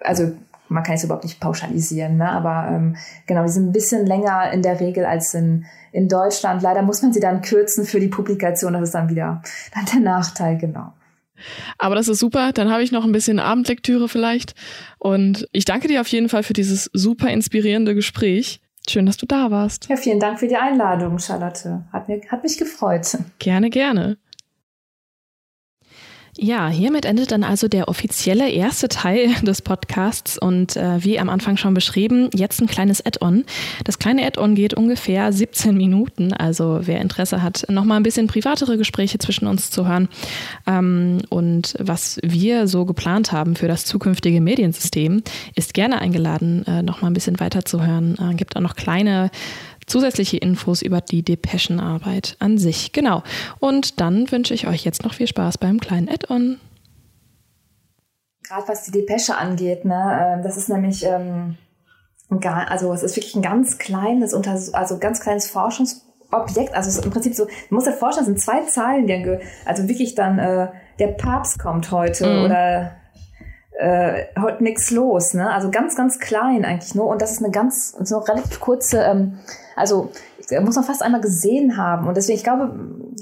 also 0.00 0.32
man 0.68 0.82
kann 0.82 0.96
es 0.96 1.04
überhaupt 1.04 1.24
nicht 1.24 1.40
pauschalisieren, 1.40 2.18
ne? 2.18 2.30
aber 2.30 2.68
ähm, 2.70 2.96
genau, 3.26 3.44
die 3.44 3.50
sind 3.50 3.68
ein 3.68 3.72
bisschen 3.72 4.06
länger 4.06 4.52
in 4.52 4.62
der 4.62 4.80
Regel 4.80 5.04
als 5.04 5.34
in, 5.34 5.64
in 5.92 6.08
Deutschland. 6.08 6.62
Leider 6.62 6.82
muss 6.82 7.02
man 7.02 7.12
sie 7.12 7.20
dann 7.20 7.42
kürzen 7.42 7.84
für 7.84 8.00
die 8.00 8.08
Publikation, 8.08 8.74
das 8.74 8.82
ist 8.82 8.94
dann 8.94 9.08
wieder 9.08 9.42
dann 9.74 9.86
der 9.86 10.00
Nachteil, 10.00 10.58
genau. 10.58 10.92
Aber 11.78 11.94
das 11.94 12.08
ist 12.08 12.18
super, 12.18 12.52
dann 12.52 12.70
habe 12.70 12.82
ich 12.82 12.90
noch 12.90 13.04
ein 13.04 13.12
bisschen 13.12 13.38
Abendlektüre 13.38 14.08
vielleicht 14.08 14.54
und 14.98 15.46
ich 15.52 15.64
danke 15.64 15.86
dir 15.86 16.00
auf 16.00 16.08
jeden 16.08 16.28
Fall 16.28 16.42
für 16.42 16.52
dieses 16.52 16.90
super 16.92 17.30
inspirierende 17.30 17.94
Gespräch. 17.94 18.60
Schön, 18.88 19.06
dass 19.06 19.18
du 19.18 19.26
da 19.26 19.50
warst. 19.50 19.88
Ja, 19.88 19.96
vielen 19.96 20.18
Dank 20.18 20.40
für 20.40 20.48
die 20.48 20.56
Einladung, 20.56 21.18
Charlotte. 21.18 21.84
Hat, 21.92 22.08
mir, 22.08 22.22
hat 22.28 22.42
mich 22.42 22.56
gefreut. 22.56 23.18
Gerne, 23.38 23.70
gerne. 23.70 24.16
Ja, 26.40 26.68
hiermit 26.68 27.04
endet 27.04 27.32
dann 27.32 27.42
also 27.42 27.66
der 27.66 27.88
offizielle 27.88 28.48
erste 28.48 28.88
Teil 28.88 29.34
des 29.42 29.60
Podcasts 29.60 30.38
und 30.38 30.76
äh, 30.76 31.02
wie 31.02 31.18
am 31.18 31.30
Anfang 31.30 31.56
schon 31.56 31.74
beschrieben, 31.74 32.30
jetzt 32.32 32.60
ein 32.60 32.68
kleines 32.68 33.04
Add-on. 33.04 33.44
Das 33.82 33.98
kleine 33.98 34.24
Add-on 34.24 34.54
geht 34.54 34.72
ungefähr 34.72 35.32
17 35.32 35.76
Minuten, 35.76 36.32
also 36.32 36.78
wer 36.82 37.00
Interesse 37.00 37.42
hat, 37.42 37.66
nochmal 37.68 37.96
ein 37.96 38.04
bisschen 38.04 38.28
privatere 38.28 38.78
Gespräche 38.78 39.18
zwischen 39.18 39.48
uns 39.48 39.72
zu 39.72 39.88
hören 39.88 40.08
ähm, 40.68 41.22
und 41.28 41.74
was 41.80 42.20
wir 42.22 42.68
so 42.68 42.84
geplant 42.84 43.32
haben 43.32 43.56
für 43.56 43.66
das 43.66 43.84
zukünftige 43.84 44.40
Mediensystem, 44.40 45.24
ist 45.56 45.74
gerne 45.74 46.00
eingeladen, 46.00 46.64
äh, 46.68 46.82
nochmal 46.82 47.10
ein 47.10 47.14
bisschen 47.14 47.40
weiter 47.40 47.64
zu 47.64 47.84
hören. 47.84 48.16
Äh, 48.16 48.34
gibt 48.36 48.56
auch 48.56 48.60
noch 48.60 48.76
kleine 48.76 49.32
zusätzliche 49.88 50.36
Infos 50.36 50.82
über 50.82 51.00
die 51.00 51.22
Depeschenarbeit 51.22 52.36
an 52.38 52.58
sich. 52.58 52.92
Genau. 52.92 53.22
Und 53.58 54.00
dann 54.00 54.30
wünsche 54.30 54.54
ich 54.54 54.66
euch 54.66 54.84
jetzt 54.84 55.04
noch 55.04 55.14
viel 55.14 55.26
Spaß 55.26 55.58
beim 55.58 55.80
kleinen 55.80 56.08
Add-on. 56.08 56.58
Gerade 58.42 58.68
was 58.68 58.84
die 58.84 58.92
Depesche 58.92 59.36
angeht, 59.36 59.84
ne, 59.84 60.36
ähm, 60.36 60.42
das 60.42 60.56
ist 60.56 60.68
nämlich, 60.68 61.04
ähm, 61.04 61.56
also 62.30 62.92
es 62.92 63.02
ist 63.02 63.16
wirklich 63.16 63.34
ein 63.34 63.42
ganz 63.42 63.78
kleines, 63.78 64.32
also 64.72 64.98
ganz 64.98 65.20
kleines 65.20 65.50
Forschungsobjekt. 65.50 66.74
Also 66.74 67.02
im 67.02 67.10
Prinzip 67.10 67.34
so, 67.34 67.44
man 67.44 67.52
muss 67.70 67.84
sich 67.84 67.94
vorstellen, 67.94 68.26
es 68.26 68.32
sind 68.32 68.40
zwei 68.40 68.62
Zahlen, 68.64 69.06
die, 69.06 69.38
also 69.66 69.88
wirklich 69.88 70.14
dann, 70.14 70.38
äh, 70.38 70.68
der 70.98 71.08
Papst 71.08 71.58
kommt 71.58 71.90
heute 71.90 72.26
mhm. 72.26 72.44
oder 72.44 72.92
äh, 73.78 74.26
heute 74.40 74.62
nichts 74.62 74.90
los, 74.90 75.34
ne? 75.34 75.50
Also 75.52 75.70
ganz, 75.70 75.94
ganz 75.94 76.18
klein 76.18 76.64
eigentlich 76.64 76.94
nur. 76.94 77.06
Und 77.06 77.22
das 77.22 77.32
ist 77.32 77.42
eine 77.42 77.52
ganz, 77.52 77.94
so 78.02 78.18
relativ 78.18 78.58
kurze, 78.58 79.02
ähm, 79.02 79.38
also 79.76 80.10
muss 80.60 80.76
man 80.76 80.84
fast 80.84 81.02
einmal 81.02 81.20
gesehen 81.20 81.76
haben. 81.76 82.08
Und 82.08 82.16
deswegen, 82.16 82.38
ich 82.38 82.44
glaube, 82.44 82.72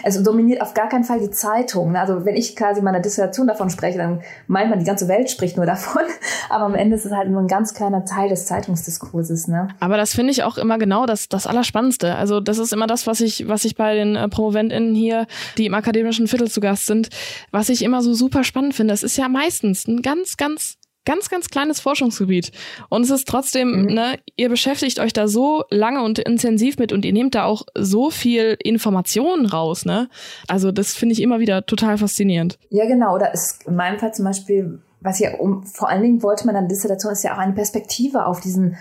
also 0.05 0.23
dominiert 0.23 0.61
auf 0.63 0.75
gar 0.75 0.89
keinen 0.89 1.05
Fall 1.05 1.19
die 1.21 1.31
Zeitung. 1.31 1.93
Ne? 1.93 2.01
Also 2.01 2.25
wenn 2.25 2.37
ich 2.37 2.55
quasi 2.55 2.83
meiner 2.83 3.01
Dissertation 3.01 3.47
davon 3.47 3.71
spreche, 3.71 3.99
dann 3.99 4.21
meint 4.47 4.71
man, 4.71 4.79
die 4.79 4.85
ganze 4.85 5.09
Welt 5.09 5.31
spricht 5.31 5.57
nur 5.57 5.67
davon. 5.67 6.03
Aber 6.49 6.65
am 6.65 6.75
Ende 6.75 6.97
ist 6.97 7.05
es 7.05 7.13
halt 7.13 7.29
nur 7.29 7.41
ein 7.41 7.49
ganz 7.49 7.75
kleiner 7.75 8.05
Teil 8.05 8.29
des 8.29 8.47
Zeitungsdiskurses. 8.47 9.49
Ne? 9.49 9.69
Aber 9.81 9.97
das 9.97 10.15
finde 10.15 10.31
ich 10.31 10.45
auch 10.45 10.59
immer 10.59 10.79
genau 10.79 11.07
das, 11.07 11.29
das 11.29 11.47
Allerspannendste. 11.47 12.15
Also 12.15 12.41
das 12.41 12.59
ist 12.59 12.73
immer 12.73 12.87
das, 12.87 13.07
was 13.07 13.21
ich, 13.21 13.49
was 13.49 13.65
ich 13.65 13.77
bei 13.77 13.95
den 13.95 14.17
äh, 14.17 14.29
PromoventInnen 14.29 14.95
hier, 14.95 15.27
die 15.59 15.67
im 15.67 15.75
akademischen 15.75 16.29
Viertel 16.29 16.51
zu 16.51 16.61
Gast 16.61 16.87
sind, 16.87 17.09
was 17.51 17.69
ich 17.69 17.83
immer 17.83 18.03
so 18.03 18.15
super 18.15 18.45
spannend 18.45 18.75
finde. 18.75 18.95
Es 18.95 19.03
ist 19.03 19.17
ja 19.17 19.29
meistens 19.29 19.87
ein 19.89 20.03
ganz, 20.03 20.37
ganz 20.37 20.77
ganz, 21.07 21.31
ganz 21.31 21.49
kleines 21.49 21.81
Forschungsgebiet. 21.81 22.53
Und 22.91 23.03
es 23.03 23.11
ist 23.11 23.27
trotzdem, 23.27 23.85
mhm. 23.85 23.95
ne, 23.95 24.19
ihr 24.37 24.51
beschäftigt 24.51 25.01
euch 25.01 25.15
da 25.15 25.27
so 25.29 25.65
lange 25.71 26.03
und 26.03 26.19
intensiv 26.19 26.79
mit 26.79 26.93
und 26.93 27.07
ihr 27.07 27.15
nehmt 27.15 27.35
da 27.35 27.45
auch 27.45 27.63
so 27.75 28.11
viel 28.11 28.59
Informationen 28.63 29.47
raus, 29.47 29.87
ne? 29.87 30.11
Also 30.49 30.73
das 30.73 30.93
finde 30.93 31.15
ich 31.15 31.23
immer 31.23 31.39
wieder 31.39 31.65
total 31.65 31.97
faszinierend. 31.97 32.59
Ja, 32.69 32.87
genau. 32.87 33.15
Oder 33.15 33.33
ist 33.33 33.67
in 33.67 33.77
meinem 33.77 33.99
Fall 33.99 34.13
zum 34.13 34.27
Beispiel, 34.27 34.81
was 35.01 35.19
ja 35.19 35.37
um, 35.37 35.65
vor 35.65 35.89
allen 35.89 36.03
Dingen 36.03 36.23
wollte 36.23 36.45
man 36.45 36.57
an 36.57 36.69
Dissertation, 36.69 37.13
ist 37.13 37.25
ja 37.25 37.35
auch 37.35 37.39
eine 37.39 37.55
Perspektive 37.55 38.27
auf 38.27 38.41
diesen 38.41 38.77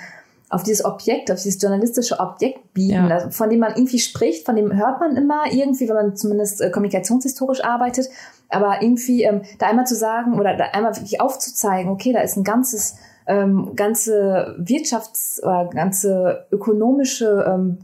auf 0.49 0.63
dieses 0.63 0.85
Objekt, 0.85 1.31
auf 1.31 1.41
dieses 1.41 1.61
journalistische 1.61 2.19
Objekt 2.19 2.73
bieten, 2.73 3.09
ja. 3.09 3.29
von 3.31 3.49
dem 3.49 3.59
man 3.59 3.71
irgendwie 3.71 3.99
spricht, 3.99 4.45
von 4.45 4.55
dem 4.55 4.71
hört 4.73 4.99
man 4.99 5.17
immer 5.17 5.51
irgendwie, 5.51 5.89
wenn 5.89 5.95
man 5.95 6.15
zumindest 6.15 6.61
äh, 6.61 6.69
kommunikationshistorisch 6.69 7.63
arbeitet, 7.63 8.07
aber 8.49 8.81
irgendwie 8.81 9.23
ähm, 9.23 9.41
da 9.59 9.67
einmal 9.67 9.87
zu 9.87 9.95
sagen 9.95 10.39
oder 10.39 10.55
da 10.55 10.65
einmal 10.65 10.95
wirklich 10.95 11.21
aufzuzeigen, 11.21 11.91
okay, 11.91 12.13
da 12.13 12.21
ist 12.21 12.37
ein 12.37 12.43
ganzes, 12.43 12.97
ähm, 13.27 13.75
ganze 13.75 14.55
Wirtschafts- 14.59 15.41
oder 15.41 15.69
ganze 15.73 16.47
ökonomische 16.51 17.45
ähm, 17.47 17.79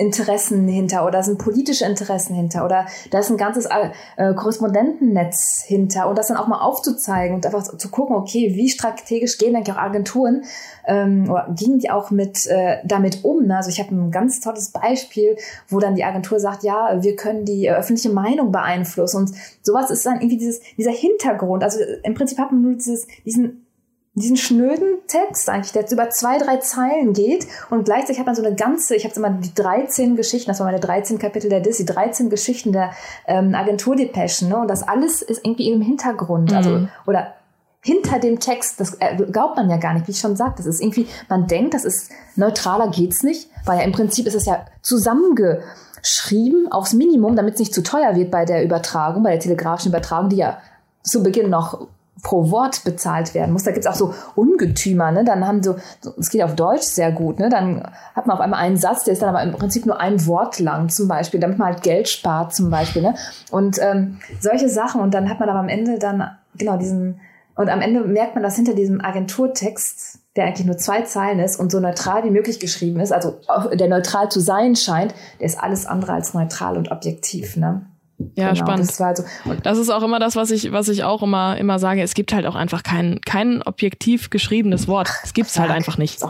Interessen 0.00 0.66
hinter 0.66 1.06
oder 1.06 1.22
sind 1.22 1.38
politische 1.38 1.84
Interessen 1.84 2.34
hinter 2.34 2.64
oder 2.64 2.86
da 3.10 3.18
ist 3.18 3.30
ein 3.30 3.36
ganzes 3.36 3.66
äh, 3.66 4.34
Korrespondentennetz 4.34 5.62
hinter 5.66 6.08
und 6.08 6.16
das 6.16 6.28
dann 6.28 6.38
auch 6.38 6.48
mal 6.48 6.60
aufzuzeigen 6.60 7.36
und 7.36 7.44
einfach 7.46 7.62
zu 7.76 7.90
gucken, 7.90 8.16
okay, 8.16 8.54
wie 8.54 8.70
strategisch 8.70 9.36
gehen 9.38 9.54
eigentlich 9.54 9.74
auch 9.74 9.80
Agenturen 9.80 10.44
ähm, 10.86 11.30
oder 11.30 11.54
gingen 11.56 11.78
die 11.78 11.90
auch 11.90 12.10
mit 12.10 12.46
äh, 12.46 12.78
damit 12.84 13.24
um? 13.24 13.46
Ne? 13.46 13.56
Also 13.56 13.68
ich 13.68 13.78
habe 13.78 13.94
ein 13.94 14.10
ganz 14.10 14.40
tolles 14.40 14.70
Beispiel, 14.70 15.36
wo 15.68 15.78
dann 15.78 15.94
die 15.94 16.04
Agentur 16.04 16.40
sagt, 16.40 16.64
ja, 16.64 17.02
wir 17.02 17.14
können 17.14 17.44
die 17.44 17.66
äh, 17.66 17.74
öffentliche 17.74 18.10
Meinung 18.10 18.52
beeinflussen 18.52 19.18
und 19.18 19.32
sowas 19.62 19.90
ist 19.90 20.06
dann 20.06 20.16
irgendwie 20.16 20.38
dieses 20.38 20.60
dieser 20.78 20.92
Hintergrund. 20.92 21.62
Also 21.62 21.78
im 22.02 22.14
Prinzip 22.14 22.38
hat 22.38 22.52
man 22.52 22.62
nur 22.62 22.74
dieses 22.74 23.06
diesen 23.26 23.66
diesen 24.14 24.36
schnöden 24.36 24.98
Text 25.06 25.48
eigentlich, 25.48 25.72
der 25.72 25.82
jetzt 25.82 25.92
über 25.92 26.10
zwei, 26.10 26.38
drei 26.38 26.56
Zeilen 26.56 27.12
geht 27.12 27.46
und 27.70 27.84
gleichzeitig 27.84 28.18
hat 28.18 28.26
man 28.26 28.34
so 28.34 28.42
eine 28.42 28.56
ganze, 28.56 28.96
ich 28.96 29.04
habe 29.04 29.14
immer 29.14 29.30
die 29.30 29.54
13 29.54 30.16
Geschichten, 30.16 30.50
das 30.50 30.58
war 30.58 30.66
meine 30.66 30.80
13 30.80 31.18
Kapitel 31.18 31.48
der 31.48 31.60
DIS, 31.60 31.76
die 31.76 31.84
13 31.84 32.28
Geschichten 32.28 32.72
der 32.72 32.90
ähm, 33.26 33.54
Agenturdepeschen, 33.54 34.48
ne? 34.48 34.58
und 34.58 34.68
das 34.68 34.82
alles 34.82 35.22
ist 35.22 35.44
irgendwie 35.44 35.70
im 35.70 35.80
Hintergrund, 35.80 36.50
mhm. 36.50 36.56
also 36.56 36.88
oder 37.06 37.34
hinter 37.82 38.18
dem 38.18 38.40
Text, 38.40 38.80
das 38.80 38.94
äh, 39.00 39.16
glaubt 39.16 39.56
man 39.56 39.70
ja 39.70 39.76
gar 39.76 39.94
nicht, 39.94 40.06
wie 40.06 40.12
ich 40.12 40.18
schon 40.18 40.36
sagte, 40.36 40.62
das 40.62 40.66
ist 40.66 40.82
irgendwie, 40.82 41.06
man 41.28 41.46
denkt, 41.46 41.72
das 41.72 41.84
ist 41.84 42.10
neutraler 42.34 42.88
geht's 42.88 43.22
nicht, 43.22 43.48
weil 43.64 43.78
ja 43.78 43.84
im 43.84 43.92
Prinzip 43.92 44.26
ist 44.26 44.34
es 44.34 44.44
ja 44.44 44.66
zusammengeschrieben 44.82 46.70
aufs 46.70 46.92
Minimum, 46.92 47.36
damit 47.36 47.54
es 47.54 47.60
nicht 47.60 47.74
zu 47.74 47.82
teuer 47.82 48.16
wird 48.16 48.30
bei 48.30 48.44
der 48.44 48.64
Übertragung, 48.64 49.22
bei 49.22 49.30
der 49.30 49.40
telegrafischen 49.40 49.92
Übertragung, 49.92 50.28
die 50.28 50.36
ja 50.36 50.58
zu 51.02 51.22
Beginn 51.22 51.48
noch 51.48 51.86
pro 52.22 52.50
Wort 52.50 52.84
bezahlt 52.84 53.34
werden 53.34 53.52
muss. 53.52 53.64
Da 53.64 53.72
gibt's 53.72 53.86
auch 53.86 53.94
so 53.94 54.14
Ungetümer, 54.34 55.10
ne? 55.12 55.24
Dann 55.24 55.46
haben 55.46 55.62
so, 55.62 55.76
es 56.18 56.30
geht 56.30 56.42
auf 56.42 56.54
Deutsch 56.54 56.82
sehr 56.82 57.12
gut, 57.12 57.38
ne? 57.38 57.48
Dann 57.48 57.82
hat 58.14 58.26
man 58.26 58.36
auf 58.36 58.40
einmal 58.40 58.60
einen 58.60 58.76
Satz, 58.76 59.04
der 59.04 59.12
ist 59.12 59.22
dann 59.22 59.28
aber 59.28 59.42
im 59.42 59.52
Prinzip 59.52 59.86
nur 59.86 60.00
ein 60.00 60.26
Wort 60.26 60.58
lang, 60.58 60.88
zum 60.88 61.08
Beispiel, 61.08 61.40
damit 61.40 61.58
man 61.58 61.68
halt 61.68 61.82
Geld 61.82 62.08
spart, 62.08 62.54
zum 62.54 62.70
Beispiel, 62.70 63.02
ne? 63.02 63.14
Und 63.50 63.78
ähm, 63.80 64.18
solche 64.40 64.68
Sachen. 64.68 65.00
Und 65.00 65.14
dann 65.14 65.28
hat 65.28 65.40
man 65.40 65.48
aber 65.48 65.60
am 65.60 65.68
Ende 65.68 65.98
dann, 65.98 66.30
genau, 66.56 66.76
diesen, 66.76 67.20
und 67.56 67.68
am 67.68 67.80
Ende 67.80 68.02
merkt 68.02 68.34
man, 68.34 68.42
dass 68.42 68.56
hinter 68.56 68.74
diesem 68.74 69.00
Agenturtext, 69.00 70.20
der 70.36 70.46
eigentlich 70.46 70.66
nur 70.66 70.78
zwei 70.78 71.02
Zeilen 71.02 71.40
ist 71.40 71.58
und 71.58 71.72
so 71.72 71.80
neutral 71.80 72.24
wie 72.24 72.30
möglich 72.30 72.60
geschrieben 72.60 73.00
ist, 73.00 73.12
also 73.12 73.40
der 73.72 73.88
neutral 73.88 74.30
zu 74.30 74.40
sein 74.40 74.76
scheint, 74.76 75.14
der 75.40 75.46
ist 75.46 75.60
alles 75.60 75.86
andere 75.86 76.12
als 76.12 76.34
neutral 76.34 76.76
und 76.76 76.90
objektiv, 76.90 77.56
ne? 77.56 77.86
Ja, 78.34 78.52
genau, 78.52 78.64
spannend. 78.64 78.88
Das, 78.88 79.00
war 79.00 79.16
so. 79.16 79.24
und 79.44 79.64
das 79.64 79.78
ist 79.78 79.90
auch 79.90 80.02
immer 80.02 80.18
das, 80.18 80.36
was 80.36 80.50
ich, 80.50 80.72
was 80.72 80.88
ich 80.88 81.04
auch 81.04 81.22
immer, 81.22 81.56
immer 81.56 81.78
sage. 81.78 82.02
Es 82.02 82.14
gibt 82.14 82.32
halt 82.32 82.46
auch 82.46 82.54
einfach 82.54 82.82
kein, 82.82 83.20
kein 83.22 83.62
objektiv 83.62 84.30
geschriebenes 84.30 84.88
Wort. 84.88 85.10
Es 85.24 85.32
gibt's 85.32 85.58
halt 85.58 85.70
einfach 85.70 85.98
nicht. 85.98 86.20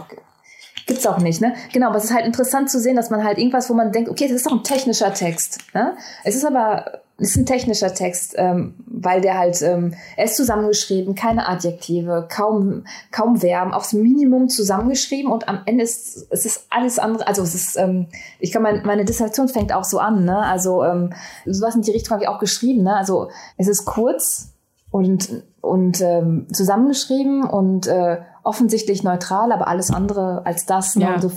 Gibt's 0.87 1.07
auch 1.07 1.19
nicht, 1.19 1.41
ne? 1.41 1.55
Genau, 1.73 1.89
aber 1.89 1.99
es 1.99 2.05
ist 2.05 2.15
halt 2.15 2.27
interessant 2.27 2.71
zu 2.71 2.81
sehen, 2.81 2.97
dass 2.97 3.11
man 3.11 3.25
halt 3.25 3.39
irgendwas, 3.39 3.71
wo 3.71 3.75
man 3.75 3.93
denkt, 3.93 4.09
okay, 4.09 4.27
das 4.27 4.37
ist 4.37 4.47
doch 4.47 4.53
ein 4.53 4.65
technischer 4.65 5.13
Text. 5.15 5.59
Ne? 5.75 5.97
Es 6.25 6.35
ist 6.35 6.45
aber 6.45 7.03
ist 7.21 7.37
ein 7.37 7.47
technischer 7.47 7.93
Text, 7.95 8.35
ähm, 8.37 8.75
weil 8.87 9.21
der 9.21 9.39
halt, 9.39 9.61
ähm, 9.63 9.95
er 10.17 10.25
ist 10.25 10.37
zusammengeschrieben, 10.37 11.15
keine 11.15 11.49
Adjektive, 11.49 12.27
kaum, 12.31 12.85
kaum 13.13 13.37
Verben, 13.37 13.73
aufs 13.73 13.93
Minimum 13.93 14.49
zusammengeschrieben 14.49 15.31
und 15.31 15.49
am 15.49 15.61
Ende 15.67 15.85
ist 15.85 16.27
es 16.31 16.47
ist 16.47 16.67
alles 16.71 16.99
andere, 16.99 17.27
also 17.27 17.43
es 17.43 17.55
ist, 17.55 17.77
ähm, 17.77 18.07
ich 18.39 18.53
kann 18.53 18.63
mein, 18.63 18.83
meine 18.85 19.05
Dissertation 19.05 19.49
fängt 19.49 19.73
auch 19.73 19.85
so 19.85 19.99
an, 19.99 20.25
ne? 20.25 20.39
Also 20.39 20.83
ähm, 20.83 21.13
sowas 21.45 21.75
in 21.75 21.83
die 21.83 21.93
Richtung 21.93 22.13
habe 22.15 22.25
ich 22.25 22.29
auch 22.29 22.39
geschrieben, 22.39 22.83
ne? 22.83 22.97
Also 22.97 23.29
es 23.57 23.69
ist 23.69 23.85
kurz 23.85 24.53
und 24.91 25.45
und 25.61 26.01
ähm, 26.01 26.47
zusammengeschrieben 26.53 27.45
und 27.45 27.87
äh, 27.87 28.19
offensichtlich 28.43 29.03
neutral, 29.03 29.53
aber 29.53 29.69
alles 29.69 29.91
andere 29.91 30.43
als 30.45 30.67
das. 30.67 30.97
Ne? 30.97 31.05
Ja. 31.05 31.21
so 31.21 31.31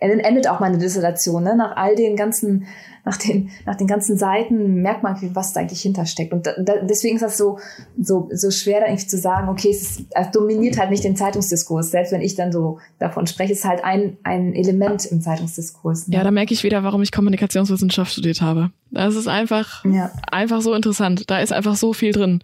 endet 0.00 0.48
auch 0.48 0.60
meine 0.60 0.78
Dissertation. 0.78 1.42
Ne? 1.42 1.56
Nach 1.56 1.76
all 1.76 1.94
den 1.94 2.16
ganzen 2.16 2.66
nach 3.04 3.16
den, 3.16 3.50
nach 3.66 3.76
den 3.76 3.86
ganzen 3.86 4.16
Seiten 4.16 4.82
merkt 4.82 5.02
man, 5.02 5.16
was 5.34 5.52
da 5.52 5.60
eigentlich 5.60 5.82
hintersteckt. 5.82 6.32
Und 6.32 6.46
da, 6.46 6.52
deswegen 6.82 7.16
ist 7.16 7.22
das 7.22 7.36
so, 7.36 7.58
so, 7.98 8.28
so 8.32 8.50
schwer, 8.50 8.80
da 8.80 8.86
irgendwie 8.86 9.06
zu 9.06 9.18
sagen, 9.18 9.48
okay, 9.48 9.70
es, 9.70 9.82
ist, 9.82 10.06
es 10.10 10.30
dominiert 10.32 10.78
halt 10.78 10.90
nicht 10.90 11.04
den 11.04 11.16
Zeitungsdiskurs. 11.16 11.90
Selbst 11.90 12.12
wenn 12.12 12.20
ich 12.20 12.34
dann 12.34 12.52
so 12.52 12.78
davon 12.98 13.26
spreche, 13.26 13.52
ist 13.52 13.64
halt 13.64 13.84
ein, 13.84 14.16
ein 14.22 14.54
Element 14.54 15.06
im 15.06 15.20
Zeitungsdiskurs. 15.20 16.08
Ne? 16.08 16.16
Ja, 16.16 16.24
da 16.24 16.30
merke 16.30 16.52
ich 16.52 16.62
wieder, 16.62 16.82
warum 16.82 17.02
ich 17.02 17.12
Kommunikationswissenschaft 17.12 18.12
studiert 18.12 18.42
habe. 18.42 18.70
Das 18.90 19.14
ist 19.14 19.28
einfach, 19.28 19.84
ja. 19.84 20.10
einfach 20.30 20.60
so 20.60 20.74
interessant. 20.74 21.30
Da 21.30 21.40
ist 21.40 21.52
einfach 21.52 21.76
so 21.76 21.92
viel 21.92 22.12
drin. 22.12 22.42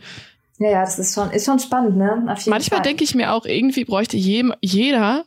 Ja, 0.58 0.70
ja, 0.70 0.80
das 0.80 0.98
ist 0.98 1.14
schon, 1.14 1.30
ist 1.30 1.44
schon 1.44 1.58
spannend, 1.58 1.96
ne? 1.96 2.22
Manchmal 2.46 2.80
denke 2.80 3.04
ich 3.04 3.14
mir 3.14 3.32
auch, 3.32 3.44
irgendwie 3.44 3.84
bräuchte 3.84 4.16
je, 4.16 4.44
jeder 4.62 5.24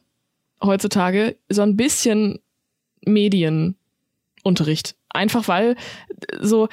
heutzutage 0.64 1.36
so 1.50 1.62
ein 1.62 1.76
bisschen 1.76 2.40
Medienunterricht. 3.06 4.96
Einfach 5.10 5.48
weil 5.48 5.76
so 6.40 6.68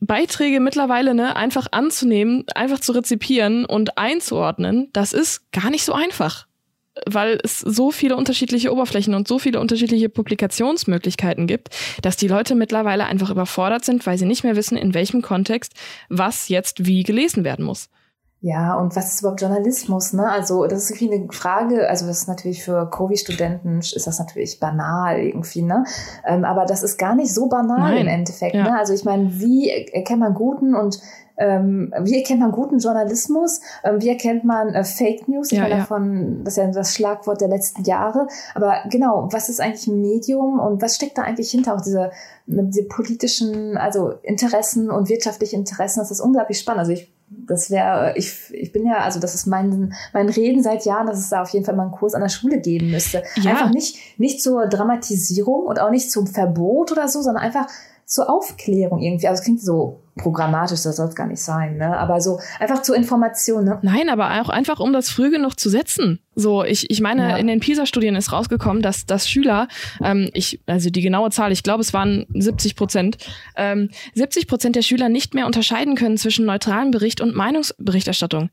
Beiträge 0.00 0.60
mittlerweile 0.60 1.14
ne, 1.14 1.36
einfach 1.36 1.66
anzunehmen, 1.70 2.44
einfach 2.54 2.80
zu 2.80 2.92
rezipieren 2.92 3.64
und 3.66 3.98
einzuordnen, 3.98 4.88
das 4.92 5.12
ist 5.12 5.52
gar 5.52 5.70
nicht 5.70 5.84
so 5.84 5.92
einfach. 5.92 6.46
Weil 7.06 7.38
es 7.44 7.60
so 7.60 7.92
viele 7.92 8.16
unterschiedliche 8.16 8.72
Oberflächen 8.72 9.14
und 9.14 9.28
so 9.28 9.38
viele 9.38 9.60
unterschiedliche 9.60 10.08
Publikationsmöglichkeiten 10.08 11.46
gibt, 11.46 11.68
dass 12.02 12.16
die 12.16 12.28
Leute 12.28 12.54
mittlerweile 12.54 13.06
einfach 13.06 13.30
überfordert 13.30 13.84
sind, 13.84 14.06
weil 14.06 14.18
sie 14.18 14.26
nicht 14.26 14.42
mehr 14.42 14.56
wissen, 14.56 14.76
in 14.76 14.92
welchem 14.92 15.22
Kontext 15.22 15.74
was 16.08 16.48
jetzt 16.48 16.86
wie 16.86 17.02
gelesen 17.02 17.44
werden 17.44 17.64
muss. 17.64 17.88
Ja, 18.42 18.74
und 18.76 18.96
was 18.96 19.12
ist 19.12 19.20
überhaupt 19.20 19.42
Journalismus? 19.42 20.14
Ne? 20.14 20.26
Also 20.26 20.66
das 20.66 20.84
ist 20.84 21.02
irgendwie 21.02 21.14
eine 21.14 21.32
Frage, 21.32 21.86
also 21.90 22.06
das 22.06 22.22
ist 22.22 22.28
natürlich 22.28 22.64
für 22.64 22.88
Covid-Studenten 22.88 23.80
ist 23.80 24.06
das 24.06 24.18
natürlich 24.18 24.58
banal 24.58 25.18
irgendwie, 25.18 25.60
ne? 25.60 25.84
Ähm, 26.26 26.46
aber 26.46 26.64
das 26.64 26.82
ist 26.82 26.96
gar 26.96 27.14
nicht 27.14 27.34
so 27.34 27.50
banal 27.50 27.92
Nein. 27.92 27.98
im 27.98 28.06
Endeffekt. 28.08 28.54
Ja. 28.54 28.62
Ne? 28.62 28.78
Also 28.78 28.94
ich 28.94 29.04
meine, 29.04 29.38
wie 29.38 29.68
erkennt 29.68 30.20
man 30.20 30.32
guten 30.32 30.74
und 30.74 31.00
ähm, 31.36 31.92
wie 32.00 32.16
erkennt 32.16 32.40
man 32.40 32.50
guten 32.50 32.78
Journalismus? 32.78 33.60
Ähm, 33.84 34.00
wie 34.00 34.08
erkennt 34.08 34.44
man 34.44 34.68
äh, 34.70 34.84
Fake 34.84 35.28
News? 35.28 35.52
Ich 35.52 35.58
ja, 35.58 35.64
meine 35.64 35.74
ja. 35.74 35.80
davon, 35.80 36.42
das 36.42 36.54
ist 36.54 36.64
ja 36.64 36.70
das 36.70 36.94
Schlagwort 36.94 37.42
der 37.42 37.48
letzten 37.48 37.84
Jahre. 37.84 38.26
Aber 38.54 38.74
genau, 38.90 39.28
was 39.32 39.50
ist 39.50 39.60
eigentlich 39.60 39.86
ein 39.86 40.00
Medium 40.00 40.58
und 40.60 40.80
was 40.80 40.96
steckt 40.96 41.18
da 41.18 41.22
eigentlich 41.22 41.50
hinter 41.50 41.74
auch 41.74 41.80
diese, 41.82 42.10
diese 42.46 42.84
politischen, 42.84 43.76
also 43.76 44.12
Interessen 44.22 44.90
und 44.90 45.10
wirtschaftliche 45.10 45.56
Interessen? 45.56 46.00
Das 46.00 46.10
ist 46.10 46.20
unglaublich 46.20 46.58
spannend. 46.58 46.80
Also 46.80 46.92
ich 46.92 47.10
das 47.30 47.70
wäre, 47.70 48.14
ich, 48.16 48.52
ich 48.52 48.72
bin 48.72 48.84
ja, 48.84 48.98
also 48.98 49.20
das 49.20 49.34
ist 49.34 49.46
mein, 49.46 49.94
mein 50.12 50.28
Reden 50.28 50.62
seit 50.62 50.84
Jahren, 50.84 51.06
dass 51.06 51.18
es 51.18 51.30
da 51.30 51.42
auf 51.42 51.50
jeden 51.50 51.64
Fall 51.64 51.76
mal 51.76 51.84
einen 51.84 51.92
Kurs 51.92 52.14
an 52.14 52.22
der 52.22 52.28
Schule 52.28 52.60
geben 52.60 52.90
müsste. 52.90 53.22
Ja. 53.36 53.52
Einfach 53.52 53.70
nicht, 53.70 54.18
nicht 54.18 54.42
zur 54.42 54.66
Dramatisierung 54.66 55.64
und 55.66 55.80
auch 55.80 55.90
nicht 55.90 56.10
zum 56.10 56.26
Verbot 56.26 56.90
oder 56.90 57.08
so, 57.08 57.22
sondern 57.22 57.44
einfach 57.44 57.66
zur 58.10 58.28
Aufklärung 58.28 59.00
irgendwie. 59.00 59.28
Also 59.28 59.38
es 59.38 59.44
klingt 59.44 59.62
so 59.62 60.02
programmatisch, 60.16 60.82
das 60.82 60.96
soll 60.96 61.06
es 61.06 61.14
gar 61.14 61.28
nicht 61.28 61.40
sein, 61.40 61.76
ne? 61.76 61.96
Aber 61.96 62.20
so 62.20 62.40
einfach 62.58 62.82
zur 62.82 62.96
Information, 62.96 63.64
ne? 63.64 63.78
Nein, 63.82 64.08
aber 64.08 64.42
auch 64.42 64.48
einfach, 64.48 64.80
um 64.80 64.92
das 64.92 65.10
früh 65.10 65.30
genug 65.30 65.60
zu 65.60 65.70
setzen. 65.70 66.18
So, 66.34 66.64
ich, 66.64 66.90
ich 66.90 67.00
meine, 67.00 67.30
ja. 67.30 67.36
in 67.36 67.46
den 67.46 67.60
PISA-Studien 67.60 68.16
ist 68.16 68.32
rausgekommen, 68.32 68.82
dass, 68.82 69.06
dass 69.06 69.28
Schüler, 69.28 69.68
ähm, 70.02 70.28
ich, 70.34 70.60
also 70.66 70.90
die 70.90 71.02
genaue 71.02 71.30
Zahl, 71.30 71.52
ich 71.52 71.62
glaube, 71.62 71.82
es 71.82 71.94
waren 71.94 72.26
70 72.34 72.74
Prozent, 72.74 73.16
ähm, 73.56 73.90
70 74.14 74.48
Prozent 74.48 74.74
der 74.74 74.82
Schüler 74.82 75.08
nicht 75.08 75.34
mehr 75.34 75.46
unterscheiden 75.46 75.94
können 75.94 76.16
zwischen 76.16 76.46
neutralem 76.46 76.90
Bericht 76.90 77.20
und 77.20 77.36
Meinungsberichterstattung. 77.36 78.50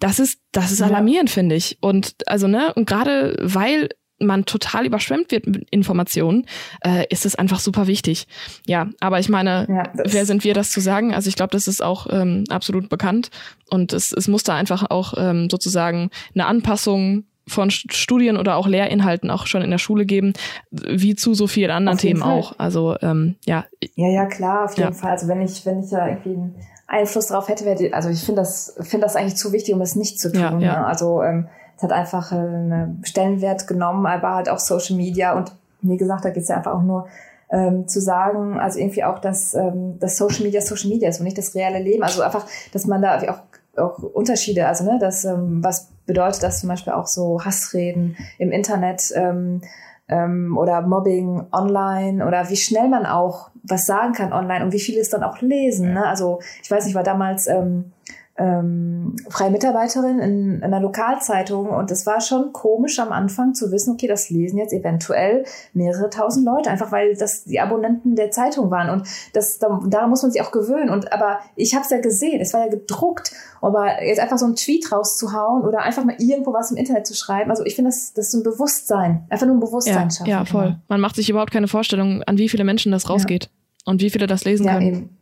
das 0.00 0.18
ist, 0.18 0.40
das 0.50 0.72
ist 0.72 0.82
alarmierend, 0.82 1.28
ja. 1.28 1.34
finde 1.34 1.54
ich. 1.54 1.78
Und 1.80 2.16
also, 2.26 2.48
ne, 2.48 2.74
und 2.74 2.88
gerade 2.88 3.36
weil 3.40 3.90
man 4.18 4.44
total 4.44 4.86
überschwemmt 4.86 5.30
wird 5.30 5.46
mit 5.46 5.68
Informationen, 5.70 6.46
äh, 6.84 7.06
ist 7.10 7.26
es 7.26 7.34
einfach 7.34 7.60
super 7.60 7.86
wichtig. 7.86 8.26
Ja, 8.66 8.88
aber 9.00 9.18
ich 9.20 9.28
meine, 9.28 9.66
ja, 9.68 9.84
wer 9.94 10.26
sind 10.26 10.44
wir, 10.44 10.54
das 10.54 10.70
zu 10.70 10.80
sagen? 10.80 11.14
Also 11.14 11.28
ich 11.28 11.36
glaube, 11.36 11.50
das 11.52 11.68
ist 11.68 11.82
auch 11.82 12.06
ähm, 12.10 12.44
absolut 12.50 12.88
bekannt 12.88 13.30
und 13.70 13.92
es, 13.92 14.12
es 14.12 14.28
muss 14.28 14.42
da 14.42 14.54
einfach 14.54 14.90
auch 14.90 15.14
ähm, 15.16 15.48
sozusagen 15.50 16.10
eine 16.34 16.46
Anpassung 16.46 17.24
von 17.48 17.70
Studien 17.70 18.36
oder 18.36 18.56
auch 18.56 18.66
Lehrinhalten 18.66 19.30
auch 19.30 19.46
schon 19.46 19.62
in 19.62 19.70
der 19.70 19.78
Schule 19.78 20.06
geben, 20.06 20.34
wie 20.70 21.14
zu 21.14 21.34
so 21.34 21.46
vielen 21.46 21.70
anderen 21.70 21.98
Themen 21.98 22.20
Fall. 22.20 22.32
auch. 22.32 22.54
Also 22.58 22.96
ähm, 23.00 23.36
ja. 23.46 23.64
Ja, 23.94 24.08
ja, 24.08 24.26
klar, 24.26 24.64
auf 24.66 24.76
jeden 24.76 24.92
ja. 24.92 24.94
Fall. 24.94 25.12
Also 25.12 25.28
wenn 25.28 25.40
ich, 25.40 25.64
wenn 25.64 25.82
ich 25.82 25.90
da 25.90 26.06
irgendwie 26.06 26.34
einen 26.34 26.54
Einfluss 26.86 27.28
drauf 27.28 27.48
hätte, 27.48 27.64
wäre 27.64 27.94
also 27.94 28.10
ich 28.10 28.20
finde 28.20 28.42
das, 28.42 28.76
finde 28.82 29.06
das 29.06 29.16
eigentlich 29.16 29.36
zu 29.36 29.52
wichtig, 29.52 29.74
um 29.74 29.80
es 29.80 29.96
nicht 29.96 30.20
zu 30.20 30.30
tun. 30.30 30.40
Ja, 30.40 30.58
ja. 30.58 30.80
Ne? 30.80 30.86
Also 30.86 31.22
ähm, 31.22 31.48
es 31.78 31.84
hat 31.84 31.92
einfach 31.92 32.32
einen 32.32 33.00
Stellenwert 33.04 33.68
genommen, 33.68 34.04
aber 34.04 34.34
halt 34.34 34.48
auch 34.48 34.58
Social 34.58 34.96
Media 34.96 35.34
und 35.36 35.52
wie 35.80 35.96
gesagt, 35.96 36.24
da 36.24 36.30
geht 36.30 36.42
es 36.42 36.48
ja 36.48 36.56
einfach 36.56 36.74
auch 36.74 36.82
nur 36.82 37.06
ähm, 37.50 37.86
zu 37.86 38.00
sagen, 38.00 38.58
also 38.58 38.80
irgendwie 38.80 39.04
auch, 39.04 39.20
dass, 39.20 39.54
ähm, 39.54 39.98
dass 40.00 40.16
Social 40.16 40.42
Media 40.42 40.60
Social 40.60 40.90
Media 40.90 41.08
ist 41.08 41.20
und 41.20 41.24
nicht 41.24 41.38
das 41.38 41.54
reale 41.54 41.78
Leben. 41.78 42.02
Also 42.02 42.22
einfach, 42.22 42.46
dass 42.72 42.86
man 42.86 43.00
da 43.00 43.20
auch, 43.30 43.80
auch 43.80 43.98
Unterschiede, 44.02 44.66
also 44.66 44.84
ne, 44.84 44.98
dass 44.98 45.24
ähm, 45.24 45.62
was 45.62 45.88
bedeutet 46.04 46.42
das 46.42 46.60
zum 46.60 46.68
Beispiel 46.68 46.92
auch 46.92 47.06
so 47.06 47.44
Hassreden 47.44 48.16
im 48.38 48.50
Internet 48.50 49.12
ähm, 49.14 49.62
ähm, 50.08 50.58
oder 50.58 50.82
Mobbing 50.82 51.46
online 51.52 52.26
oder 52.26 52.48
wie 52.50 52.56
schnell 52.56 52.88
man 52.88 53.06
auch 53.06 53.50
was 53.62 53.86
sagen 53.86 54.14
kann 54.14 54.32
online 54.32 54.64
und 54.64 54.72
wie 54.72 54.80
viele 54.80 55.00
es 55.00 55.10
dann 55.10 55.22
auch 55.22 55.40
lesen. 55.40 55.92
Ne? 55.92 56.06
Also 56.06 56.40
ich 56.62 56.70
weiß 56.70 56.86
nicht, 56.86 56.94
war 56.94 57.02
damals 57.02 57.46
ähm, 57.46 57.92
ähm, 58.38 59.16
freie 59.28 59.50
Mitarbeiterin 59.50 60.20
in, 60.20 60.54
in 60.56 60.62
einer 60.62 60.80
Lokalzeitung 60.80 61.68
und 61.68 61.90
es 61.90 62.06
war 62.06 62.20
schon 62.20 62.52
komisch 62.52 62.98
am 63.00 63.10
Anfang 63.10 63.54
zu 63.54 63.72
wissen, 63.72 63.94
okay, 63.94 64.06
das 64.06 64.30
lesen 64.30 64.58
jetzt 64.58 64.72
eventuell 64.72 65.44
mehrere 65.72 66.08
tausend 66.08 66.46
Leute, 66.46 66.70
einfach 66.70 66.92
weil 66.92 67.16
das 67.16 67.44
die 67.44 67.58
Abonnenten 67.58 68.14
der 68.14 68.30
Zeitung 68.30 68.70
waren 68.70 68.90
und 68.90 69.08
das 69.32 69.58
da, 69.58 69.80
daran 69.88 70.10
muss 70.10 70.22
man 70.22 70.30
sich 70.30 70.40
auch 70.40 70.52
gewöhnen 70.52 70.88
und 70.88 71.12
aber 71.12 71.40
ich 71.56 71.74
habe 71.74 71.84
es 71.84 71.90
ja 71.90 72.00
gesehen, 72.00 72.40
es 72.40 72.54
war 72.54 72.60
ja 72.64 72.70
gedruckt, 72.70 73.32
aber 73.60 74.04
jetzt 74.04 74.20
einfach 74.20 74.38
so 74.38 74.46
einen 74.46 74.54
Tweet 74.54 74.92
rauszuhauen 74.92 75.64
oder 75.64 75.80
einfach 75.80 76.04
mal 76.04 76.14
irgendwo 76.18 76.52
was 76.52 76.70
im 76.70 76.76
Internet 76.76 77.06
zu 77.08 77.14
schreiben, 77.14 77.50
also 77.50 77.64
ich 77.64 77.74
finde 77.74 77.90
das 77.90 78.12
das 78.12 78.26
ist 78.26 78.32
so 78.32 78.38
ein 78.38 78.44
Bewusstsein, 78.44 79.26
einfach 79.30 79.46
nur 79.46 79.56
ein 79.56 79.60
Bewusstsein 79.60 80.08
ja, 80.08 80.10
schaffen. 80.10 80.30
Ja, 80.30 80.44
voll. 80.44 80.76
Man 80.86 81.00
macht 81.00 81.16
sich 81.16 81.28
überhaupt 81.28 81.52
keine 81.52 81.66
Vorstellung, 81.66 82.22
an 82.22 82.38
wie 82.38 82.48
viele 82.48 82.62
Menschen 82.62 82.92
das 82.92 83.10
rausgeht 83.10 83.44
ja. 83.44 83.50
und 83.90 84.00
wie 84.00 84.10
viele 84.10 84.28
das 84.28 84.44
lesen 84.44 84.66
ja, 84.66 84.74
können. 84.74 84.86
Eben. 84.86 85.17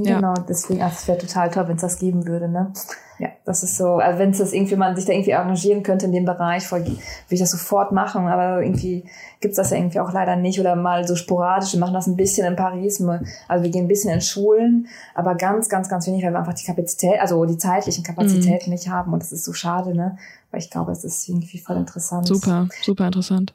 Ja. 0.00 0.16
Genau, 0.16 0.34
deswegen, 0.48 0.82
also 0.82 0.96
es 0.98 1.06
wäre 1.06 1.18
total 1.18 1.50
toll, 1.50 1.68
wenn 1.68 1.76
es 1.76 1.82
das 1.82 1.98
geben 1.98 2.26
würde, 2.26 2.48
ne? 2.48 2.72
Ja, 3.20 3.28
das 3.44 3.62
ist 3.62 3.76
so, 3.76 3.98
also 3.98 4.18
wenn 4.18 4.30
es 4.30 4.38
das 4.38 4.52
irgendwie, 4.52 4.74
man 4.74 4.96
sich 4.96 5.04
da 5.04 5.12
irgendwie 5.12 5.30
engagieren 5.30 5.84
könnte 5.84 6.06
in 6.06 6.12
dem 6.12 6.24
Bereich, 6.24 6.66
voll, 6.66 6.80
würde 6.84 6.98
ich 7.28 7.38
das 7.38 7.52
sofort 7.52 7.92
machen, 7.92 8.26
aber 8.26 8.60
irgendwie 8.60 9.04
gibt's 9.40 9.56
das 9.56 9.70
ja 9.70 9.76
irgendwie 9.76 10.00
auch 10.00 10.12
leider 10.12 10.34
nicht 10.34 10.58
oder 10.58 10.74
mal 10.74 11.06
so 11.06 11.14
sporadisch. 11.14 11.74
Wir 11.74 11.80
machen 11.80 11.94
das 11.94 12.08
ein 12.08 12.16
bisschen 12.16 12.44
in 12.44 12.56
Paris, 12.56 13.00
also 13.46 13.62
wir 13.62 13.70
gehen 13.70 13.84
ein 13.84 13.88
bisschen 13.88 14.12
in 14.12 14.20
Schulen, 14.20 14.88
aber 15.14 15.36
ganz, 15.36 15.68
ganz, 15.68 15.88
ganz 15.88 16.08
wenig, 16.08 16.24
weil 16.24 16.32
wir 16.32 16.40
einfach 16.40 16.54
die 16.54 16.66
Kapazität, 16.66 17.20
also 17.20 17.44
die 17.44 17.58
zeitlichen 17.58 18.02
Kapazitäten 18.02 18.70
mhm. 18.70 18.72
nicht 18.72 18.88
haben 18.88 19.12
und 19.12 19.22
das 19.22 19.30
ist 19.30 19.44
so 19.44 19.52
schade, 19.52 19.94
ne? 19.94 20.18
Weil 20.50 20.60
ich 20.60 20.70
glaube, 20.70 20.90
es 20.90 21.04
ist 21.04 21.28
irgendwie 21.28 21.58
voll 21.58 21.76
interessant. 21.76 22.26
Super, 22.26 22.68
super 22.82 23.06
interessant. 23.06 23.54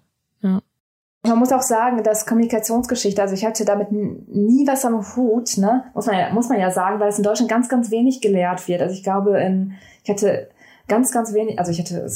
Man 1.23 1.37
muss 1.37 1.51
auch 1.51 1.61
sagen, 1.61 2.01
dass 2.03 2.25
Kommunikationsgeschichte, 2.25 3.21
also 3.21 3.33
ich 3.33 3.45
hatte 3.45 3.65
damit 3.65 3.91
nie 3.91 4.65
was 4.65 4.85
am 4.85 5.03
Hut, 5.15 5.57
ne? 5.57 5.83
muss, 5.93 6.05
man 6.05 6.17
ja, 6.17 6.29
muss 6.31 6.47
man 6.47 6.59
ja 6.59 6.71
sagen, 6.71 6.99
weil 7.01 7.09
es 7.09 7.17
in 7.17 7.23
Deutschland 7.23 7.51
ganz, 7.51 7.67
ganz 7.67 7.91
wenig 7.91 8.21
gelehrt 8.21 8.67
wird. 8.69 8.81
Also 8.81 8.93
ich 8.93 9.03
glaube, 9.03 9.37
in, 9.39 9.73
ich 10.03 10.09
hatte 10.09 10.47
ganz, 10.87 11.11
ganz 11.11 11.33
wenig, 11.33 11.59
also 11.59 11.71
ich 11.71 11.79
hatte 11.79 12.09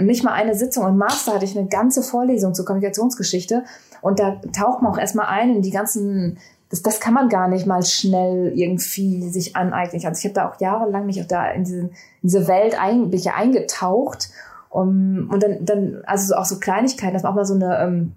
nicht 0.00 0.24
mal 0.24 0.32
eine 0.32 0.54
Sitzung. 0.54 0.86
Im 0.86 0.96
Master 0.96 1.34
hatte 1.34 1.44
ich 1.44 1.56
eine 1.56 1.68
ganze 1.68 2.02
Vorlesung 2.02 2.54
zur 2.54 2.64
Kommunikationsgeschichte 2.64 3.64
und 4.00 4.18
da 4.18 4.40
taucht 4.52 4.80
man 4.80 4.92
auch 4.92 4.98
erstmal 4.98 5.26
ein 5.26 5.56
in 5.56 5.62
die 5.62 5.70
ganzen, 5.70 6.38
das, 6.70 6.82
das 6.82 7.00
kann 7.00 7.12
man 7.12 7.28
gar 7.28 7.48
nicht 7.48 7.66
mal 7.66 7.84
schnell 7.84 8.52
irgendwie 8.54 9.28
sich 9.28 9.56
aneignen. 9.56 10.04
Also 10.06 10.18
ich 10.18 10.24
habe 10.24 10.34
da 10.34 10.48
auch 10.48 10.58
jahrelang 10.58 11.04
mich 11.04 11.20
auch 11.20 11.28
da 11.28 11.50
in 11.50 11.64
diese, 11.64 11.80
in 11.80 11.90
diese 12.22 12.48
Welt 12.48 12.80
ein, 12.80 13.10
eingetaucht 13.34 14.30
um, 14.70 15.28
und 15.30 15.42
dann, 15.42 15.64
dann, 15.66 16.02
also 16.06 16.34
auch 16.34 16.46
so 16.46 16.58
Kleinigkeiten, 16.58 17.12
dass 17.12 17.24
man 17.24 17.32
auch 17.32 17.36
mal 17.36 17.44
so 17.44 17.54
eine, 17.54 17.78
ähm, 17.78 18.12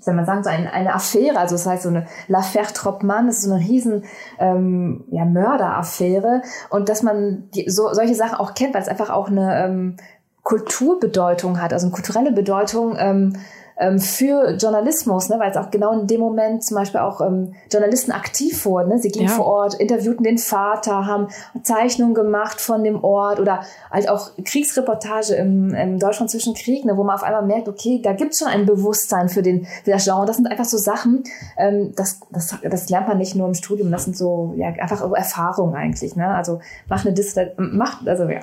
soll 0.00 0.14
man 0.14 0.26
sagen, 0.26 0.44
so 0.44 0.50
eine, 0.50 0.72
eine 0.72 0.94
Affäre, 0.94 1.38
also 1.38 1.54
das 1.54 1.66
heißt 1.66 1.82
so 1.82 1.88
eine 1.88 2.06
L'affaire 2.28 2.72
Troppmann, 2.72 3.26
das 3.26 3.38
ist 3.38 3.44
so 3.44 3.52
eine 3.52 3.64
riesen 3.64 4.04
ähm, 4.38 5.04
ja, 5.10 5.24
Mörderaffäre. 5.24 6.42
Und 6.70 6.88
dass 6.88 7.02
man 7.02 7.48
die, 7.54 7.68
so, 7.68 7.92
solche 7.92 8.14
Sachen 8.14 8.36
auch 8.36 8.54
kennt, 8.54 8.74
weil 8.74 8.82
es 8.82 8.88
einfach 8.88 9.10
auch 9.10 9.28
eine 9.28 9.64
ähm, 9.64 9.96
Kulturbedeutung 10.42 11.60
hat, 11.60 11.72
also 11.72 11.86
eine 11.86 11.94
kulturelle 11.94 12.32
Bedeutung, 12.32 12.94
ähm, 12.98 13.36
ähm, 13.78 13.98
für 13.98 14.56
Journalismus, 14.56 15.28
ne, 15.28 15.38
weil 15.38 15.50
es 15.50 15.56
auch 15.56 15.70
genau 15.70 15.92
in 15.98 16.06
dem 16.06 16.20
Moment 16.20 16.64
zum 16.64 16.76
Beispiel 16.76 17.00
auch 17.00 17.20
ähm, 17.20 17.54
Journalisten 17.70 18.10
aktiv 18.12 18.64
wurden. 18.64 18.88
Ne? 18.88 18.98
Sie 18.98 19.10
gingen 19.10 19.28
ja. 19.28 19.34
vor 19.34 19.46
Ort, 19.46 19.74
interviewten 19.74 20.24
den 20.24 20.38
Vater, 20.38 21.06
haben 21.06 21.28
Zeichnungen 21.62 22.14
gemacht 22.14 22.60
von 22.60 22.82
dem 22.82 23.04
Ort 23.04 23.38
oder 23.38 23.60
halt 23.90 24.08
auch 24.08 24.30
Kriegsreportage 24.42 25.34
im, 25.34 25.74
im 25.74 25.98
Deutschland 25.98 26.30
zwischen 26.30 26.54
Krieg, 26.54 26.84
ne, 26.86 26.96
wo 26.96 27.04
man 27.04 27.16
auf 27.16 27.22
einmal 27.22 27.44
merkt, 27.44 27.68
okay, 27.68 28.00
da 28.02 28.12
gibt 28.12 28.32
es 28.32 28.38
schon 28.38 28.48
ein 28.48 28.64
Bewusstsein 28.64 29.28
für, 29.28 29.42
den, 29.42 29.66
für 29.84 29.90
das 29.90 30.04
Genre. 30.04 30.24
Das 30.24 30.36
sind 30.36 30.46
einfach 30.46 30.64
so 30.64 30.78
Sachen, 30.78 31.24
ähm, 31.58 31.92
das, 31.96 32.20
das, 32.30 32.56
das 32.62 32.88
lernt 32.88 33.08
man 33.08 33.18
nicht 33.18 33.34
nur 33.34 33.46
im 33.46 33.54
Studium, 33.54 33.90
das 33.90 34.04
sind 34.04 34.16
so 34.16 34.54
ja, 34.56 34.68
einfach 34.68 35.02
Erfahrungen 35.12 35.74
eigentlich. 35.74 36.16
Ne? 36.16 36.26
Also 36.26 36.60
mach 36.88 37.04
eine 37.04 37.12
Dissertation, 37.12 37.76
macht, 37.76 38.08
also 38.08 38.24
ja, 38.24 38.40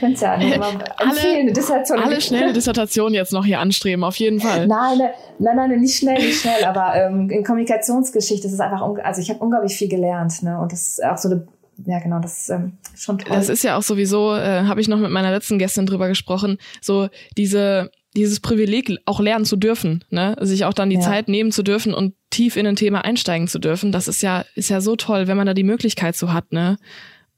könnt 0.00 0.20
ja 0.20 0.34
empfehlen, 0.34 0.62
alle, 0.98 1.20
eine 1.20 1.52
Dissertation. 1.52 1.98
Alle 1.98 2.20
schnelle 2.20 2.52
Dissertation 2.56 3.14
jetzt 3.14 3.32
noch 3.32 3.44
hier 3.44 3.60
anstreben, 3.60 4.04
auf 4.04 4.16
jeden 4.16 4.40
Fall. 4.40 4.65
Nein, 4.66 5.00
nein, 5.38 5.56
nein, 5.56 5.80
nicht 5.80 5.98
schnell, 5.98 6.16
nicht 6.16 6.40
schnell, 6.40 6.64
aber 6.66 6.94
ähm, 6.94 7.30
in 7.30 7.44
Kommunikationsgeschichte 7.44 8.46
ist 8.46 8.52
es 8.52 8.60
einfach, 8.60 8.82
also 9.02 9.20
ich 9.20 9.30
habe 9.30 9.40
unglaublich 9.40 9.76
viel 9.76 9.88
gelernt, 9.88 10.42
ne? 10.42 10.58
Und 10.60 10.72
das 10.72 10.88
ist 10.88 11.04
auch 11.04 11.18
so 11.18 11.30
eine 11.30 11.46
ja, 11.84 11.98
genau, 11.98 12.20
das 12.20 12.38
ist 12.38 12.48
ähm, 12.48 12.78
schon 12.96 13.18
toll. 13.18 13.36
Das 13.36 13.50
ist 13.50 13.62
ja 13.62 13.76
auch 13.76 13.82
sowieso, 13.82 14.34
äh, 14.34 14.62
habe 14.62 14.80
ich 14.80 14.88
noch 14.88 14.98
mit 14.98 15.10
meiner 15.10 15.30
letzten 15.30 15.58
Gästin 15.58 15.84
drüber 15.84 16.08
gesprochen, 16.08 16.56
so 16.80 17.08
diese 17.36 17.90
dieses 18.16 18.40
Privileg 18.40 18.98
auch 19.04 19.20
lernen 19.20 19.44
zu 19.44 19.56
dürfen, 19.56 20.02
ne, 20.08 20.36
sich 20.40 20.64
auch 20.64 20.72
dann 20.72 20.88
die 20.88 20.96
ja. 20.96 21.02
Zeit 21.02 21.28
nehmen 21.28 21.52
zu 21.52 21.62
dürfen 21.62 21.92
und 21.92 22.14
tief 22.30 22.56
in 22.56 22.66
ein 22.66 22.76
Thema 22.76 23.04
einsteigen 23.04 23.46
zu 23.46 23.58
dürfen, 23.58 23.92
das 23.92 24.08
ist 24.08 24.22
ja 24.22 24.44
ist 24.54 24.70
ja 24.70 24.80
so 24.80 24.96
toll, 24.96 25.28
wenn 25.28 25.36
man 25.36 25.46
da 25.46 25.52
die 25.52 25.64
Möglichkeit 25.64 26.16
so 26.16 26.32
hat, 26.32 26.50
ne, 26.50 26.78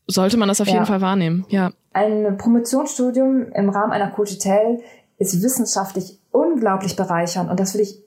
sollte 0.07 0.37
man 0.37 0.47
das 0.47 0.61
auf 0.61 0.69
ja. 0.69 0.75
jeden 0.75 0.87
Fall 0.87 1.01
wahrnehmen, 1.01 1.45
ja. 1.49 1.73
Ein 1.93 2.37
Promotionsstudium 2.39 3.51
im 3.53 3.71
Rahmen 3.71 3.93
einer 3.93 4.11
Cochitel 4.11 4.79
ist 5.19 5.43
wissenschaftlich 5.43 6.21
unglaublich 6.31 6.97
bereichern 6.97 7.51
und 7.51 7.61
das 7.61 7.75
will 7.75 7.81
ich 7.81 8.03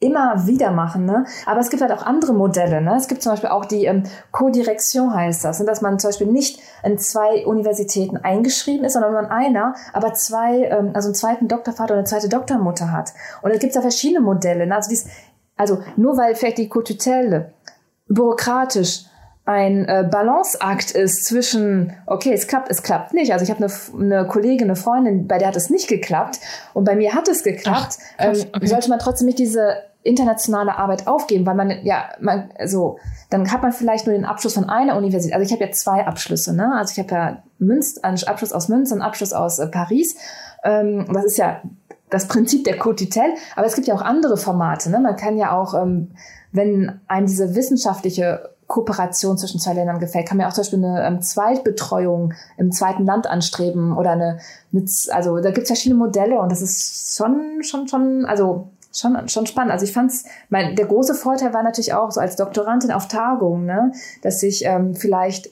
immer 0.00 0.46
wieder 0.46 0.70
machen. 0.70 1.04
Ne? 1.04 1.26
Aber 1.46 1.60
es 1.60 1.68
gibt 1.68 1.82
halt 1.82 1.92
auch 1.92 2.04
andere 2.04 2.32
Modelle. 2.32 2.80
Ne? 2.80 2.96
Es 2.96 3.06
gibt 3.06 3.22
zum 3.22 3.32
Beispiel 3.32 3.50
auch 3.50 3.66
die 3.66 3.84
ähm, 3.84 4.04
Co-Direktion 4.32 5.14
heißt 5.14 5.44
das, 5.44 5.60
ne? 5.60 5.66
dass 5.66 5.82
man 5.82 5.98
zum 5.98 6.08
Beispiel 6.08 6.26
nicht 6.26 6.58
in 6.82 6.98
zwei 6.98 7.46
Universitäten 7.46 8.16
eingeschrieben 8.16 8.84
ist, 8.84 8.94
sondern 8.94 9.12
nur 9.12 9.20
in 9.20 9.26
einer, 9.26 9.74
aber 9.92 10.14
zwei, 10.14 10.64
ähm, 10.64 10.92
also 10.94 11.08
einen 11.08 11.14
zweiten 11.14 11.48
Doktorvater 11.48 11.92
oder 11.92 11.98
eine 12.00 12.04
zweite 12.04 12.30
Doktormutter 12.30 12.90
hat. 12.90 13.12
Und 13.42 13.52
da 13.52 13.58
gibt 13.58 13.70
es 13.70 13.76
ja 13.76 13.82
verschiedene 13.82 14.20
Modelle. 14.20 14.66
Ne? 14.66 14.74
Also, 14.74 14.88
dies, 14.88 15.06
also 15.56 15.82
nur 15.96 16.16
weil 16.16 16.34
vielleicht 16.34 16.58
die 16.58 16.68
Co-Tutelle 16.68 17.52
bürokratisch 18.08 19.04
ein 19.50 19.84
äh, 19.86 20.08
Balanceakt 20.08 20.92
ist 20.92 21.24
zwischen, 21.24 21.92
okay, 22.06 22.32
es 22.32 22.46
klappt, 22.46 22.70
es 22.70 22.82
klappt 22.82 23.12
nicht. 23.12 23.32
Also 23.32 23.44
ich 23.44 23.50
habe 23.50 23.64
eine, 23.64 23.72
eine 23.98 24.26
Kollegin, 24.28 24.68
eine 24.68 24.76
Freundin, 24.76 25.26
bei 25.26 25.38
der 25.38 25.48
hat 25.48 25.56
es 25.56 25.70
nicht 25.70 25.88
geklappt 25.88 26.38
und 26.72 26.84
bei 26.84 26.94
mir 26.94 27.14
hat 27.14 27.26
es 27.26 27.42
geklappt. 27.42 27.98
Ach, 28.16 28.26
ähm, 28.26 28.44
okay. 28.54 28.66
Sollte 28.66 28.88
man 28.88 29.00
trotzdem 29.00 29.26
nicht 29.26 29.40
diese 29.40 29.82
internationale 30.02 30.76
Arbeit 30.78 31.08
aufgeben, 31.08 31.44
weil 31.46 31.56
man 31.56 31.84
ja, 31.84 32.10
man, 32.20 32.50
also 32.58 32.98
dann 33.28 33.50
hat 33.52 33.62
man 33.62 33.72
vielleicht 33.72 34.06
nur 34.06 34.14
den 34.14 34.24
Abschluss 34.24 34.54
von 34.54 34.70
einer 34.70 34.96
Universität. 34.96 35.34
Also 35.34 35.44
ich 35.44 35.52
habe 35.52 35.64
ja 35.64 35.72
zwei 35.72 36.06
Abschlüsse, 36.06 36.54
ne? 36.54 36.72
Also 36.76 36.92
ich 36.92 36.98
habe 37.00 37.14
ja 37.14 37.42
Münz, 37.58 37.98
einen 37.98 38.22
Abschluss 38.24 38.52
aus 38.52 38.68
Münster, 38.68 38.94
einen 38.94 39.02
Abschluss 39.02 39.32
aus 39.32 39.58
äh, 39.58 39.66
Paris. 39.66 40.16
Ähm, 40.62 41.06
das 41.12 41.24
ist 41.24 41.38
ja 41.38 41.60
das 42.08 42.28
Prinzip 42.28 42.64
der 42.64 42.78
Cotitel, 42.78 43.34
aber 43.56 43.66
es 43.66 43.74
gibt 43.74 43.88
ja 43.88 43.94
auch 43.94 44.02
andere 44.02 44.36
Formate. 44.36 44.90
Ne? 44.90 45.00
Man 45.00 45.16
kann 45.16 45.36
ja 45.36 45.52
auch, 45.52 45.74
ähm, 45.74 46.12
wenn 46.52 47.00
einem 47.08 47.26
diese 47.26 47.54
wissenschaftliche 47.54 48.50
Kooperation 48.70 49.36
zwischen 49.36 49.60
zwei 49.60 49.74
Ländern 49.74 49.98
gefällt, 49.98 50.28
kann 50.28 50.38
man 50.38 50.46
auch 50.46 50.52
zum 50.52 50.62
Beispiel 50.62 50.84
eine 50.84 51.04
ähm, 51.04 51.20
Zweitbetreuung 51.20 52.32
im 52.56 52.70
zweiten 52.70 53.04
Land 53.04 53.26
anstreben 53.26 53.96
oder 53.96 54.12
eine, 54.12 54.38
eine 54.72 54.84
also 55.10 55.40
da 55.40 55.50
gibt 55.50 55.64
es 55.64 55.68
verschiedene 55.68 55.98
Modelle 55.98 56.38
und 56.38 56.50
das 56.50 56.62
ist 56.62 57.16
schon, 57.16 57.62
schon, 57.62 57.88
schon, 57.88 58.24
also 58.24 58.68
schon, 58.94 59.28
schon 59.28 59.46
spannend. 59.46 59.72
Also 59.72 59.84
ich 59.84 59.92
fand's, 59.92 60.24
mein, 60.50 60.76
der 60.76 60.86
große 60.86 61.14
Vorteil 61.14 61.52
war 61.52 61.64
natürlich 61.64 61.92
auch 61.94 62.12
so 62.12 62.20
als 62.20 62.36
Doktorandin 62.36 62.92
auf 62.92 63.08
Tagungen, 63.08 63.66
ne, 63.66 63.92
dass 64.22 64.42
ich 64.42 64.64
ähm, 64.64 64.94
vielleicht 64.94 65.50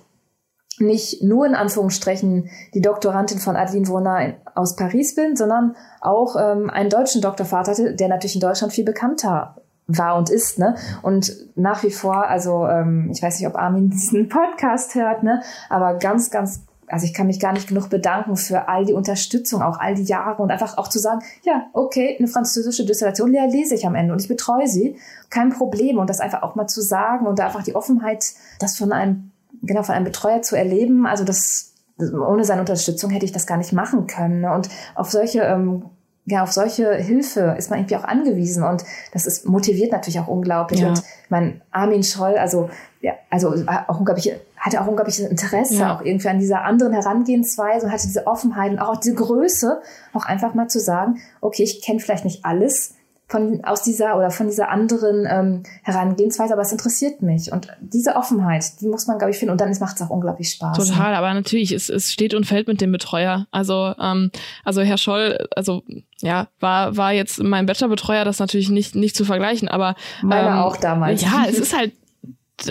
nicht 0.79 1.25
nur 1.25 1.45
in 1.45 1.57
Anführungsstrichen 1.57 2.49
die 2.73 2.81
Doktorandin 2.81 3.41
von 3.41 3.57
Adeline 3.57 3.89
Wona 3.89 4.35
aus 4.55 4.77
Paris 4.77 5.17
bin, 5.17 5.35
sondern 5.35 5.75
auch 6.01 6.37
ähm, 6.39 6.71
einen 6.71 6.89
deutschen 6.89 7.21
Doktorvater 7.21 7.73
hatte, 7.73 7.95
der 7.97 8.07
natürlich 8.07 8.37
in 8.37 8.41
Deutschland 8.41 8.73
viel 8.73 8.85
bekannter 8.85 9.57
war 9.89 10.17
und 10.17 10.31
ist, 10.31 10.59
ne? 10.59 10.77
Und 11.03 11.33
nach 11.57 11.83
wie 11.83 11.91
vor, 11.91 12.29
also 12.29 12.67
ähm, 12.67 13.11
ich 13.11 13.23
weiß 13.23 13.41
nicht, 13.41 13.49
ob 13.49 13.57
Armin 13.57 13.91
diesen 13.91 14.29
Podcast 14.29 14.95
hört, 14.95 15.23
ne? 15.23 15.43
Aber 15.69 15.95
ganz, 15.95 16.31
ganz 16.31 16.63
also 16.91 17.05
ich 17.05 17.15
kann 17.15 17.27
mich 17.27 17.41
gar 17.41 17.53
nicht 17.53 17.69
genug 17.69 17.91
bedanken 17.91 18.37
für 18.37 18.69
all 18.69 18.85
die 18.85 18.93
Unterstützung, 18.93 19.63
auch 19.63 19.79
all 19.79 19.95
die 19.95 20.05
Jahre 20.05 20.43
und 20.43 20.51
einfach 20.51 20.79
auch 20.79 20.89
zu 20.89 20.99
sagen, 20.99 21.21
ja, 21.43 21.67
okay, 21.73 22.17
eine 22.19 22.29
französische 22.29 22.87
Dissertation 22.87 23.31
lese 23.31 23.75
ich 23.75 23.87
am 23.87 23.95
Ende 23.95 24.13
und 24.13 24.23
ich 24.23 24.29
betreue 24.29 24.67
sie, 24.67 24.97
kein 25.31 25.51
Problem 25.51 25.99
und 25.99 26.09
das 26.09 26.21
einfach 26.21 26.43
auch 26.43 26.55
mal 26.55 26.67
zu 26.67 26.81
sagen 26.81 27.27
und 27.27 27.39
da 27.39 27.47
einfach 27.47 27.63
die 27.63 27.77
Offenheit, 27.77 28.25
das 28.59 28.77
von 28.77 28.93
einem, 28.93 29.33
genau, 29.63 29.83
von 29.83 29.95
einem 29.95 30.07
Betreuer 30.07 30.43
zu 30.43 30.57
erleben, 30.57 31.07
also 31.07 31.25
das, 31.25 31.75
ohne 31.99 32.45
seine 32.45 32.61
Unterstützung 32.61 33.11
hätte 33.11 33.27
ich 33.27 33.33
das 33.33 33.47
gar 33.47 33.59
nicht 33.59 33.73
machen 33.73 34.07
können 34.07 34.41
ne? 34.41 34.55
und 34.55 34.69
auf 34.95 35.11
solche 35.11 35.41
ähm, 35.41 35.85
ja, 36.29 36.43
auf 36.43 36.53
solche 36.53 36.95
Hilfe 36.95 37.55
ist 37.57 37.71
man 37.71 37.81
irgendwie 37.81 37.97
auch 37.97 38.05
angewiesen 38.05 38.63
und 38.63 38.85
das 39.13 39.27
ist 39.27 39.47
motiviert 39.47 39.93
natürlich 39.93 40.21
auch 40.21 40.29
unglaublich. 40.29 40.81
Ja. 40.81 40.89
Und 40.89 41.03
mein 41.31 41.63
Armin 41.71 42.03
Scholl, 42.03 42.37
also 42.37 42.69
ja, 43.01 43.15
also 43.31 43.55
auch 43.87 43.99
unglaublich, 43.99 44.33
hatte 44.59 44.83
auch 44.83 44.87
unglaubliches 44.87 45.27
Interesse 45.27 45.77
ja. 45.77 45.97
auch 45.97 46.03
irgendwie 46.03 46.29
an 46.29 46.39
dieser 46.39 46.65
anderen 46.65 46.93
Herangehensweise 46.93 47.87
und 47.87 47.93
hatte 47.93 48.07
diese 48.07 48.27
Offenheit 48.27 48.73
und 48.73 48.79
auch 48.79 48.97
diese 48.97 49.15
Größe, 49.15 49.81
auch 50.13 50.27
einfach 50.27 50.53
mal 50.55 50.69
zu 50.69 50.81
sagen, 50.81 51.19
okay, 51.41 51.63
ich 51.63 51.81
kenne 51.81 52.01
vielleicht 52.01 52.25
nicht 52.25 52.45
alles, 52.45 52.95
von 53.29 53.63
aus 53.63 53.83
dieser 53.83 54.17
oder 54.17 54.31
von 54.31 54.47
dieser 54.47 54.71
anderen 54.71 55.27
ähm, 55.31 55.63
Herangehensweise, 55.83 56.55
aber 56.55 56.63
es 56.63 56.73
interessiert 56.73 57.21
mich. 57.21 57.53
Und 57.53 57.69
diese 57.81 58.17
Offenheit, 58.17 58.81
die 58.81 58.87
muss 58.89 59.07
man, 59.07 59.19
glaube 59.19 59.33
ich, 59.33 59.39
finden. 59.39 59.53
Und 59.53 59.61
dann 59.61 59.71
macht 59.81 59.97
es 59.97 60.03
auch 60.03 60.11
unglaublich 60.11 60.51
Spaß. 60.51 60.79
Total, 60.79 61.13
ne? 61.13 61.19
aber 61.19 61.35
natürlich, 61.35 61.73
es, 61.73 61.91
es 61.91 62.11
steht 62.11 62.33
und 62.33 62.47
fällt 62.47 62.69
mit 62.69 62.81
dem 62.81 62.91
Betreuer. 62.91 63.47
Also, 63.51 63.95
ähm, 64.01 64.31
also 64.65 64.81
Herr 64.81 64.97
Scholl, 64.97 65.47
also 65.55 65.83
ja, 66.21 66.49
war, 66.59 66.97
war 66.97 67.13
jetzt 67.13 67.43
mein 67.43 67.67
Bachelorbetreuer, 67.67 68.25
das 68.25 68.39
natürlich 68.39 68.71
nicht, 68.71 68.95
nicht 68.95 69.15
zu 69.15 69.27
vergleichen, 69.27 69.69
aber 69.69 69.95
ähm, 70.23 70.29
Meine 70.29 70.65
auch 70.65 70.79
damals. 70.79 71.21
Ja, 71.21 71.45
es 71.47 71.59
ist 71.59 71.77
halt 71.77 71.93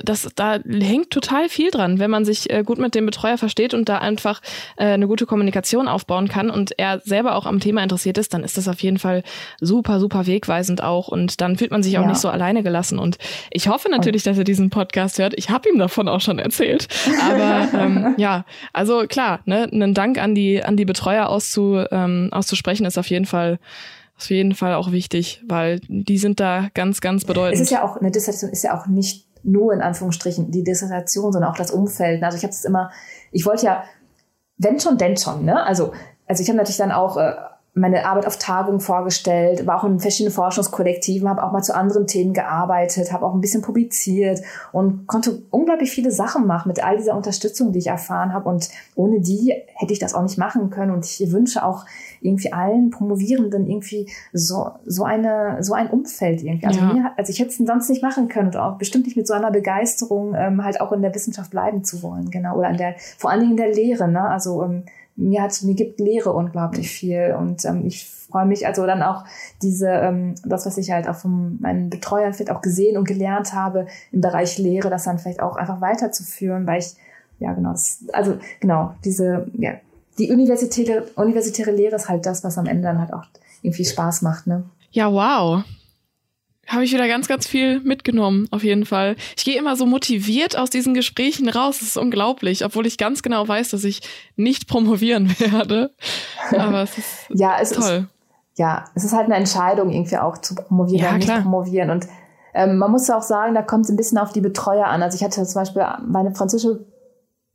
das, 0.04 0.30
da 0.36 0.60
hängt 0.66 1.12
total 1.12 1.50
viel 1.50 1.72
dran, 1.72 2.00
wenn 2.00 2.12
man 2.12 2.26
sich 2.26 2.50
äh, 2.50 2.64
gut 2.64 2.78
mit 2.78 2.96
dem 2.96 3.06
Betreuer 3.06 3.38
versteht 3.38 3.74
und 3.74 3.90
da 3.90 4.00
einfach 4.00 4.42
äh, 4.76 4.86
eine 4.86 5.08
gute 5.08 5.26
Kommunikation 5.26 5.88
aufbauen 5.88 6.28
kann 6.28 6.50
und 6.50 6.78
er 6.78 7.00
selber 7.00 7.36
auch 7.36 7.46
am 7.46 7.60
Thema 7.60 7.84
interessiert 7.84 8.18
ist, 8.18 8.34
dann 8.34 8.44
ist 8.44 8.58
das 8.58 8.68
auf 8.68 8.80
jeden 8.82 9.00
Fall 9.00 9.24
super, 9.60 10.00
super 10.00 10.28
wegweisend 10.28 10.84
auch 10.84 11.08
und 11.08 11.42
dann 11.42 11.58
fühlt 11.58 11.72
man 11.72 11.84
sich 11.84 11.98
auch 11.98 12.04
ja. 12.04 12.10
nicht 12.10 12.20
so 12.22 12.30
alleine 12.30 12.64
gelassen 12.64 13.00
und 13.00 13.18
ich 13.52 13.68
hoffe 13.68 13.90
natürlich, 13.90 14.24
dass 14.24 14.38
er 14.38 14.44
diesen 14.44 14.70
Podcast 14.70 15.20
hört. 15.20 15.34
Ich 15.38 15.50
habe 15.50 15.70
ihm 15.70 15.80
davon 15.80 16.08
auch 16.08 16.22
schon 16.22 16.40
erzählt, 16.40 16.88
aber 17.30 17.68
ähm, 17.80 18.16
ja, 18.18 18.46
also 18.74 19.06
klar, 19.08 19.40
ne, 19.46 19.70
einen 19.72 19.94
Dank 19.94 20.18
an 20.18 20.36
die 20.36 20.64
an 20.64 20.78
die 20.78 20.86
Betreuer 20.86 21.28
auszu, 21.28 21.84
ähm, 21.92 22.30
auszusprechen 22.32 22.86
ist 22.86 22.98
auf 22.98 23.10
jeden 23.10 23.26
Fall 23.26 23.60
auf 24.18 24.30
jeden 24.32 24.56
Fall 24.56 24.74
auch 24.74 24.92
wichtig, 24.92 25.44
weil 25.48 25.80
die 25.88 26.18
sind 26.18 26.40
da 26.40 26.70
ganz, 26.74 27.02
ganz 27.02 27.24
bedeutend. 27.24 27.56
Es 27.56 27.62
ist 27.62 27.70
ja 27.70 27.84
auch, 27.84 27.98
eine 27.98 28.10
Dissertation 28.10 28.52
ist 28.52 28.64
ja 28.64 28.76
auch 28.76 28.88
nicht 28.88 29.27
nur 29.48 29.74
in 29.74 29.82
Anführungsstrichen 29.82 30.52
die 30.52 30.64
Dissertation, 30.64 31.32
sondern 31.32 31.50
auch 31.50 31.58
das 31.58 31.72
Umfeld. 31.72 32.22
Also 32.22 32.38
ich 32.38 32.44
habe 32.44 32.52
es 32.52 32.66
immer, 32.66 32.92
ich 33.32 33.46
wollte 33.46 33.66
ja, 33.66 33.84
wenn 34.58 34.80
schon, 34.80 34.98
denn 34.98 35.18
schon. 35.18 35.46
Ne? 35.46 35.64
Also, 35.64 35.94
also 36.28 36.44
ich 36.44 36.50
habe 36.50 36.58
natürlich 36.58 36.78
dann 36.78 36.92
auch 36.92 37.18
äh, 37.18 37.34
meine 37.78 38.06
Arbeit 38.06 38.26
auf 38.26 38.38
Tagungen 38.38 38.80
vorgestellt, 38.80 39.68
war 39.68 39.80
auch 39.80 39.88
in 39.88 40.00
verschiedenen 40.00 40.34
Forschungskollektiven, 40.34 41.30
habe 41.30 41.44
auch 41.44 41.52
mal 41.52 41.62
zu 41.62 41.76
anderen 41.76 42.08
Themen 42.08 42.34
gearbeitet, 42.34 43.14
habe 43.14 43.26
auch 43.26 43.34
ein 43.34 43.42
bisschen 43.42 43.62
publiziert 43.62 44.42
und 44.72 45.08
konnte 45.08 45.44
unglaublich 45.52 45.92
viele 45.92 46.12
Sachen 46.12 46.48
machen 46.48 46.70
mit 46.70 46.84
all 46.84 46.98
dieser 46.98 47.16
Unterstützung, 47.16 47.72
die 47.72 47.80
ich 47.80 47.88
erfahren 47.88 48.34
habe. 48.34 48.50
Und 48.50 48.70
ohne 48.96 49.22
die 49.22 49.54
hätte 49.76 49.94
ich 49.94 50.00
das 50.00 50.14
auch 50.14 50.24
nicht 50.24 50.38
machen 50.38 50.70
können. 50.70 50.92
Und 50.92 51.06
ich 51.06 51.32
wünsche 51.32 51.64
auch 51.64 51.86
irgendwie 52.20 52.52
allen 52.52 52.90
Promovierenden 52.90 53.68
irgendwie 53.68 54.10
so, 54.34 54.72
so 54.86 55.04
eine, 55.04 55.58
so 55.62 55.74
ein 55.74 55.90
Umfeld 55.90 56.44
irgendwie. 56.44 56.66
Also, 56.66 56.80
ja. 56.80 56.94
mir, 56.94 57.12
also 57.16 57.32
ich 57.32 57.40
hätte 57.40 57.50
es 57.50 57.58
sonst 57.58 57.90
nicht 57.90 58.02
machen 58.02 58.28
können 58.28 58.48
und 58.48 58.58
auch 58.58 58.78
bestimmt 58.78 59.06
nicht 59.06 59.18
mit 59.18 59.28
so 59.28 59.34
einer 59.34 59.52
Begeisterung 59.52 60.34
ähm, 60.36 60.64
halt 60.64 60.82
auch 60.82 60.92
in 60.92 61.02
der 61.02 61.14
Wissenschaft 61.14 61.52
bleiben 61.52 61.84
zu 61.84 62.02
wollen, 62.02 62.32
genau. 62.32 62.58
Oder 62.58 62.70
an 62.70 62.78
der, 62.78 62.96
vor 63.18 63.30
allen 63.30 63.42
Dingen 63.42 63.52
in 63.52 63.58
der 63.58 63.74
Lehre, 63.74 64.08
ne? 64.08 64.22
Also 64.22 64.64
ähm, 64.64 64.84
mir 65.18 65.42
hat, 65.42 65.62
mir 65.64 65.74
gibt 65.74 66.00
Lehre 66.00 66.32
unglaublich 66.32 66.90
viel 66.90 67.36
und 67.38 67.66
ähm, 67.66 67.86
ich 67.86 68.08
freue 68.08 68.46
mich 68.46 68.68
also 68.68 68.86
dann 68.86 69.02
auch 69.02 69.26
diese, 69.62 69.90
ähm, 69.90 70.36
das, 70.46 70.66
was 70.66 70.78
ich 70.78 70.92
halt 70.92 71.10
auch 71.10 71.16
von 71.16 71.60
meinen 71.60 71.90
Betreuern 71.90 72.34
vielleicht 72.34 72.52
auch 72.52 72.62
gesehen 72.62 72.98
und 72.98 73.08
gelernt 73.08 73.54
habe 73.54 73.88
im 74.12 74.22
Bereich 74.22 74.58
Lehre, 74.58 74.90
das 74.90 75.04
dann 75.04 75.18
vielleicht 75.18 75.42
auch 75.42 75.56
einfach 75.56 75.82
weiterzuführen, 75.82 76.68
weil 76.68 76.80
ich, 76.80 76.94
ja 77.40 77.54
genau, 77.54 77.72
das, 77.72 78.04
also 78.14 78.38
genau, 78.60 78.94
diese, 79.04 79.48
ja, 79.58 79.74
die 80.20 80.32
universitäre, 80.32 81.06
universitäre 81.16 81.72
Lehre 81.72 81.96
ist 81.96 82.10
halt 82.10 82.26
das, 82.26 82.44
was 82.44 82.58
am 82.58 82.66
Ende 82.66 82.84
dann 82.84 83.00
halt 83.00 83.14
auch 83.14 83.26
irgendwie 83.62 83.86
Spaß 83.86 84.22
macht, 84.22 84.48
ne? 84.48 84.64
Ja, 84.92 85.12
wow 85.12 85.64
habe 86.68 86.84
ich 86.84 86.94
wieder 86.94 87.08
ganz, 87.08 87.28
ganz 87.28 87.48
viel 87.48 87.80
mitgenommen, 87.80 88.48
auf 88.52 88.64
jeden 88.64 88.86
Fall. 88.86 89.16
Ich 89.36 89.46
gehe 89.46 89.58
immer 89.58 89.76
so 89.76 89.86
motiviert 89.86 90.58
aus 90.58 90.70
diesen 90.70 90.94
Gesprächen 90.94 91.50
raus. 91.50 91.80
Das 91.80 91.90
ist 91.90 91.98
unglaublich, 91.98 92.66
obwohl 92.66 92.86
ich 92.86 92.98
ganz 92.98 93.24
genau 93.24 93.48
weiß, 93.48 93.70
dass 93.70 93.84
ich 93.84 94.02
nicht 94.36 94.68
promovieren 94.68 95.30
werde. 95.40 95.92
Aber 96.52 96.84
es 96.84 96.98
ist 96.98 97.26
ja, 97.30 97.58
es 97.62 97.72
toll. 97.72 98.08
Ist, 98.10 98.60
ja, 98.60 98.86
es 98.96 99.04
ist 99.04 99.14
halt 99.14 99.26
eine 99.26 99.36
Entscheidung, 99.36 99.92
irgendwie 99.92 100.18
auch 100.18 100.38
zu 100.40 100.56
promovieren 100.56 101.04
ja, 101.04 101.10
oder 101.10 101.18
nicht 101.18 101.42
promovieren. 101.44 101.90
Und 101.90 102.08
ähm, 102.54 102.78
man 102.78 102.92
muss 102.92 103.10
auch 103.10 103.22
sagen, 103.22 103.54
da 103.54 103.62
kommt 103.62 103.86
es 103.86 103.92
ein 103.92 103.98
bisschen 103.98 104.18
auf 104.18 104.34
die 104.34 104.42
Betreuer 104.42 104.88
an. 104.88 105.04
Also 105.04 105.16
ich 105.16 105.24
hatte 105.24 105.44
zum 105.46 105.62
Beispiel 105.62 105.86
meine 106.08 106.34
französische 106.34 106.86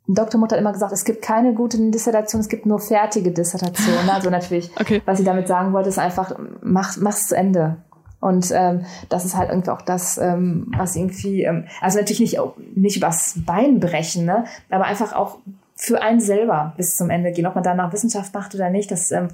Doktormutter 0.09 0.57
hat 0.57 0.61
immer 0.61 0.73
gesagt, 0.73 0.93
es 0.93 1.05
gibt 1.05 1.23
keine 1.23 1.55
guten 1.55 1.93
Dissertationen, 1.93 2.43
es 2.43 2.49
gibt 2.49 2.67
nur 2.67 2.81
fertige 2.81 3.31
Dissertationen. 3.31 4.09
Also 4.13 4.31
natürlich, 4.31 4.71
okay. 4.79 5.01
was 5.05 5.19
sie 5.19 5.25
damit 5.25 5.49
sagen 5.49 5.73
wollte, 5.73 5.89
ist 5.89 5.99
einfach, 5.99 6.35
mach, 6.61 6.97
mach's 6.99 7.29
zu 7.29 7.37
Ende. 7.37 7.79
Und 8.23 8.53
ähm, 8.55 8.85
das 9.09 9.25
ist 9.25 9.37
halt 9.37 9.51
irgendwie 9.51 9.71
auch 9.71 9.83
das, 9.83 10.17
ähm, 10.17 10.73
was 10.77 10.95
irgendwie, 10.95 11.43
ähm, 11.43 11.65
also 11.81 11.99
natürlich 11.99 12.21
nicht, 12.21 12.39
nicht 12.77 12.97
übers 12.97 13.35
Bein 13.45 13.81
brechen, 13.81 14.25
ne? 14.27 14.45
aber 14.71 14.85
einfach 14.85 15.13
auch 15.13 15.39
für 15.75 16.01
einen 16.01 16.21
selber 16.21 16.73
bis 16.77 16.95
zum 16.95 17.11
Ende 17.11 17.33
gehen. 17.33 17.47
Ob 17.47 17.57
man 17.57 17.65
danach 17.65 17.93
Wissenschaft 17.93 18.33
macht 18.33 18.55
oder 18.55 18.71
nicht, 18.71 18.93
das 18.93 19.11
ähm, 19.11 19.27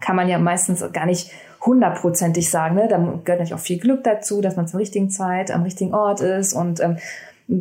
kann 0.00 0.16
man 0.16 0.26
ja 0.26 0.38
meistens 0.38 0.82
gar 0.94 1.04
nicht 1.04 1.32
hundertprozentig 1.60 2.50
sagen. 2.50 2.76
Ne? 2.76 2.88
Da 2.88 2.96
gehört 2.96 3.26
natürlich 3.28 3.52
auch 3.52 3.58
viel 3.58 3.78
Glück 3.78 4.02
dazu, 4.04 4.40
dass 4.40 4.56
man 4.56 4.66
zur 4.66 4.80
richtigen 4.80 5.10
Zeit 5.10 5.50
am 5.50 5.62
richtigen 5.62 5.92
Ort 5.92 6.22
ist 6.22 6.54
und 6.54 6.80
ähm, 6.80 6.96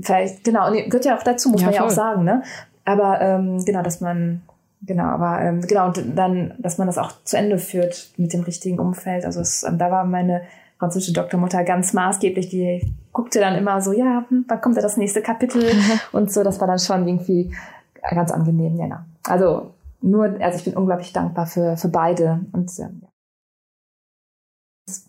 vielleicht, 0.01 0.45
genau, 0.45 0.67
und 0.67 0.75
gehört 0.89 1.03
ja 1.03 1.17
auch 1.17 1.23
dazu, 1.23 1.49
muss 1.49 1.59
ja, 1.59 1.67
man 1.67 1.75
ja 1.75 1.85
auch 1.85 1.89
sagen. 1.89 2.23
Ne? 2.23 2.41
Aber 2.85 3.19
ähm, 3.19 3.65
genau, 3.65 3.81
dass 3.81 3.99
man 3.99 4.43
Genau, 4.85 5.05
aber 5.05 5.41
ähm, 5.41 5.61
genau, 5.61 5.87
und 5.87 6.03
dann, 6.15 6.55
dass 6.57 6.77
man 6.77 6.87
das 6.87 6.97
auch 6.97 7.11
zu 7.23 7.37
Ende 7.37 7.57
führt 7.57 8.11
mit 8.17 8.33
dem 8.33 8.41
richtigen 8.41 8.79
Umfeld. 8.79 9.23
Also 9.25 9.39
es, 9.39 9.63
ähm, 9.63 9.77
da 9.77 9.89
war 9.91 10.03
meine 10.03 10.43
französische 10.77 11.13
Doktormutter 11.13 11.63
ganz 11.63 11.93
maßgeblich, 11.93 12.49
die 12.49 12.93
guckte 13.13 13.39
dann 13.39 13.55
immer 13.55 13.81
so, 13.81 13.93
ja, 13.93 14.25
hm, 14.27 14.43
wann 14.47 14.61
kommt 14.61 14.75
da 14.75 14.81
das 14.81 14.97
nächste 14.97 15.21
Kapitel 15.21 15.63
und 16.11 16.31
so, 16.31 16.43
das 16.43 16.59
war 16.59 16.67
dann 16.67 16.79
schon 16.79 17.07
irgendwie 17.07 17.55
ganz 18.01 18.31
angenehm, 18.31 18.75
ja. 18.75 19.05
Also 19.25 19.73
nur, 20.01 20.25
also 20.41 20.57
ich 20.57 20.65
bin 20.65 20.75
unglaublich 20.75 21.13
dankbar 21.13 21.45
für, 21.45 21.77
für 21.77 21.87
beide 21.87 22.41
und 22.51 22.69
ähm, 22.79 23.03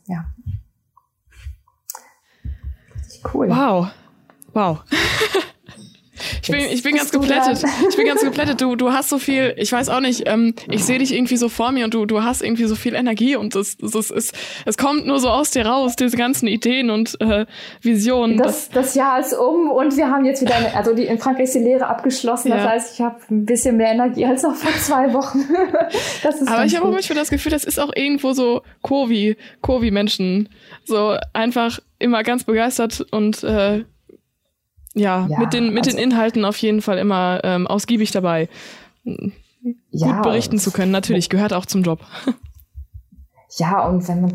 ja. 0.07 0.27
Cool. 3.33 3.49
Wow. 3.49 3.89
Wow. 4.53 4.85
Ich 6.43 6.51
bin, 6.51 6.61
ich 6.61 6.83
bin 6.83 6.97
ganz 6.97 7.11
geplättet. 7.11 7.63
Ich 7.89 7.97
bin 7.97 8.07
ganz 8.07 8.23
geplättet. 8.23 8.61
Du, 8.61 8.77
du 8.77 8.93
hast 8.93 9.09
so 9.09 9.19
viel, 9.19 9.55
ich 9.57 9.73
weiß 9.73 9.89
auch 9.89 10.01
nicht, 10.01 10.25
ähm, 10.27 10.55
ich 10.71 10.85
sehe 10.85 10.99
dich 10.99 11.15
irgendwie 11.15 11.37
so 11.37 11.49
vor 11.49 11.73
mir 11.73 11.85
und 11.85 11.95
du, 11.95 12.07
du 12.07 12.23
hast 12.23 12.43
irgendwie 12.43 12.65
so 12.65 12.75
viel 12.75 12.95
Energie 12.95 13.37
und 13.37 13.55
es, 13.55 13.77
es, 13.83 14.11
es, 14.11 14.33
es, 14.65 14.77
kommt 14.77 15.07
nur 15.07 15.21
so 15.21 15.29
aus 15.29 15.51
dir 15.51 15.67
raus, 15.67 15.97
diese 15.97 16.17
ganzen 16.17 16.47
Ideen 16.49 16.91
und 16.91 17.21
äh, 17.21 17.47
Visionen. 17.81 18.39
Das, 18.39 18.69
das 18.71 18.95
Jahr 18.95 19.21
ist 19.21 19.33
um 19.33 19.71
und 19.71 19.97
wir 19.97 20.11
haben 20.11 20.25
jetzt 20.25 20.43
wieder, 20.43 20.55
eine, 20.55 20.75
also 20.75 20.95
die, 20.95 21.05
in 21.05 21.19
Frankreich 21.19 21.45
ist 21.45 21.55
die 21.55 21.61
Lehre 21.61 21.87
abgeschlossen. 21.87 22.51
Das 22.51 22.63
ja. 22.63 22.71
heißt, 22.71 22.95
ich 22.95 23.01
habe 23.01 23.21
ein 23.31 23.45
bisschen 23.45 23.77
mehr 23.77 23.93
Energie 23.93 24.25
als 24.25 24.43
noch 24.43 24.55
vor 24.55 24.73
zwei 24.81 25.13
Wochen. 25.13 25.41
Aber 26.47 26.65
ich 26.65 26.77
habe 26.77 26.87
auch 26.87 26.93
manchmal 26.93 27.19
das 27.19 27.31
Gefühl, 27.31 27.53
das 27.53 27.65
ist 27.65 27.79
auch 27.79 27.93
irgendwo 27.95 28.33
so 28.33 28.63
Kovi, 28.83 29.37
Kovi-Menschen. 29.61 30.49
So 30.85 31.17
einfach 31.33 31.79
immer 31.99 32.23
ganz 32.23 32.45
begeistert 32.45 33.05
und 33.11 33.43
äh, 33.45 33.85
ja, 34.95 35.27
ja 35.29 35.39
mit, 35.39 35.53
den, 35.53 35.73
mit 35.73 35.87
also, 35.87 35.97
den 35.97 36.05
Inhalten 36.05 36.45
auf 36.45 36.57
jeden 36.59 36.83
Fall 36.83 36.99
immer 36.99 37.41
ähm, 37.45 37.67
ausgiebig 37.67 38.11
dabei. 38.11 38.49
Ja, 39.91 40.15
Gut 40.15 40.23
berichten 40.23 40.59
zu 40.59 40.71
können, 40.71 40.93
natürlich, 40.93 41.29
gehört 41.29 41.53
auch 41.53 41.67
zum 41.67 41.83
Job. 41.83 42.01
Ja, 43.57 43.87
und 43.87 44.07
wenn 44.09 44.21
man 44.21 44.33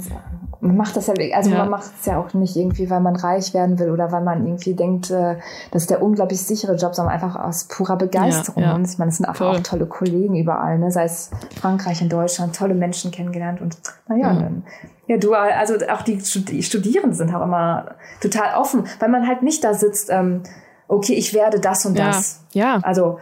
man 0.62 0.76
macht 0.76 0.98
das 0.98 1.08
ja, 1.08 1.14
also 1.34 1.52
ja. 1.52 1.60
man 1.60 1.70
macht 1.70 1.92
es 2.00 2.06
ja 2.06 2.20
auch 2.20 2.34
nicht 2.34 2.56
irgendwie, 2.56 2.90
weil 2.90 3.00
man 3.00 3.16
reich 3.16 3.54
werden 3.54 3.80
will 3.80 3.92
oder 3.92 4.12
weil 4.12 4.24
man 4.24 4.46
irgendwie 4.46 4.74
denkt, 4.74 5.10
äh, 5.10 5.38
das 5.72 5.84
ist 5.84 5.90
der 5.90 6.02
unglaublich 6.02 6.42
sichere 6.42 6.76
Job, 6.76 6.96
sondern 6.96 7.14
einfach 7.14 7.36
aus 7.38 7.66
purer 7.66 7.96
Begeisterung. 7.96 8.64
Ja, 8.64 8.70
ja. 8.70 8.76
Und 8.76 8.90
ich 8.90 8.98
meine, 8.98 9.10
es 9.10 9.18
sind 9.18 9.26
einfach 9.26 9.48
Voll. 9.48 9.58
auch 9.58 9.64
tolle 9.64 9.86
Kollegen 9.86 10.36
überall, 10.36 10.78
ne? 10.80 10.92
sei 10.92 11.06
es 11.06 11.32
Frankreich, 11.60 12.02
in 12.02 12.10
Deutschland, 12.10 12.56
tolle 12.56 12.76
Menschen 12.76 13.12
kennengelernt 13.12 13.62
und 13.62 13.78
naja, 14.08 14.34
mhm. 14.34 14.40
dann, 14.40 14.64
ja, 15.10 15.18
du, 15.18 15.34
also 15.34 15.74
auch 15.90 16.04
die, 16.04 16.18
die 16.18 16.62
Studierenden 16.62 17.14
sind 17.14 17.34
auch 17.34 17.42
immer 17.42 17.96
total 18.22 18.56
offen, 18.56 18.84
weil 19.00 19.10
man 19.10 19.28
halt 19.28 19.42
nicht 19.42 19.64
da 19.64 19.74
sitzt, 19.74 20.12
ähm, 20.12 20.44
okay, 20.88 21.14
ich 21.14 21.34
werde 21.34 21.60
das 21.60 21.84
und 21.88 21.98
das. 21.98 22.46
Ja. 22.54 22.80
Also 22.84 23.18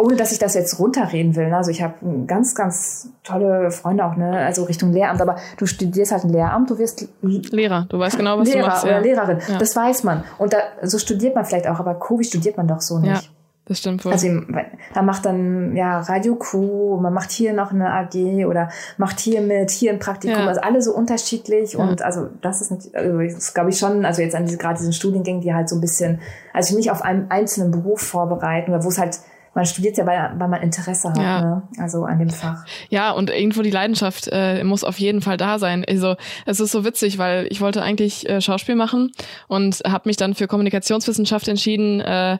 ohne 0.00 0.16
dass 0.16 0.32
ich 0.32 0.38
das 0.38 0.54
jetzt 0.54 0.78
runterreden 0.78 1.36
will. 1.36 1.50
Ne? 1.50 1.56
Also 1.56 1.70
ich 1.70 1.82
habe 1.82 1.94
ganz, 2.26 2.54
ganz 2.54 3.10
tolle 3.22 3.70
Freunde 3.70 4.06
auch, 4.06 4.16
ne? 4.16 4.38
Also 4.38 4.64
Richtung 4.64 4.92
Lehramt, 4.92 5.20
aber 5.20 5.36
du 5.58 5.66
studierst 5.66 6.10
halt 6.10 6.24
ein 6.24 6.30
Lehramt, 6.30 6.70
du 6.70 6.78
wirst 6.78 7.06
Lehrer, 7.20 7.86
du 7.88 7.98
weißt 7.98 8.16
genau, 8.16 8.38
was 8.38 8.48
Lehrer 8.48 8.62
du 8.62 8.66
machst. 8.66 8.84
Oder 8.84 8.92
ja. 8.94 8.98
Lehrerin, 9.00 9.38
ja. 9.46 9.58
das 9.58 9.76
weiß 9.76 10.04
man. 10.04 10.24
Und 10.38 10.54
da, 10.54 10.58
so 10.82 10.98
studiert 10.98 11.34
man 11.34 11.44
vielleicht 11.44 11.68
auch, 11.68 11.78
aber 11.78 11.94
Kobi 11.94 12.24
studiert 12.24 12.56
man 12.56 12.66
doch 12.66 12.80
so 12.80 12.98
nicht. 12.98 13.30
Das 13.68 13.78
stimmt 13.78 14.04
wohl. 14.04 14.12
Also 14.12 14.28
man 14.28 15.06
macht 15.06 15.26
dann 15.26 15.74
ja 15.74 16.00
Radio 16.00 16.36
Q, 16.36 16.98
man 17.00 17.12
macht 17.12 17.32
hier 17.32 17.52
noch 17.52 17.72
eine 17.72 17.92
AG 17.92 18.46
oder 18.46 18.70
macht 18.96 19.18
hier 19.18 19.40
mit, 19.40 19.72
hier 19.72 19.92
ein 19.92 19.98
Praktikum, 19.98 20.38
ja. 20.38 20.46
also 20.46 20.60
alle 20.60 20.80
so 20.80 20.94
unterschiedlich 20.94 21.72
ja. 21.72 21.80
und 21.80 22.00
also 22.00 22.28
das 22.42 22.60
ist 22.60 22.70
nicht, 22.70 22.94
also 22.94 23.18
das 23.18 23.54
glaube 23.54 23.70
ich 23.70 23.78
schon, 23.78 24.04
also 24.04 24.22
jetzt 24.22 24.36
an 24.36 24.44
diese, 24.44 24.56
gerade 24.56 24.78
diesen 24.78 24.92
Studiengängen, 24.92 25.40
die 25.40 25.52
halt 25.52 25.68
so 25.68 25.74
ein 25.74 25.80
bisschen, 25.80 26.20
also 26.52 26.76
nicht 26.76 26.92
auf 26.92 27.02
einen 27.02 27.28
einzelnen 27.28 27.72
Beruf 27.72 28.02
vorbereiten 28.02 28.70
oder 28.70 28.84
wo 28.84 28.88
es 28.88 28.98
halt 28.98 29.18
man 29.56 29.64
studiert 29.64 29.96
ja, 29.96 30.04
weil, 30.04 30.38
weil 30.38 30.48
man 30.48 30.60
Interesse 30.60 31.08
hat, 31.08 31.16
ja. 31.16 31.40
ne? 31.40 31.62
also 31.78 32.04
an 32.04 32.18
dem 32.18 32.28
Fach. 32.28 32.64
Ja, 32.90 33.10
und 33.12 33.30
irgendwo 33.30 33.62
die 33.62 33.70
Leidenschaft 33.70 34.28
äh, 34.30 34.62
muss 34.62 34.84
auf 34.84 35.00
jeden 35.00 35.22
Fall 35.22 35.38
da 35.38 35.58
sein. 35.58 35.82
Also 35.88 36.16
es 36.44 36.60
ist 36.60 36.72
so 36.72 36.84
witzig, 36.84 37.16
weil 37.16 37.46
ich 37.48 37.62
wollte 37.62 37.82
eigentlich 37.82 38.28
äh, 38.28 38.42
Schauspiel 38.42 38.74
machen 38.74 39.12
und 39.48 39.80
habe 39.86 40.10
mich 40.10 40.18
dann 40.18 40.34
für 40.34 40.46
Kommunikationswissenschaft 40.46 41.48
entschieden, 41.48 42.02
äh, 42.02 42.36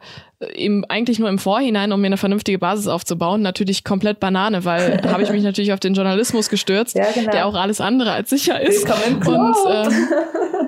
eben 0.55 0.85
eigentlich 0.85 1.19
nur 1.19 1.31
im 1.31 1.39
Vorhinein, 1.39 1.91
um 1.93 2.03
mir 2.03 2.09
eine 2.09 2.19
vernünftige 2.19 2.59
Basis 2.59 2.87
aufzubauen. 2.87 3.41
Natürlich 3.41 3.83
komplett 3.83 4.21
Banane, 4.21 4.67
weil 4.67 5.01
habe 5.11 5.23
ich 5.23 5.31
mich 5.31 5.43
natürlich 5.43 5.73
auf 5.73 5.81
den 5.81 5.95
Journalismus 5.95 6.51
gestürzt, 6.51 6.97
ja, 6.97 7.07
genau. 7.15 7.31
der 7.31 7.47
auch 7.47 7.55
alles 7.55 7.81
andere 7.81 8.13
als 8.13 8.29
sicher 8.29 8.61
ist. 8.61 8.87
Und, 8.87 9.27
äh, 9.27 9.89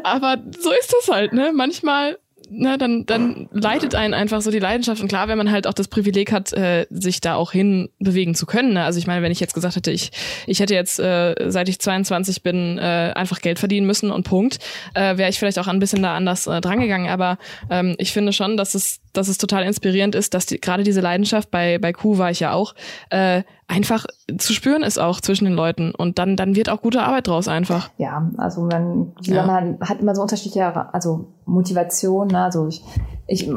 aber 0.02 0.38
so 0.58 0.70
ist 0.72 0.94
das 0.98 1.14
halt, 1.14 1.34
ne? 1.34 1.52
Manchmal 1.54 2.16
ne, 2.50 2.78
dann, 2.78 3.06
dann 3.06 3.48
leitet 3.52 3.94
einen 3.94 4.14
einfach 4.14 4.40
so 4.40 4.50
die 4.50 4.58
Leidenschaft. 4.58 5.00
Und 5.00 5.08
klar, 5.08 5.28
wenn 5.28 5.38
man 5.38 5.50
halt 5.50 5.66
auch 5.66 5.74
das 5.74 5.88
Privileg 5.88 6.32
hat, 6.32 6.52
äh, 6.52 6.86
sich 6.90 7.20
da 7.20 7.34
auch 7.34 7.52
hin 7.52 7.88
bewegen 7.98 8.34
zu 8.34 8.46
können. 8.46 8.74
Ne? 8.74 8.84
Also 8.84 8.98
ich 8.98 9.06
meine, 9.06 9.22
wenn 9.22 9.32
ich 9.32 9.40
jetzt 9.40 9.54
gesagt 9.54 9.76
hätte, 9.76 9.90
ich, 9.90 10.10
ich 10.46 10.60
hätte 10.60 10.74
jetzt, 10.74 10.98
äh, 10.98 11.34
seit 11.48 11.68
ich 11.68 11.78
22 11.78 12.42
bin, 12.42 12.78
äh, 12.78 13.12
einfach 13.14 13.40
Geld 13.40 13.58
verdienen 13.58 13.86
müssen 13.86 14.10
und 14.10 14.24
Punkt, 14.24 14.58
äh, 14.94 15.16
wäre 15.16 15.30
ich 15.30 15.38
vielleicht 15.38 15.58
auch 15.58 15.66
ein 15.66 15.78
bisschen 15.78 16.02
da 16.02 16.16
anders 16.16 16.46
äh, 16.46 16.60
drangegangen. 16.60 17.10
Aber 17.10 17.38
ähm, 17.70 17.94
ich 17.98 18.12
finde 18.12 18.32
schon, 18.32 18.56
dass 18.56 18.74
es, 18.74 19.00
dass 19.12 19.28
es 19.28 19.38
total 19.38 19.64
inspirierend 19.64 20.14
ist, 20.14 20.34
dass 20.34 20.46
die, 20.46 20.60
gerade 20.60 20.82
diese 20.82 21.00
Leidenschaft, 21.00 21.50
bei, 21.50 21.78
bei 21.78 21.92
Q 21.92 22.18
war 22.18 22.30
ich 22.30 22.40
ja 22.40 22.52
auch, 22.52 22.74
äh, 23.10 23.42
einfach 23.68 24.06
zu 24.38 24.52
spüren 24.54 24.82
ist 24.82 24.98
auch 24.98 25.20
zwischen 25.20 25.44
den 25.44 25.54
Leuten 25.54 25.94
und 25.94 26.18
dann 26.18 26.36
dann 26.36 26.56
wird 26.56 26.70
auch 26.70 26.80
gute 26.80 27.02
Arbeit 27.02 27.28
draus 27.28 27.48
einfach. 27.48 27.90
Ja, 27.98 28.28
also 28.38 28.62
man, 28.62 29.12
ja. 29.20 29.46
man 29.46 29.78
hat 29.80 30.00
immer 30.00 30.14
so 30.14 30.22
unterschiedliche 30.22 30.92
also 30.92 31.26
Motivation, 31.44 32.28
ne? 32.28 32.44
also 32.44 32.66
ich 32.66 32.82
ich 33.26 33.48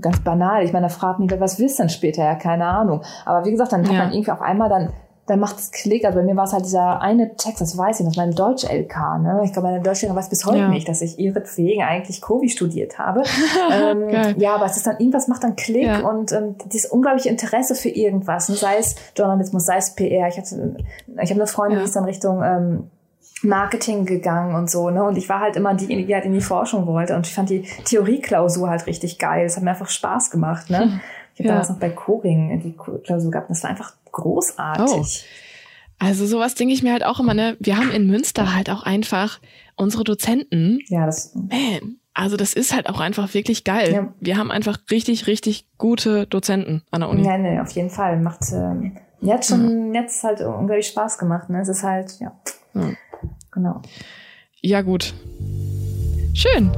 ganz 0.00 0.20
banal, 0.20 0.64
ich 0.64 0.72
meine, 0.74 0.86
da 0.86 0.92
fragt 0.92 1.18
mich, 1.18 1.30
was 1.40 1.58
willst 1.58 1.78
du 1.78 1.84
denn 1.84 1.88
später? 1.90 2.22
Ja, 2.22 2.34
keine 2.34 2.66
Ahnung. 2.66 3.02
Aber 3.24 3.46
wie 3.46 3.50
gesagt, 3.50 3.72
dann 3.72 3.84
hat 3.84 3.92
ja. 3.92 4.04
man 4.04 4.12
irgendwie 4.12 4.30
auf 4.30 4.42
einmal 4.42 4.68
dann 4.68 4.92
dann 5.26 5.40
macht 5.40 5.58
es 5.58 5.70
Klick. 5.70 6.04
Also 6.04 6.18
bei 6.18 6.24
mir 6.24 6.36
war 6.36 6.44
es 6.44 6.52
halt 6.52 6.64
dieser 6.64 7.00
eine 7.00 7.34
Text, 7.36 7.60
das 7.60 7.78
weiß 7.78 8.00
ich 8.00 8.06
noch, 8.06 8.16
mein 8.16 8.32
Deutsch-LK. 8.32 9.18
Ne? 9.22 9.40
Ich 9.44 9.52
glaube, 9.52 9.68
meine 9.68 9.82
Deutschlehrerin 9.82 10.18
weiß 10.18 10.28
bis 10.28 10.44
heute 10.44 10.58
ja. 10.58 10.68
nicht, 10.68 10.88
dass 10.88 11.00
ich 11.00 11.18
ihretwegen 11.18 11.82
eigentlich 11.82 12.20
Kovi 12.20 12.50
studiert 12.50 12.98
habe. 12.98 13.22
ähm, 13.72 14.34
ja, 14.38 14.54
aber 14.54 14.66
es 14.66 14.76
ist 14.76 14.86
dann, 14.86 14.98
irgendwas 14.98 15.28
macht 15.28 15.42
dann 15.44 15.56
Klick 15.56 15.86
ja. 15.86 16.00
und 16.00 16.32
ähm, 16.32 16.56
dieses 16.66 16.90
unglaubliche 16.90 17.30
Interesse 17.30 17.74
für 17.74 17.88
irgendwas, 17.88 18.48
ne? 18.50 18.56
sei 18.56 18.76
es 18.78 18.96
Journalismus, 19.16 19.64
sei 19.64 19.78
es 19.78 19.94
PR. 19.94 20.28
Ich 20.28 20.36
hatte, 20.36 20.76
ich 21.22 21.30
habe 21.30 21.40
eine 21.40 21.46
Freundin, 21.46 21.78
ja. 21.78 21.84
die 21.84 21.88
ist 21.88 21.96
dann 21.96 22.04
Richtung 22.04 22.42
ähm, 22.42 22.90
Marketing 23.42 24.04
gegangen 24.06 24.54
und 24.54 24.70
so, 24.70 24.90
ne? 24.90 25.04
Und 25.04 25.16
ich 25.16 25.28
war 25.28 25.40
halt 25.40 25.56
immer 25.56 25.74
diejenige, 25.74 26.06
die 26.06 26.14
halt 26.14 26.24
in 26.24 26.32
die 26.32 26.40
Forschung 26.40 26.86
wollte. 26.86 27.14
Und 27.14 27.26
ich 27.26 27.34
fand 27.34 27.50
die 27.50 27.62
Theorieklausur 27.84 28.70
halt 28.70 28.86
richtig 28.86 29.18
geil. 29.18 29.44
Es 29.44 29.56
hat 29.56 29.62
mir 29.62 29.70
einfach 29.70 29.88
Spaß 29.88 30.30
gemacht, 30.30 30.70
ne? 30.70 31.00
Ich 31.36 31.40
habe 31.40 31.48
ja. 31.48 31.54
damals 31.54 31.68
noch 31.68 31.78
bei 31.78 31.90
Coring 31.90 32.60
die 32.60 32.76
Klausur 33.02 33.32
gehabt. 33.32 33.50
Das 33.50 33.64
war 33.64 33.70
einfach 33.70 33.94
großartig. 34.14 34.86
Oh. 34.88 35.04
Also 35.98 36.26
sowas 36.26 36.54
denke 36.54 36.74
ich 36.74 36.82
mir 36.82 36.92
halt 36.92 37.04
auch 37.04 37.20
immer, 37.20 37.34
ne? 37.34 37.56
Wir 37.60 37.76
haben 37.76 37.90
in 37.90 38.06
Münster 38.06 38.54
halt 38.54 38.70
auch 38.70 38.82
einfach 38.82 39.40
unsere 39.76 40.04
Dozenten. 40.04 40.80
Ja, 40.88 41.06
das. 41.06 41.34
Man, 41.34 41.96
also 42.14 42.36
das 42.36 42.54
ist 42.54 42.74
halt 42.74 42.88
auch 42.88 43.00
einfach 43.00 43.34
wirklich 43.34 43.64
geil. 43.64 43.92
Ja. 43.92 44.14
Wir 44.20 44.36
haben 44.36 44.50
einfach 44.50 44.78
richtig, 44.90 45.26
richtig 45.26 45.66
gute 45.78 46.26
Dozenten 46.26 46.82
an 46.90 47.00
der 47.00 47.10
Uni. 47.10 47.24
Ja, 47.24 47.38
nee, 47.38 47.60
auf 47.60 47.70
jeden 47.72 47.90
Fall. 47.90 48.20
Macht 48.20 48.52
ähm, 48.52 48.96
jetzt 49.20 49.48
schon 49.48 49.94
ja. 49.94 50.02
jetzt 50.02 50.22
halt 50.22 50.40
unglaublich 50.40 50.88
Spaß 50.88 51.18
gemacht. 51.18 51.50
Ne? 51.50 51.60
Es 51.60 51.68
ist 51.68 51.82
halt, 51.82 52.18
ja. 52.20 52.32
ja. 52.74 52.90
Genau. 53.50 53.82
Ja, 54.60 54.82
gut. 54.82 55.14
Schön. 56.34 56.70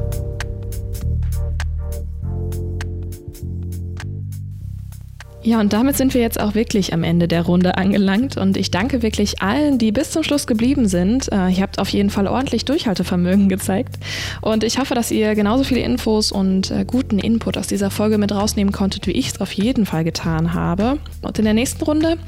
Ja, 5.46 5.60
und 5.60 5.72
damit 5.72 5.96
sind 5.96 6.12
wir 6.12 6.20
jetzt 6.20 6.40
auch 6.40 6.56
wirklich 6.56 6.92
am 6.92 7.04
Ende 7.04 7.28
der 7.28 7.42
Runde 7.42 7.78
angelangt 7.78 8.36
und 8.36 8.56
ich 8.56 8.72
danke 8.72 9.02
wirklich 9.02 9.42
allen, 9.42 9.78
die 9.78 9.92
bis 9.92 10.10
zum 10.10 10.24
Schluss 10.24 10.48
geblieben 10.48 10.88
sind. 10.88 11.30
Äh, 11.30 11.50
ihr 11.50 11.62
habt 11.62 11.78
auf 11.78 11.88
jeden 11.90 12.10
Fall 12.10 12.26
ordentlich 12.26 12.64
Durchhaltevermögen 12.64 13.48
gezeigt 13.48 13.94
und 14.40 14.64
ich 14.64 14.80
hoffe, 14.80 14.96
dass 14.96 15.12
ihr 15.12 15.36
genauso 15.36 15.62
viele 15.62 15.82
Infos 15.82 16.32
und 16.32 16.72
äh, 16.72 16.84
guten 16.84 17.20
Input 17.20 17.56
aus 17.58 17.68
dieser 17.68 17.92
Folge 17.92 18.18
mit 18.18 18.32
rausnehmen 18.32 18.72
konntet, 18.72 19.06
wie 19.06 19.12
ich 19.12 19.28
es 19.28 19.40
auf 19.40 19.52
jeden 19.52 19.86
Fall 19.86 20.02
getan 20.02 20.52
habe. 20.52 20.98
Und 21.22 21.38
in 21.38 21.44
der 21.44 21.54
nächsten 21.54 21.84
Runde, 21.84 22.18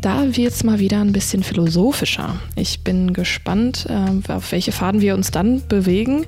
da 0.00 0.34
wird 0.34 0.52
es 0.52 0.64
mal 0.64 0.78
wieder 0.78 1.02
ein 1.02 1.12
bisschen 1.12 1.42
philosophischer. 1.42 2.36
Ich 2.56 2.82
bin 2.82 3.12
gespannt, 3.12 3.86
äh, 3.90 4.32
auf 4.32 4.50
welche 4.50 4.72
Faden 4.72 5.02
wir 5.02 5.12
uns 5.12 5.30
dann 5.30 5.60
bewegen. 5.68 6.24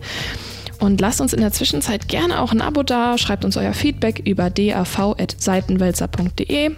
Und 0.81 1.01
lasst 1.01 1.21
uns 1.21 1.33
in 1.33 1.41
der 1.41 1.53
Zwischenzeit 1.53 2.09
gerne 2.09 2.41
auch 2.41 2.51
ein 2.53 2.61
Abo 2.61 2.83
da, 2.83 3.17
schreibt 3.19 3.45
uns 3.45 3.57
euer 3.57 3.73
Feedback 3.73 4.21
über 4.25 4.51
dav.seitenwälzer.de 4.51 6.73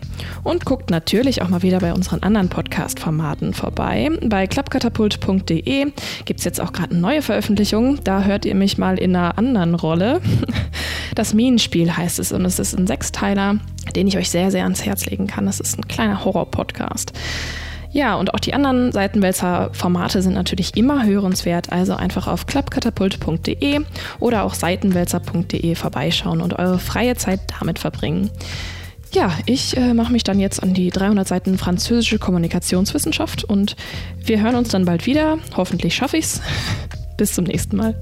und 0.45 0.65
guckt 0.65 0.91
natürlich 0.91 1.43
auch 1.43 1.49
mal 1.49 1.63
wieder 1.63 1.81
bei 1.81 1.93
unseren 1.93 2.23
anderen 2.23 2.49
Podcast-Formaten 2.49 3.53
vorbei. 3.55 4.11
Bei 4.25 4.47
klappkatapult.de 4.47 5.93
gibt 6.25 6.41
es 6.41 6.45
jetzt 6.45 6.61
auch 6.61 6.73
gerade 6.73 6.93
eine 6.93 7.01
neue 7.01 7.23
Veröffentlichung. 7.23 7.99
Da 8.05 8.23
hört 8.25 8.45
ihr 8.45 8.55
mich 8.55 8.79
mal 8.79 8.99
in 8.99 9.17
einer 9.17 9.39
anderen 9.39 9.75
Rolle. 9.75 10.21
Das 11.15 11.33
Minenspiel 11.33 11.97
heißt 11.97 12.19
es 12.19 12.31
und 12.31 12.45
es 12.45 12.59
ist 12.59 12.79
ein 12.79 12.87
Sechsteiler, 12.87 13.57
den 13.95 14.07
ich 14.07 14.19
euch 14.19 14.29
sehr, 14.29 14.51
sehr 14.51 14.65
ans 14.65 14.85
Herz 14.85 15.07
legen 15.07 15.27
kann. 15.27 15.47
Das 15.47 15.61
ist 15.61 15.79
ein 15.79 15.89
kleiner 15.89 16.27
Horror-Podcast. 16.27 17.15
Ja, 17.97 18.17
und 18.17 18.35
auch 18.35 18.41
die 18.41 18.53
anderen 18.53 18.93
Seitenwälzer-Formate 18.93 20.21
sind 20.21 20.35
natürlich 20.35 20.77
immer 20.77 21.07
hörenswert, 21.07 21.73
also 21.73 21.95
einfach 21.95 22.27
auf 22.27 22.45
klappkatapult.de 22.45 23.81
oder 24.21 24.45
auch 24.45 24.53
seitenwälzer.de 24.53 25.75
vorbeischauen 25.75 26.43
und 26.43 26.59
eure 26.59 26.79
freie 26.79 27.17
Zeit 27.17 27.41
damit 27.59 27.79
verbringen. 27.79 28.31
Ja, 29.15 29.33
ich 29.47 29.79
äh, 29.79 29.95
mache 29.95 30.13
mich 30.13 30.25
dann 30.25 30.39
jetzt 30.39 30.63
an 30.63 30.75
die 30.75 30.91
300 30.91 31.27
Seiten 31.27 31.57
französische 31.57 32.19
Kommunikationswissenschaft 32.19 33.45
und 33.45 33.77
wir 34.23 34.43
hören 34.43 34.57
uns 34.57 34.69
dann 34.69 34.85
bald 34.85 35.07
wieder. 35.07 35.39
Hoffentlich 35.57 35.95
schaffe 35.95 36.19
ich's. 36.19 36.43
Bis 37.17 37.33
zum 37.33 37.45
nächsten 37.45 37.79
Mal. 37.79 37.95